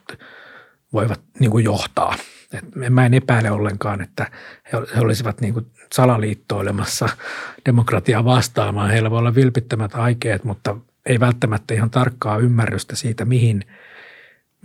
voivat 0.92 1.20
niin 1.38 1.50
kuin 1.50 1.64
johtaa. 1.64 2.14
Et 2.52 2.64
mä 2.90 3.06
en 3.06 3.14
epäile 3.14 3.50
ollenkaan, 3.50 4.00
että 4.00 4.30
he 4.72 5.00
olisivat 5.00 5.40
niin 5.40 5.54
kuin 5.54 5.66
salaliittoilemassa 5.92 7.08
demokratiaa 7.66 8.24
vastaan, 8.24 8.74
vaan 8.74 8.90
heillä 8.90 9.10
voi 9.10 9.18
olla 9.18 9.34
vilpittömät 9.34 9.94
aikeet, 9.94 10.44
mutta 10.44 10.76
ei 11.06 11.20
välttämättä 11.20 11.74
ihan 11.74 11.90
tarkkaa 11.90 12.38
ymmärrystä 12.38 12.96
siitä, 12.96 13.24
mihin, 13.24 13.64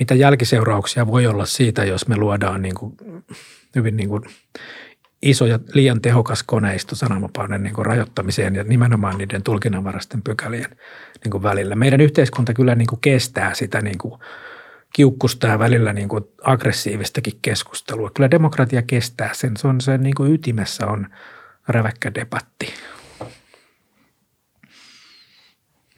mitä 0.01 0.15
jälkiseurauksia 0.15 1.07
voi 1.07 1.27
olla 1.27 1.45
siitä, 1.45 1.85
jos 1.85 2.07
me 2.07 2.17
luodaan 2.17 2.61
niin 2.61 2.75
kuin, 2.75 2.97
hyvin 3.75 3.97
niin 3.97 4.09
kuin 4.09 4.23
iso 5.21 5.45
ja 5.45 5.59
liian 5.73 6.01
tehokas 6.01 6.43
koneisto 6.43 6.95
sananvapauden 6.95 7.63
niin 7.63 7.85
rajoittamiseen 7.85 8.55
ja 8.55 8.63
nimenomaan 8.63 9.17
niiden 9.17 9.43
tulkinnanvaraisten 9.43 10.21
pykälien 10.21 10.77
niin 11.23 11.31
kuin 11.31 11.43
välillä. 11.43 11.75
Meidän 11.75 12.01
yhteiskunta 12.01 12.53
kyllä 12.53 12.75
niin 12.75 12.87
kuin 12.87 13.01
kestää 13.01 13.53
sitä 13.53 13.81
niin 13.81 13.97
kuin 13.97 14.19
kiukkusta 14.93 15.47
ja 15.47 15.59
välillä 15.59 15.93
niin 15.93 16.09
kuin 16.09 16.23
aggressiivistakin 16.43 17.39
keskustelua. 17.41 18.11
Kyllä 18.13 18.31
demokratia 18.31 18.81
kestää 18.81 19.29
sen. 19.33 19.57
Se 19.57 19.67
on 19.67 19.81
sen 19.81 20.01
niin 20.01 20.15
kuin 20.15 20.33
ytimessä 20.33 20.87
on 20.87 21.07
räväkkä 21.67 22.13
debatti. 22.13 22.73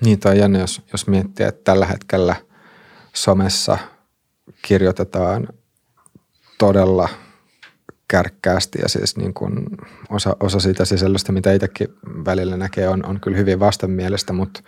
Niin, 0.02 0.20
tai 0.20 0.38
jos, 0.60 0.82
jos 0.92 1.08
miettii, 1.08 1.46
että 1.46 1.62
tällä 1.64 1.86
hetkellä 1.86 2.36
somessa 3.14 3.78
kirjoitetaan 4.68 5.48
todella 6.58 7.10
kärkkäästi 8.08 8.80
ja 8.82 8.90
siis 8.90 9.18
niin 9.18 9.34
kuin 9.34 9.66
osa, 10.10 10.36
osa 10.40 10.60
siitä 10.60 10.86
sisällöstä, 10.86 11.32
mitä 11.32 11.54
itsekin 11.54 11.88
välillä 12.26 12.58
näkee, 12.58 12.88
on, 12.88 13.06
on 13.06 13.20
kyllä 13.20 13.38
hyvin 13.38 13.60
vastenmielistä, 13.60 14.34
mutta, 14.34 14.62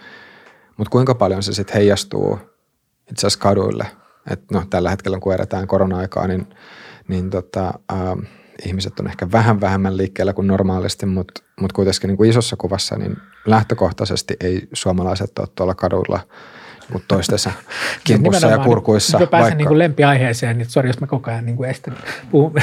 mutta 0.78 0.92
kuinka 0.92 1.16
paljon 1.16 1.44
se 1.44 1.54
sitten 1.54 1.76
heijastuu 1.76 2.40
itse 3.12 3.28
asiassa 3.28 3.40
kaduille– 3.40 3.88
et 4.30 4.52
no, 4.52 4.64
tällä 4.70 4.90
hetkellä 4.90 5.20
kun 5.20 5.34
eletään 5.34 5.68
korona-aikaa, 5.68 6.28
niin, 6.28 6.48
niin 7.08 7.30
tota, 7.30 7.74
äh, 7.92 8.32
ihmiset 8.66 9.00
on 9.00 9.08
ehkä 9.08 9.32
vähän 9.32 9.62
vähemmän 9.62 9.98
liikkeellä 9.98 10.34
kuin 10.34 10.48
normaalisti, 10.48 11.06
mutta, 11.06 11.44
mutta 11.62 11.76
kuitenkin 11.76 12.08
niin 12.08 12.18
kuin 12.18 12.30
isossa 12.30 12.56
kuvassa 12.56 12.96
niin 12.96 13.18
lähtökohtaisesti 13.46 14.36
ei 14.40 14.68
suomalaiset 14.74 15.40
ole 15.40 15.48
tuolla 15.56 15.76
kaduilla 15.76 16.20
niin 16.94 17.04
toistensa 17.08 17.52
kimpussa 18.04 18.48
ja 18.48 18.58
kurkuissa. 18.58 19.20
Mä 19.20 19.28
pääsen 19.28 19.58
niin 19.58 19.68
kuin 19.68 19.80
lempiaiheeseen, 19.80 20.58
niin 20.58 20.70
sori 20.70 20.90
jos 20.90 21.00
mä 21.00 21.08
koko 21.08 21.32
ajan 21.32 21.46
niin 21.46 21.58
kuin 21.58 21.70
estän 21.70 21.98
puhun. 22.32 22.54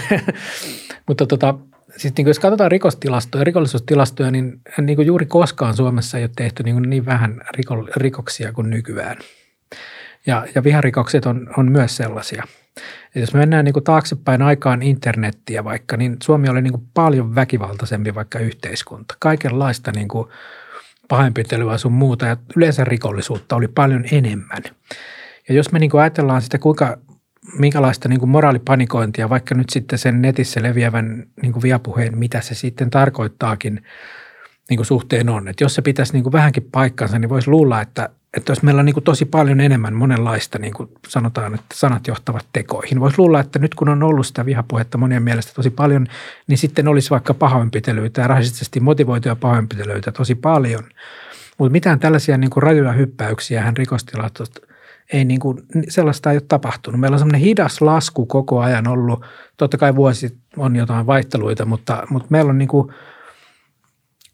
mutta 1.09 1.27
tota, 1.27 1.55
siis 1.97 2.05
niin 2.16 2.25
kuin 2.25 2.31
jos 2.31 2.39
katsotaan 2.39 2.70
rikostilastoja, 2.70 3.45
rikollisuustilastoja, 3.45 4.31
niin, 4.31 4.61
niin 4.81 4.97
kuin 4.97 5.07
juuri 5.07 5.27
koskaan 5.27 5.77
Suomessa 5.77 6.18
ei 6.18 6.25
ole 6.25 6.31
tehty 6.37 6.62
niin, 6.62 6.75
kuin 6.75 6.91
niin 6.91 7.07
vähän 7.07 7.41
rikoksia 7.97 8.53
kuin 8.53 8.70
nykyään– 8.70 9.16
ja, 10.27 10.47
ja 10.55 10.64
viharikokset 10.64 11.27
on, 11.27 11.49
on 11.57 11.73
myös 11.73 11.97
sellaisia. 11.97 12.45
Ja 13.14 13.20
jos 13.20 13.35
me 13.35 13.41
mennään 13.41 13.64
niin 13.64 13.73
kuin 13.73 13.85
taaksepäin 13.85 14.43
aikaan 14.43 14.83
internettiä 14.83 15.64
vaikka, 15.64 15.97
niin 15.97 16.16
Suomi 16.23 16.49
oli 16.49 16.62
niin 16.62 16.73
kuin 16.73 16.89
paljon 16.95 17.35
väkivaltaisempi 17.35 18.14
vaikka 18.14 18.39
yhteiskunta. 18.39 19.14
Kaikenlaista 19.18 19.93
niin 19.93 20.09
kuin 20.09 20.29
pahoinpitelyä 21.12 21.78
sun 21.78 21.92
muuta 21.92 22.26
ja 22.26 22.36
yleensä 22.56 22.84
rikollisuutta 22.84 23.56
oli 23.56 23.68
paljon 23.68 24.04
enemmän. 24.12 24.62
Ja 25.48 25.54
jos 25.54 25.72
me 25.72 25.78
niin 25.78 25.90
kuin 25.90 26.00
ajatellaan 26.00 26.42
sitä, 26.42 26.58
kuinka, 26.58 26.98
minkälaista 27.58 28.08
niin 28.08 28.20
kuin 28.20 28.30
moraalipanikointia, 28.30 29.28
vaikka 29.28 29.54
nyt 29.54 29.70
sitten 29.70 29.98
sen 29.98 30.22
netissä 30.22 30.62
leviävän 30.62 31.26
niin 31.42 31.52
kuin 31.52 31.62
viapuheen, 31.62 32.18
mitä 32.18 32.40
se 32.40 32.54
sitten 32.54 32.90
tarkoittaakin 32.90 33.82
niin 34.70 34.76
kuin 34.76 34.86
suhteen 34.86 35.28
on. 35.28 35.48
Että 35.48 35.64
jos 35.64 35.74
se 35.74 35.82
pitäisi 35.82 36.12
niin 36.12 36.22
kuin 36.22 36.32
vähänkin 36.32 36.68
paikkansa, 36.72 37.18
niin 37.18 37.28
voisi 37.28 37.50
luulla, 37.50 37.80
että 37.80 38.08
että 38.37 38.53
jos 38.53 38.62
meillä 38.62 38.78
on 38.78 38.85
niin 38.85 39.03
tosi 39.05 39.24
paljon 39.24 39.61
enemmän 39.61 39.95
monenlaista, 39.95 40.59
niin 40.59 40.72
kuin 40.72 40.89
sanotaan, 41.09 41.55
että 41.55 41.74
sanat 41.74 42.07
johtavat 42.07 42.47
tekoihin. 42.53 43.01
Voisi 43.01 43.18
luulla, 43.18 43.41
että 43.41 43.59
nyt 43.59 43.74
kun 43.74 43.89
on 43.89 44.03
ollut 44.03 44.26
sitä 44.26 44.47
vihapuhetta 44.47 44.99
monien 44.99 45.22
mielestä 45.22 45.53
tosi 45.55 45.70
paljon, 45.70 46.07
niin 46.47 46.59
sitten 46.59 46.89
olisi 46.89 47.11
vaikka 47.11 47.35
pahoinpitelyitä 47.35 48.20
ja 48.20 48.26
rasistisesti 48.26 48.80
motivoituja 48.80 49.37
pahoinpitelyitä 49.37 50.12
tosi 50.12 50.35
paljon. 50.35 50.85
Mutta 51.59 51.72
mitään 51.72 52.01
tällaisia 52.01 52.39
niin 52.39 52.51
kuin 52.51 52.62
rajoja 52.62 52.93
hyppäyksiä 52.93 53.62
hän 53.62 53.76
rikostilastosta 53.76 54.61
ei 55.12 55.24
niin 55.24 55.41
kuin, 55.41 55.62
sellaista 55.89 56.30
ei 56.30 56.37
ole 56.37 56.45
tapahtunut. 56.49 57.01
Meillä 57.01 57.14
on 57.14 57.18
semmoinen 57.18 57.41
hidas 57.41 57.80
lasku 57.80 58.26
koko 58.26 58.61
ajan 58.61 58.89
ollut. 58.89 59.24
Totta 59.57 59.78
kai 59.78 59.97
vuosi 59.97 60.39
on 60.57 60.76
jotain 60.76 61.07
vaihteluita, 61.07 61.64
mutta, 61.64 62.07
mutta 62.11 62.28
meillä 62.30 62.51
on 62.51 62.59
niin 62.59 62.68
kuin– 62.68 62.93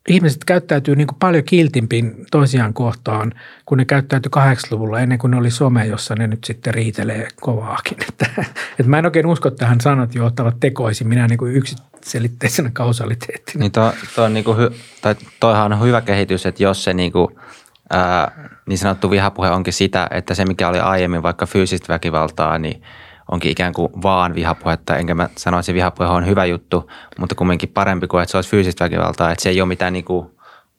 ihmiset 0.09 0.45
käyttäytyy 0.45 0.97
niin 0.97 1.07
kuin 1.07 1.19
paljon 1.19 1.45
kiltimpin 1.45 2.27
toisiaan 2.31 2.75
kohtaan, 2.75 3.35
kun 3.67 3.79
ne 3.79 3.85
käyttäytyi 3.85 4.31
80-luvulla 4.37 5.01
ennen 5.01 5.19
kuin 5.19 5.31
ne 5.31 5.37
oli 5.37 5.51
some, 5.51 5.87
jossa 5.87 6.15
ne 6.15 6.27
nyt 6.27 6.45
sitten 6.45 6.75
riitelee 6.75 7.29
kovaakin. 7.41 7.99
Että, 8.09 8.45
että 8.79 8.91
mä 8.91 8.99
en 8.99 9.05
oikein 9.05 9.27
usko 9.27 9.51
tähän 9.51 9.81
sanat 9.81 10.15
johtavat 10.15 10.61
tekoisin 10.61 11.09
minä 11.09 11.27
niin 11.27 11.39
kuin 11.39 11.55
yksiselitteisenä 11.55 12.71
kausaliteettina. 12.73 13.61
Niin, 13.61 13.73
to, 13.73 13.93
to 14.15 14.25
on 14.25 14.35
niin 14.35 14.45
kuin 14.45 14.59
hy, 14.59 14.71
tai 15.03 15.15
toihan 15.41 15.73
on 15.73 15.81
hyvä 15.81 16.01
kehitys, 16.01 16.47
että 16.47 16.63
jos 16.63 16.85
se 16.85 16.95
niin 16.95 17.13
kuin, 17.13 17.29
ää, 17.91 18.49
niin 18.67 18.79
sanottu 18.79 19.11
vihapuhe 19.11 19.51
onkin 19.51 19.73
sitä, 19.73 20.09
että 20.11 20.35
se 20.35 20.45
mikä 20.45 20.69
oli 20.69 20.81
aiemmin 20.81 21.23
vaikka 21.23 21.47
fyysistä 21.47 21.93
väkivaltaa, 21.93 22.59
niin– 22.59 22.83
onkin 23.31 23.51
ikään 23.51 23.73
kuin 23.73 23.93
vaan 24.03 24.35
vihapuhetta, 24.35 24.97
enkä 24.97 25.15
mä 25.15 25.29
sano, 25.37 25.59
että 25.59 25.75
vihapuhe 25.75 26.09
on 26.09 26.27
hyvä 26.27 26.45
juttu, 26.45 26.91
mutta 27.19 27.35
kumminkin 27.35 27.69
parempi 27.69 28.07
kuin, 28.07 28.23
että 28.23 28.31
se 28.31 28.39
olisi 28.39 28.51
fyysistä 28.51 28.85
väkivaltaa, 28.85 29.33
että 29.33 29.43
se 29.43 29.49
ei 29.49 29.61
ole 29.61 29.69
mitään 29.69 29.93
niin 29.93 30.05
kuin 30.05 30.31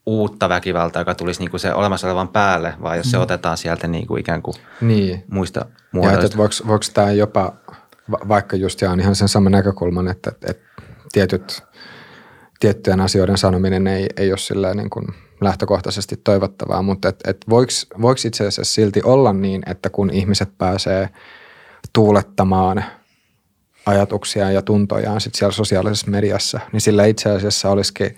uutta 0.06 0.50
väkivaltaa, 0.50 1.02
joka 1.02 1.16
tulisi 1.16 1.40
niin 1.40 1.50
kuin 1.50 1.60
se 1.60 1.74
olemassa 1.74 2.08
olevan 2.08 2.28
päälle, 2.28 2.74
vaan 2.82 2.98
jos 2.98 3.12
se 3.12 3.18
mm. 3.18 3.24
otetaan 3.24 3.58
sieltä 3.58 3.88
niin 3.88 4.08
kuin 4.08 4.20
ikään 4.20 4.42
kuin 4.42 4.56
niin. 4.82 5.24
muista 5.32 5.66
muodoista. 5.92 6.22
Ja 6.22 6.26
että 6.26 6.38
voiko, 6.38 6.54
voiko 6.68 6.86
tämä 6.94 7.12
jopa, 7.12 7.54
vaikka 8.12 8.56
just 8.56 8.82
jaan 8.82 9.00
ihan 9.00 9.16
sen 9.16 9.28
saman 9.28 9.52
näkökulman, 9.52 10.08
että, 10.08 10.32
että 10.46 10.82
tietyt, 11.12 11.64
tiettyjen 12.60 13.02
asioiden 13.02 13.38
sanominen 13.38 13.88
ei, 13.88 14.08
ei 14.18 14.32
ole 14.32 14.38
sillä 14.38 14.74
niin 14.74 14.90
kuin 14.90 15.06
lähtökohtaisesti 15.42 16.18
toivottavaa, 16.24 16.82
mutta 16.82 17.10
et, 17.10 17.20
et 17.28 17.38
voiko, 17.50 17.72
voiko 18.02 18.22
itse 18.26 18.48
asiassa 18.48 18.74
silti 18.74 19.02
olla 19.04 19.34
niin, 19.34 19.62
että 19.66 19.90
kun 19.90 20.10
ihmiset 20.10 20.50
pääsee– 20.58 21.10
tuulettamaan 21.94 22.84
ajatuksia 23.86 24.52
ja 24.52 24.62
tuntojaan 24.62 25.22
sit 25.22 25.36
siellä 25.36 25.52
sosiaalisessa 25.52 26.12
mediassa, 26.12 26.60
niin 26.72 26.82
sillä 26.82 27.06
itse 27.06 27.30
asiassa 27.30 27.70
olisikin 27.70 28.18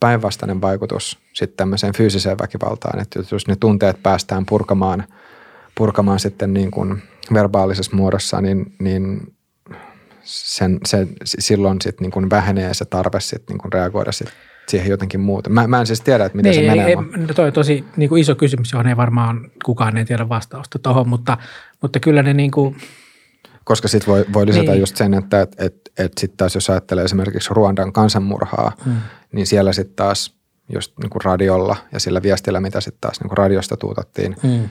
päinvastainen 0.00 0.60
vaikutus 0.60 1.18
sitten 1.32 1.56
tämmöiseen 1.56 1.94
fyysiseen 1.96 2.38
väkivaltaan, 2.38 3.00
että 3.00 3.22
jos 3.32 3.48
ne 3.48 3.56
tunteet 3.56 4.02
päästään 4.02 4.46
purkamaan, 4.46 5.04
purkamaan 5.74 6.20
sitten 6.20 6.54
niin 6.54 6.70
kuin 6.70 7.02
verbaalisessa 7.32 7.96
muodossa, 7.96 8.40
niin, 8.40 8.74
niin 8.78 9.34
sen, 10.22 10.78
se, 10.86 11.08
silloin 11.24 11.80
sitten 11.80 12.04
niin 12.04 12.10
kuin 12.10 12.30
vähenee 12.30 12.74
se 12.74 12.84
tarve 12.84 13.20
sitten 13.20 13.54
niin 13.54 13.60
kuin 13.60 13.72
reagoida 13.72 14.12
sit 14.12 14.28
siihen 14.68 14.90
jotenkin 14.90 15.20
muuta. 15.20 15.50
Mä, 15.50 15.66
mä 15.66 15.80
en 15.80 15.86
siis 15.86 16.00
tiedä, 16.00 16.24
että 16.24 16.36
miten 16.36 16.52
niin, 16.52 16.64
se 16.64 16.70
menee. 16.70 16.86
Ei, 16.86 16.96
no 16.96 17.34
toi 17.34 17.46
on 17.46 17.52
tosi 17.52 17.84
niin 17.96 18.08
kuin 18.08 18.20
iso 18.20 18.34
kysymys, 18.34 18.72
johon 18.72 18.86
ei 18.86 18.96
varmaan 18.96 19.50
kukaan 19.64 19.96
ei 19.96 20.04
tiedä 20.04 20.28
vastausta 20.28 20.78
tuohon, 20.78 21.08
mutta, 21.08 21.38
mutta 21.82 22.00
kyllä 22.00 22.22
ne 22.22 22.34
niin 22.34 22.50
kuin 22.50 22.76
koska 23.64 23.88
sitten 23.88 24.12
voi, 24.12 24.24
voi 24.32 24.46
lisätä 24.46 24.70
niin. 24.70 24.80
just 24.80 24.96
sen, 24.96 25.14
että 25.14 25.40
et, 25.40 25.56
et, 25.58 25.74
et 25.98 26.12
sitten 26.18 26.36
taas 26.36 26.54
jos 26.54 26.70
ajattelee 26.70 27.04
esimerkiksi 27.04 27.54
Ruandan 27.54 27.92
kansanmurhaa, 27.92 28.72
hmm. 28.84 28.96
niin 29.32 29.46
siellä 29.46 29.72
sitten 29.72 29.96
taas 29.96 30.36
just 30.72 30.92
niin 30.98 31.10
kuin 31.10 31.22
radiolla 31.24 31.76
ja 31.92 32.00
sillä 32.00 32.22
viestillä, 32.22 32.60
mitä 32.60 32.80
sitten 32.80 33.00
taas 33.00 33.20
niin 33.20 33.28
kuin 33.28 33.38
radiosta 33.38 33.76
tuutattiin, 33.76 34.36
hmm. 34.42 34.68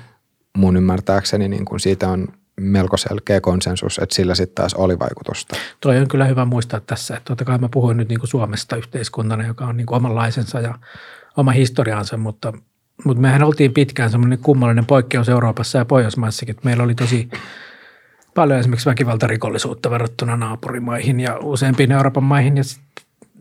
mun 0.57 0.77
ymmärtääkseni 0.77 1.47
niin 1.47 1.65
kuin 1.65 1.79
siitä 1.79 2.09
on 2.09 2.27
melko 2.59 2.97
selkeä 2.97 3.41
konsensus, 3.41 3.99
että 3.99 4.15
sillä 4.15 4.35
sitten 4.35 4.55
taas 4.55 4.73
oli 4.73 4.99
vaikutusta. 4.99 5.55
Toi 5.81 5.97
on 5.97 6.07
kyllä 6.07 6.25
hyvä 6.25 6.45
muistaa 6.45 6.79
tässä, 6.79 7.17
että 7.17 7.27
totta 7.27 7.45
kai 7.45 7.57
mä 7.57 7.69
puhuin 7.71 7.97
nyt 7.97 8.09
niin 8.09 8.19
kuin 8.19 8.29
Suomesta 8.29 8.75
yhteiskuntana, 8.75 9.47
joka 9.47 9.65
on 9.65 9.77
niin 9.77 9.85
kuin 9.85 9.97
omanlaisensa 9.97 10.59
ja 10.59 10.79
oma 11.37 11.51
historiansa, 11.51 12.17
mutta, 12.17 12.53
mutta 13.03 13.21
mehän 13.21 13.43
oltiin 13.43 13.73
pitkään 13.73 14.09
semmoinen 14.09 14.39
kummallinen 14.39 14.85
poikkeus 14.85 15.29
Euroopassa 15.29 15.77
ja 15.77 15.85
Pohjoismaissakin, 15.85 16.55
meillä 16.63 16.83
oli 16.83 16.95
tosi 16.95 17.29
paljon 18.35 18.59
esimerkiksi 18.59 18.89
väkivaltarikollisuutta 18.89 19.91
verrattuna 19.91 20.37
naapurimaihin 20.37 21.19
ja 21.19 21.37
useimpiin 21.43 21.91
Euroopan 21.91 22.23
maihin 22.23 22.57
ja 22.57 22.63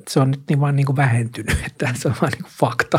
että 0.09 0.15
se 0.15 0.21
on 0.21 0.31
nyt 0.31 0.41
niin 0.49 0.61
vaan 0.61 0.77
niin 0.77 0.87
kuin 0.87 0.97
vähentynyt, 0.97 1.59
että 1.67 1.89
se 1.95 2.09
on 2.09 2.15
vaan 2.21 2.33
niin 2.33 2.43
kuin 2.43 2.53
fakta. 2.53 2.99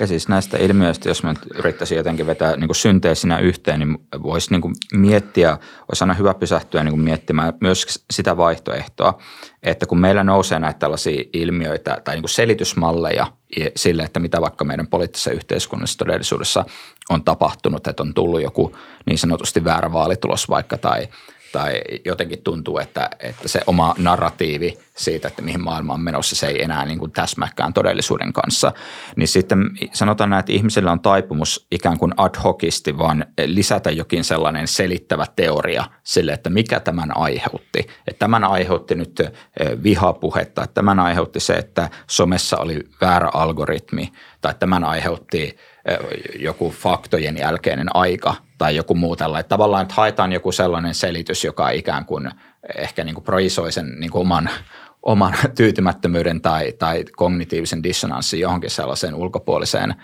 Ja 0.00 0.06
siis 0.06 0.28
näistä 0.28 0.58
ilmiöistä, 0.58 1.08
jos 1.08 1.22
mä 1.22 1.34
yrittäisin 1.54 1.96
jotenkin 1.96 2.26
vetää 2.26 2.56
niin 2.56 2.68
kuin 2.68 2.76
synteesinä 2.76 3.38
yhteen, 3.38 3.80
niin 3.80 3.98
voisi 4.22 4.50
niin 4.50 4.60
kuin 4.60 4.74
miettiä, 4.94 5.58
olisi 5.88 6.04
aina 6.04 6.14
hyvä 6.14 6.34
pysähtyä 6.34 6.84
niin 6.84 6.92
kuin 6.92 7.04
miettimään 7.04 7.52
myös 7.60 8.04
sitä 8.10 8.36
vaihtoehtoa, 8.36 9.18
että 9.62 9.86
kun 9.86 10.00
meillä 10.00 10.24
nousee 10.24 10.58
näitä 10.58 10.78
tällaisia 10.78 11.24
ilmiöitä 11.32 12.00
tai 12.04 12.14
niin 12.14 12.22
kuin 12.22 12.30
selitysmalleja 12.30 13.26
sille, 13.76 14.02
että 14.02 14.20
mitä 14.20 14.40
vaikka 14.40 14.64
meidän 14.64 14.86
poliittisessa 14.86 15.30
yhteiskunnassa 15.30 15.98
todellisuudessa 15.98 16.64
on 17.10 17.24
tapahtunut, 17.24 17.86
että 17.86 18.02
on 18.02 18.14
tullut 18.14 18.42
joku 18.42 18.76
niin 19.06 19.18
sanotusti 19.18 19.64
väärä 19.64 19.92
vaalitulos 19.92 20.48
vaikka 20.48 20.78
tai– 20.78 21.08
tai 21.52 21.80
jotenkin 22.04 22.42
tuntuu, 22.42 22.78
että, 22.78 23.10
että 23.20 23.48
se 23.48 23.60
oma 23.66 23.94
narratiivi 23.98 24.78
siitä, 24.96 25.28
että 25.28 25.42
mihin 25.42 25.64
maailma 25.64 25.94
on 25.94 26.00
menossa, 26.00 26.36
se 26.36 26.46
ei 26.46 26.62
enää 26.62 26.84
niin 26.84 26.98
kuin 26.98 27.12
täsmäkään 27.12 27.72
todellisuuden 27.72 28.32
kanssa. 28.32 28.72
Niin 29.16 29.28
sitten 29.28 29.58
sanotaan 29.92 30.30
näin, 30.30 30.40
että 30.40 30.52
ihmisellä 30.52 30.92
on 30.92 31.00
taipumus 31.00 31.66
ikään 31.70 31.98
kuin 31.98 32.14
ad 32.16 32.34
hocisti 32.44 32.98
vaan 32.98 33.26
lisätä 33.46 33.90
jokin 33.90 34.24
sellainen 34.24 34.68
selittävä 34.68 35.26
teoria 35.36 35.84
sille, 36.02 36.32
että 36.32 36.50
mikä 36.50 36.80
tämän 36.80 37.16
aiheutti. 37.16 37.78
Että 37.78 38.18
tämän 38.18 38.44
aiheutti 38.44 38.94
nyt 38.94 39.20
vihapuhetta, 39.82 40.64
että 40.64 40.74
tämän 40.74 40.98
aiheutti 40.98 41.40
se, 41.40 41.52
että 41.52 41.90
somessa 42.06 42.56
oli 42.56 42.80
väärä 43.00 43.30
algoritmi 43.34 44.12
tai 44.40 44.54
tämän 44.58 44.84
aiheutti 44.84 45.56
joku 46.38 46.70
faktojen 46.70 47.36
jälkeinen 47.36 47.96
aika– 47.96 48.34
tai 48.62 48.76
joku 48.76 48.94
muu 48.94 49.16
tällainen. 49.16 49.48
Tavallaan, 49.48 49.82
että 49.82 49.94
haetaan 49.94 50.32
joku 50.32 50.52
sellainen 50.52 50.94
selitys, 50.94 51.44
joka 51.44 51.70
ikään 51.70 52.04
kuin 52.04 52.30
ehkä 52.76 53.04
niin 53.04 53.14
kuin 53.14 53.24
projisoi 53.24 53.72
sen 53.72 54.00
niin 54.00 54.10
kuin 54.10 54.20
oman, 54.20 54.50
oman 55.02 55.34
tyytymättömyyden 55.56 56.40
tai, 56.40 56.72
tai 56.72 57.04
kognitiivisen 57.16 57.82
dissonanssin 57.82 58.40
johonkin 58.40 58.70
sellaiseen 58.70 59.14
ulkopuoliseen 59.14 59.94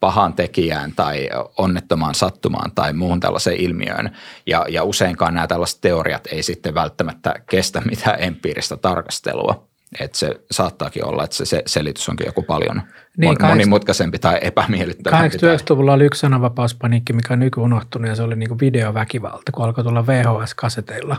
pahaan 0.00 0.34
tekijään 0.34 0.92
tai 0.96 1.28
onnettomaan 1.58 2.14
sattumaan 2.14 2.72
tai 2.74 2.92
muuhun 2.92 3.20
tällaiseen 3.20 3.60
ilmiöön. 3.60 4.16
Ja, 4.46 4.66
ja 4.68 4.84
useinkaan 4.84 5.34
nämä 5.34 5.46
tällaiset 5.46 5.80
teoriat 5.80 6.26
ei 6.26 6.42
sitten 6.42 6.74
välttämättä 6.74 7.34
kestä 7.50 7.80
mitään 7.80 8.22
empiiristä 8.22 8.76
tarkastelua. 8.76 9.68
Että 10.00 10.18
se 10.18 10.40
saattaakin 10.50 11.04
olla, 11.04 11.24
että 11.24 11.44
se 11.44 11.62
selitys 11.66 12.08
onkin 12.08 12.26
joku 12.26 12.42
paljon 12.42 12.82
niin, 13.16 13.36
monimutkaisempi 13.40 14.18
tai 14.18 14.38
epämiellyttävämpi. 14.42 15.36
80-luvulla 15.36 15.92
oli 15.92 16.04
yksi 16.04 16.20
sananvapauspaniikki, 16.20 17.12
mikä 17.12 17.34
on 17.34 17.38
nyky 17.38 17.60
unohtunut 17.60 18.08
ja 18.08 18.16
se 18.16 18.22
oli 18.22 18.36
niin 18.36 18.60
videoväkivalta, 18.60 19.52
kun 19.52 19.64
alkoi 19.64 19.84
tulla 19.84 20.06
VHS-kaseteilla 20.06 21.16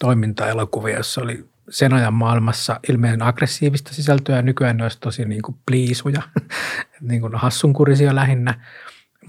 toimintaelokuvia, 0.00 0.96
jossa 0.96 1.20
oli 1.20 1.44
sen 1.70 1.92
ajan 1.92 2.14
maailmassa 2.14 2.80
ilmeisen 2.88 3.22
aggressiivista 3.22 3.94
sisältöä 3.94 4.36
ja 4.36 4.42
nykyään 4.42 4.76
ne 4.76 4.82
olisi 4.82 5.00
tosi 5.00 5.24
niin 5.24 5.42
kuin 5.42 5.56
pliisuja, 5.66 6.22
niin 7.00 7.20
kuin 7.20 7.34
hassunkurisia 7.34 8.14
lähinnä. 8.14 8.54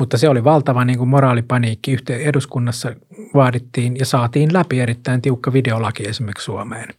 Mutta 0.01 0.17
se 0.17 0.29
oli 0.29 0.43
valtava 0.43 0.85
niin 0.85 0.97
kuin 0.97 1.09
moraalipaniikki. 1.09 1.91
Yhteen 1.91 2.21
eduskunnassa 2.21 2.95
vaadittiin 3.33 3.97
ja 3.97 4.05
saatiin 4.05 4.53
läpi 4.53 4.79
erittäin 4.79 5.21
tiukka 5.21 5.53
videolaki 5.53 6.07
esimerkiksi 6.07 6.45
Suomeen. 6.45 6.89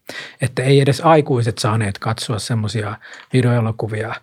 Että 0.41 0.63
ei 0.63 0.81
edes 0.81 1.01
aikuiset 1.01 1.59
saaneet 1.59 1.99
katsoa 1.99 2.39
semmoisia 2.39 2.97
videoelokuvia 3.33 4.15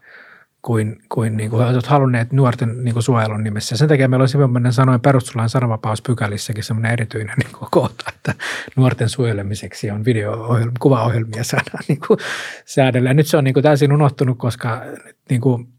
kuin, 0.62 1.02
kuin, 1.10 1.38
niin 1.38 1.50
kuin 1.50 1.64
olisivat 1.64 1.86
halunneet 1.86 2.32
nuorten 2.32 2.84
niin 2.84 2.94
kuin 2.94 3.04
suojelun 3.04 3.44
nimessä. 3.44 3.78
Sen 3.78 3.88
takia 3.88 4.08
meillä 4.08 4.24
on 4.24 4.30
semmoinen 4.30 4.74
sanoin 4.74 5.02
perustuslain 5.02 5.50
sananvapauspykälissäkin 5.50 6.64
semmoinen 6.64 6.92
erityinen 6.92 7.36
niin 7.38 7.54
kuin 7.60 7.70
kohta, 7.72 8.06
että 8.16 8.34
nuorten 8.76 9.10
suojelemiseksi 9.10 9.92
on 9.92 10.06
video 10.06 10.48
kuvaohjelmia 10.80 11.44
saadaan 11.44 11.84
niin 11.88 12.00
kuin 12.08 12.20
säädellä. 12.66 13.14
Nyt 13.14 13.28
se 13.28 13.38
on 13.38 13.44
niin 13.44 13.54
kuin 13.54 13.64
täysin 13.64 13.94
unohtunut, 13.94 14.38
koska 14.38 14.82
niin 15.30 15.42
kuin 15.42 15.79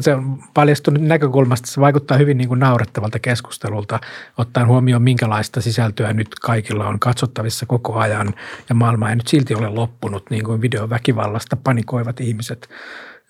se 0.00 0.14
on 0.14 0.42
paljastunut 0.54 1.02
näkökulmasta, 1.02 1.66
se 1.66 1.80
vaikuttaa 1.80 2.16
hyvin 2.16 2.38
niin 2.38 2.48
kuin 2.48 2.60
naurettavalta 2.60 3.18
keskustelulta, 3.18 4.00
ottaen 4.38 4.66
huomioon 4.66 5.02
minkälaista 5.02 5.60
sisältöä 5.60 6.12
nyt 6.12 6.28
kaikilla 6.34 6.88
on 6.88 7.00
katsottavissa 7.00 7.66
koko 7.66 7.98
ajan. 7.98 8.34
Ja 8.68 8.74
maailma 8.74 9.10
ei 9.10 9.16
nyt 9.16 9.28
silti 9.28 9.54
ole 9.54 9.68
loppunut, 9.68 10.30
niin 10.30 10.44
kuin 10.44 10.60
videoväkivallasta 10.60 11.56
panikoivat 11.56 12.20
ihmiset 12.20 12.68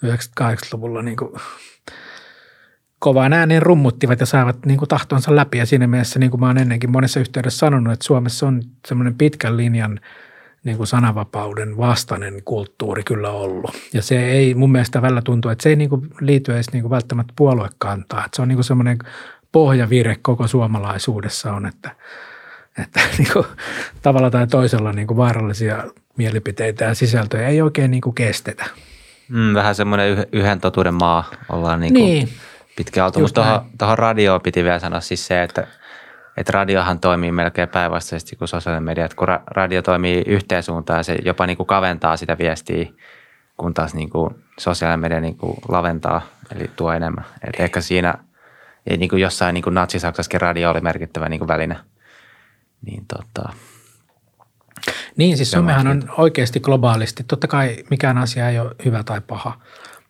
98-luvulla 0.07 1.03
niin 1.03 1.17
kuin 1.17 1.33
kovaan 2.99 3.33
ääneen 3.33 3.63
rummuttivat 3.63 4.21
ja 4.21 4.27
saavat 4.27 4.67
niin 4.67 4.79
kuin 4.79 4.89
tahtonsa 4.89 5.37
läpi. 5.37 5.59
Ja 5.59 5.67
siinä 5.67 5.87
mielessä, 5.87 6.19
niin 6.19 6.31
kuin 6.31 6.41
mä 6.41 6.47
olen 6.47 6.59
ennenkin 6.59 6.91
monessa 6.91 7.21
yhteydessä 7.21 7.59
sanonut, 7.59 7.93
että 7.93 8.05
Suomessa 8.05 8.47
on 8.47 8.63
semmoinen 8.89 9.15
pitkän 9.15 9.57
linjan– 9.57 10.01
niin 10.65 10.77
kuin 10.77 10.87
sananvapauden 10.87 11.77
vastainen 11.77 12.43
kulttuuri 12.45 13.05
kyllä 13.05 13.31
ollut. 13.31 13.71
Ja 13.93 14.03
se 14.03 14.25
ei 14.31 14.55
mun 14.55 14.73
mielestä 14.73 15.03
välillä 15.03 15.23
tuntuu, 15.23 15.51
että 15.51 15.63
se 15.63 15.69
ei 15.69 15.77
niin 15.77 15.91
kuin 15.91 16.09
liity 16.21 16.55
edes 16.55 16.73
niin 16.73 16.83
kuin 16.83 16.91
välttämättä 16.91 17.33
puoluekantaa. 17.37 18.25
Että 18.25 18.37
se 18.37 18.43
on 18.43 18.49
niin 18.49 18.57
kuin 18.57 18.65
semmoinen 18.65 18.99
pohjavire 19.53 20.17
koko 20.23 20.49
suomalaisuudessa 20.49 21.53
on, 21.53 21.67
että, 21.67 21.91
että 22.83 23.01
niin 23.19 23.33
kuin 23.33 23.47
tavalla 24.03 24.31
tai 24.31 24.47
toisella 24.47 24.93
niin 24.93 25.07
kuin 25.07 25.17
vaarallisia 25.17 25.85
mielipiteitä 26.17 26.85
ja 26.85 26.95
sisältöjä 26.95 27.49
ei 27.49 27.63
oikein 27.63 27.91
niin 27.91 28.01
kuin 28.01 28.15
kestetä. 28.15 28.65
Mm, 29.29 29.55
vähän 29.55 29.75
semmoinen 29.75 30.27
yhden 30.33 30.61
totuuden 30.61 30.95
maa 30.95 31.31
ollaan 31.49 31.81
niin 31.81 31.95
kuin 31.95 32.05
niin. 32.05 32.29
pitkään 32.77 33.07
oltu. 33.07 33.21
Mutta 33.21 33.65
tuohon 33.79 33.99
radioon 33.99 34.41
piti 34.41 34.65
vielä 34.65 34.79
sanoa 34.79 35.01
siis 35.01 35.27
se, 35.27 35.43
että– 35.43 35.67
että 36.37 36.53
radiohan 36.53 37.01
toimii 37.01 37.33
melkein 37.33 37.69
päinvastaisesti 37.69 38.37
kuin 38.37 38.49
sosiaalinen 38.49 38.83
media. 38.83 39.05
Että 39.05 39.17
kun 39.17 39.29
ra- 39.29 39.43
radio 39.47 39.83
toimii 39.83 40.23
yhteen 40.27 40.63
suuntaan, 40.63 41.05
se 41.05 41.19
jopa 41.25 41.47
niin 41.47 41.57
kuin 41.57 41.67
kaventaa 41.67 42.17
sitä 42.17 42.39
viestiä, 42.39 42.87
kun 43.57 43.75
taas 43.75 43.95
niin 43.95 44.11
kuin 44.11 44.45
sosiaalinen 44.59 45.01
media 45.01 45.21
niin 45.21 45.37
kuin 45.37 45.57
laventaa, 45.69 46.23
eli 46.55 46.71
tuo 46.77 46.93
enemmän. 46.93 47.25
Et 47.49 47.61
ehkä 47.61 47.81
siinä, 47.81 48.15
ei 48.87 48.97
niin 48.97 49.11
kuin 49.11 49.23
jossain 49.23 49.55
niin 49.55 49.65
kuin 49.65 49.75
natsi-Saksassakin 49.75 50.41
radio 50.41 50.71
oli 50.71 50.81
merkittävä 50.81 51.29
niin 51.29 51.41
kuin 51.41 51.49
väline. 51.49 51.77
Niin 52.87 53.05
tota, 53.07 53.53
niin, 55.17 55.37
siis 55.37 55.51
somehan 55.51 55.87
on 55.87 56.03
oikeasti 56.19 56.61
globaalisti. 56.61 57.25
Totta 57.25 57.49
kai 57.49 57.77
mikään 57.91 58.19
asia 58.19 58.49
ei 58.49 58.59
ole 58.59 58.75
hyvä 58.85 59.03
tai 59.05 59.21
paha. 59.21 59.61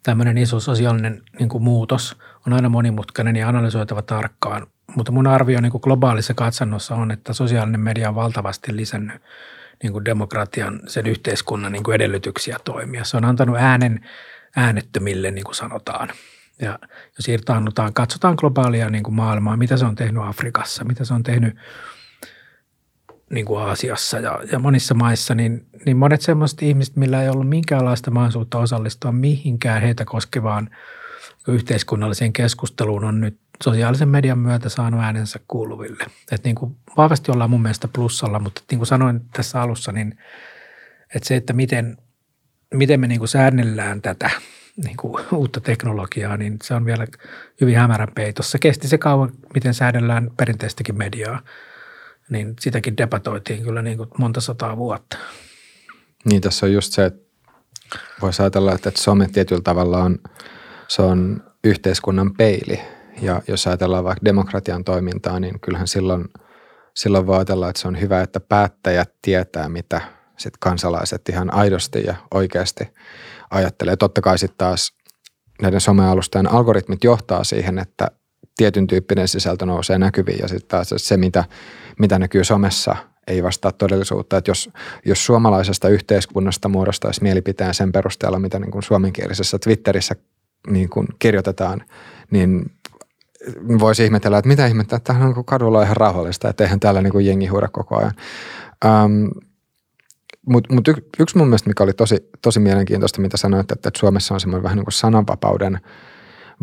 Tämmöinen 0.03 0.39
iso 0.39 0.61
sosiaalinen 0.61 1.23
niin 1.39 1.49
kuin 1.49 1.63
muutos 1.63 2.19
on 2.47 2.53
aina 2.53 2.69
monimutkainen 2.69 3.37
ja 3.37 3.49
analysoitava 3.49 4.03
tarkkaan. 4.03 4.67
Mutta 4.97 5.13
mun 5.13 5.27
arvio 5.27 5.61
niin 5.61 5.73
kuin 5.73 5.83
globaalissa 5.85 6.35
katsannossa 6.35 6.95
on, 6.95 7.11
että 7.11 7.33
sosiaalinen 7.33 7.81
media 7.81 8.09
on 8.09 8.15
valtavasti 8.15 8.77
lisännyt 8.77 9.23
niin 9.83 9.93
kuin 9.93 10.05
demokratian, 10.05 10.81
sen 10.87 11.07
yhteiskunnan 11.07 11.73
niin 11.73 11.83
kuin 11.85 11.95
edellytyksiä 11.95 12.57
toimia. 12.65 13.05
Se 13.05 13.17
on 13.17 13.25
antanut 13.25 13.57
äänen 13.59 14.07
äänettömille, 14.57 15.31
niin 15.31 15.45
kuin 15.45 15.55
sanotaan. 15.55 16.09
Ja 16.61 16.79
jos 17.19 17.29
irtaannutaan, 17.29 17.95
katsotaan 17.95 18.35
globaalia 18.39 18.91
niin 18.91 19.05
kuin 19.05 19.15
maailmaa, 19.15 19.57
mitä 19.57 19.77
se 19.77 19.85
on 19.85 19.95
tehnyt 19.95 20.23
Afrikassa, 20.23 20.85
mitä 20.85 21.05
se 21.05 21.15
on 21.15 21.23
tehnyt 21.23 21.57
niin 23.31 23.47
kuin 23.47 23.63
Aasiassa 23.63 24.19
ja, 24.19 24.41
ja 24.53 24.59
monissa 24.59 24.95
maissa, 24.95 25.35
niin, 25.35 25.67
niin 25.87 25.97
monet 25.97 26.21
sellaiset 26.21 26.63
ihmiset, 26.63 26.97
millä 26.97 27.23
ei 27.23 27.29
ollut 27.29 27.49
minkäänlaista 27.49 28.11
mahdollisuutta 28.11 28.59
osallistua 28.59 29.13
mihinkään 29.13 29.83
heitä 29.83 30.05
koskevaan 30.05 30.71
yhteiskunnalliseen 31.49 32.33
keskusteluun, 32.33 33.05
on 33.05 33.21
nyt 33.21 33.42
sosiaalisen 33.65 34.09
median 34.09 34.39
myötä 34.39 34.69
saanut 34.69 35.01
äänensä 35.01 35.41
kuuluville. 35.49 36.05
Et 36.33 36.45
niin 36.45 36.55
kuin 36.55 36.77
vahvasti 36.97 37.33
ollaan 37.33 37.51
mun 37.51 37.63
mielestä 37.63 37.89
plussalla, 37.89 38.39
mutta 38.39 38.63
niin 38.71 38.79
kuin 38.79 38.87
sanoin 38.87 39.21
tässä 39.33 39.63
alussa, 39.63 39.93
niin 39.93 40.19
että 41.15 41.29
se, 41.29 41.37
että 41.37 41.53
miten, 41.53 41.97
miten 42.75 43.01
me 43.01 43.07
niin 43.07 43.19
kuin 43.19 43.29
säännellään 43.29 44.03
tätä 44.03 44.31
niin 44.85 44.97
kuin 44.97 45.25
uutta 45.33 45.61
teknologiaa, 45.61 46.37
niin 46.37 46.59
se 46.63 46.75
on 46.75 46.85
vielä 46.85 47.07
hyvin 47.61 47.77
hämärän 47.77 48.13
peitossa. 48.15 48.59
Kesti 48.59 48.89
se 48.89 48.99
kauan, 48.99 49.33
miten 49.55 49.75
säädellään 49.75 50.31
perinteistäkin 50.37 50.99
mediaa, 50.99 51.41
niin 52.31 52.55
sitäkin 52.61 52.97
debatoitiin 52.97 53.63
kyllä 53.63 53.83
niin 53.83 53.97
kuin 53.97 54.09
monta 54.19 54.41
sataa 54.41 54.77
vuotta. 54.77 55.19
Niin, 56.25 56.41
tässä 56.41 56.67
on 56.67 56.73
just 56.73 56.93
se, 56.93 57.05
että 57.05 57.23
voisi 58.23 58.43
ajatella, 58.43 58.73
että 58.73 58.91
some 58.95 59.29
tietyllä 59.33 59.63
tavalla 59.63 59.99
on, 59.99 60.19
se 60.89 61.03
on 61.03 61.45
yhteiskunnan 61.65 62.35
peili– 62.35 62.81
ja 63.21 63.43
jos 63.49 63.67
ajatellaan 63.67 64.05
vaikka 64.05 64.25
demokratian 64.25 64.85
toimintaa, 64.85 65.41
niin 65.41 65.61
kyllähän 65.61 65.89
silloin, 65.89 66.25
silloin 66.95 67.27
voi 67.27 67.37
ajatella, 67.37 67.69
että 67.69 67.83
se 67.83 67.89
on 67.89 68.01
hyvä, 68.01 68.21
että 68.21 68.41
päättäjät 68.41 69.13
tietää, 69.23 69.69
mitä 69.69 70.01
sit 70.39 70.55
kansalaiset 70.61 71.29
ihan 71.29 71.55
aidosti 71.55 72.03
ja 72.07 72.15
oikeasti 72.35 72.85
ajattelee. 73.51 73.97
Totta 73.97 74.21
kai 74.21 74.39
sitten 74.39 74.59
taas 74.59 74.93
näiden 75.63 75.81
somealustojen 75.81 76.53
algoritmit 76.53 77.05
johtaa 77.05 77.45
siihen, 77.45 77.79
että 77.79 78.11
tietyn 78.57 78.87
tyyppinen 78.87 79.29
sisältö 79.29 79.67
nousee 79.67 79.99
näkyviin 79.99 80.39
ja 80.43 80.49
sitten 80.49 80.69
taas 80.69 80.95
se, 80.97 81.17
mitä, 81.17 81.45
mitä 81.99 82.19
näkyy 82.19 82.45
somessa, 82.45 82.97
ei 83.27 83.43
vastaa 83.43 83.73
todellisuutta. 83.73 84.37
Että 84.37 84.51
jos, 84.51 84.71
jos 85.05 85.27
suomalaisesta 85.27 85.89
yhteiskunnasta 85.89 86.69
muodostaisi 86.69 87.23
mielipiteen 87.23 87.75
sen 87.75 87.93
perusteella, 87.93 88.39
mitä 88.39 88.59
niin 88.59 88.71
kuin 88.71 88.83
suomenkielisessä 88.83 89.59
Twitterissä 89.59 90.15
niin 90.71 90.89
kuin 90.89 91.07
kirjoitetaan, 91.19 91.85
niin 92.31 92.71
voisi 93.79 94.05
ihmetellä, 94.05 94.39
että 94.39 94.49
mitä 94.49 94.67
ihmettä, 94.67 94.97
että 94.97 95.13
tämähän 95.13 95.39
on 95.39 95.45
kadulla 95.45 95.83
ihan 95.83 95.97
rauhallista, 95.97 96.49
että 96.49 96.65
eihän 96.65 96.81
täällä 96.81 97.03
niin 97.03 97.13
kuin 97.13 97.27
jengi 97.27 97.47
huuda 97.47 97.69
koko 97.69 97.97
ajan. 97.97 98.13
Ähm, 98.85 99.25
Mutta 100.47 100.75
mut 100.75 100.89
y, 100.89 100.95
yksi 101.19 101.39
mun 101.39 101.49
mielestä, 101.49 101.71
mikä 101.71 101.85
oli 101.85 101.93
tosi, 101.93 102.31
tosi 102.43 102.61
mielenkiintoista, 102.61 103.21
mitä 103.21 103.37
sanoit, 103.37 103.73
että, 103.73 103.89
että 103.89 104.01
Suomessa 104.01 104.35
on 104.35 104.41
semmoinen 104.41 104.63
vähän 104.63 104.77
niin 104.77 104.85
kuin 104.85 104.93
sananvapauden 104.93 105.81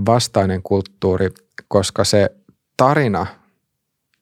vastainen 0.05 0.63
kulttuuri, 0.63 1.29
koska 1.67 2.03
se 2.03 2.29
tarina, 2.77 3.25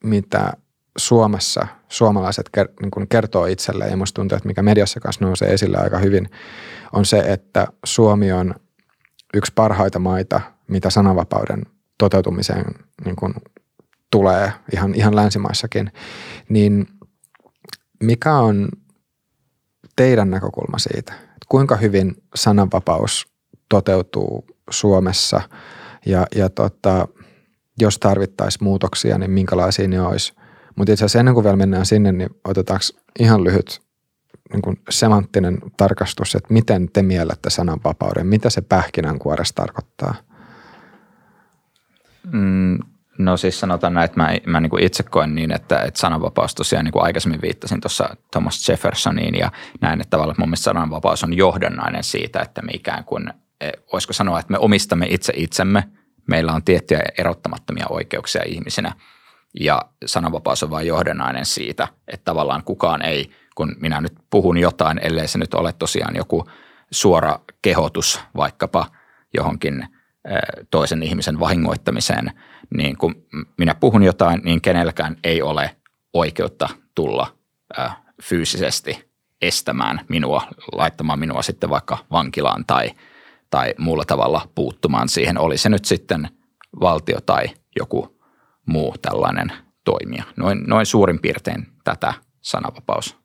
mitä 0.03 0.53
Suomessa 0.97 1.67
suomalaiset 1.89 2.49
ker, 2.49 2.67
niin 2.81 2.91
kuin 2.91 3.07
kertoo 3.07 3.45
itselleen, 3.45 3.91
ja 3.91 3.97
musta 3.97 4.15
tuntuu, 4.15 4.35
että 4.35 4.47
mikä 4.47 4.63
mediassa 4.63 4.99
kanssa 4.99 5.25
nousee 5.25 5.53
esille 5.53 5.77
aika 5.77 5.97
hyvin, 5.97 6.29
on 6.93 7.05
se, 7.05 7.19
että 7.19 7.67
Suomi 7.85 8.31
on 8.31 8.55
yksi 9.33 9.51
parhaita 9.55 9.99
maita, 9.99 10.41
mitä 10.67 10.89
sananvapauden 10.89 11.63
toteutumiseen 11.97 12.65
niin 13.05 13.15
kuin 13.15 13.33
tulee 14.11 14.51
ihan, 14.73 14.95
ihan 14.95 15.15
länsimaissakin, 15.15 15.91
niin 16.49 16.87
mikä 18.03 18.33
on 18.33 18.69
teidän 19.95 20.29
näkökulma 20.29 20.77
siitä, 20.77 21.13
kuinka 21.49 21.75
hyvin 21.75 22.23
sananvapaus 22.35 23.27
toteutuu 23.69 24.45
Suomessa 24.69 25.41
ja, 26.05 26.25
ja 26.35 26.49
tota, 26.49 27.07
jos 27.79 27.97
tarvittaisiin 27.97 28.63
muutoksia, 28.63 29.17
niin 29.17 29.31
minkälaisia 29.31 29.87
ne 29.87 30.01
olisi. 30.01 30.33
Mutta 30.75 30.93
itse 30.93 31.05
asiassa 31.05 31.19
ennen 31.19 31.33
kuin 31.33 31.43
vielä 31.43 31.57
mennään 31.57 31.85
sinne, 31.85 32.11
niin 32.11 32.29
otetaanko 32.45 32.85
ihan 33.19 33.43
lyhyt 33.43 33.81
niin 34.53 34.61
kuin 34.61 34.79
semanttinen 34.89 35.57
tarkastus, 35.77 36.35
että 36.35 36.53
miten 36.53 36.89
te 36.93 37.03
miellätte 37.03 37.49
sananvapauden, 37.49 38.27
mitä 38.27 38.49
se 38.49 38.61
pähkinänkuoressa 38.61 39.55
tarkoittaa? 39.55 40.15
Mm, 42.31 42.79
no 43.17 43.37
siis 43.37 43.59
sanotaan 43.59 43.93
näin, 43.93 44.05
että 44.05 44.19
mä, 44.19 44.31
mä 44.45 44.59
niin 44.59 44.69
kuin 44.69 44.83
itse 44.83 45.03
koen 45.03 45.35
niin, 45.35 45.51
että, 45.51 45.81
että 45.81 45.99
sananvapaus 45.99 46.55
tosiaan 46.55 46.85
niin 46.85 46.93
kuin 46.93 47.03
aikaisemmin 47.03 47.41
viittasin 47.41 47.81
tuossa 47.81 48.15
Thomas 48.31 48.69
Jeffersoniin 48.69 49.35
ja 49.35 49.51
näin, 49.81 50.01
että 50.01 50.09
tavallaan 50.09 50.35
mun 50.39 50.49
mielestä 50.49 50.63
sananvapaus 50.63 51.23
on 51.23 51.37
johdannainen 51.37 52.03
siitä, 52.03 52.39
että 52.39 52.61
me 52.61 52.71
ikään 52.71 53.03
kuin, 53.03 53.33
eh, 53.61 53.71
voisiko 53.93 54.13
sanoa, 54.13 54.39
että 54.39 54.51
me 54.51 54.57
omistamme 54.57 55.05
itse 55.09 55.33
itsemme, 55.35 55.83
meillä 56.27 56.53
on 56.53 56.63
tiettyjä 56.63 57.01
erottamattomia 57.17 57.85
oikeuksia 57.89 58.41
ihmisinä 58.45 58.91
ja 59.59 59.81
sananvapaus 60.05 60.63
on 60.63 60.69
vain 60.69 60.87
johdannainen 60.87 61.45
siitä, 61.45 61.87
että 62.07 62.25
tavallaan 62.25 62.63
kukaan 62.63 63.01
ei, 63.01 63.31
kun 63.55 63.75
minä 63.79 64.01
nyt 64.01 64.13
puhun 64.29 64.57
jotain, 64.57 64.99
ellei 65.03 65.27
se 65.27 65.37
nyt 65.37 65.53
ole 65.53 65.73
tosiaan 65.73 66.15
joku 66.15 66.45
suora 66.91 67.39
kehotus 67.61 68.21
vaikkapa 68.35 68.85
johonkin– 69.33 69.87
toisen 70.71 71.03
ihmisen 71.03 71.39
vahingoittamiseen, 71.39 72.31
niin 72.77 72.97
kun 72.97 73.15
minä 73.57 73.75
puhun 73.75 74.03
jotain, 74.03 74.41
niin 74.43 74.61
kenelläkään 74.61 75.17
ei 75.23 75.41
ole 75.41 75.75
oikeutta 76.13 76.69
tulla 76.95 77.37
fyysisesti 78.23 79.07
estämään 79.41 80.01
minua, 80.09 80.41
laittamaan 80.71 81.19
minua 81.19 81.41
sitten 81.41 81.69
vaikka 81.69 81.97
vankilaan 82.11 82.65
tai, 82.65 82.91
tai 83.49 83.73
muulla 83.77 84.05
tavalla 84.05 84.49
puuttumaan 84.55 85.09
siihen. 85.09 85.39
Oli 85.39 85.57
se 85.57 85.69
nyt 85.69 85.85
sitten 85.85 86.29
valtio 86.79 87.21
tai 87.21 87.47
joku 87.75 88.21
muu 88.65 88.95
tällainen 89.01 89.51
toimija. 89.83 90.23
Noin, 90.35 90.63
noin 90.67 90.85
suurin 90.85 91.19
piirtein 91.19 91.67
tätä 91.83 92.13
sananvapaus 92.41 93.17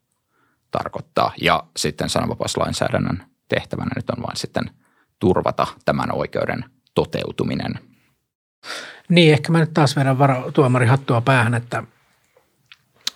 tarkoittaa. 0.71 1.31
Ja 1.41 1.63
sitten 1.77 2.09
sananvapauslainsäädännön 2.09 3.23
tehtävänä 3.49 3.91
nyt 3.95 4.09
on 4.09 4.23
vain 4.23 4.37
sitten 4.37 4.71
turvata 5.19 5.67
tämän 5.85 6.11
oikeuden 6.11 6.65
toteutuminen. 6.93 7.73
Niin, 9.09 9.33
ehkä 9.33 9.51
mä 9.51 9.59
nyt 9.59 9.73
taas 9.73 9.95
vedän 9.95 10.19
varo, 10.19 10.51
tuomari 10.51 10.85
hattua 10.85 11.21
päähän, 11.21 11.53
että, 11.53 11.83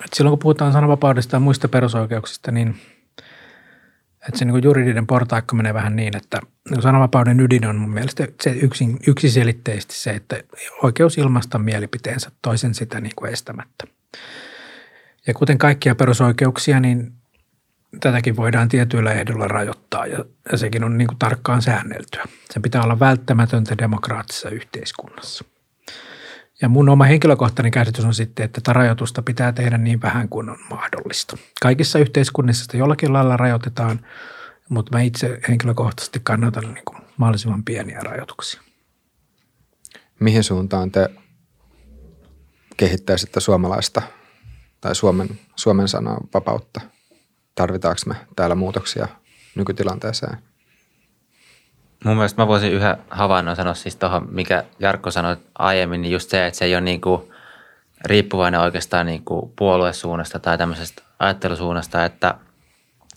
että 0.06 0.16
silloin 0.16 0.32
kun 0.32 0.40
puhutaan 0.40 0.72
sananvapaudesta 0.72 1.36
ja 1.36 1.40
muista 1.40 1.68
perusoikeuksista, 1.68 2.52
niin 2.52 2.76
että 4.28 4.40
se 4.40 4.46
niin 4.46 4.64
juridinen 4.64 5.08
portaikko 5.08 5.56
menee 5.56 5.74
vähän 5.74 5.96
niin, 5.96 6.18
että 6.18 6.40
niin 6.70 6.82
sananvapauden 6.82 7.40
ydin 7.40 7.66
on 7.66 7.76
mun 7.76 7.90
mielestä 7.90 8.28
se 8.42 8.50
yksin, 8.50 9.00
yksiselitteisesti 9.08 9.96
se, 9.96 10.12
että 10.12 10.44
oikeus 10.84 11.18
ilmaista 11.18 11.60
mielipiteensä 11.60 12.32
toisen 12.42 12.74
sitä 12.74 13.02
niin 13.02 13.14
kuin 13.16 13.34
estämättä. 13.34 13.88
Ja 15.28 15.34
kuten 15.34 15.58
kaikkia 15.58 15.96
perusoikeuksia, 15.96 16.80
niin 16.80 17.14
tätäkin 18.00 18.36
voidaan 18.36 18.70
tietyillä 18.70 19.12
ehdoilla 19.14 19.48
rajoittaa 19.48 20.06
ja, 20.06 20.26
ja 20.52 20.58
sekin 20.58 20.84
on 20.84 20.98
niin 20.98 21.08
kuin 21.08 21.20
tarkkaan 21.20 21.62
säänneltyä. 21.62 22.24
Se 22.50 22.60
pitää 22.60 22.84
olla 22.84 23.00
välttämätöntä 23.00 23.78
demokraattisessa 23.78 24.50
yhteiskunnassa. 24.50 25.46
Ja 26.62 26.70
mun 26.70 26.90
oma 26.90 27.04
henkilökohtainen 27.04 27.72
käsitys 27.72 28.06
on 28.06 28.14
sitten, 28.14 28.46
että 28.46 28.62
tätä 28.62 28.74
rajoitusta 28.74 29.22
pitää 29.22 29.52
tehdä 29.52 29.78
niin 29.78 30.02
vähän 30.02 30.30
kuin 30.30 30.50
on 30.50 30.58
mahdollista. 30.70 31.38
Kaikissa 31.62 32.00
yhteiskunnissa 32.00 32.64
sitä 32.64 32.78
jollakin 32.78 33.14
lailla 33.14 33.38
rajoitetaan, 33.38 34.06
mutta 34.70 34.98
mä 34.98 35.02
itse 35.02 35.40
henkilökohtaisesti 35.48 36.20
kannatan 36.24 36.74
niin 36.74 36.86
kuin 36.86 36.98
mahdollisimman 37.18 37.64
pieniä 37.64 38.00
rajoituksia. 38.00 38.62
Mihin 40.20 40.44
suuntaan 40.44 40.92
te 40.92 41.10
kehittäisitte 42.78 43.40
suomalaista 43.40 44.02
tai 44.82 44.96
Suomen, 44.96 45.40
Suomen 45.56 45.88
sanan 45.88 46.18
vapautta– 46.34 46.82
tarvitaanko 47.58 48.02
me 48.06 48.16
täällä 48.36 48.56
muutoksia 48.56 49.08
nykytilanteeseen? 49.56 50.38
Mun 52.04 52.16
mielestä 52.16 52.42
mä 52.42 52.48
voisin 52.48 52.74
yhä 52.74 52.98
havainnon 53.10 53.56
sanoa 53.56 53.74
siis 53.74 53.96
tuohon, 53.96 54.28
mikä 54.32 54.64
Jarkko 54.80 55.12
sanoi 55.12 55.38
aiemmin, 55.60 56.02
niin 56.02 56.12
just 56.12 56.30
se, 56.30 56.48
että 56.48 56.58
se 56.58 56.66
ei 56.66 56.76
ole 56.76 56.82
niin 56.82 57.02
kuin 57.02 57.32
riippuvainen 58.06 58.60
oikeastaan 58.60 59.06
niin 59.06 59.26
kuin 59.26 59.52
puoluesuunnasta 59.56 60.40
tai 60.40 60.58
tämmöisestä 60.58 61.04
ajattelusuunnasta, 61.20 62.06
että 62.06 62.36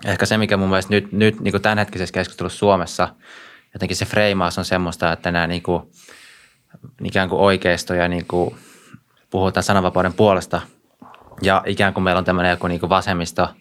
ehkä 0.07 0.27
se, 0.27 0.39
mikä 0.39 0.57
mun 0.57 0.69
mielestä 0.69 0.95
nyt, 0.95 1.13
nyt 1.13 1.41
niin 1.41 1.53
kuin 1.53 1.63
tämänhetkisessä 1.63 2.13
keskustelussa 2.13 2.59
Suomessa, 2.59 3.09
jotenkin 3.75 3.97
se 3.97 4.05
freimaus 4.05 4.59
on 4.59 4.65
semmoista, 4.65 5.13
että 5.13 5.33
nämä 5.33 5.47
niin 5.47 5.63
kuin, 5.63 5.83
ikään 7.05 7.29
kuin 7.29 7.41
oikeisto 7.41 7.95
ja 7.95 8.09
niin 8.09 8.27
kuin 8.27 8.57
puhutaan 9.31 9.65
sananvapauden 9.65 10.13
puolesta 10.13 10.61
ja 11.43 11.63
ikään 11.67 11.95
kuin 11.95 12.05
meillä 12.05 12.19
on 12.19 12.25
tämmöinen 12.25 12.51
joku 12.51 12.67
niin 12.67 12.81
kuin 12.81 12.91
vasemmisto– 12.91 13.49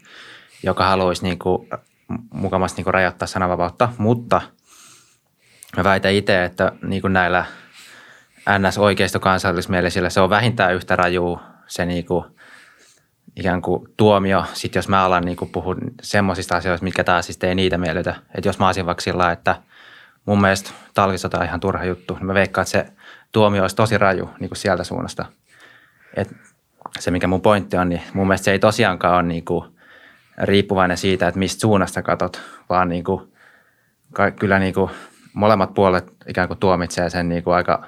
joka 0.64 0.86
haluaisi 0.86 1.24
niin 1.24 1.40
kuin, 1.40 1.70
mukamasti 2.34 2.78
niin 2.78 2.84
kuin 2.84 2.94
rajoittaa 2.94 3.28
sananvapautta, 3.28 3.90
mutta 3.98 4.42
mä 5.78 5.84
väitän 5.84 6.14
itse, 6.14 6.44
että 6.44 6.72
niin 6.82 7.02
kuin 7.02 7.14
näillä 7.14 7.46
NS-oikeistokansallismielisillä 8.50 10.10
se 10.10 10.20
on 10.22 10.30
vähintään 10.30 10.76
yhtä 10.76 10.96
raju 10.96 11.40
se 11.68 11.86
niin 11.86 12.06
kuin, 12.06 12.26
ikään 13.36 13.62
kuin 13.62 13.94
tuomio, 13.98 14.46
sitten 14.54 14.80
jos 14.80 14.88
mä 14.88 15.04
alan 15.04 15.24
niin 15.24 15.38
kuin 15.38 15.52
puhua 15.52 15.76
semmoisista 16.02 16.58
asioista, 16.58 16.84
mitkä 16.84 17.04
taas 17.04 17.26
siis 17.26 17.40
ei 17.44 17.56
niitä 17.56 17.78
miellytä. 17.78 18.16
Että 18.36 18.50
jos 18.50 18.60
mä 18.60 18.66
olisin 18.66 18.86
vaikka 18.86 19.02
sillä 19.02 19.32
että 19.32 19.56
mun 20.26 20.42
mielestä 20.42 20.72
talvisota 20.94 21.40
on 21.40 21.46
ihan 21.46 21.60
turha 21.60 21.86
juttu, 21.86 22.14
niin 22.14 22.26
mä 22.26 22.34
veikkaan, 22.34 22.64
että 22.64 22.72
se 22.72 22.86
tuomio 23.32 23.62
olisi 23.62 23.76
tosi 23.76 23.98
raju 23.98 24.30
niin 24.40 24.50
kuin 24.50 24.58
sieltä 24.58 24.84
suunnasta. 24.84 25.26
Et 26.16 26.36
se, 27.00 27.12
mikä 27.12 27.28
mun 27.28 27.42
pointti 27.42 27.78
on, 27.78 27.90
niin 27.90 28.02
mun 28.14 28.28
mielestä 28.28 28.46
se 28.46 28.52
ei 28.52 28.60
tosiaankaan 28.60 29.14
ole 29.14 29.24
niin 29.24 29.46
kuin 29.46 29.79
riippuvainen 30.40 30.98
siitä, 30.98 31.28
että 31.28 31.40
mistä 31.40 31.62
suunnasta 31.62 32.02
katot, 32.02 32.42
vaan 32.70 32.90
niin 32.90 33.04
kuin, 33.04 33.34
kyllä 34.40 34.60
niin 34.60 34.74
kuin 34.74 34.92
molemmat 35.34 35.74
puolet 35.74 36.14
ikään 36.28 36.48
kuin 36.48 36.60
tuomitsee 36.60 37.10
sen 37.10 37.30
niin 37.30 37.44
kuin 37.44 37.56
aika 37.56 37.88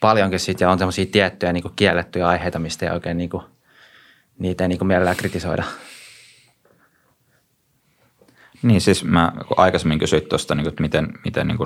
paljonkin 0.00 0.40
sitten 0.40 0.66
ja 0.66 0.70
on 0.70 0.78
semmoisia 0.78 1.06
tiettyjä 1.12 1.52
niin 1.52 1.62
kuin 1.62 1.72
kiellettyjä 1.76 2.28
aiheita, 2.28 2.58
mistä 2.58 2.86
ei 2.86 2.92
oikein 2.92 3.16
niin 3.16 3.30
kuin, 3.30 3.42
niitä 4.38 4.64
ei 4.64 4.68
niin 4.68 4.78
kuin 4.78 4.88
mielellään 4.88 5.16
kritisoida. 5.16 5.64
Niin 8.62 8.80
siis 8.80 9.04
mä 9.04 9.32
aikaisemmin 9.56 9.98
kysyin 9.98 10.28
tuosta, 10.28 10.54
niin 10.54 10.68
että 10.68 10.82
miten, 10.82 11.08
miten 11.24 11.46
niin 11.46 11.58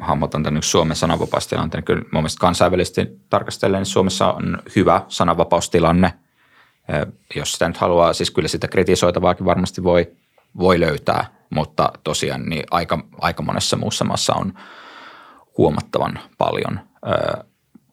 hahmotan 0.00 0.42
tämän 0.42 0.54
niin 0.54 0.62
Suomen 0.62 0.96
sananvapaustilanteen. 0.96 1.84
Kyllä 1.84 2.02
mun 2.02 2.22
mielestä 2.22 2.40
kansainvälisesti 2.40 3.06
tarkastellen 3.30 3.78
niin 3.78 3.86
Suomessa 3.86 4.32
on 4.32 4.58
hyvä 4.76 5.02
sananvapaustilanne– 5.08 6.12
jos 7.34 7.52
sitä 7.52 7.68
nyt 7.68 7.76
haluaa, 7.76 8.12
siis 8.12 8.30
kyllä 8.30 8.48
sitä 8.48 8.68
kritisoitavaakin 8.68 9.46
varmasti 9.46 9.84
voi, 9.84 10.12
voi 10.58 10.80
löytää, 10.80 11.26
mutta 11.50 11.92
tosiaan 12.04 12.42
niin 12.42 12.64
aika, 12.70 12.98
aika 13.20 13.42
monessa 13.42 13.76
muussa 13.76 14.04
maassa 14.04 14.34
on 14.34 14.52
huomattavan 15.58 16.18
paljon. 16.38 16.80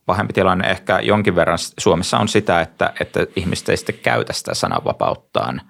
Pahempi 0.05 0.34
tilanne 0.34 0.68
ehkä 0.68 0.99
jonkin 0.99 1.35
verran 1.35 1.57
Suomessa 1.80 2.18
on 2.18 2.27
sitä, 2.27 2.61
että, 2.61 2.93
että 2.99 3.27
ihmiset 3.35 3.69
ei 3.69 3.77
sitten 3.77 3.99
käytä 4.03 4.34
sitä 4.34 4.53
sananvapauttaan 4.53 5.61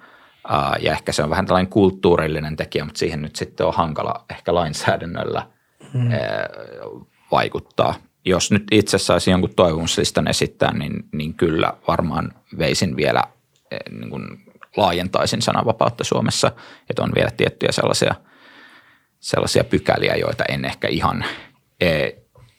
ja 0.80 0.91
ehkä 0.91 1.11
se 1.11 1.23
on 1.23 1.30
vähän 1.30 1.45
tällainen 1.45 1.72
kulttuurillinen 1.72 2.56
tekijä, 2.56 2.85
mutta 2.85 2.99
siihen 2.99 3.22
nyt 3.22 3.35
sitten 3.35 3.68
on 3.68 3.73
hankala 3.73 4.26
ehkä 4.30 4.56
lainsäädännöllä 4.56 5.48
hmm. 5.93 6.10
vaikuttaa 7.31 7.93
jos 8.26 8.52
nyt 8.52 8.64
itse 8.72 8.98
saisi 8.98 9.31
jonkun 9.31 9.56
toivomuslistan 9.56 10.27
esittää, 10.27 10.73
niin, 10.73 11.06
niin 11.11 11.34
kyllä 11.34 11.73
varmaan 11.88 12.34
veisin 12.57 12.95
vielä 12.95 13.23
eh, 13.72 13.80
niin 13.91 14.10
kuin 14.10 14.23
laajentaisin 14.77 15.41
sananvapautta 15.41 16.03
Suomessa, 16.03 16.52
että 16.89 17.03
on 17.03 17.11
vielä 17.15 17.31
tiettyjä 17.31 17.72
sellaisia, 17.72 18.15
sellaisia 19.19 19.64
pykäliä, 19.64 20.15
joita 20.15 20.43
en 20.49 20.65
ehkä 20.65 20.88
ihan 20.88 21.26
e, 21.81 22.10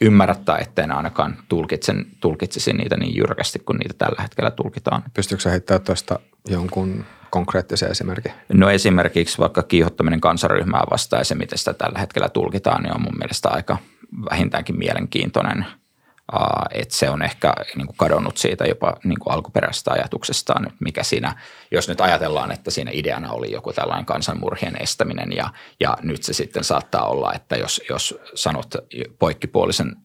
ymmärrä 0.01 0.35
tai 0.35 0.63
etten 0.63 0.93
ainakaan 0.93 1.37
tulkitsen, 1.49 2.07
tulkitsisi 2.21 2.73
niitä 2.73 2.97
niin 2.97 3.17
jyrkästi 3.17 3.59
kuin 3.59 3.79
niitä 3.79 3.95
tällä 3.99 4.23
hetkellä 4.23 4.51
tulkitaan. 4.51 5.03
Pystyykö 5.15 5.51
heittämään 5.51 5.85
tuosta 5.85 6.19
jonkun 6.49 7.05
konkreettisen 7.31 7.91
esimerkin? 7.91 8.33
No 8.53 8.71
esimerkiksi 8.71 9.39
vaikka 9.39 9.63
kiihottaminen 9.63 10.21
kansaryhmää 10.21 10.83
vastaan 10.91 11.21
ja 11.21 11.25
se, 11.25 11.35
miten 11.35 11.59
sitä 11.59 11.75
tällä 11.75 11.99
hetkellä 11.99 12.29
tulkitaan, 12.29 12.83
niin 12.83 12.95
on 12.95 13.03
mun 13.03 13.19
mielestä 13.19 13.49
aika 13.49 13.79
vähintäänkin 14.31 14.79
mielenkiintoinen. 14.79 15.67
Että 16.71 16.95
se 16.95 17.11
on 17.11 17.23
ehkä 17.23 17.55
niin 17.77 17.87
kuin 17.87 17.97
kadonnut 17.97 18.37
siitä 18.37 18.65
jopa 18.65 18.97
niin 19.05 19.19
kuin 19.19 19.35
alkuperäisestä 19.35 19.93
ajatuksestaan, 19.93 20.73
mikä 20.81 21.03
siinä, 21.03 21.37
jos 21.71 21.89
nyt 21.89 22.01
ajatellaan, 22.01 22.53
että 22.53 22.71
siinä 22.71 22.91
ideana 22.95 23.33
oli 23.33 23.53
joku 23.53 23.73
tällainen 23.73 24.07
kansanmurhien 24.07 24.83
estäminen 24.83 25.33
ja, 25.37 25.51
ja 25.81 25.97
nyt 26.03 26.23
se 26.23 26.33
sitten 26.33 26.65
saattaa 26.65 27.09
olla, 27.09 27.33
että 27.35 27.57
jos, 27.57 27.81
jos 27.89 28.19
sanot 28.35 28.75
poikkipuolisen 29.19 29.97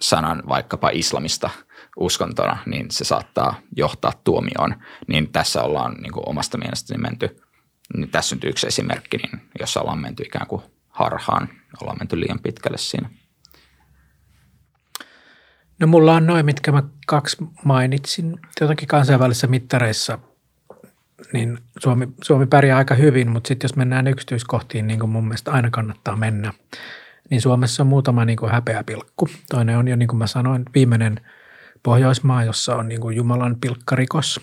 sanan 0.00 0.42
vaikkapa 0.48 0.90
islamista– 0.92 1.50
uskontona, 1.96 2.58
niin 2.66 2.90
se 2.90 3.04
saattaa 3.04 3.54
johtaa 3.76 4.12
tuomioon. 4.24 4.74
Niin 5.08 5.32
tässä 5.32 5.62
ollaan 5.62 5.94
niin 5.94 6.12
kuin 6.12 6.28
omasta 6.28 6.58
mielestäni 6.58 7.02
menty, 7.02 7.36
niin 7.96 8.10
tässä 8.10 8.36
on 8.36 8.40
yksi 8.44 8.66
esimerkki, 8.66 9.16
niin 9.16 9.40
jossa 9.60 9.80
ollaan 9.80 10.00
menty 10.00 10.22
ikään 10.22 10.46
kuin 10.46 10.62
harhaan, 10.88 11.48
ollaan 11.80 11.98
menty 12.00 12.20
liian 12.20 12.38
pitkälle 12.42 12.78
siinä. 12.78 13.10
No 15.82 15.88
mulla 15.88 16.14
on 16.14 16.26
noin, 16.26 16.46
mitkä 16.46 16.72
mä 16.72 16.82
kaksi 17.06 17.36
mainitsin. 17.64 18.40
Jotakin 18.60 18.88
kansainvälisissä 18.88 19.46
mittareissa 19.46 20.18
niin 21.32 21.58
Suomi, 21.78 22.08
Suomi 22.22 22.46
pärjää 22.46 22.78
aika 22.78 22.94
hyvin, 22.94 23.30
mutta 23.30 23.48
sitten 23.48 23.68
jos 23.68 23.76
mennään 23.76 24.06
yksityiskohtiin, 24.06 24.86
niin 24.86 25.00
kuin 25.00 25.10
mun 25.10 25.24
mielestä 25.24 25.50
aina 25.50 25.70
kannattaa 25.70 26.16
mennä, 26.16 26.52
niin 27.30 27.40
Suomessa 27.40 27.82
on 27.82 27.86
muutama 27.86 28.24
niin 28.24 28.38
kuin 28.38 28.52
häpeäpilkku. 28.52 29.28
Toinen 29.50 29.78
on 29.78 29.88
jo, 29.88 29.96
niin 29.96 30.08
kuin 30.08 30.18
mä 30.18 30.26
sanoin, 30.26 30.62
viimeinen– 30.74 31.20
Pohjoismaa, 31.82 32.44
jossa 32.44 32.76
on 32.76 32.88
niin 32.88 33.00
kuin 33.00 33.16
Jumalan 33.16 33.56
pilkkarikos. 33.60 34.40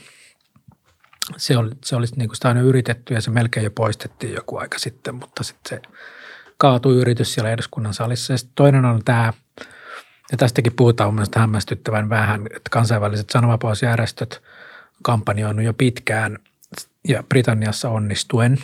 Se, 1.38 1.58
oli, 1.58 1.70
se 1.86 1.96
olisi 1.96 2.16
niin 2.16 2.30
kuin 2.30 2.36
sitä 2.36 2.48
aina 2.48 2.62
yritetty 2.62 3.14
ja 3.14 3.22
se 3.22 3.32
melkein 3.32 3.64
jo 3.64 3.72
poistettiin 3.72 4.34
joku 4.34 4.58
aika 4.58 4.80
sitten, 4.80 5.16
mutta 5.16 5.44
sitten 5.44 5.70
se 5.70 5.82
kaatui 6.58 6.96
yritys 6.96 7.34
siellä 7.34 7.52
eduskunnan 7.52 7.94
salissa. 7.94 8.34
Ja 8.34 8.38
toinen 8.56 8.86
on 8.86 9.02
tämä, 9.06 9.34
ja 10.32 10.38
tästäkin 10.38 10.74
puhutaan 10.74 11.14
mielestäni 11.14 11.42
hämmästyttävän 11.42 12.10
vähän, 12.10 12.42
että 12.42 12.70
kansainväliset 12.70 13.30
sananvapausjärjestöt 13.30 14.42
kampanjoinut 15.04 15.66
jo 15.66 15.74
pitkään 15.74 16.38
ja 17.08 17.24
Britanniassa 17.24 17.90
onnistuen 17.90 18.58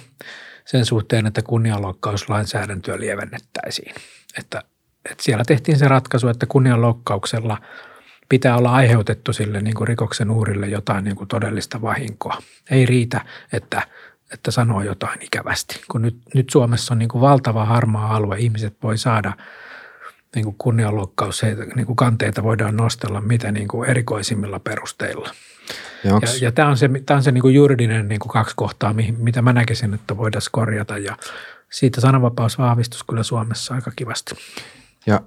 sen 0.65 0.85
suhteen, 0.85 1.25
että 1.25 1.41
kunnianloukkauslainsäädäntöä 1.41 2.99
lievennettäisiin. 2.99 3.95
Että, 4.39 4.63
että 5.11 5.23
siellä 5.23 5.43
tehtiin 5.47 5.77
se 5.77 5.87
ratkaisu, 5.87 6.27
että 6.27 6.45
kunnianloukkauksella– 6.45 7.57
pitää 8.29 8.57
olla 8.57 8.71
aiheutettu 8.71 9.33
sille 9.33 9.61
niin 9.61 9.75
kuin 9.75 9.87
rikoksen 9.87 10.31
uhrille 10.31 10.67
jotain 10.67 11.03
niin 11.03 11.15
kuin 11.15 11.27
todellista 11.27 11.81
vahinkoa. 11.81 12.37
Ei 12.71 12.85
riitä, 12.85 13.21
että, 13.53 13.81
että 14.33 14.51
sanoo 14.51 14.81
jotain 14.81 15.21
ikävästi. 15.21 15.81
Kun 15.91 16.01
nyt, 16.01 16.17
nyt 16.33 16.49
Suomessa 16.49 16.93
on 16.93 16.99
niin 16.99 17.09
kuin 17.09 17.21
valtava 17.21 17.65
harmaa 17.65 18.15
alue, 18.15 18.39
ihmiset 18.39 18.77
voi 18.83 18.97
saada 18.97 19.33
niin 20.35 20.45
kuin 20.45 20.55
kunnianloukkaus, 20.57 21.41
niin 21.75 21.85
kuin 21.85 21.95
kanteita 21.95 22.43
voidaan 22.43 22.77
nostella 22.77 23.21
mitä 23.21 23.51
niin 23.51 23.67
kuin 23.67 23.89
erikoisimmilla 23.89 24.59
perusteilla. 24.59 25.29
Ja, 26.03 26.11
ja, 26.11 26.19
ja 26.41 26.51
tämä 26.51 26.69
on 26.69 26.77
se, 26.77 26.89
tämä 27.05 27.17
on 27.17 27.23
se 27.23 27.31
niin 27.31 27.41
kuin 27.41 27.55
juridinen 27.55 28.07
niin 28.07 28.19
kuin 28.19 28.31
kaksi 28.31 28.55
kohtaa, 28.55 28.95
mitä 29.17 29.41
mä 29.41 29.53
näkisin, 29.53 29.93
että 29.93 30.17
voidaan 30.17 30.41
korjata 30.51 30.97
ja 30.97 31.17
siitä 31.71 32.01
sananvapaus 32.01 32.57
vahvistus 32.57 33.03
kyllä 33.03 33.23
Suomessa 33.23 33.73
aika 33.73 33.91
kivasti. 33.95 34.35
Ja 35.05 35.21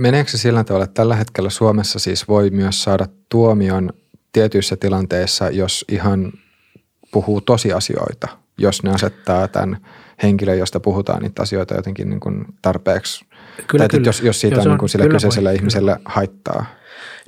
Meneekö 0.00 0.30
se 0.30 0.38
sillä 0.38 0.64
tavalla, 0.64 0.84
että 0.84 0.94
tällä 0.94 1.16
hetkellä 1.16 1.50
Suomessa 1.50 1.98
siis 1.98 2.28
voi 2.28 2.50
myös 2.50 2.82
saada 2.82 3.06
tuomion 3.28 3.90
tietyissä 4.32 4.76
tilanteissa, 4.76 5.50
jos 5.50 5.84
ihan 5.88 6.32
puhuu 7.10 7.40
tosiasioita, 7.40 8.28
jos 8.58 8.82
ne 8.82 8.90
asettaa 8.90 9.48
tämän 9.48 9.86
henkilön, 10.22 10.58
josta 10.58 10.80
puhutaan 10.80 11.22
niitä 11.22 11.42
asioita 11.42 11.74
jotenkin 11.74 12.10
niin 12.10 12.20
kuin 12.20 12.44
tarpeeksi, 12.62 13.24
kyllä, 13.66 13.88
tai 13.88 13.88
kyllä. 13.88 14.08
Jos, 14.08 14.20
jos 14.20 14.40
siitä 14.40 14.56
on, 14.56 14.62
on 14.62 14.68
niin 14.68 14.78
kuin 14.78 14.88
sille 14.88 15.08
kyseiselle 15.08 15.48
voi, 15.48 15.56
ihmiselle 15.56 15.96
kyllä. 15.96 16.10
haittaa. 16.10 16.66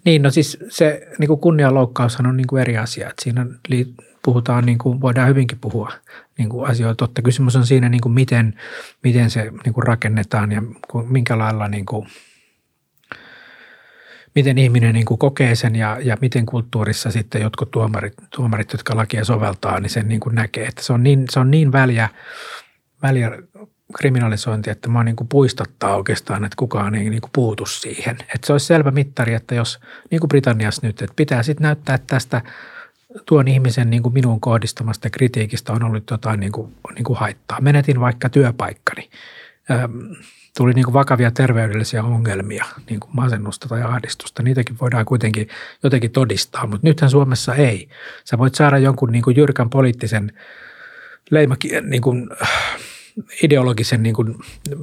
Niin, 0.05 0.23
no 0.23 0.31
siis 0.31 0.59
se 0.69 1.09
niin 1.19 1.29
kuin 1.29 1.41
kunnianloukkaushan 1.41 2.27
on 2.27 2.37
niin 2.37 2.47
kuin 2.47 2.63
eri 2.63 2.77
asia. 2.77 3.11
Että 3.11 3.25
siinä 3.25 3.47
puhutaan, 4.25 4.67
niin 4.67 4.79
kuin 4.79 5.01
voidaan 5.01 5.29
hyvinkin 5.29 5.59
puhua 5.61 5.93
niin 6.39 6.49
kuin 6.49 6.71
asioita. 6.71 6.97
Totta 6.97 7.23
kysymys 7.23 7.57
on 7.57 7.67
siinä, 7.67 7.89
niin 7.89 8.01
kuin 8.01 8.13
miten, 8.13 8.55
miten 9.03 9.31
se 9.31 9.51
niin 9.65 9.73
kuin 9.73 9.87
rakennetaan 9.87 10.53
ja 10.53 10.63
minkä 11.09 11.39
lailla 11.39 11.69
niin 11.69 11.87
kuin– 11.87 12.07
miten 14.35 14.59
ihminen 14.59 14.95
niin 14.95 15.07
kuin 15.07 15.19
kokee 15.19 15.55
sen 15.55 15.77
ja, 15.77 15.99
ja 16.03 16.17
miten 16.21 16.47
kulttuurissa 16.47 17.11
sitten 17.11 17.43
jotkut 17.43 17.71
tuomarit, 17.71 18.15
tuomarit, 18.37 18.73
jotka 18.73 18.97
lakia 18.97 19.25
soveltaa, 19.25 19.81
niin 19.81 19.91
sen 19.91 20.09
niin 20.09 20.21
kuin 20.21 20.35
näkee. 20.35 20.67
Että 20.67 20.83
se 20.83 20.93
on 20.93 21.03
niin, 21.03 21.25
se 21.31 21.41
on 21.41 21.51
niin 21.51 21.73
väliä, 21.73 22.09
väliä 23.03 23.31
kriminalisointi, 23.97 24.71
että 24.71 24.89
mä 24.89 25.05
niin 25.05 25.17
kuin 25.17 25.29
puistattaa 25.29 25.97
oikeastaan, 25.97 26.45
että 26.45 26.57
kukaan 26.57 26.95
ei 26.95 27.11
niin 27.11 27.21
kuin 27.21 27.31
puutu 27.35 27.67
siihen. 27.67 28.17
Että 28.35 28.47
se 28.47 28.53
olisi 28.53 28.67
selvä 28.67 28.91
mittari, 28.91 29.35
että 29.35 29.55
jos, 29.55 29.81
niin 30.11 30.21
kuin 30.21 30.29
Britanniassa 30.29 30.87
nyt, 30.87 31.03
että 31.03 31.17
pitää 31.17 31.43
sitten 31.43 31.63
näyttää 31.63 31.99
tästä 32.07 32.43
tuon 33.27 33.49
ihmisen 33.49 33.91
niin 33.91 34.03
kuin 34.03 34.13
minun 34.13 34.41
kohdistamasta 34.41 35.11
kritiikistä 35.11 35.73
on 35.73 35.83
ollut 35.83 36.11
jotain 36.11 36.41
niin 36.41 36.53
kuin, 36.53 36.75
niin 36.95 37.05
kuin 37.05 37.19
haittaa. 37.19 37.61
Menetin 37.61 38.01
vaikka 38.01 38.29
työpaikkani 38.29 39.11
tuli 40.57 40.73
niin 40.73 40.85
kuin 40.85 40.95
vakavia 40.95 41.31
terveydellisiä 41.31 42.03
ongelmia, 42.03 42.65
niin 42.91 43.01
kuin 43.01 43.11
masennusta 43.13 43.69
tai 43.69 43.83
ahdistusta. 43.83 44.43
Niitäkin 44.43 44.77
voidaan 44.81 45.05
kuitenkin 45.05 45.49
jotenkin 45.83 46.11
todistaa, 46.11 46.67
mutta 46.67 46.87
nythän 46.87 47.11
Suomessa 47.11 47.55
ei. 47.55 47.89
Sä 48.25 48.39
voit 48.39 48.55
saada 48.55 48.79
jonkun 48.79 49.13
niin 49.13 49.23
kuin 49.23 49.37
jyrkän 49.37 49.71
poliittisen 49.71 50.33
leimakien 51.31 51.91
niin 51.91 52.03
kuin, 52.03 52.31
ideologisen, 53.43 54.03
niin 54.03 54.15
kuin, 54.15 54.35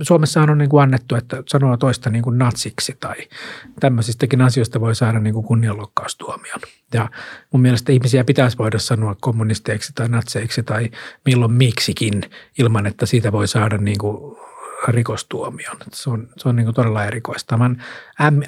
Suomessa 0.01 0.41
on 0.41 0.57
niin 0.57 0.69
kuin 0.69 0.83
annettu, 0.83 1.15
että 1.15 1.43
sanoo 1.47 1.77
toista 1.77 2.09
niin 2.09 2.23
kuin 2.23 2.37
natsiksi 2.37 2.97
tai 2.99 3.15
tämmöisistäkin 3.79 4.41
asioista 4.41 4.81
voi 4.81 4.95
saada 4.95 5.19
niin 5.19 5.33
kuin 5.33 5.45
kunnianloukkaustuomion. 5.45 6.59
Ja 6.93 7.09
mun 7.51 7.61
mielestä 7.61 7.91
ihmisiä 7.91 8.23
pitäisi 8.23 8.57
voida 8.57 8.79
sanoa 8.79 9.15
kommunisteiksi 9.21 9.93
tai 9.95 10.09
natseiksi 10.09 10.63
tai 10.63 10.89
milloin 11.25 11.53
miksikin 11.53 12.21
ilman, 12.59 12.87
että 12.87 13.05
siitä 13.05 13.31
voi 13.31 13.47
saada 13.47 13.77
niin 13.77 13.97
kuin 13.97 14.37
rikostuomion. 14.87 15.77
Se 15.93 16.09
on, 16.09 16.29
se 16.37 16.49
on 16.49 16.55
niin 16.55 16.65
kuin 16.65 16.75
todella 16.75 17.05
erikoista. 17.05 17.57
Mä 17.57 17.63
olen 17.63 17.77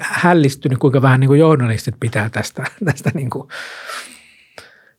hällistynyt, 0.00 0.78
kuinka 0.78 1.02
vähän 1.02 1.20
niin 1.20 1.28
kuin 1.28 1.40
journalistit 1.40 1.94
pitää 2.00 2.30
tästä, 2.30 2.64
tästä, 2.84 3.10
niin 3.14 3.30
kuin, 3.30 3.48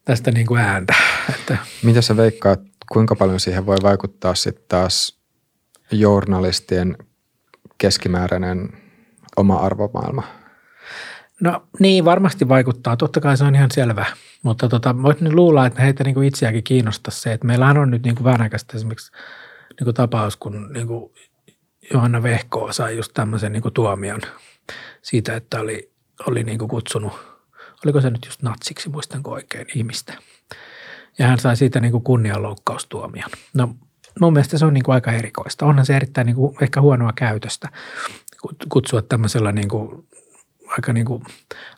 tästä 0.06 0.32
niin 0.32 0.48
kuin 0.48 0.62
ääntä. 0.62 0.94
Että. 1.30 1.58
Mitä 1.84 2.02
sä 2.02 2.18
veikkaat, 2.18 2.62
kuinka 2.92 3.16
paljon 3.16 3.40
siihen 3.40 3.66
voi 3.66 3.78
vaikuttaa 3.84 4.36
sitten 4.36 4.66
taas 4.68 5.20
journalistien 5.92 6.98
keskimääräinen 7.78 8.70
oma 9.38 9.56
arvomaailma? 9.56 10.24
No 11.42 11.68
niin, 11.80 12.06
varmasti 12.06 12.48
vaikuttaa. 12.48 12.98
Totta 12.98 13.22
kai 13.22 13.38
se 13.38 13.44
on 13.44 13.56
ihan 13.56 13.72
selvä. 13.72 14.06
Mutta 14.44 14.70
tota, 14.70 15.02
voisin 15.04 15.36
luulla, 15.36 15.66
että 15.66 15.82
heitä 15.82 16.04
niin 16.04 16.14
kuin 16.14 16.28
itseäkin 16.28 16.64
kiinnostaa 16.64 17.12
se, 17.12 17.34
että 17.34 17.48
meillähän 17.48 17.78
on 17.78 17.92
nyt 17.92 18.04
niin 18.04 18.24
vähän 18.24 18.42
aikaa 18.42 18.60
esimerkiksi– 18.74 19.12
niin 19.80 19.86
kuin 19.86 19.96
tapaus, 19.96 20.38
kun 20.38 20.74
niin 20.74 20.88
kuin 20.88 21.12
Johanna 21.94 22.24
Vehko 22.24 22.74
sai 22.74 22.98
just 22.98 23.12
tämmöisen 23.14 23.52
niin 23.52 23.62
kuin 23.62 23.74
tuomion 23.74 24.22
siitä, 25.02 25.36
että 25.36 25.60
oli, 25.60 25.92
oli 26.28 26.44
niin 26.44 26.60
kuin 26.60 26.70
kutsunut, 26.70 27.14
oliko 27.86 28.02
se 28.02 28.10
nyt 28.10 28.26
just 28.26 28.42
natsiksi, 28.42 28.90
muistanko 28.90 29.32
oikein, 29.32 29.68
ihmistä. 29.76 30.14
Ja 31.20 31.28
hän 31.28 31.40
sai 31.40 31.58
siitä 31.58 31.80
niin 31.80 31.92
kuin 31.92 32.04
kunnianloukkaustuomion. 32.04 33.30
No 33.54 33.76
mun 34.20 34.34
mielestä 34.34 34.58
se 34.58 34.66
on 34.66 34.74
niin 34.74 34.84
kuin 34.84 34.96
aika 34.96 35.12
erikoista. 35.12 35.66
Onhan 35.66 35.86
se 35.86 35.96
erittäin 35.96 36.26
niin 36.26 36.36
kuin 36.36 36.58
ehkä 36.62 36.82
huonoa 36.82 37.14
käytöstä 37.16 37.70
kutsua 38.70 39.02
tämmöisellä 39.02 39.52
niin 39.52 39.68
kuin, 39.68 40.08
aika 40.68 40.94
niin 40.94 41.06
kuin 41.06 41.24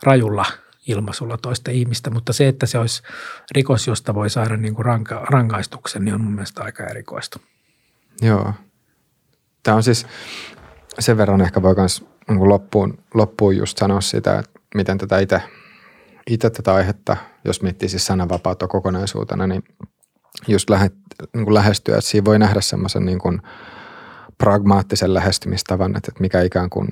rajulla 0.04 0.46
ilmaisulla 0.88 1.38
toista 1.38 1.72
ihmistä, 1.72 2.10
mutta 2.10 2.34
se, 2.34 2.48
että 2.48 2.66
se 2.66 2.78
olisi 2.78 3.04
rikos, 3.52 3.88
josta 3.88 4.16
voi 4.16 4.30
saada 4.30 4.58
niin 4.58 4.76
kuin 4.76 4.86
ranka, 4.86 5.26
rangaistuksen, 5.30 6.06
niin 6.06 6.16
on 6.16 6.22
mun 6.22 6.34
mielestä 6.34 6.64
aika 6.64 6.84
erikoista. 6.84 7.40
Joo. 8.22 8.54
Tämä 9.64 9.78
on 9.78 9.84
siis 9.84 10.08
sen 11.00 11.18
verran 11.18 11.42
ehkä 11.42 11.62
voi 11.62 11.76
myös 11.76 12.06
niin 12.28 12.50
loppuun, 12.50 12.98
loppuun 13.14 13.58
just 13.58 13.78
sanoa 13.78 14.02
sitä, 14.02 14.40
että 14.40 14.60
miten 14.76 14.98
tätä 14.98 15.20
itse, 15.20 15.42
itse 16.28 16.50
tätä 16.50 16.74
aihetta, 16.74 17.18
jos 17.46 17.62
miettii 17.62 17.90
siis 17.90 18.06
sananvapautta 18.06 18.68
kokonaisuutena, 18.68 19.48
niin 19.48 19.64
just 20.48 20.70
lähe, 20.70 20.92
niin 21.34 21.46
kuin 21.46 21.54
lähestyä, 21.54 21.98
että 21.98 22.10
siinä 22.10 22.26
voi 22.26 22.40
nähdä 22.40 22.62
semmoisen 22.62 23.06
niin 23.06 23.20
kuin 23.20 23.42
pragmaattisen 24.38 25.14
lähestymistavan, 25.14 25.98
että 25.98 26.12
mikä 26.20 26.42
ikään 26.42 26.70
kuin 26.70 26.88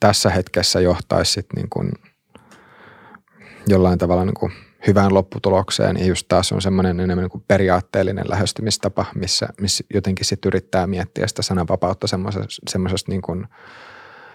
tässä 0.00 0.30
hetkessä 0.30 0.80
johtaisi 0.80 1.32
sitten 1.32 1.56
niin 1.56 1.70
kuin 1.70 1.92
jollain 3.68 3.98
tavalla 3.98 4.24
niin 4.24 4.34
kuin– 4.34 4.52
hyvään 4.86 5.14
lopputulokseen. 5.14 5.96
Ja 5.96 6.06
just 6.06 6.28
taas 6.28 6.52
on 6.52 6.62
semmoinen 6.62 7.00
enemmän 7.00 7.22
niin 7.22 7.30
kuin 7.30 7.44
periaatteellinen 7.48 8.24
lähestymistapa, 8.28 9.06
missä, 9.14 9.48
missä 9.60 9.84
jotenkin 9.94 10.26
sitten 10.26 10.48
yrittää 10.48 10.86
miettiä 10.86 11.26
sitä 11.26 11.42
sananvapautta 11.42 12.06
semmoisesta 12.68 13.12
niin 13.12 13.22
kuin, 13.22 13.46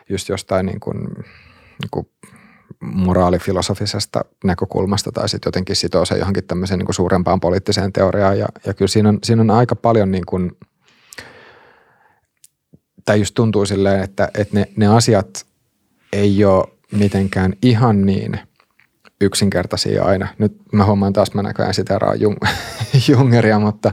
just 0.09 0.29
jostain 0.29 0.65
niin 0.65 0.79
kuin, 0.79 0.97
niin 1.81 1.89
kuin 1.91 2.09
moraalifilosofisesta 2.79 4.25
näkökulmasta 4.43 5.11
tai 5.11 5.29
sitten 5.29 5.47
jotenkin 5.47 5.75
sitoo 5.75 6.05
se 6.05 6.17
johonkin 6.17 6.43
tämmöiseen 6.43 6.79
niin 6.79 6.93
suurempaan 6.93 7.39
poliittiseen 7.39 7.93
teoriaan. 7.93 8.39
Ja, 8.39 8.47
ja 8.65 8.73
kyllä 8.73 8.89
siinä 8.89 9.09
on, 9.09 9.19
siinä 9.23 9.41
on 9.41 9.51
aika 9.51 9.75
paljon 9.75 10.11
niin 10.11 10.25
kuin, 10.25 10.51
tai 13.05 13.19
just 13.19 13.35
tuntuu 13.35 13.65
silleen, 13.65 14.03
että, 14.03 14.29
että 14.37 14.55
ne, 14.59 14.67
ne 14.75 14.87
asiat 14.87 15.45
ei 16.13 16.45
ole 16.45 16.67
mitenkään 16.91 17.53
ihan 17.61 18.05
niin 18.05 18.39
yksinkertaisia 19.21 20.03
aina. 20.03 20.27
Nyt 20.37 20.57
mä 20.71 20.85
huomaan 20.85 21.13
taas, 21.13 21.33
mä 21.33 21.43
näköjään 21.43 21.73
siteraan 21.73 22.21
Jung, 22.21 22.37
Jungeria, 23.07 23.59
mutta, 23.59 23.91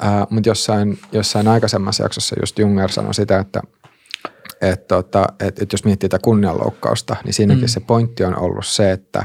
ää, 0.00 0.26
mutta 0.30 0.48
jossain, 0.48 0.98
jossain 1.12 1.48
aikaisemmassa 1.48 2.02
jaksossa 2.02 2.36
just 2.40 2.58
Junger 2.58 2.92
sanoi 2.92 3.14
sitä, 3.14 3.38
että– 3.38 3.60
että, 4.60 4.86
tota, 4.88 5.26
että, 5.40 5.62
että 5.62 5.74
jos 5.74 5.84
miettii 5.84 6.08
tätä 6.08 6.22
kunnianloukkausta, 6.24 7.16
niin 7.24 7.34
siinäkin 7.34 7.64
mm. 7.64 7.68
se 7.68 7.80
pointti 7.80 8.24
on 8.24 8.38
ollut 8.38 8.66
se, 8.66 8.92
että 8.92 9.24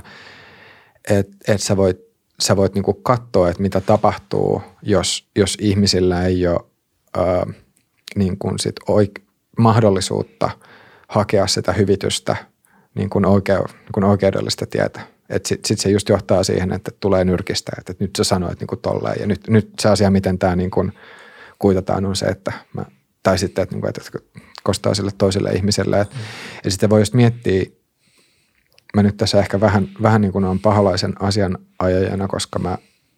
et, 1.10 1.28
et 1.48 1.62
sä 1.62 1.78
voit, 1.78 1.98
sä 2.40 2.56
voit 2.56 2.74
niinku 2.74 2.94
katsoa, 2.94 3.50
että 3.50 3.62
mitä 3.62 3.82
tapahtuu, 3.82 4.62
jos, 4.82 5.30
jos 5.36 5.58
ihmisillä 5.62 6.26
ei 6.26 6.48
ole 6.48 6.60
ää, 7.18 7.46
niin 8.16 8.38
kuin 8.38 8.60
sit 8.60 8.76
oik- 8.90 9.22
mahdollisuutta 9.58 10.50
hakea 11.08 11.48
sitä 11.48 11.74
hyvitystä 11.74 12.36
niin 12.96 13.10
kuin 13.10 13.26
oikeu, 13.26 13.64
niin 13.64 13.92
kuin 13.94 14.04
oikeudellista 14.04 14.66
tietä. 14.66 15.00
Sitten 15.46 15.68
sit 15.68 15.80
se 15.80 15.90
just 15.90 16.10
johtaa 16.10 16.44
siihen, 16.44 16.74
että 16.74 16.92
tulee 17.00 17.26
nyrkistä, 17.26 17.72
että 17.78 17.94
nyt 18.00 18.12
sä 18.18 18.24
sanoit 18.24 18.60
niin 18.60 18.68
kuin 18.68 18.82
tolleen 18.82 19.20
ja 19.20 19.28
nyt, 19.28 19.48
nyt 19.48 19.70
se 19.80 19.90
asia, 19.90 20.12
miten 20.12 20.40
tämä 20.40 20.56
niin 20.56 20.72
kuin 20.72 20.94
kuitataan 21.60 22.06
on 22.06 22.16
se, 22.16 22.26
että 22.26 22.54
mä, 22.74 22.86
tai 23.24 23.38
sitten, 23.38 23.64
että, 23.64 23.76
niin 23.76 23.82
kuin, 23.82 23.90
että 23.90 24.20
kostaa 24.64 24.94
sille 24.94 25.12
toiselle 25.18 25.52
ihmiselle. 25.52 26.02
Et, 26.02 26.14
mm. 26.14 26.20
Ja 26.64 26.72
sitten 26.72 26.90
voi 26.90 27.02
just 27.02 27.14
miettiä, 27.14 27.66
mä 28.96 29.04
nyt 29.04 29.18
tässä 29.18 29.40
ehkä 29.40 29.60
vähän, 29.60 29.88
vähän 30.02 30.22
niin 30.22 30.32
kuin 30.32 30.46
on 30.46 30.60
pahalaisen 30.60 31.14
asian 31.20 31.58
ajajana, 31.80 32.28
koska 32.28 32.60
mä 32.60 32.78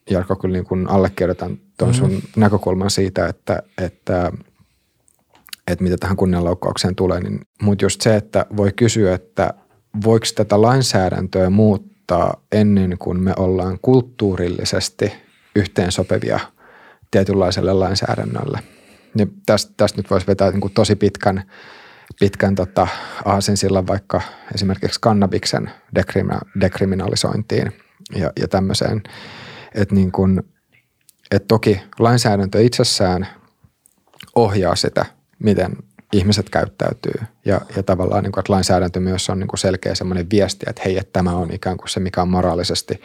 Jarkko 0.10 0.36
kyllä 0.36 0.54
niin 0.54 0.66
kuin 0.66 0.90
allekirjoitan 0.90 1.58
tuon 1.78 1.94
sun 1.94 2.12
mm. 2.12 2.22
näkökulman 2.36 2.92
siitä, 2.92 3.28
että, 3.28 3.64
että, 3.82 4.32
että 5.72 5.84
mitä 5.84 5.98
tähän 5.98 6.18
kunnianloukkaukseen 6.18 6.96
tulee. 6.96 7.20
Niin, 7.20 7.42
mutta 7.62 7.86
just 7.86 8.02
se, 8.02 8.16
että 8.16 8.46
voi 8.58 8.72
kysyä, 8.76 9.16
että 9.16 9.54
voiko 10.04 10.26
tätä 10.36 10.62
lainsäädäntöä 10.62 11.50
muuttaa 11.50 12.42
ennen 12.52 12.98
kuin 13.00 13.20
me 13.20 13.34
ollaan 13.38 13.80
kulttuurillisesti 13.82 15.14
yhteensopivia 15.56 16.40
tietynlaiselle 17.12 17.74
lainsäädännölle– 17.74 18.60
niin 19.14 19.42
tästä, 19.46 19.74
tästä 19.78 20.00
nyt 20.00 20.10
voisi 20.10 20.28
vetää 20.28 20.52
niin 20.52 20.62
kuin 20.62 20.74
tosi 20.74 20.96
pitkän, 20.96 21.44
pitkän 22.20 22.56
tota, 22.56 22.88
aasinsillan 23.26 23.88
vaikka 23.88 24.22
esimerkiksi 24.56 25.00
kannabiksen 25.02 25.72
dekrimi- 26.00 26.60
dekriminalisointiin 26.62 27.72
ja, 28.16 28.32
ja 28.40 28.48
tämmöiseen. 28.48 29.04
Että 29.76 29.96
niin 29.96 30.12
kuin, 30.12 30.44
et 31.32 31.48
toki 31.48 31.82
lainsäädäntö 32.00 32.62
itsessään 32.62 33.28
ohjaa 34.36 34.76
sitä, 34.76 35.06
miten 35.40 35.76
ihmiset 36.14 36.50
käyttäytyy 36.50 37.22
ja, 37.46 37.62
ja 37.76 37.84
tavallaan, 37.84 38.24
niin 38.24 38.32
kuin, 38.32 38.42
että 38.42 38.54
lainsäädäntö 38.54 39.00
myös 39.00 39.30
on 39.30 39.40
niin 39.40 39.48
kuin 39.48 39.60
selkeä 39.60 39.96
semmoinen 39.96 40.30
viesti, 40.30 40.66
että 40.70 40.82
hei, 40.86 40.98
että 40.98 41.14
tämä 41.14 41.32
on 41.32 41.52
ikään 41.52 41.78
kuin 41.78 41.90
se, 41.90 42.00
mikä 42.00 42.22
on 42.22 42.30
moraalisesti 42.30 43.02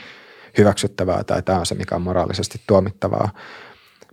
hyväksyttävää 0.58 1.24
tai 1.24 1.42
tämä 1.42 1.58
on 1.58 1.66
se, 1.66 1.74
mikä 1.74 1.94
on 1.94 2.02
moraalisesti 2.02 2.60
tuomittavaa. 2.66 3.30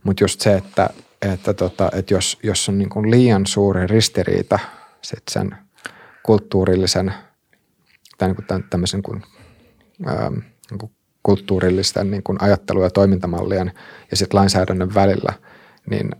Mutta 0.03 0.23
just 0.23 0.41
se, 0.41 0.53
että 0.53 0.89
että, 1.33 1.53
tota, 1.53 1.89
että 1.93 2.13
jos, 2.13 2.39
jos 2.43 2.69
on 2.69 2.77
niin 2.77 2.89
kuin 2.89 3.11
liian 3.11 3.45
suuri 3.45 3.87
ristiriita 3.87 4.59
sit 5.01 5.23
sen 5.31 5.57
kulttuurillisen 6.23 7.13
tai 8.17 8.27
niin 8.27 8.35
kuin 8.35 8.63
tämmöisen 8.69 9.01
kuin, 9.01 9.23
ää, 10.05 10.29
niin 10.69 10.79
kuin 10.79 10.91
kulttuurillisten 11.23 12.11
niin 12.11 12.23
kuin 12.23 12.37
ajattelu- 12.41 12.83
ja 12.83 12.89
toimintamallien 12.89 13.71
ja 14.11 14.17
sitten 14.17 14.37
lainsäädännön 14.39 14.93
välillä, 14.93 15.33
niin 15.89 16.11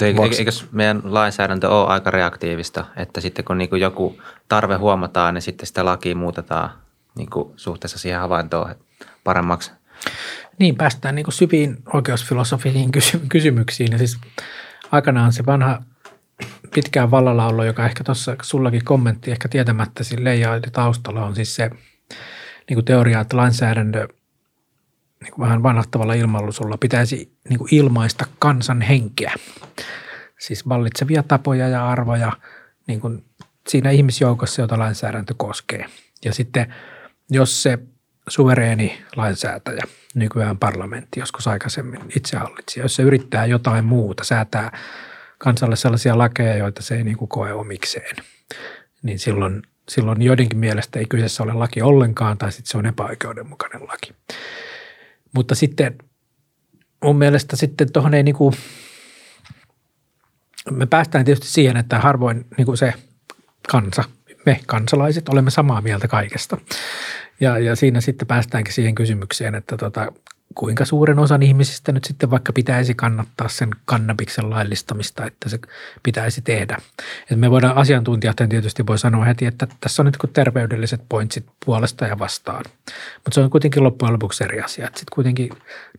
Eikö, 0.00 0.22
eikö 0.38 0.50
meidän 0.72 1.02
lainsäädäntö 1.04 1.68
ole 1.68 1.88
aika 1.88 2.10
reaktiivista, 2.10 2.84
että 2.96 3.20
sitten 3.20 3.44
kun 3.44 3.58
niin 3.58 3.80
joku 3.80 4.18
tarve 4.48 4.76
huomataan, 4.76 5.34
niin 5.34 5.42
sitten 5.42 5.66
sitä 5.66 5.84
lakia 5.84 6.16
muutetaan 6.16 6.70
niin 7.16 7.28
suhteessa 7.56 7.98
siihen 7.98 8.20
havaintoon 8.20 8.74
paremmaksi? 9.24 9.72
Niin, 10.58 10.76
päästään 10.76 11.14
niin 11.14 11.32
syviin 11.32 11.76
oikeusfilosofisiin 11.92 12.90
kysymyksiin. 13.28 13.92
Ja 13.92 13.98
siis 13.98 14.18
aikanaan 14.92 15.32
se 15.32 15.46
vanha 15.46 15.82
pitkään 16.74 17.10
vallalla 17.10 17.46
ollut, 17.46 17.66
joka 17.66 17.86
ehkä 17.86 18.04
tuossa 18.04 18.36
sullakin 18.42 18.84
kommentti 18.84 19.30
ehkä 19.30 19.48
tietämättä 19.48 20.02
ja 20.40 20.60
taustalla 20.72 21.24
on 21.24 21.34
siis 21.34 21.54
se 21.54 21.70
niin 22.68 22.74
kuin 22.74 22.84
teoria, 22.84 23.20
että 23.20 23.36
lainsäädäntö 23.36 24.08
niin 25.22 25.32
kuin 25.32 25.44
vähän 25.44 25.62
vanhattavalla 25.62 26.14
ilmallusulla 26.14 26.76
pitäisi 26.78 27.32
niin 27.48 27.58
kuin 27.58 27.74
ilmaista 27.74 28.26
kansan 28.38 28.80
henkeä. 28.80 29.34
Siis 30.38 30.68
vallitsevia 30.68 31.22
tapoja 31.22 31.68
ja 31.68 31.88
arvoja 31.88 32.32
niin 32.86 33.00
kuin 33.00 33.24
siinä 33.68 33.90
ihmisjoukossa, 33.90 34.62
jota 34.62 34.78
lainsäädäntö 34.78 35.34
koskee. 35.36 35.86
Ja 36.24 36.34
sitten 36.34 36.74
jos 37.30 37.62
se 37.62 37.78
suvereeni 38.28 39.02
lainsäätäjä, 39.16 39.82
nykyään 40.14 40.58
parlamentti, 40.58 41.20
joskus 41.20 41.48
aikaisemmin 41.48 42.00
itse 42.16 42.36
hallitsi. 42.36 42.80
Jos 42.80 42.94
se 42.94 43.02
yrittää 43.02 43.46
jotain 43.46 43.84
muuta, 43.84 44.24
säätää 44.24 44.78
kansalle 45.38 45.76
sellaisia 45.76 46.18
lakeja, 46.18 46.56
joita 46.56 46.82
se 46.82 46.96
ei 46.96 47.04
niin 47.04 47.16
kuin 47.16 47.28
koe 47.28 47.52
omikseen, 47.52 48.16
niin 49.02 49.18
silloin, 49.18 49.62
silloin 49.88 50.22
joidenkin 50.22 50.58
mielestä 50.58 50.98
ei 50.98 51.04
kyseessä 51.04 51.42
ole 51.42 51.52
laki 51.52 51.82
ollenkaan 51.82 52.38
tai 52.38 52.52
sitten 52.52 52.70
se 52.70 52.78
on 52.78 52.86
epäoikeudenmukainen 52.86 53.88
laki. 53.88 54.14
Mutta 55.34 55.54
sitten 55.54 55.98
mun 57.04 57.18
mielestä 57.18 57.56
sitten 57.56 57.92
tuohon 57.92 58.14
ei 58.14 58.22
niin 58.22 58.34
kuin, 58.34 58.54
me 60.70 60.86
päästään 60.86 61.24
tietysti 61.24 61.46
siihen, 61.46 61.76
että 61.76 61.98
harvoin 61.98 62.46
niin 62.56 62.66
kuin 62.66 62.76
se 62.78 62.94
kansa, 63.68 64.04
me 64.46 64.60
kansalaiset 64.66 65.28
olemme 65.28 65.50
samaa 65.50 65.80
mieltä 65.80 66.08
kaikesta. 66.08 66.58
Ja, 67.42 67.58
ja 67.58 67.76
siinä 67.76 68.00
sitten 68.00 68.28
päästäänkin 68.28 68.74
siihen 68.74 68.94
kysymykseen, 68.94 69.54
että 69.54 69.76
tota, 69.76 70.12
kuinka 70.54 70.84
suuren 70.84 71.18
osan 71.18 71.42
ihmisistä 71.42 71.92
nyt 71.92 72.04
sitten 72.04 72.30
vaikka 72.30 72.52
pitäisi 72.52 72.94
kannattaa 72.94 73.48
sen 73.48 73.68
kannabiksen 73.84 74.50
laillistamista, 74.50 75.26
että 75.26 75.48
se 75.48 75.58
pitäisi 76.02 76.42
tehdä. 76.42 76.76
Et 77.30 77.40
me 77.40 77.50
voidaan 77.50 77.76
asiantuntijat 77.76 78.36
tietysti 78.48 78.86
voi 78.86 78.98
sanoa 78.98 79.24
heti, 79.24 79.46
että 79.46 79.66
tässä 79.80 80.02
on 80.02 80.06
nyt 80.06 80.18
terveydelliset 80.32 81.00
pointsit 81.08 81.46
puolesta 81.64 82.06
ja 82.06 82.18
vastaan. 82.18 82.64
Mutta 83.14 83.34
se 83.34 83.40
on 83.40 83.50
kuitenkin 83.50 83.84
loppujen 83.84 84.12
lopuksi 84.12 84.44
eri 84.44 84.60
asia. 84.60 84.86
Sitten 84.86 85.14
kuitenkin 85.14 85.50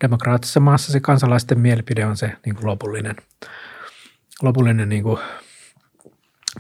demokraattisessa 0.02 0.60
maassa 0.60 0.92
se 0.92 1.00
kansalaisten 1.00 1.60
mielipide 1.60 2.06
on 2.06 2.18
se 2.18 2.32
niin 2.46 2.56
kuin 2.56 2.68
lopullinen, 2.68 3.16
lopullinen 4.42 4.90
niin 4.90 5.04
kuin 5.04 5.20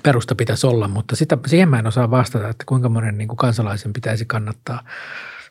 perusta 0.03 0.35
pitäisi 0.35 0.67
olla, 0.67 0.87
mutta 0.87 1.15
sitä, 1.15 1.37
siihen 1.47 1.69
mä 1.69 1.79
en 1.79 1.87
osaa 1.87 2.11
vastata, 2.11 2.49
että 2.49 2.63
kuinka 2.67 2.89
monen 2.89 3.17
niin 3.17 3.27
kuin 3.27 3.37
kansalaisen 3.37 3.93
pitäisi 3.93 4.25
kannattaa 4.25 4.83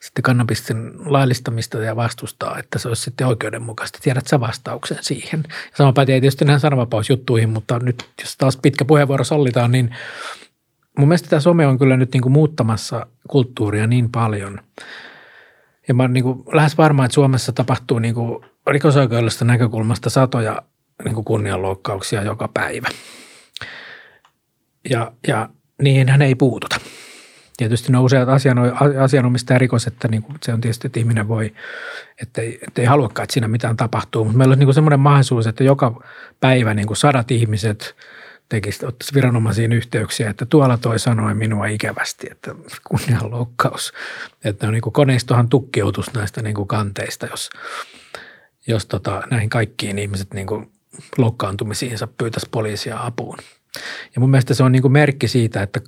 sitten 0.00 0.22
kannabisten 0.22 0.92
laillistamista 1.04 1.78
ja 1.78 1.96
vastustaa, 1.96 2.58
että 2.58 2.78
se 2.78 2.88
olisi 2.88 3.02
sitten 3.02 3.26
oikeudenmukaista. 3.26 3.98
Tiedät 4.02 4.26
sä 4.26 4.40
vastauksen 4.40 4.98
siihen. 5.00 5.42
Sama 5.74 5.92
pätee 5.92 6.20
tietysti 6.20 6.44
näihin 6.44 6.60
sananvapausjuttuihin, 6.60 7.48
mutta 7.48 7.78
nyt 7.78 8.08
jos 8.20 8.36
taas 8.36 8.56
pitkä 8.56 8.84
puheenvuoro 8.84 9.24
sallitaan, 9.24 9.72
niin 9.72 9.96
mun 10.98 11.08
mielestä 11.08 11.28
tämä 11.28 11.40
some 11.40 11.66
on 11.66 11.78
kyllä 11.78 11.96
nyt 11.96 12.12
niin 12.12 12.22
kuin 12.22 12.32
muuttamassa 12.32 13.06
kulttuuria 13.28 13.86
niin 13.86 14.10
paljon. 14.10 14.58
Ja 15.88 15.94
mä 15.94 16.08
niin 16.08 16.24
kuin 16.24 16.42
lähes 16.52 16.78
varma, 16.78 17.04
että 17.04 17.14
Suomessa 17.14 17.52
tapahtuu 17.52 17.98
niin 17.98 18.14
kuin 18.14 18.44
rikosoikeudellisesta 18.66 19.44
näkökulmasta 19.44 20.10
satoja 20.10 20.62
niin 21.04 21.14
kuin 21.14 21.24
kunnianloukkauksia 21.24 22.22
joka 22.22 22.48
päivä– 22.48 22.88
ja, 24.90 25.12
ja 25.28 25.48
niihin 25.82 26.08
hän 26.08 26.22
ei 26.22 26.34
puututa. 26.34 26.80
Tietysti 27.56 27.92
ne 27.92 27.98
on 27.98 28.04
useat 28.04 28.28
asianomistaja 29.02 29.58
rikos, 29.58 29.86
että 29.86 30.08
niin 30.08 30.22
kuin 30.22 30.36
se 30.42 30.52
on 30.52 30.60
tietysti, 30.60 30.86
että 30.86 31.00
ihminen 31.00 31.28
voi, 31.28 31.54
ettei, 32.22 32.58
ettei 32.68 32.84
haluakaan, 32.84 33.24
että 33.24 33.32
siinä 33.32 33.48
mitään 33.48 33.76
tapahtuu. 33.76 34.24
Mutta 34.24 34.38
meillä 34.38 34.52
on 34.52 34.58
niin 34.58 34.74
semmoinen 34.74 35.00
mahdollisuus, 35.00 35.46
että 35.46 35.64
joka 35.64 36.02
päivä 36.40 36.74
niin 36.74 36.86
kuin 36.86 36.96
sadat 36.96 37.30
ihmiset 37.30 37.96
tekisi, 38.48 38.86
ottaisi 38.86 39.14
viranomaisiin 39.14 39.72
yhteyksiä, 39.72 40.30
että 40.30 40.46
tuolla 40.46 40.78
toi 40.78 40.98
sanoi 40.98 41.34
minua 41.34 41.66
ikävästi, 41.66 42.26
että 42.30 42.54
kunnianloukkaus. 42.88 43.92
Että 44.44 44.66
no 44.66 44.72
niin 44.72 44.82
kuin 44.82 44.92
koneistohan 44.92 45.48
tukkeutus 45.48 46.14
näistä 46.14 46.42
niin 46.42 46.54
kuin 46.54 46.68
kanteista, 46.68 47.26
jos, 47.26 47.50
jos 48.66 48.86
tota, 48.86 49.22
näihin 49.30 49.50
kaikkiin 49.50 49.98
ihmiset 49.98 50.34
niin 50.34 50.46
kuin 50.46 50.72
loukkaantumisiinsa 51.18 52.06
pyytäisi 52.06 52.48
poliisia 52.50 53.00
apuun. 53.00 53.38
Ja 54.14 54.20
mun 54.20 54.30
mielestä 54.30 54.54
se 54.54 54.62
on 54.62 54.72
niin 54.72 54.82
kuin 54.82 54.92
merkki 54.92 55.28
siitä, 55.28 55.62
että, 55.62 55.80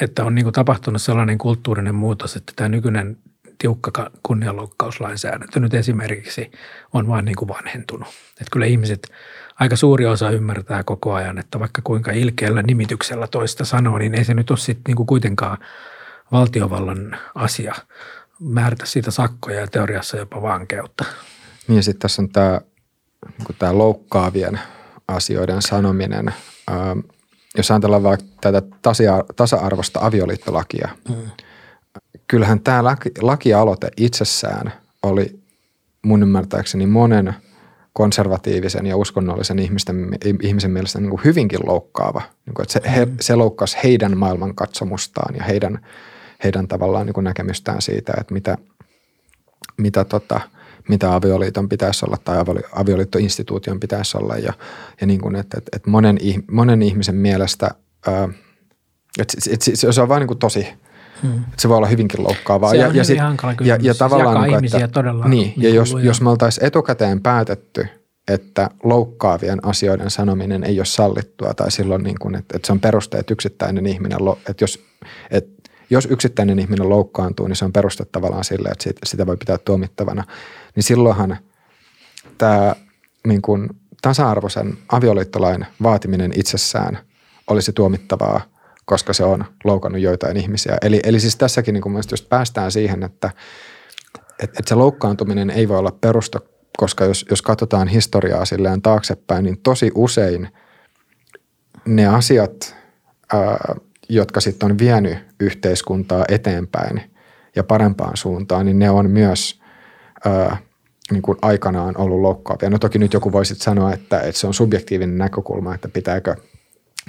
että 0.00 0.24
on 0.24 0.34
niin 0.34 0.44
kuin 0.44 0.52
tapahtunut 0.52 1.02
sellainen 1.02 1.38
kulttuurinen 1.38 1.94
muutos, 1.94 2.36
että 2.36 2.52
tämä 2.56 2.68
nykyinen 2.68 3.16
tiukka 3.58 4.10
kunnianloukkauslainsäädäntö 4.22 5.60
nyt 5.60 5.74
esimerkiksi 5.74 6.50
on 6.92 7.08
vain 7.08 7.24
niin 7.24 7.36
kuin 7.36 7.48
vanhentunut. 7.48 8.08
Että 8.30 8.50
kyllä 8.52 8.66
ihmiset, 8.66 9.12
aika 9.60 9.76
suuri 9.76 10.06
osa 10.06 10.30
ymmärtää 10.30 10.84
koko 10.84 11.14
ajan, 11.14 11.38
että 11.38 11.60
vaikka 11.60 11.82
kuinka 11.84 12.12
ilkeällä 12.12 12.62
nimityksellä 12.62 13.26
toista 13.26 13.64
sanoo, 13.64 13.98
niin 13.98 14.14
ei 14.14 14.24
se 14.24 14.34
nyt 14.34 14.50
ole 14.50 14.58
sitten 14.58 14.82
niin 14.86 14.96
kuin 14.96 15.06
kuitenkaan 15.06 15.58
valtiovallan 16.32 17.18
asia 17.34 17.74
määrätä 18.40 18.86
siitä 18.86 19.10
sakkoja 19.10 19.60
ja 19.60 19.66
teoriassa 19.66 20.16
jopa 20.16 20.42
vankeutta. 20.42 21.04
Niin 21.68 21.76
ja 21.76 21.82
sitten 21.82 22.00
tässä 22.00 22.22
on 22.22 22.28
tämä, 22.28 22.60
niin 23.38 23.78
loukkaavien 23.78 24.60
asioiden 25.08 25.62
sanominen. 25.62 26.34
Ähm, 26.70 26.98
jos 27.56 27.70
ajatellaan 27.70 28.02
vaikka 28.02 28.26
tätä 28.40 28.62
tasa-arvosta 29.36 30.00
avioliittolakia, 30.02 30.88
mm. 31.08 31.14
kyllähän 32.26 32.60
tämä 32.60 32.84
laki, 32.84 33.10
lakialoite 33.20 33.88
itsessään 33.96 34.72
oli 35.02 35.40
mun 36.02 36.22
ymmärtääkseni 36.22 36.86
monen 36.86 37.34
konservatiivisen 37.92 38.86
ja 38.86 38.96
uskonnollisen 38.96 39.58
ihmisten, 39.58 40.08
ihmisen 40.42 40.70
mielestä 40.70 41.00
niin 41.00 41.10
kuin 41.10 41.24
hyvinkin 41.24 41.60
loukkaava. 41.66 42.22
Niin 42.46 42.54
kuin, 42.54 42.62
että 42.62 42.72
se, 42.72 42.80
he, 42.96 43.08
se 43.20 43.34
loukkasi 43.34 43.76
heidän 43.84 44.18
maailmankatsomustaan 44.18 45.34
ja 45.34 45.44
heidän, 45.44 45.86
heidän 46.44 46.68
tavallaan 46.68 47.06
niin 47.06 47.14
kuin 47.14 47.24
näkemystään 47.24 47.82
siitä, 47.82 48.12
että 48.20 48.34
mitä, 48.34 48.58
mitä, 49.76 50.04
tota, 50.04 50.40
mitä 50.88 51.14
avioliiton 51.14 51.68
pitäisi 51.68 52.06
olla 52.06 52.16
tai 52.24 52.36
avioliittoinstituution 52.72 53.80
pitäisi 53.80 54.18
olla. 54.18 54.36
Ja, 54.36 54.52
ja 55.00 55.06
niin 55.06 55.20
kuin, 55.20 55.36
että, 55.36 55.58
että, 55.58 55.70
että 55.76 55.90
monen, 55.90 56.18
monen 56.50 56.82
ihmisen 56.82 57.16
mielestä, 57.16 57.70
että, 59.18 59.36
että 59.50 59.92
se 59.92 60.02
on 60.02 60.08
vain 60.08 60.20
niin 60.20 60.28
kuin 60.28 60.38
tosi– 60.38 60.66
Hmm. 61.22 61.44
Se 61.56 61.68
voi 61.68 61.76
olla 61.76 61.86
hyvinkin 61.86 62.22
loukkaavaa. 62.22 62.70
Se 62.70 62.76
ja, 62.76 62.88
on 62.88 62.96
ja, 62.96 63.04
sit, 63.04 63.18
hankala 63.18 63.54
kysymys. 63.54 63.68
Ja, 63.68 63.74
ja 63.74 63.92
siis 63.92 63.98
tavallaan, 63.98 64.34
jakaa 64.34 64.46
niin 64.46 64.54
ihmisiä 64.54 64.84
että, 64.84 64.94
todella. 64.94 65.28
Niin, 65.28 65.52
ja 65.56 65.62
niin 65.62 65.74
jos, 65.74 65.92
lujaa. 65.92 66.06
jos 66.06 66.20
me 66.20 66.30
oltaisiin 66.30 66.66
etukäteen 66.66 67.20
päätetty, 67.20 67.86
että 68.28 68.70
loukkaavien 68.82 69.66
asioiden 69.66 70.10
sanominen 70.10 70.64
ei 70.64 70.78
ole 70.78 70.84
sallittua 70.84 71.54
tai 71.54 71.70
silloin, 71.70 72.02
niin 72.02 72.18
kuin, 72.20 72.34
että, 72.34 72.56
että 72.56 72.66
se 72.66 72.72
on 72.72 72.80
peruste, 72.80 73.18
että 73.18 73.32
yksittäinen 73.32 73.86
ihminen, 73.86 74.18
että 74.50 74.62
jos, 74.64 74.84
että 75.30 75.70
jos 75.90 76.06
yksittäinen 76.10 76.58
ihminen 76.58 76.88
loukkaantuu, 76.88 77.46
niin 77.46 77.56
se 77.56 77.64
on 77.64 77.72
peruste 77.72 78.04
tavallaan 78.04 78.44
sille, 78.44 78.68
että 78.68 78.90
sitä 79.04 79.26
voi 79.26 79.36
pitää 79.36 79.58
tuomittavana, 79.58 80.24
niin 80.76 80.84
silloinhan 80.84 81.36
tämä 82.38 82.76
niin 83.26 83.42
kuin 83.42 83.68
tasa-arvoisen 84.02 84.78
avioliittolain 84.88 85.66
vaatiminen 85.82 86.32
itsessään 86.34 86.98
olisi 87.46 87.72
tuomittavaa– 87.72 88.40
koska 88.86 89.12
se 89.12 89.24
on 89.24 89.44
loukannut 89.64 90.00
joitain 90.00 90.36
ihmisiä. 90.36 90.76
Eli, 90.82 91.00
eli 91.04 91.20
siis 91.20 91.36
tässäkin 91.36 91.72
niin 91.72 91.82
kun 91.82 92.02
just 92.10 92.28
päästään 92.28 92.72
siihen, 92.72 93.02
että, 93.02 93.30
että, 94.14 94.44
että 94.44 94.68
se 94.68 94.74
loukkaantuminen 94.74 95.50
ei 95.50 95.68
voi 95.68 95.78
olla 95.78 95.96
perusto, 96.00 96.38
koska 96.78 97.04
jos, 97.04 97.26
jos 97.30 97.42
katsotaan 97.42 97.88
historiaa 97.88 98.44
silleen 98.44 98.82
taaksepäin, 98.82 99.44
niin 99.44 99.60
tosi 99.62 99.90
usein 99.94 100.48
ne 101.86 102.06
asiat, 102.06 102.76
ää, 103.32 103.74
jotka 104.08 104.40
sitten 104.40 104.70
on 104.70 104.78
vienyt 104.78 105.18
yhteiskuntaa 105.40 106.24
eteenpäin 106.28 107.00
ja 107.56 107.64
parempaan 107.64 108.16
suuntaan, 108.16 108.66
niin 108.66 108.78
ne 108.78 108.90
on 108.90 109.10
myös 109.10 109.60
ää, 110.24 110.56
niin 111.10 111.22
kuin 111.22 111.38
aikanaan 111.42 111.96
ollut 111.98 112.20
loukkaavia. 112.20 112.70
No 112.70 112.78
toki 112.78 112.98
nyt 112.98 113.12
joku 113.12 113.32
voisi 113.32 113.54
sanoa, 113.54 113.92
että, 113.92 114.20
että 114.20 114.40
se 114.40 114.46
on 114.46 114.54
subjektiivinen 114.54 115.18
näkökulma, 115.18 115.74
että 115.74 115.88
pitääkö– 115.88 116.36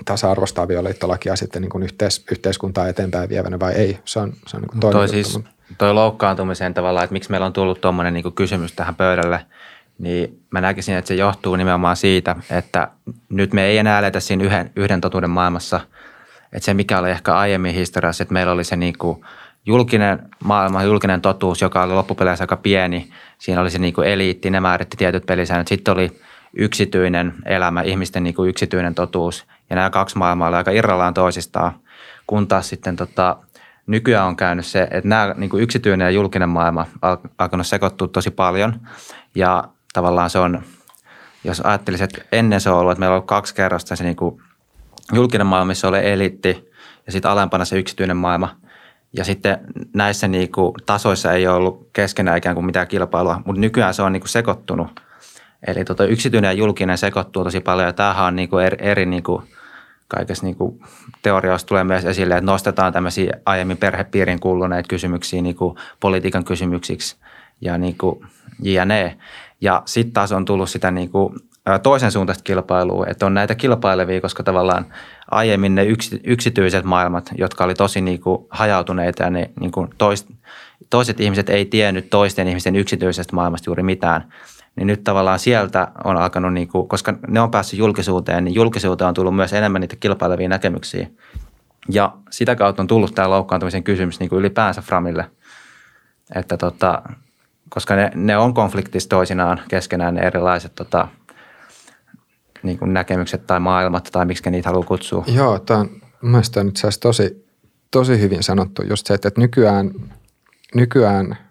tasa-arvoista 0.06 0.62
avioliittolakia 0.62 1.36
sitten 1.36 1.62
niin 1.62 1.70
kuin 1.70 1.84
yhteis, 1.84 2.26
yhteiskuntaa 2.32 2.88
eteenpäin 2.88 3.30
vievänä 3.30 3.60
vai 3.60 3.74
ei. 3.74 4.00
Se 4.06 4.20
on, 4.20 4.34
se 4.48 4.58
on 4.58 4.62
niin 4.62 4.70
kuin 4.70 4.80
toinen 4.80 5.00
toi, 5.00 5.10
siis, 5.10 5.40
toi 5.78 5.94
loukkaantumisen 5.94 6.74
tavallaan, 6.74 7.04
että 7.04 7.14
miksi 7.14 7.32
meillä 7.32 7.46
on 7.46 7.54
tullut 7.54 7.82
tuommoinen 7.82 8.14
niin 8.14 8.34
kysymys 8.34 8.74
tähän 8.74 8.96
pöydälle, 8.96 9.46
niin 10.00 10.42
mä 10.52 10.62
näkisin, 10.62 10.96
että 10.96 11.08
se 11.08 11.16
johtuu 11.16 11.56
nimenomaan 11.56 11.96
siitä, 11.96 12.36
että 12.50 12.88
nyt 13.30 13.54
me 13.54 13.66
ei 13.66 13.78
enää 13.78 14.00
eletä 14.00 14.20
siinä 14.20 14.44
yhden, 14.44 14.72
yhden 14.76 15.02
totuuden 15.02 15.30
maailmassa. 15.30 15.80
Että 16.54 16.66
se, 16.66 16.74
mikä 16.74 17.00
oli 17.00 17.12
ehkä 17.12 17.36
aiemmin 17.36 17.76
historiassa, 17.76 18.24
että 18.24 18.34
meillä 18.34 18.52
oli 18.52 18.64
se 18.64 18.76
niin 18.76 18.98
kuin 18.98 19.26
julkinen 19.68 20.30
maailma, 20.44 20.84
julkinen 20.84 21.22
totuus, 21.22 21.62
joka 21.62 21.84
oli 21.84 21.94
loppupeleissä 21.94 22.44
aika 22.44 22.58
pieni. 22.58 23.10
Siinä 23.38 23.62
oli 23.62 23.70
se 23.70 23.80
niin 23.80 23.94
kuin 23.94 24.08
eliitti, 24.08 24.50
ne 24.50 24.60
määritti 24.60 24.98
tietyt 24.98 25.26
pelisäännöt. 25.26 25.68
Sitten 25.68 25.94
oli 25.94 26.22
yksityinen 26.54 27.34
elämä, 27.46 27.82
ihmisten 27.82 28.24
niin 28.24 28.36
kuin 28.36 28.50
yksityinen 28.50 28.96
totuus– 28.96 29.46
ja 29.70 29.76
nämä 29.76 29.90
kaksi 29.90 30.18
maailmaa 30.18 30.48
oli 30.48 30.56
aika 30.56 30.72
irrallaan 30.72 31.14
toisistaan, 31.14 31.80
kun 32.28 32.48
taas 32.48 32.70
sitten 32.70 32.96
tota, 32.96 33.38
nykyään 33.88 34.28
on 34.28 34.36
käynyt 34.36 34.66
se, 34.66 34.82
että 34.82 35.10
nämä 35.10 35.36
niin 35.38 35.50
kuin 35.50 35.64
yksityinen 35.64 36.06
ja 36.06 36.12
julkinen 36.12 36.50
maailma 36.50 36.86
on 37.02 37.18
alkanut 37.38 37.68
sekoittua 37.68 38.08
tosi 38.08 38.32
paljon. 38.32 38.82
Ja 39.36 39.64
tavallaan 39.94 40.30
se 40.30 40.40
on, 40.40 40.64
jos 41.44 41.62
ajattelisi, 41.62 42.04
että 42.04 42.22
ennen 42.32 42.62
se 42.62 42.70
on 42.70 42.78
ollut, 42.78 42.92
että 42.92 43.00
meillä 43.00 43.14
on 43.14 43.16
ollut 43.16 43.28
kaksi 43.28 43.56
kerrosta 43.56 43.96
se 43.96 44.04
niin 44.04 44.16
kuin 44.16 44.42
julkinen 45.14 45.48
maailma, 45.48 45.68
missä 45.68 45.88
oli 45.88 46.10
eliitti 46.12 46.72
ja 47.06 47.12
sitten 47.12 47.32
alempana 47.32 47.66
se 47.66 47.80
yksityinen 47.80 48.18
maailma. 48.18 48.56
Ja 49.14 49.24
sitten 49.24 49.58
näissä 49.94 50.28
niin 50.28 50.52
kuin 50.52 50.74
tasoissa 50.86 51.34
ei 51.34 51.48
ole 51.48 51.56
ollut 51.56 51.90
keskenään 51.94 52.38
ikään 52.38 52.56
kuin 52.56 52.66
mitään 52.66 52.88
kilpailua, 52.88 53.42
mutta 53.46 53.62
nykyään 53.62 53.94
se 53.94 54.02
on 54.02 54.14
niin 54.14 54.22
kuin 54.22 54.30
sekoittunut. 54.30 55.02
Eli 55.68 55.86
tota, 55.86 56.06
yksityinen 56.06 56.50
ja 56.50 56.54
julkinen 56.54 56.98
sekoittuu 56.98 57.44
tosi 57.44 57.60
paljon 57.60 57.88
ja 57.88 57.94
tämähän 57.94 58.26
on 58.26 58.36
niin 58.36 58.50
kuin 58.50 58.66
eri, 58.66 58.78
eri 58.80 59.06
niin 59.06 59.24
kuin– 59.24 59.44
kaikessa 60.08 60.46
niin 60.46 60.56
kuin 60.56 60.80
teorioissa 61.22 61.68
tulee 61.68 61.84
myös 61.84 62.06
esille, 62.06 62.34
että 62.34 62.52
nostetaan 62.52 62.94
tämmöisiä 62.94 63.34
aiemmin 63.46 63.78
perhepiirin 63.78 64.40
kuuluneita 64.40 64.88
kysymyksiä 64.88 65.42
niin 65.42 65.56
kuin 65.56 65.78
politiikan 66.00 66.44
kysymyksiksi 66.44 67.16
ja 67.62 67.78
niin 67.78 67.98
kuin 67.98 68.26
jne. 68.62 69.18
Ja 69.62 69.82
sitten 69.86 70.14
taas 70.14 70.32
on 70.32 70.46
tullut 70.46 70.70
sitä 70.70 70.92
niin 70.92 71.10
kuin 71.10 71.34
toisen 71.84 72.12
suuntaista 72.12 72.44
kilpailua, 72.44 73.06
että 73.08 73.26
on 73.26 73.34
näitä 73.34 73.56
kilpailevia, 73.56 74.22
koska 74.22 74.44
tavallaan 74.44 74.86
aiemmin 75.32 75.76
ne 75.76 75.86
yksityiset 76.24 76.86
maailmat, 76.86 77.30
jotka 77.38 77.64
oli 77.64 77.74
tosi 77.74 78.02
niin 78.02 78.22
kuin 78.22 78.46
hajautuneita 78.50 79.24
ja 79.24 79.30
ne 79.30 79.50
niin 79.60 79.72
kuin 79.72 79.88
toist, 79.98 80.28
toiset 80.90 81.20
ihmiset 81.20 81.50
ei 81.50 81.66
tiennyt 81.66 82.10
toisten 82.10 82.48
ihmisten 82.48 82.76
yksityisestä 82.76 83.36
maailmasta 83.36 83.70
juuri 83.70 83.84
mitään– 83.84 84.26
niin 84.78 84.88
nyt 84.88 85.04
tavallaan 85.04 85.40
sieltä 85.40 85.88
on 86.04 86.18
alkanut, 86.18 86.54
niin 86.54 86.68
kuin, 86.68 86.88
koska 86.88 87.14
ne 87.28 87.40
on 87.40 87.52
päässyt 87.52 87.80
julkisuuteen, 87.80 88.44
niin 88.44 88.56
julkisuuteen 88.56 89.08
on 89.08 89.14
tullut 89.14 89.36
myös 89.36 89.54
enemmän 89.54 89.82
niitä 89.82 89.96
kilpailevia 90.00 90.50
näkemyksiä. 90.50 91.08
Ja 91.90 92.14
sitä 92.30 92.56
kautta 92.56 92.82
on 92.82 92.88
tullut 92.88 93.16
tämä 93.16 93.30
loukkaantumisen 93.30 93.84
kysymys 93.84 94.20
niin 94.20 94.30
kuin 94.30 94.40
ylipäänsä 94.40 94.82
Framille, 94.82 95.26
että 96.36 96.58
tota, 96.58 97.02
koska 97.70 97.96
ne, 97.96 98.12
ne 98.16 98.38
on 98.38 98.54
konfliktissa 98.54 99.10
toisinaan 99.10 99.62
keskenään 99.68 100.16
ne 100.16 100.22
erilaiset 100.22 100.76
tota, 100.76 101.08
niin 102.64 102.78
kuin 102.80 102.94
näkemykset 102.94 103.48
tai 103.48 103.60
maailmat 103.60 104.10
tai 104.12 104.26
miksi 104.26 104.52
niitä 104.52 104.70
haluaa 104.70 104.88
kutsua. 104.88 105.24
Joo, 105.28 105.60
tämä 105.60 105.80
on 105.80 105.90
mielestäni 106.22 106.72
asiassa 106.76 107.00
tosi, 107.00 107.48
tosi 107.92 108.20
hyvin 108.20 108.44
sanottu 108.44 108.82
just 108.90 109.08
se, 109.08 109.14
että 109.14 109.32
nykyään, 109.38 109.92
nykyään– 110.76 111.38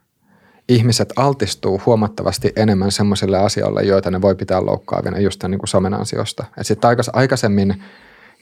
ihmiset 0.69 1.13
altistuu 1.17 1.81
huomattavasti 1.87 2.53
enemmän 2.57 2.93
semmoisille 2.93 3.39
asioille, 3.39 3.83
joita 3.83 4.11
ne 4.11 4.23
voi 4.23 4.35
pitää 4.35 4.67
loukkaavina 4.67 5.19
just 5.19 5.39
tämän 5.39 5.51
niin 5.51 5.59
kuin 5.59 5.69
somen 5.69 5.95
ansiosta. 5.95 6.45
Sitten 6.63 6.91
aikaisemmin 7.13 7.85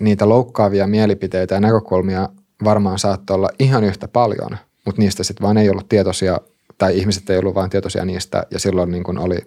niitä 0.01 0.29
loukkaavia 0.29 0.87
mielipiteitä 0.87 1.55
ja 1.55 1.61
näkökulmia 1.61 2.29
varmaan 2.65 2.99
saattoi 2.99 3.35
olla 3.35 3.49
ihan 3.59 3.85
yhtä 3.85 4.09
paljon, 4.09 4.59
mutta 4.85 5.03
niistä 5.03 5.25
sitten 5.25 5.45
vaan 5.45 5.57
ei 5.57 5.71
ollut 5.71 5.89
tietoisia 5.89 6.41
tai 6.79 6.99
ihmiset 6.99 7.31
ei 7.31 7.39
ollut 7.39 7.55
vain 7.55 7.71
tietoisia 7.71 8.05
niistä 8.05 8.47
ja 8.51 8.59
silloin 8.59 8.91
niin 8.91 9.05
kuin 9.05 9.19
oli 9.19 9.39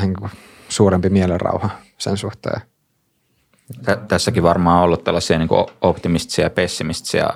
niin 0.00 0.14
kuin 0.14 0.30
suurempi 0.68 1.10
mielenrauha 1.10 1.70
sen 1.98 2.16
suhteen. 2.16 2.60
Tässäkin 4.08 4.42
varmaan 4.42 4.78
on 4.78 4.84
ollut 4.84 5.04
tällaisia 5.04 5.38
niin 5.38 5.48
kuin 5.48 5.66
optimistisia 5.80 6.44
ja 6.44 6.50
pessimistisiä 6.50 7.28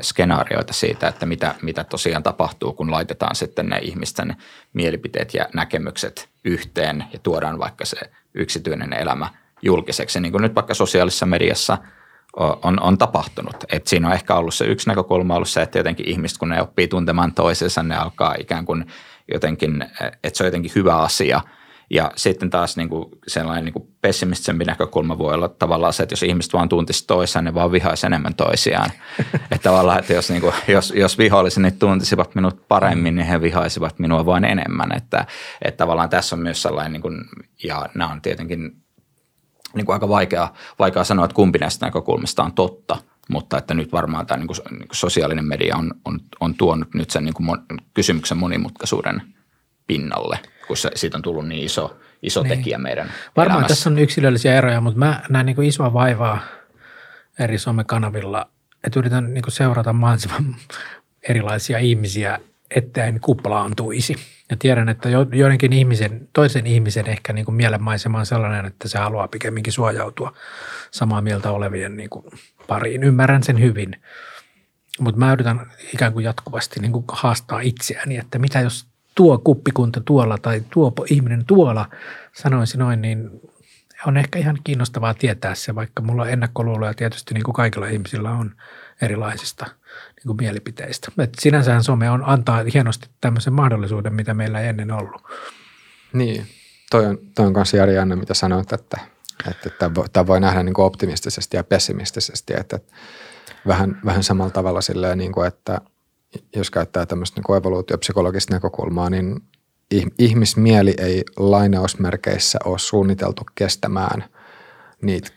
skenaarioita 0.00 0.72
siitä, 0.72 1.08
että 1.08 1.26
mitä, 1.26 1.54
mitä 1.62 1.84
tosiaan 1.84 2.22
tapahtuu, 2.22 2.72
kun 2.72 2.90
laitetaan 2.90 3.36
sitten 3.36 3.66
ne 3.66 3.78
ihmisten 3.78 4.36
mielipiteet 4.72 5.34
ja 5.34 5.48
näkemykset 5.54 6.28
yhteen 6.44 7.04
ja 7.12 7.18
tuodaan 7.18 7.58
vaikka 7.58 7.84
se 7.84 7.96
yksityinen 8.34 8.92
elämä 8.92 9.28
julkiseksi, 9.62 10.20
niin 10.20 10.32
kuin 10.32 10.42
nyt 10.42 10.54
vaikka 10.54 10.74
sosiaalisessa 10.74 11.26
mediassa 11.26 11.78
on, 12.62 12.82
on 12.82 12.98
tapahtunut. 12.98 13.56
Et 13.72 13.86
siinä 13.86 14.08
on 14.08 14.14
ehkä 14.14 14.34
ollut 14.34 14.54
se 14.54 14.64
yksi 14.64 14.88
näkökulma 14.88 15.34
ollut 15.34 15.48
se, 15.48 15.62
että 15.62 15.78
jotenkin 15.78 16.08
ihmiset, 16.08 16.38
kun 16.38 16.48
ne 16.48 16.62
oppii 16.62 16.88
tuntemaan 16.88 17.34
toisensa, 17.34 17.82
ne 17.82 17.96
alkaa 17.96 18.34
ikään 18.38 18.64
kuin 18.64 18.86
jotenkin, 19.32 19.84
että 20.24 20.36
se 20.38 20.44
on 20.44 20.46
jotenkin 20.46 20.72
hyvä 20.74 20.96
asia– 20.96 21.40
ja 21.90 22.12
sitten 22.16 22.50
taas 22.50 22.76
niin 22.76 22.88
kuin 22.88 23.04
sellainen 23.26 23.64
niin 23.64 23.72
kuin 23.72 23.88
pessimistisempi 24.00 24.64
näkökulma 24.64 25.18
voi 25.18 25.34
olla 25.34 25.48
tavallaan 25.48 25.92
se, 25.92 26.02
että 26.02 26.12
jos 26.12 26.22
ihmiset 26.22 26.52
vaan 26.52 26.68
tuntisi 26.68 27.06
toissaan, 27.06 27.44
ne 27.44 27.54
vaan 27.54 27.72
vihaisi 27.72 28.06
enemmän 28.06 28.34
toisiaan. 28.34 28.90
että 29.50 29.62
tavallaan, 29.62 29.98
että 29.98 30.12
jos, 30.12 30.30
niin 30.30 30.42
kuin, 30.42 30.54
jos, 30.68 30.92
jos 30.96 31.18
viholliseni 31.18 31.70
tuntisivat 31.70 32.34
minut 32.34 32.68
paremmin, 32.68 33.14
niin 33.14 33.26
he 33.26 33.40
vihaisivat 33.40 33.98
minua 33.98 34.26
vain 34.26 34.44
enemmän. 34.44 34.96
Että, 34.96 35.26
että 35.62 35.78
tavallaan 35.78 36.08
tässä 36.08 36.36
on 36.36 36.42
myös 36.42 36.62
sellainen, 36.62 36.92
niin 36.92 37.02
kuin, 37.02 37.24
ja 37.64 37.88
nämä 37.94 38.10
on 38.10 38.22
tietenkin 38.22 38.76
niin 39.74 39.86
kuin 39.86 39.94
aika 39.94 40.08
vaikea, 40.08 40.48
vaikea 40.78 41.04
sanoa, 41.04 41.24
että 41.24 41.34
kumpi 41.34 41.58
näistä 41.58 41.86
näkökulmista 41.86 42.42
on 42.42 42.52
totta, 42.52 42.96
mutta 43.28 43.58
että 43.58 43.74
nyt 43.74 43.92
varmaan 43.92 44.26
tämä 44.26 44.38
niin 44.38 44.46
kuin, 44.46 44.56
niin 44.70 44.88
kuin 44.88 44.96
sosiaalinen 44.96 45.44
media 45.44 45.76
on, 45.76 45.94
on, 46.04 46.20
on 46.40 46.54
tuonut 46.54 46.94
nyt 46.94 47.10
sen 47.10 47.24
niin 47.24 47.34
kuin 47.34 47.46
mon, 47.46 47.64
kysymyksen 47.94 48.38
monimutkaisuuden 48.38 49.35
pinnalle– 49.86 50.38
kun 50.66 50.76
se, 50.76 50.90
siitä 50.94 51.18
on 51.18 51.22
tullut 51.22 51.48
niin 51.48 51.64
iso, 51.64 51.96
iso 52.22 52.42
niin. 52.42 52.58
tekijä 52.58 52.78
meidän 52.78 53.12
Varmaan 53.36 53.58
elämässä. 53.58 53.74
tässä 53.74 53.90
on 53.90 53.98
yksilöllisiä 53.98 54.54
eroja, 54.54 54.80
mutta 54.80 54.98
mä 54.98 55.22
näen 55.28 55.46
niin 55.46 55.56
kuin 55.56 55.68
isoa 55.68 55.92
vaivaa 55.92 56.40
eri 57.38 57.58
somekanavilla 57.58 58.48
että 58.86 58.98
yritän 58.98 59.34
niin 59.34 59.44
seurata 59.48 59.92
mahdollisimman 59.92 60.56
erilaisia 61.28 61.78
ihmisiä, 61.78 62.38
että 62.70 63.04
en 63.04 63.20
kuplaantuisi. 63.20 64.16
Ja 64.50 64.56
tiedän, 64.56 64.88
että 64.88 65.08
joidenkin 65.32 65.72
ihmisen, 65.72 66.28
toisen 66.32 66.66
ihmisen 66.66 67.06
ehkä 67.06 67.32
niin 67.32 67.44
kuin 67.44 67.54
mielenmaisema 67.54 68.18
on 68.18 68.26
sellainen, 68.26 68.66
että 68.66 68.88
se 68.88 68.98
haluaa 68.98 69.28
pikemminkin 69.28 69.72
suojautua 69.72 70.36
samaa 70.90 71.20
mieltä 71.20 71.50
olevien 71.50 71.96
niin 71.96 72.10
kuin 72.10 72.24
pariin. 72.66 73.02
Ymmärrän 73.02 73.42
sen 73.42 73.60
hyvin, 73.60 74.02
mutta 75.00 75.18
mä 75.18 75.32
yritän 75.32 75.72
ikään 75.94 76.12
kuin 76.12 76.24
jatkuvasti 76.24 76.80
niin 76.80 76.92
kuin 76.92 77.04
haastaa 77.08 77.60
itseäni, 77.60 78.16
että 78.16 78.38
mitä 78.38 78.60
jos 78.60 78.86
tuo 79.16 79.38
kuppikunta 79.38 80.00
tuolla 80.00 80.38
tai 80.38 80.62
tuo 80.70 80.92
ihminen 81.10 81.44
tuolla 81.44 81.88
sanoisi 82.32 82.78
noin, 82.78 83.02
niin 83.02 83.30
on 84.06 84.16
ehkä 84.16 84.38
ihan 84.38 84.58
kiinnostavaa 84.64 85.14
tietää 85.14 85.54
se, 85.54 85.74
vaikka 85.74 86.02
mulla 86.02 86.22
on 86.22 86.30
ennakkoluuloja 86.30 86.94
tietysti 86.94 87.34
niin 87.34 87.44
kuin 87.44 87.54
kaikilla 87.54 87.86
ihmisillä 87.86 88.30
on 88.30 88.54
erilaisista 89.02 89.66
niin 90.16 90.26
kuin 90.26 90.36
mielipiteistä. 90.36 91.12
Et 91.18 91.34
sinänsähän 91.40 91.84
some 91.84 92.10
on, 92.10 92.22
antaa 92.26 92.64
hienosti 92.74 93.08
tämmöisen 93.20 93.52
mahdollisuuden, 93.52 94.14
mitä 94.14 94.34
meillä 94.34 94.60
ei 94.60 94.68
ennen 94.68 94.90
ollut. 94.90 95.22
Niin, 96.12 96.46
toi 96.90 97.06
on, 97.06 97.18
toi 97.34 97.46
on 97.46 97.52
kanssa 97.52 97.76
Jari 97.76 97.98
Anna, 97.98 98.16
mitä 98.16 98.34
sanoit, 98.34 98.72
että, 98.72 99.00
että 99.50 99.70
tämä 100.12 100.26
voi 100.26 100.40
nähdä 100.40 100.62
niin 100.62 100.74
kuin 100.74 100.86
optimistisesti 100.86 101.56
ja 101.56 101.64
pessimistisesti, 101.64 102.54
että, 102.56 102.76
että 102.76 102.92
vähän, 103.66 104.00
vähän 104.04 104.22
samalla 104.22 104.50
tavalla 104.50 104.80
silleen, 104.80 105.18
niin 105.18 105.32
kuin, 105.32 105.48
että 105.48 105.80
jos 106.56 106.70
käyttää 106.70 107.06
tämmöistä 107.06 107.40
niin 107.40 107.58
evoluutiopsykologista 107.58 108.54
näkökulmaa, 108.54 109.10
niin 109.10 109.40
ihmismieli 110.18 110.94
ei 110.98 111.24
lainausmerkeissä 111.36 112.58
ole 112.64 112.78
suunniteltu 112.78 113.42
kestämään 113.54 114.24
niitä, 115.02 115.30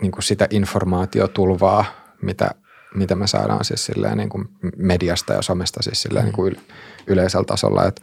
niin 0.00 0.12
kuin 0.12 0.22
sitä 0.22 0.48
informaatiotulvaa, 0.50 1.84
mitä, 2.22 2.50
mitä 2.94 3.14
me 3.14 3.26
saadaan 3.26 3.64
siis 3.64 3.86
silleen 3.86 4.18
niin 4.18 4.28
kuin 4.28 4.48
mediasta 4.76 5.32
ja 5.32 5.42
somesta 5.42 5.82
siis 5.82 6.02
silleen 6.02 6.24
niin 6.24 6.34
kuin 6.34 6.56
yleisellä 7.06 7.44
tasolla. 7.44 7.84
Että 7.84 8.02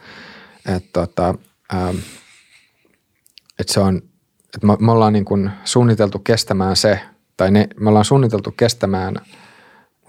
et 0.75 0.85
tota, 0.93 1.35
ähm, 1.73 1.97
et 3.59 3.69
se 3.69 3.79
on, 3.79 3.97
että 4.55 4.67
me, 4.67 4.77
me 4.79 4.91
ollaan 4.91 5.13
niin 5.13 5.25
kuin 5.25 5.51
suunniteltu 5.63 6.19
kestämään 6.19 6.75
se, 6.75 6.99
tai 7.37 7.51
ne, 7.51 7.67
me 7.79 7.89
ollaan 7.89 8.05
suunniteltu 8.05 8.51
kestämään 8.51 9.15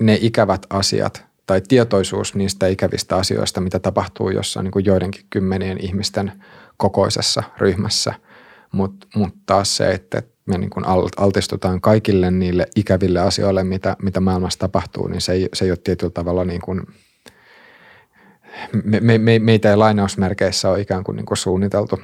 ne 0.00 0.18
ikävät 0.20 0.66
asiat– 0.70 1.24
tai 1.50 1.60
tietoisuus 1.68 2.34
niistä 2.34 2.66
ikävistä 2.66 3.16
asioista, 3.16 3.60
mitä 3.60 3.78
tapahtuu 3.78 4.30
jossain 4.30 4.64
niin 4.64 4.72
kuin 4.72 4.84
joidenkin 4.84 5.24
kymmenien 5.30 5.84
ihmisten 5.84 6.32
kokoisessa 6.76 7.42
ryhmässä. 7.58 8.14
Mutta 8.72 9.06
mut 9.14 9.34
taas 9.46 9.76
se, 9.76 9.90
että 9.90 10.22
me 10.46 10.58
niin 10.58 10.70
kuin 10.70 10.84
altistutaan 11.16 11.80
kaikille 11.80 12.30
niille 12.30 12.66
ikäville 12.76 13.20
asioille, 13.20 13.64
mitä, 13.64 13.96
mitä 14.02 14.20
maailmassa 14.20 14.58
tapahtuu, 14.58 15.08
niin 15.08 15.20
se 15.20 15.32
ei, 15.32 15.48
se 15.52 15.64
ei 15.64 15.70
ole 15.70 15.78
tietyllä 15.84 16.10
tavalla 16.10 16.44
niin 16.44 16.60
kuin, 16.60 16.82
me, 18.84 19.00
me, 19.00 19.18
me, 19.18 19.38
meitä 19.38 19.70
ei 19.70 19.76
lainausmerkeissä 19.76 20.70
ole 20.70 20.80
ikään 20.80 21.04
kuin, 21.04 21.16
niin 21.16 21.26
kuin 21.26 21.38
suunniteltu, 21.38 22.00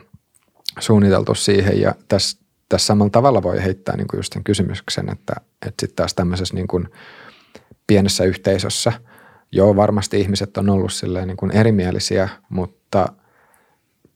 suunniteltu 0.78 1.35
siihen 1.35 1.81
ja 1.81 1.94
tässä, 2.09 2.39
tässä 2.68 2.86
samalla 2.86 3.10
tavalla 3.10 3.43
voi 3.43 3.62
heittää 3.62 3.97
niin 3.97 4.09
kuin 4.09 4.18
just 4.18 4.32
sen 4.32 4.44
kysymyksen, 4.44 5.09
että, 5.12 5.35
että 5.66 5.82
sitten 5.82 5.97
taas 5.97 6.14
tämmöisessä 6.14 6.55
niin 6.55 6.68
kuin 6.68 6.89
pienessä 7.86 8.24
yhteisössä– 8.24 8.93
joo, 9.52 9.77
varmasti 9.77 10.20
ihmiset 10.20 10.56
on 10.56 10.68
ollut 10.68 10.93
silleen 10.93 11.28
niin 11.28 11.36
kuin 11.36 11.51
erimielisiä, 11.51 12.28
mutta 12.48 13.12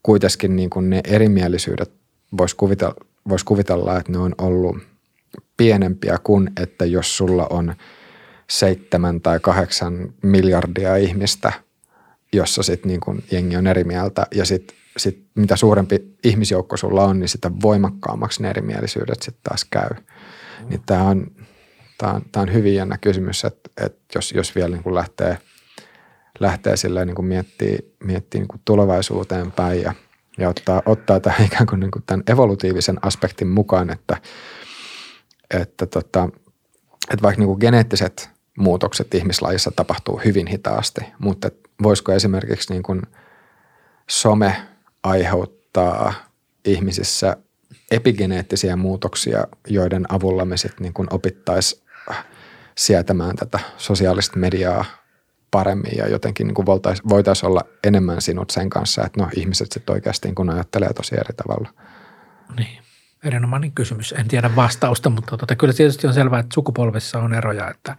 kuitenkin 0.03 0.55
niin 0.55 0.69
kuin 0.69 0.89
ne 0.89 1.01
erimielisyydet 1.07 1.91
voisi 2.37 2.55
kuvitella, 2.55 2.95
vois 3.29 3.43
kuvitella, 3.43 3.97
että 3.97 4.11
ne 4.11 4.17
on 4.17 4.35
ollut 4.37 4.77
pienempiä 5.57 6.17
kuin, 6.23 6.51
että 6.61 6.85
jos 6.85 7.17
sulla 7.17 7.47
on 7.49 7.75
seitsemän 8.49 9.21
tai 9.21 9.39
kahdeksan 9.39 10.13
miljardia 10.23 10.95
ihmistä, 10.95 11.53
jossa 12.33 12.63
sitten 12.63 12.89
niin 12.89 12.99
kuin 12.99 13.23
jengi 13.31 13.55
on 13.55 13.67
eri 13.67 13.83
mieltä 13.83 14.27
ja 14.35 14.45
sitten 14.45 14.77
sit 14.97 15.25
mitä 15.35 15.55
suurempi 15.55 16.15
ihmisjoukko 16.23 16.77
sulla 16.77 17.05
on, 17.05 17.19
niin 17.19 17.29
sitä 17.29 17.51
voimakkaammaksi 17.61 18.41
ne 18.41 18.49
erimielisyydet 18.49 19.21
sitten 19.21 19.43
taas 19.43 19.65
käy. 19.71 19.89
Mm. 19.89 20.69
Niin 20.69 20.81
tämä 20.85 21.03
on, 21.03 21.31
Tämä 22.01 22.13
on, 22.13 22.21
tämä 22.31 22.41
on 22.41 22.53
hyvin 22.53 22.75
jännä 22.75 22.97
kysymys, 22.97 23.45
että, 23.45 23.69
että 23.85 24.01
jos, 24.15 24.31
jos 24.31 24.55
vielä 24.55 24.69
niin 24.69 24.83
kuin 24.83 24.95
lähtee, 24.95 25.37
lähtee 26.39 26.77
silleen 26.77 27.07
niin 27.07 27.15
kuin 27.15 27.25
miettii, 27.25 27.95
miettii 28.03 28.41
niin 28.41 28.47
kuin 28.47 28.61
tulevaisuuteen 28.65 29.51
päin 29.51 29.81
ja, 29.81 29.93
ja 30.37 30.49
ottaa, 30.49 30.81
ottaa 30.85 31.19
tämän 31.19 31.45
ikään 31.53 31.67
kuin, 31.67 31.79
niin 31.79 31.91
kuin 31.91 32.03
tämän 32.05 32.23
evolutiivisen 32.27 32.97
aspektin 33.01 33.47
mukaan, 33.47 33.89
että, 33.89 34.17
että, 35.59 35.85
tota, 35.85 36.29
että 37.11 37.23
vaikka 37.23 37.39
niin 37.39 37.47
kuin 37.47 37.59
geneettiset 37.59 38.29
muutokset 38.57 39.13
ihmislajissa 39.13 39.71
tapahtuu 39.75 40.21
hyvin 40.25 40.47
hitaasti, 40.47 41.01
mutta 41.19 41.49
voisiko 41.83 42.11
esimerkiksi 42.11 42.73
niin 42.73 42.83
kuin 42.83 43.01
some 44.09 44.55
aiheuttaa 45.03 46.13
ihmisissä 46.65 47.37
epigeneettisiä 47.91 48.75
muutoksia, 48.75 49.47
joiden 49.67 50.05
avulla 50.09 50.45
me 50.45 50.57
sitten 50.57 50.83
niin 50.83 51.13
opittaisiin 51.13 51.80
sietämään 52.77 53.35
tätä 53.35 53.59
sosiaalista 53.77 54.39
mediaa 54.39 54.85
paremmin 55.51 55.97
ja 55.97 56.07
jotenkin 56.07 56.47
niin 56.47 56.65
voitaisiin 56.65 57.09
voitais 57.09 57.43
olla 57.43 57.61
enemmän 57.83 58.21
sinut 58.21 58.49
sen 58.49 58.69
kanssa, 58.69 59.05
että 59.05 59.21
no 59.21 59.29
ihmiset 59.35 59.71
sitten 59.71 59.93
oikeasti 59.93 60.27
niin 60.27 60.49
ajattelee 60.49 60.93
tosi 60.93 61.15
eri 61.15 61.33
tavalla. 61.37 61.69
Niin, 62.57 62.81
erinomainen 63.23 63.71
kysymys. 63.71 64.13
En 64.17 64.27
tiedä 64.27 64.55
vastausta, 64.55 65.09
mutta 65.09 65.37
tota, 65.37 65.55
kyllä 65.55 65.73
tietysti 65.73 66.07
on 66.07 66.13
selvää, 66.13 66.39
että 66.39 66.53
sukupolvissa 66.53 67.19
on 67.19 67.33
eroja, 67.33 67.69
että 67.69 67.95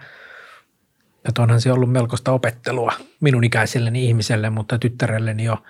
että 1.29 1.43
onhan 1.43 1.61
se 1.61 1.73
ollut 1.73 1.93
melkoista 1.93 2.33
opettelua 2.33 2.93
minun 3.21 3.45
ikäiselleni 3.45 4.07
ihmiselle, 4.07 4.51
mutta 4.51 4.79
tyttärelleni 4.79 5.45
jo 5.45 5.63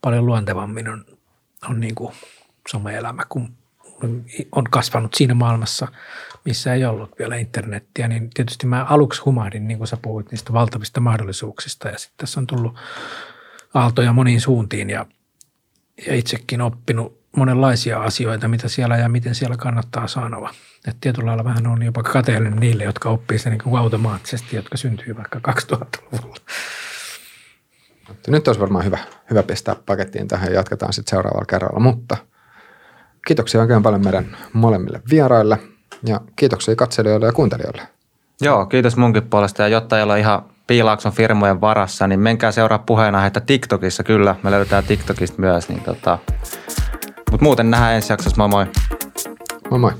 paljon 0.00 0.26
luontevammin 0.26 0.88
on, 0.88 1.04
on 1.70 1.80
niin 1.80 1.94
kuin 1.94 2.14
some-elämä, 2.68 3.22
kun 3.28 3.56
on 4.52 4.64
kasvanut 4.64 5.14
siinä 5.14 5.34
maailmassa, 5.34 5.88
missä 6.44 6.74
ei 6.74 6.84
ollut 6.84 7.18
vielä 7.18 7.36
internettiä, 7.36 8.08
niin 8.08 8.30
tietysti 8.34 8.66
mä 8.66 8.84
aluksi 8.84 9.22
humahdin, 9.22 9.68
niin 9.68 9.78
kuin 9.78 9.88
sä 9.88 9.96
puhuit, 10.02 10.30
niistä 10.30 10.52
valtavista 10.52 11.00
mahdollisuuksista 11.00 11.88
ja 11.88 11.98
sitten 11.98 12.16
tässä 12.16 12.40
on 12.40 12.46
tullut 12.46 12.76
aaltoja 13.74 14.12
moniin 14.12 14.40
suuntiin 14.40 14.90
ja, 14.90 15.06
ja 16.06 16.14
itsekin 16.14 16.60
oppinut 16.60 17.24
monenlaisia 17.36 18.02
asioita, 18.02 18.48
mitä 18.48 18.68
siellä 18.68 18.96
ja 18.96 19.08
miten 19.08 19.34
siellä 19.34 19.56
kannattaa 19.56 20.08
sanoa. 20.08 20.50
Että 20.76 20.98
tietyllä 21.00 21.26
lailla 21.26 21.44
vähän 21.44 21.66
on 21.66 21.82
jopa 21.82 22.02
kateellinen 22.02 22.60
niille, 22.60 22.84
jotka 22.84 23.08
oppii 23.08 23.38
sen 23.38 23.52
niin 23.52 23.78
automaattisesti, 23.78 24.56
jotka 24.56 24.76
syntyy 24.76 25.16
vaikka 25.16 25.40
2000-luvulla. 25.52 26.36
Nyt 28.26 28.48
olisi 28.48 28.60
varmaan 28.60 28.84
hyvä, 28.84 28.98
hyvä 29.30 29.42
pistää 29.42 29.76
pakettiin 29.86 30.28
tähän 30.28 30.48
ja 30.48 30.54
jatketaan 30.54 30.92
sitten 30.92 31.10
seuraavalla 31.10 31.46
kerralla, 31.46 31.80
mutta– 31.80 32.16
Kiitoksia 33.26 33.60
oikein 33.60 33.82
paljon 33.82 34.04
meidän 34.04 34.36
molemmille 34.52 35.02
vieraille 35.10 35.58
ja 36.06 36.20
kiitoksia 36.36 36.76
katselijoille 36.76 37.26
ja 37.26 37.32
kuuntelijoille. 37.32 37.82
Joo, 38.40 38.66
kiitos 38.66 38.96
munkin 38.96 39.22
puolesta 39.22 39.62
ja 39.62 39.68
jotta 39.68 39.96
ei 39.96 40.02
ole 40.02 40.20
ihan 40.20 40.42
piilaakson 40.66 41.12
firmojen 41.12 41.60
varassa, 41.60 42.06
niin 42.06 42.20
menkää 42.20 42.52
seuraa 42.52 42.78
puheenaiheita 42.78 43.40
TikTokissa 43.40 44.02
kyllä. 44.02 44.36
Me 44.42 44.50
löydetään 44.50 44.84
TikTokista 44.84 45.40
myös. 45.40 45.68
Niin 45.68 45.80
tota. 45.80 46.18
Mutta 47.30 47.44
muuten 47.44 47.70
nähdään 47.70 47.94
ensi 47.94 48.12
jaksossa. 48.12 48.36
Moi 48.36 48.48
moi. 48.48 48.66
Moi 49.70 49.78
moi. 49.78 49.92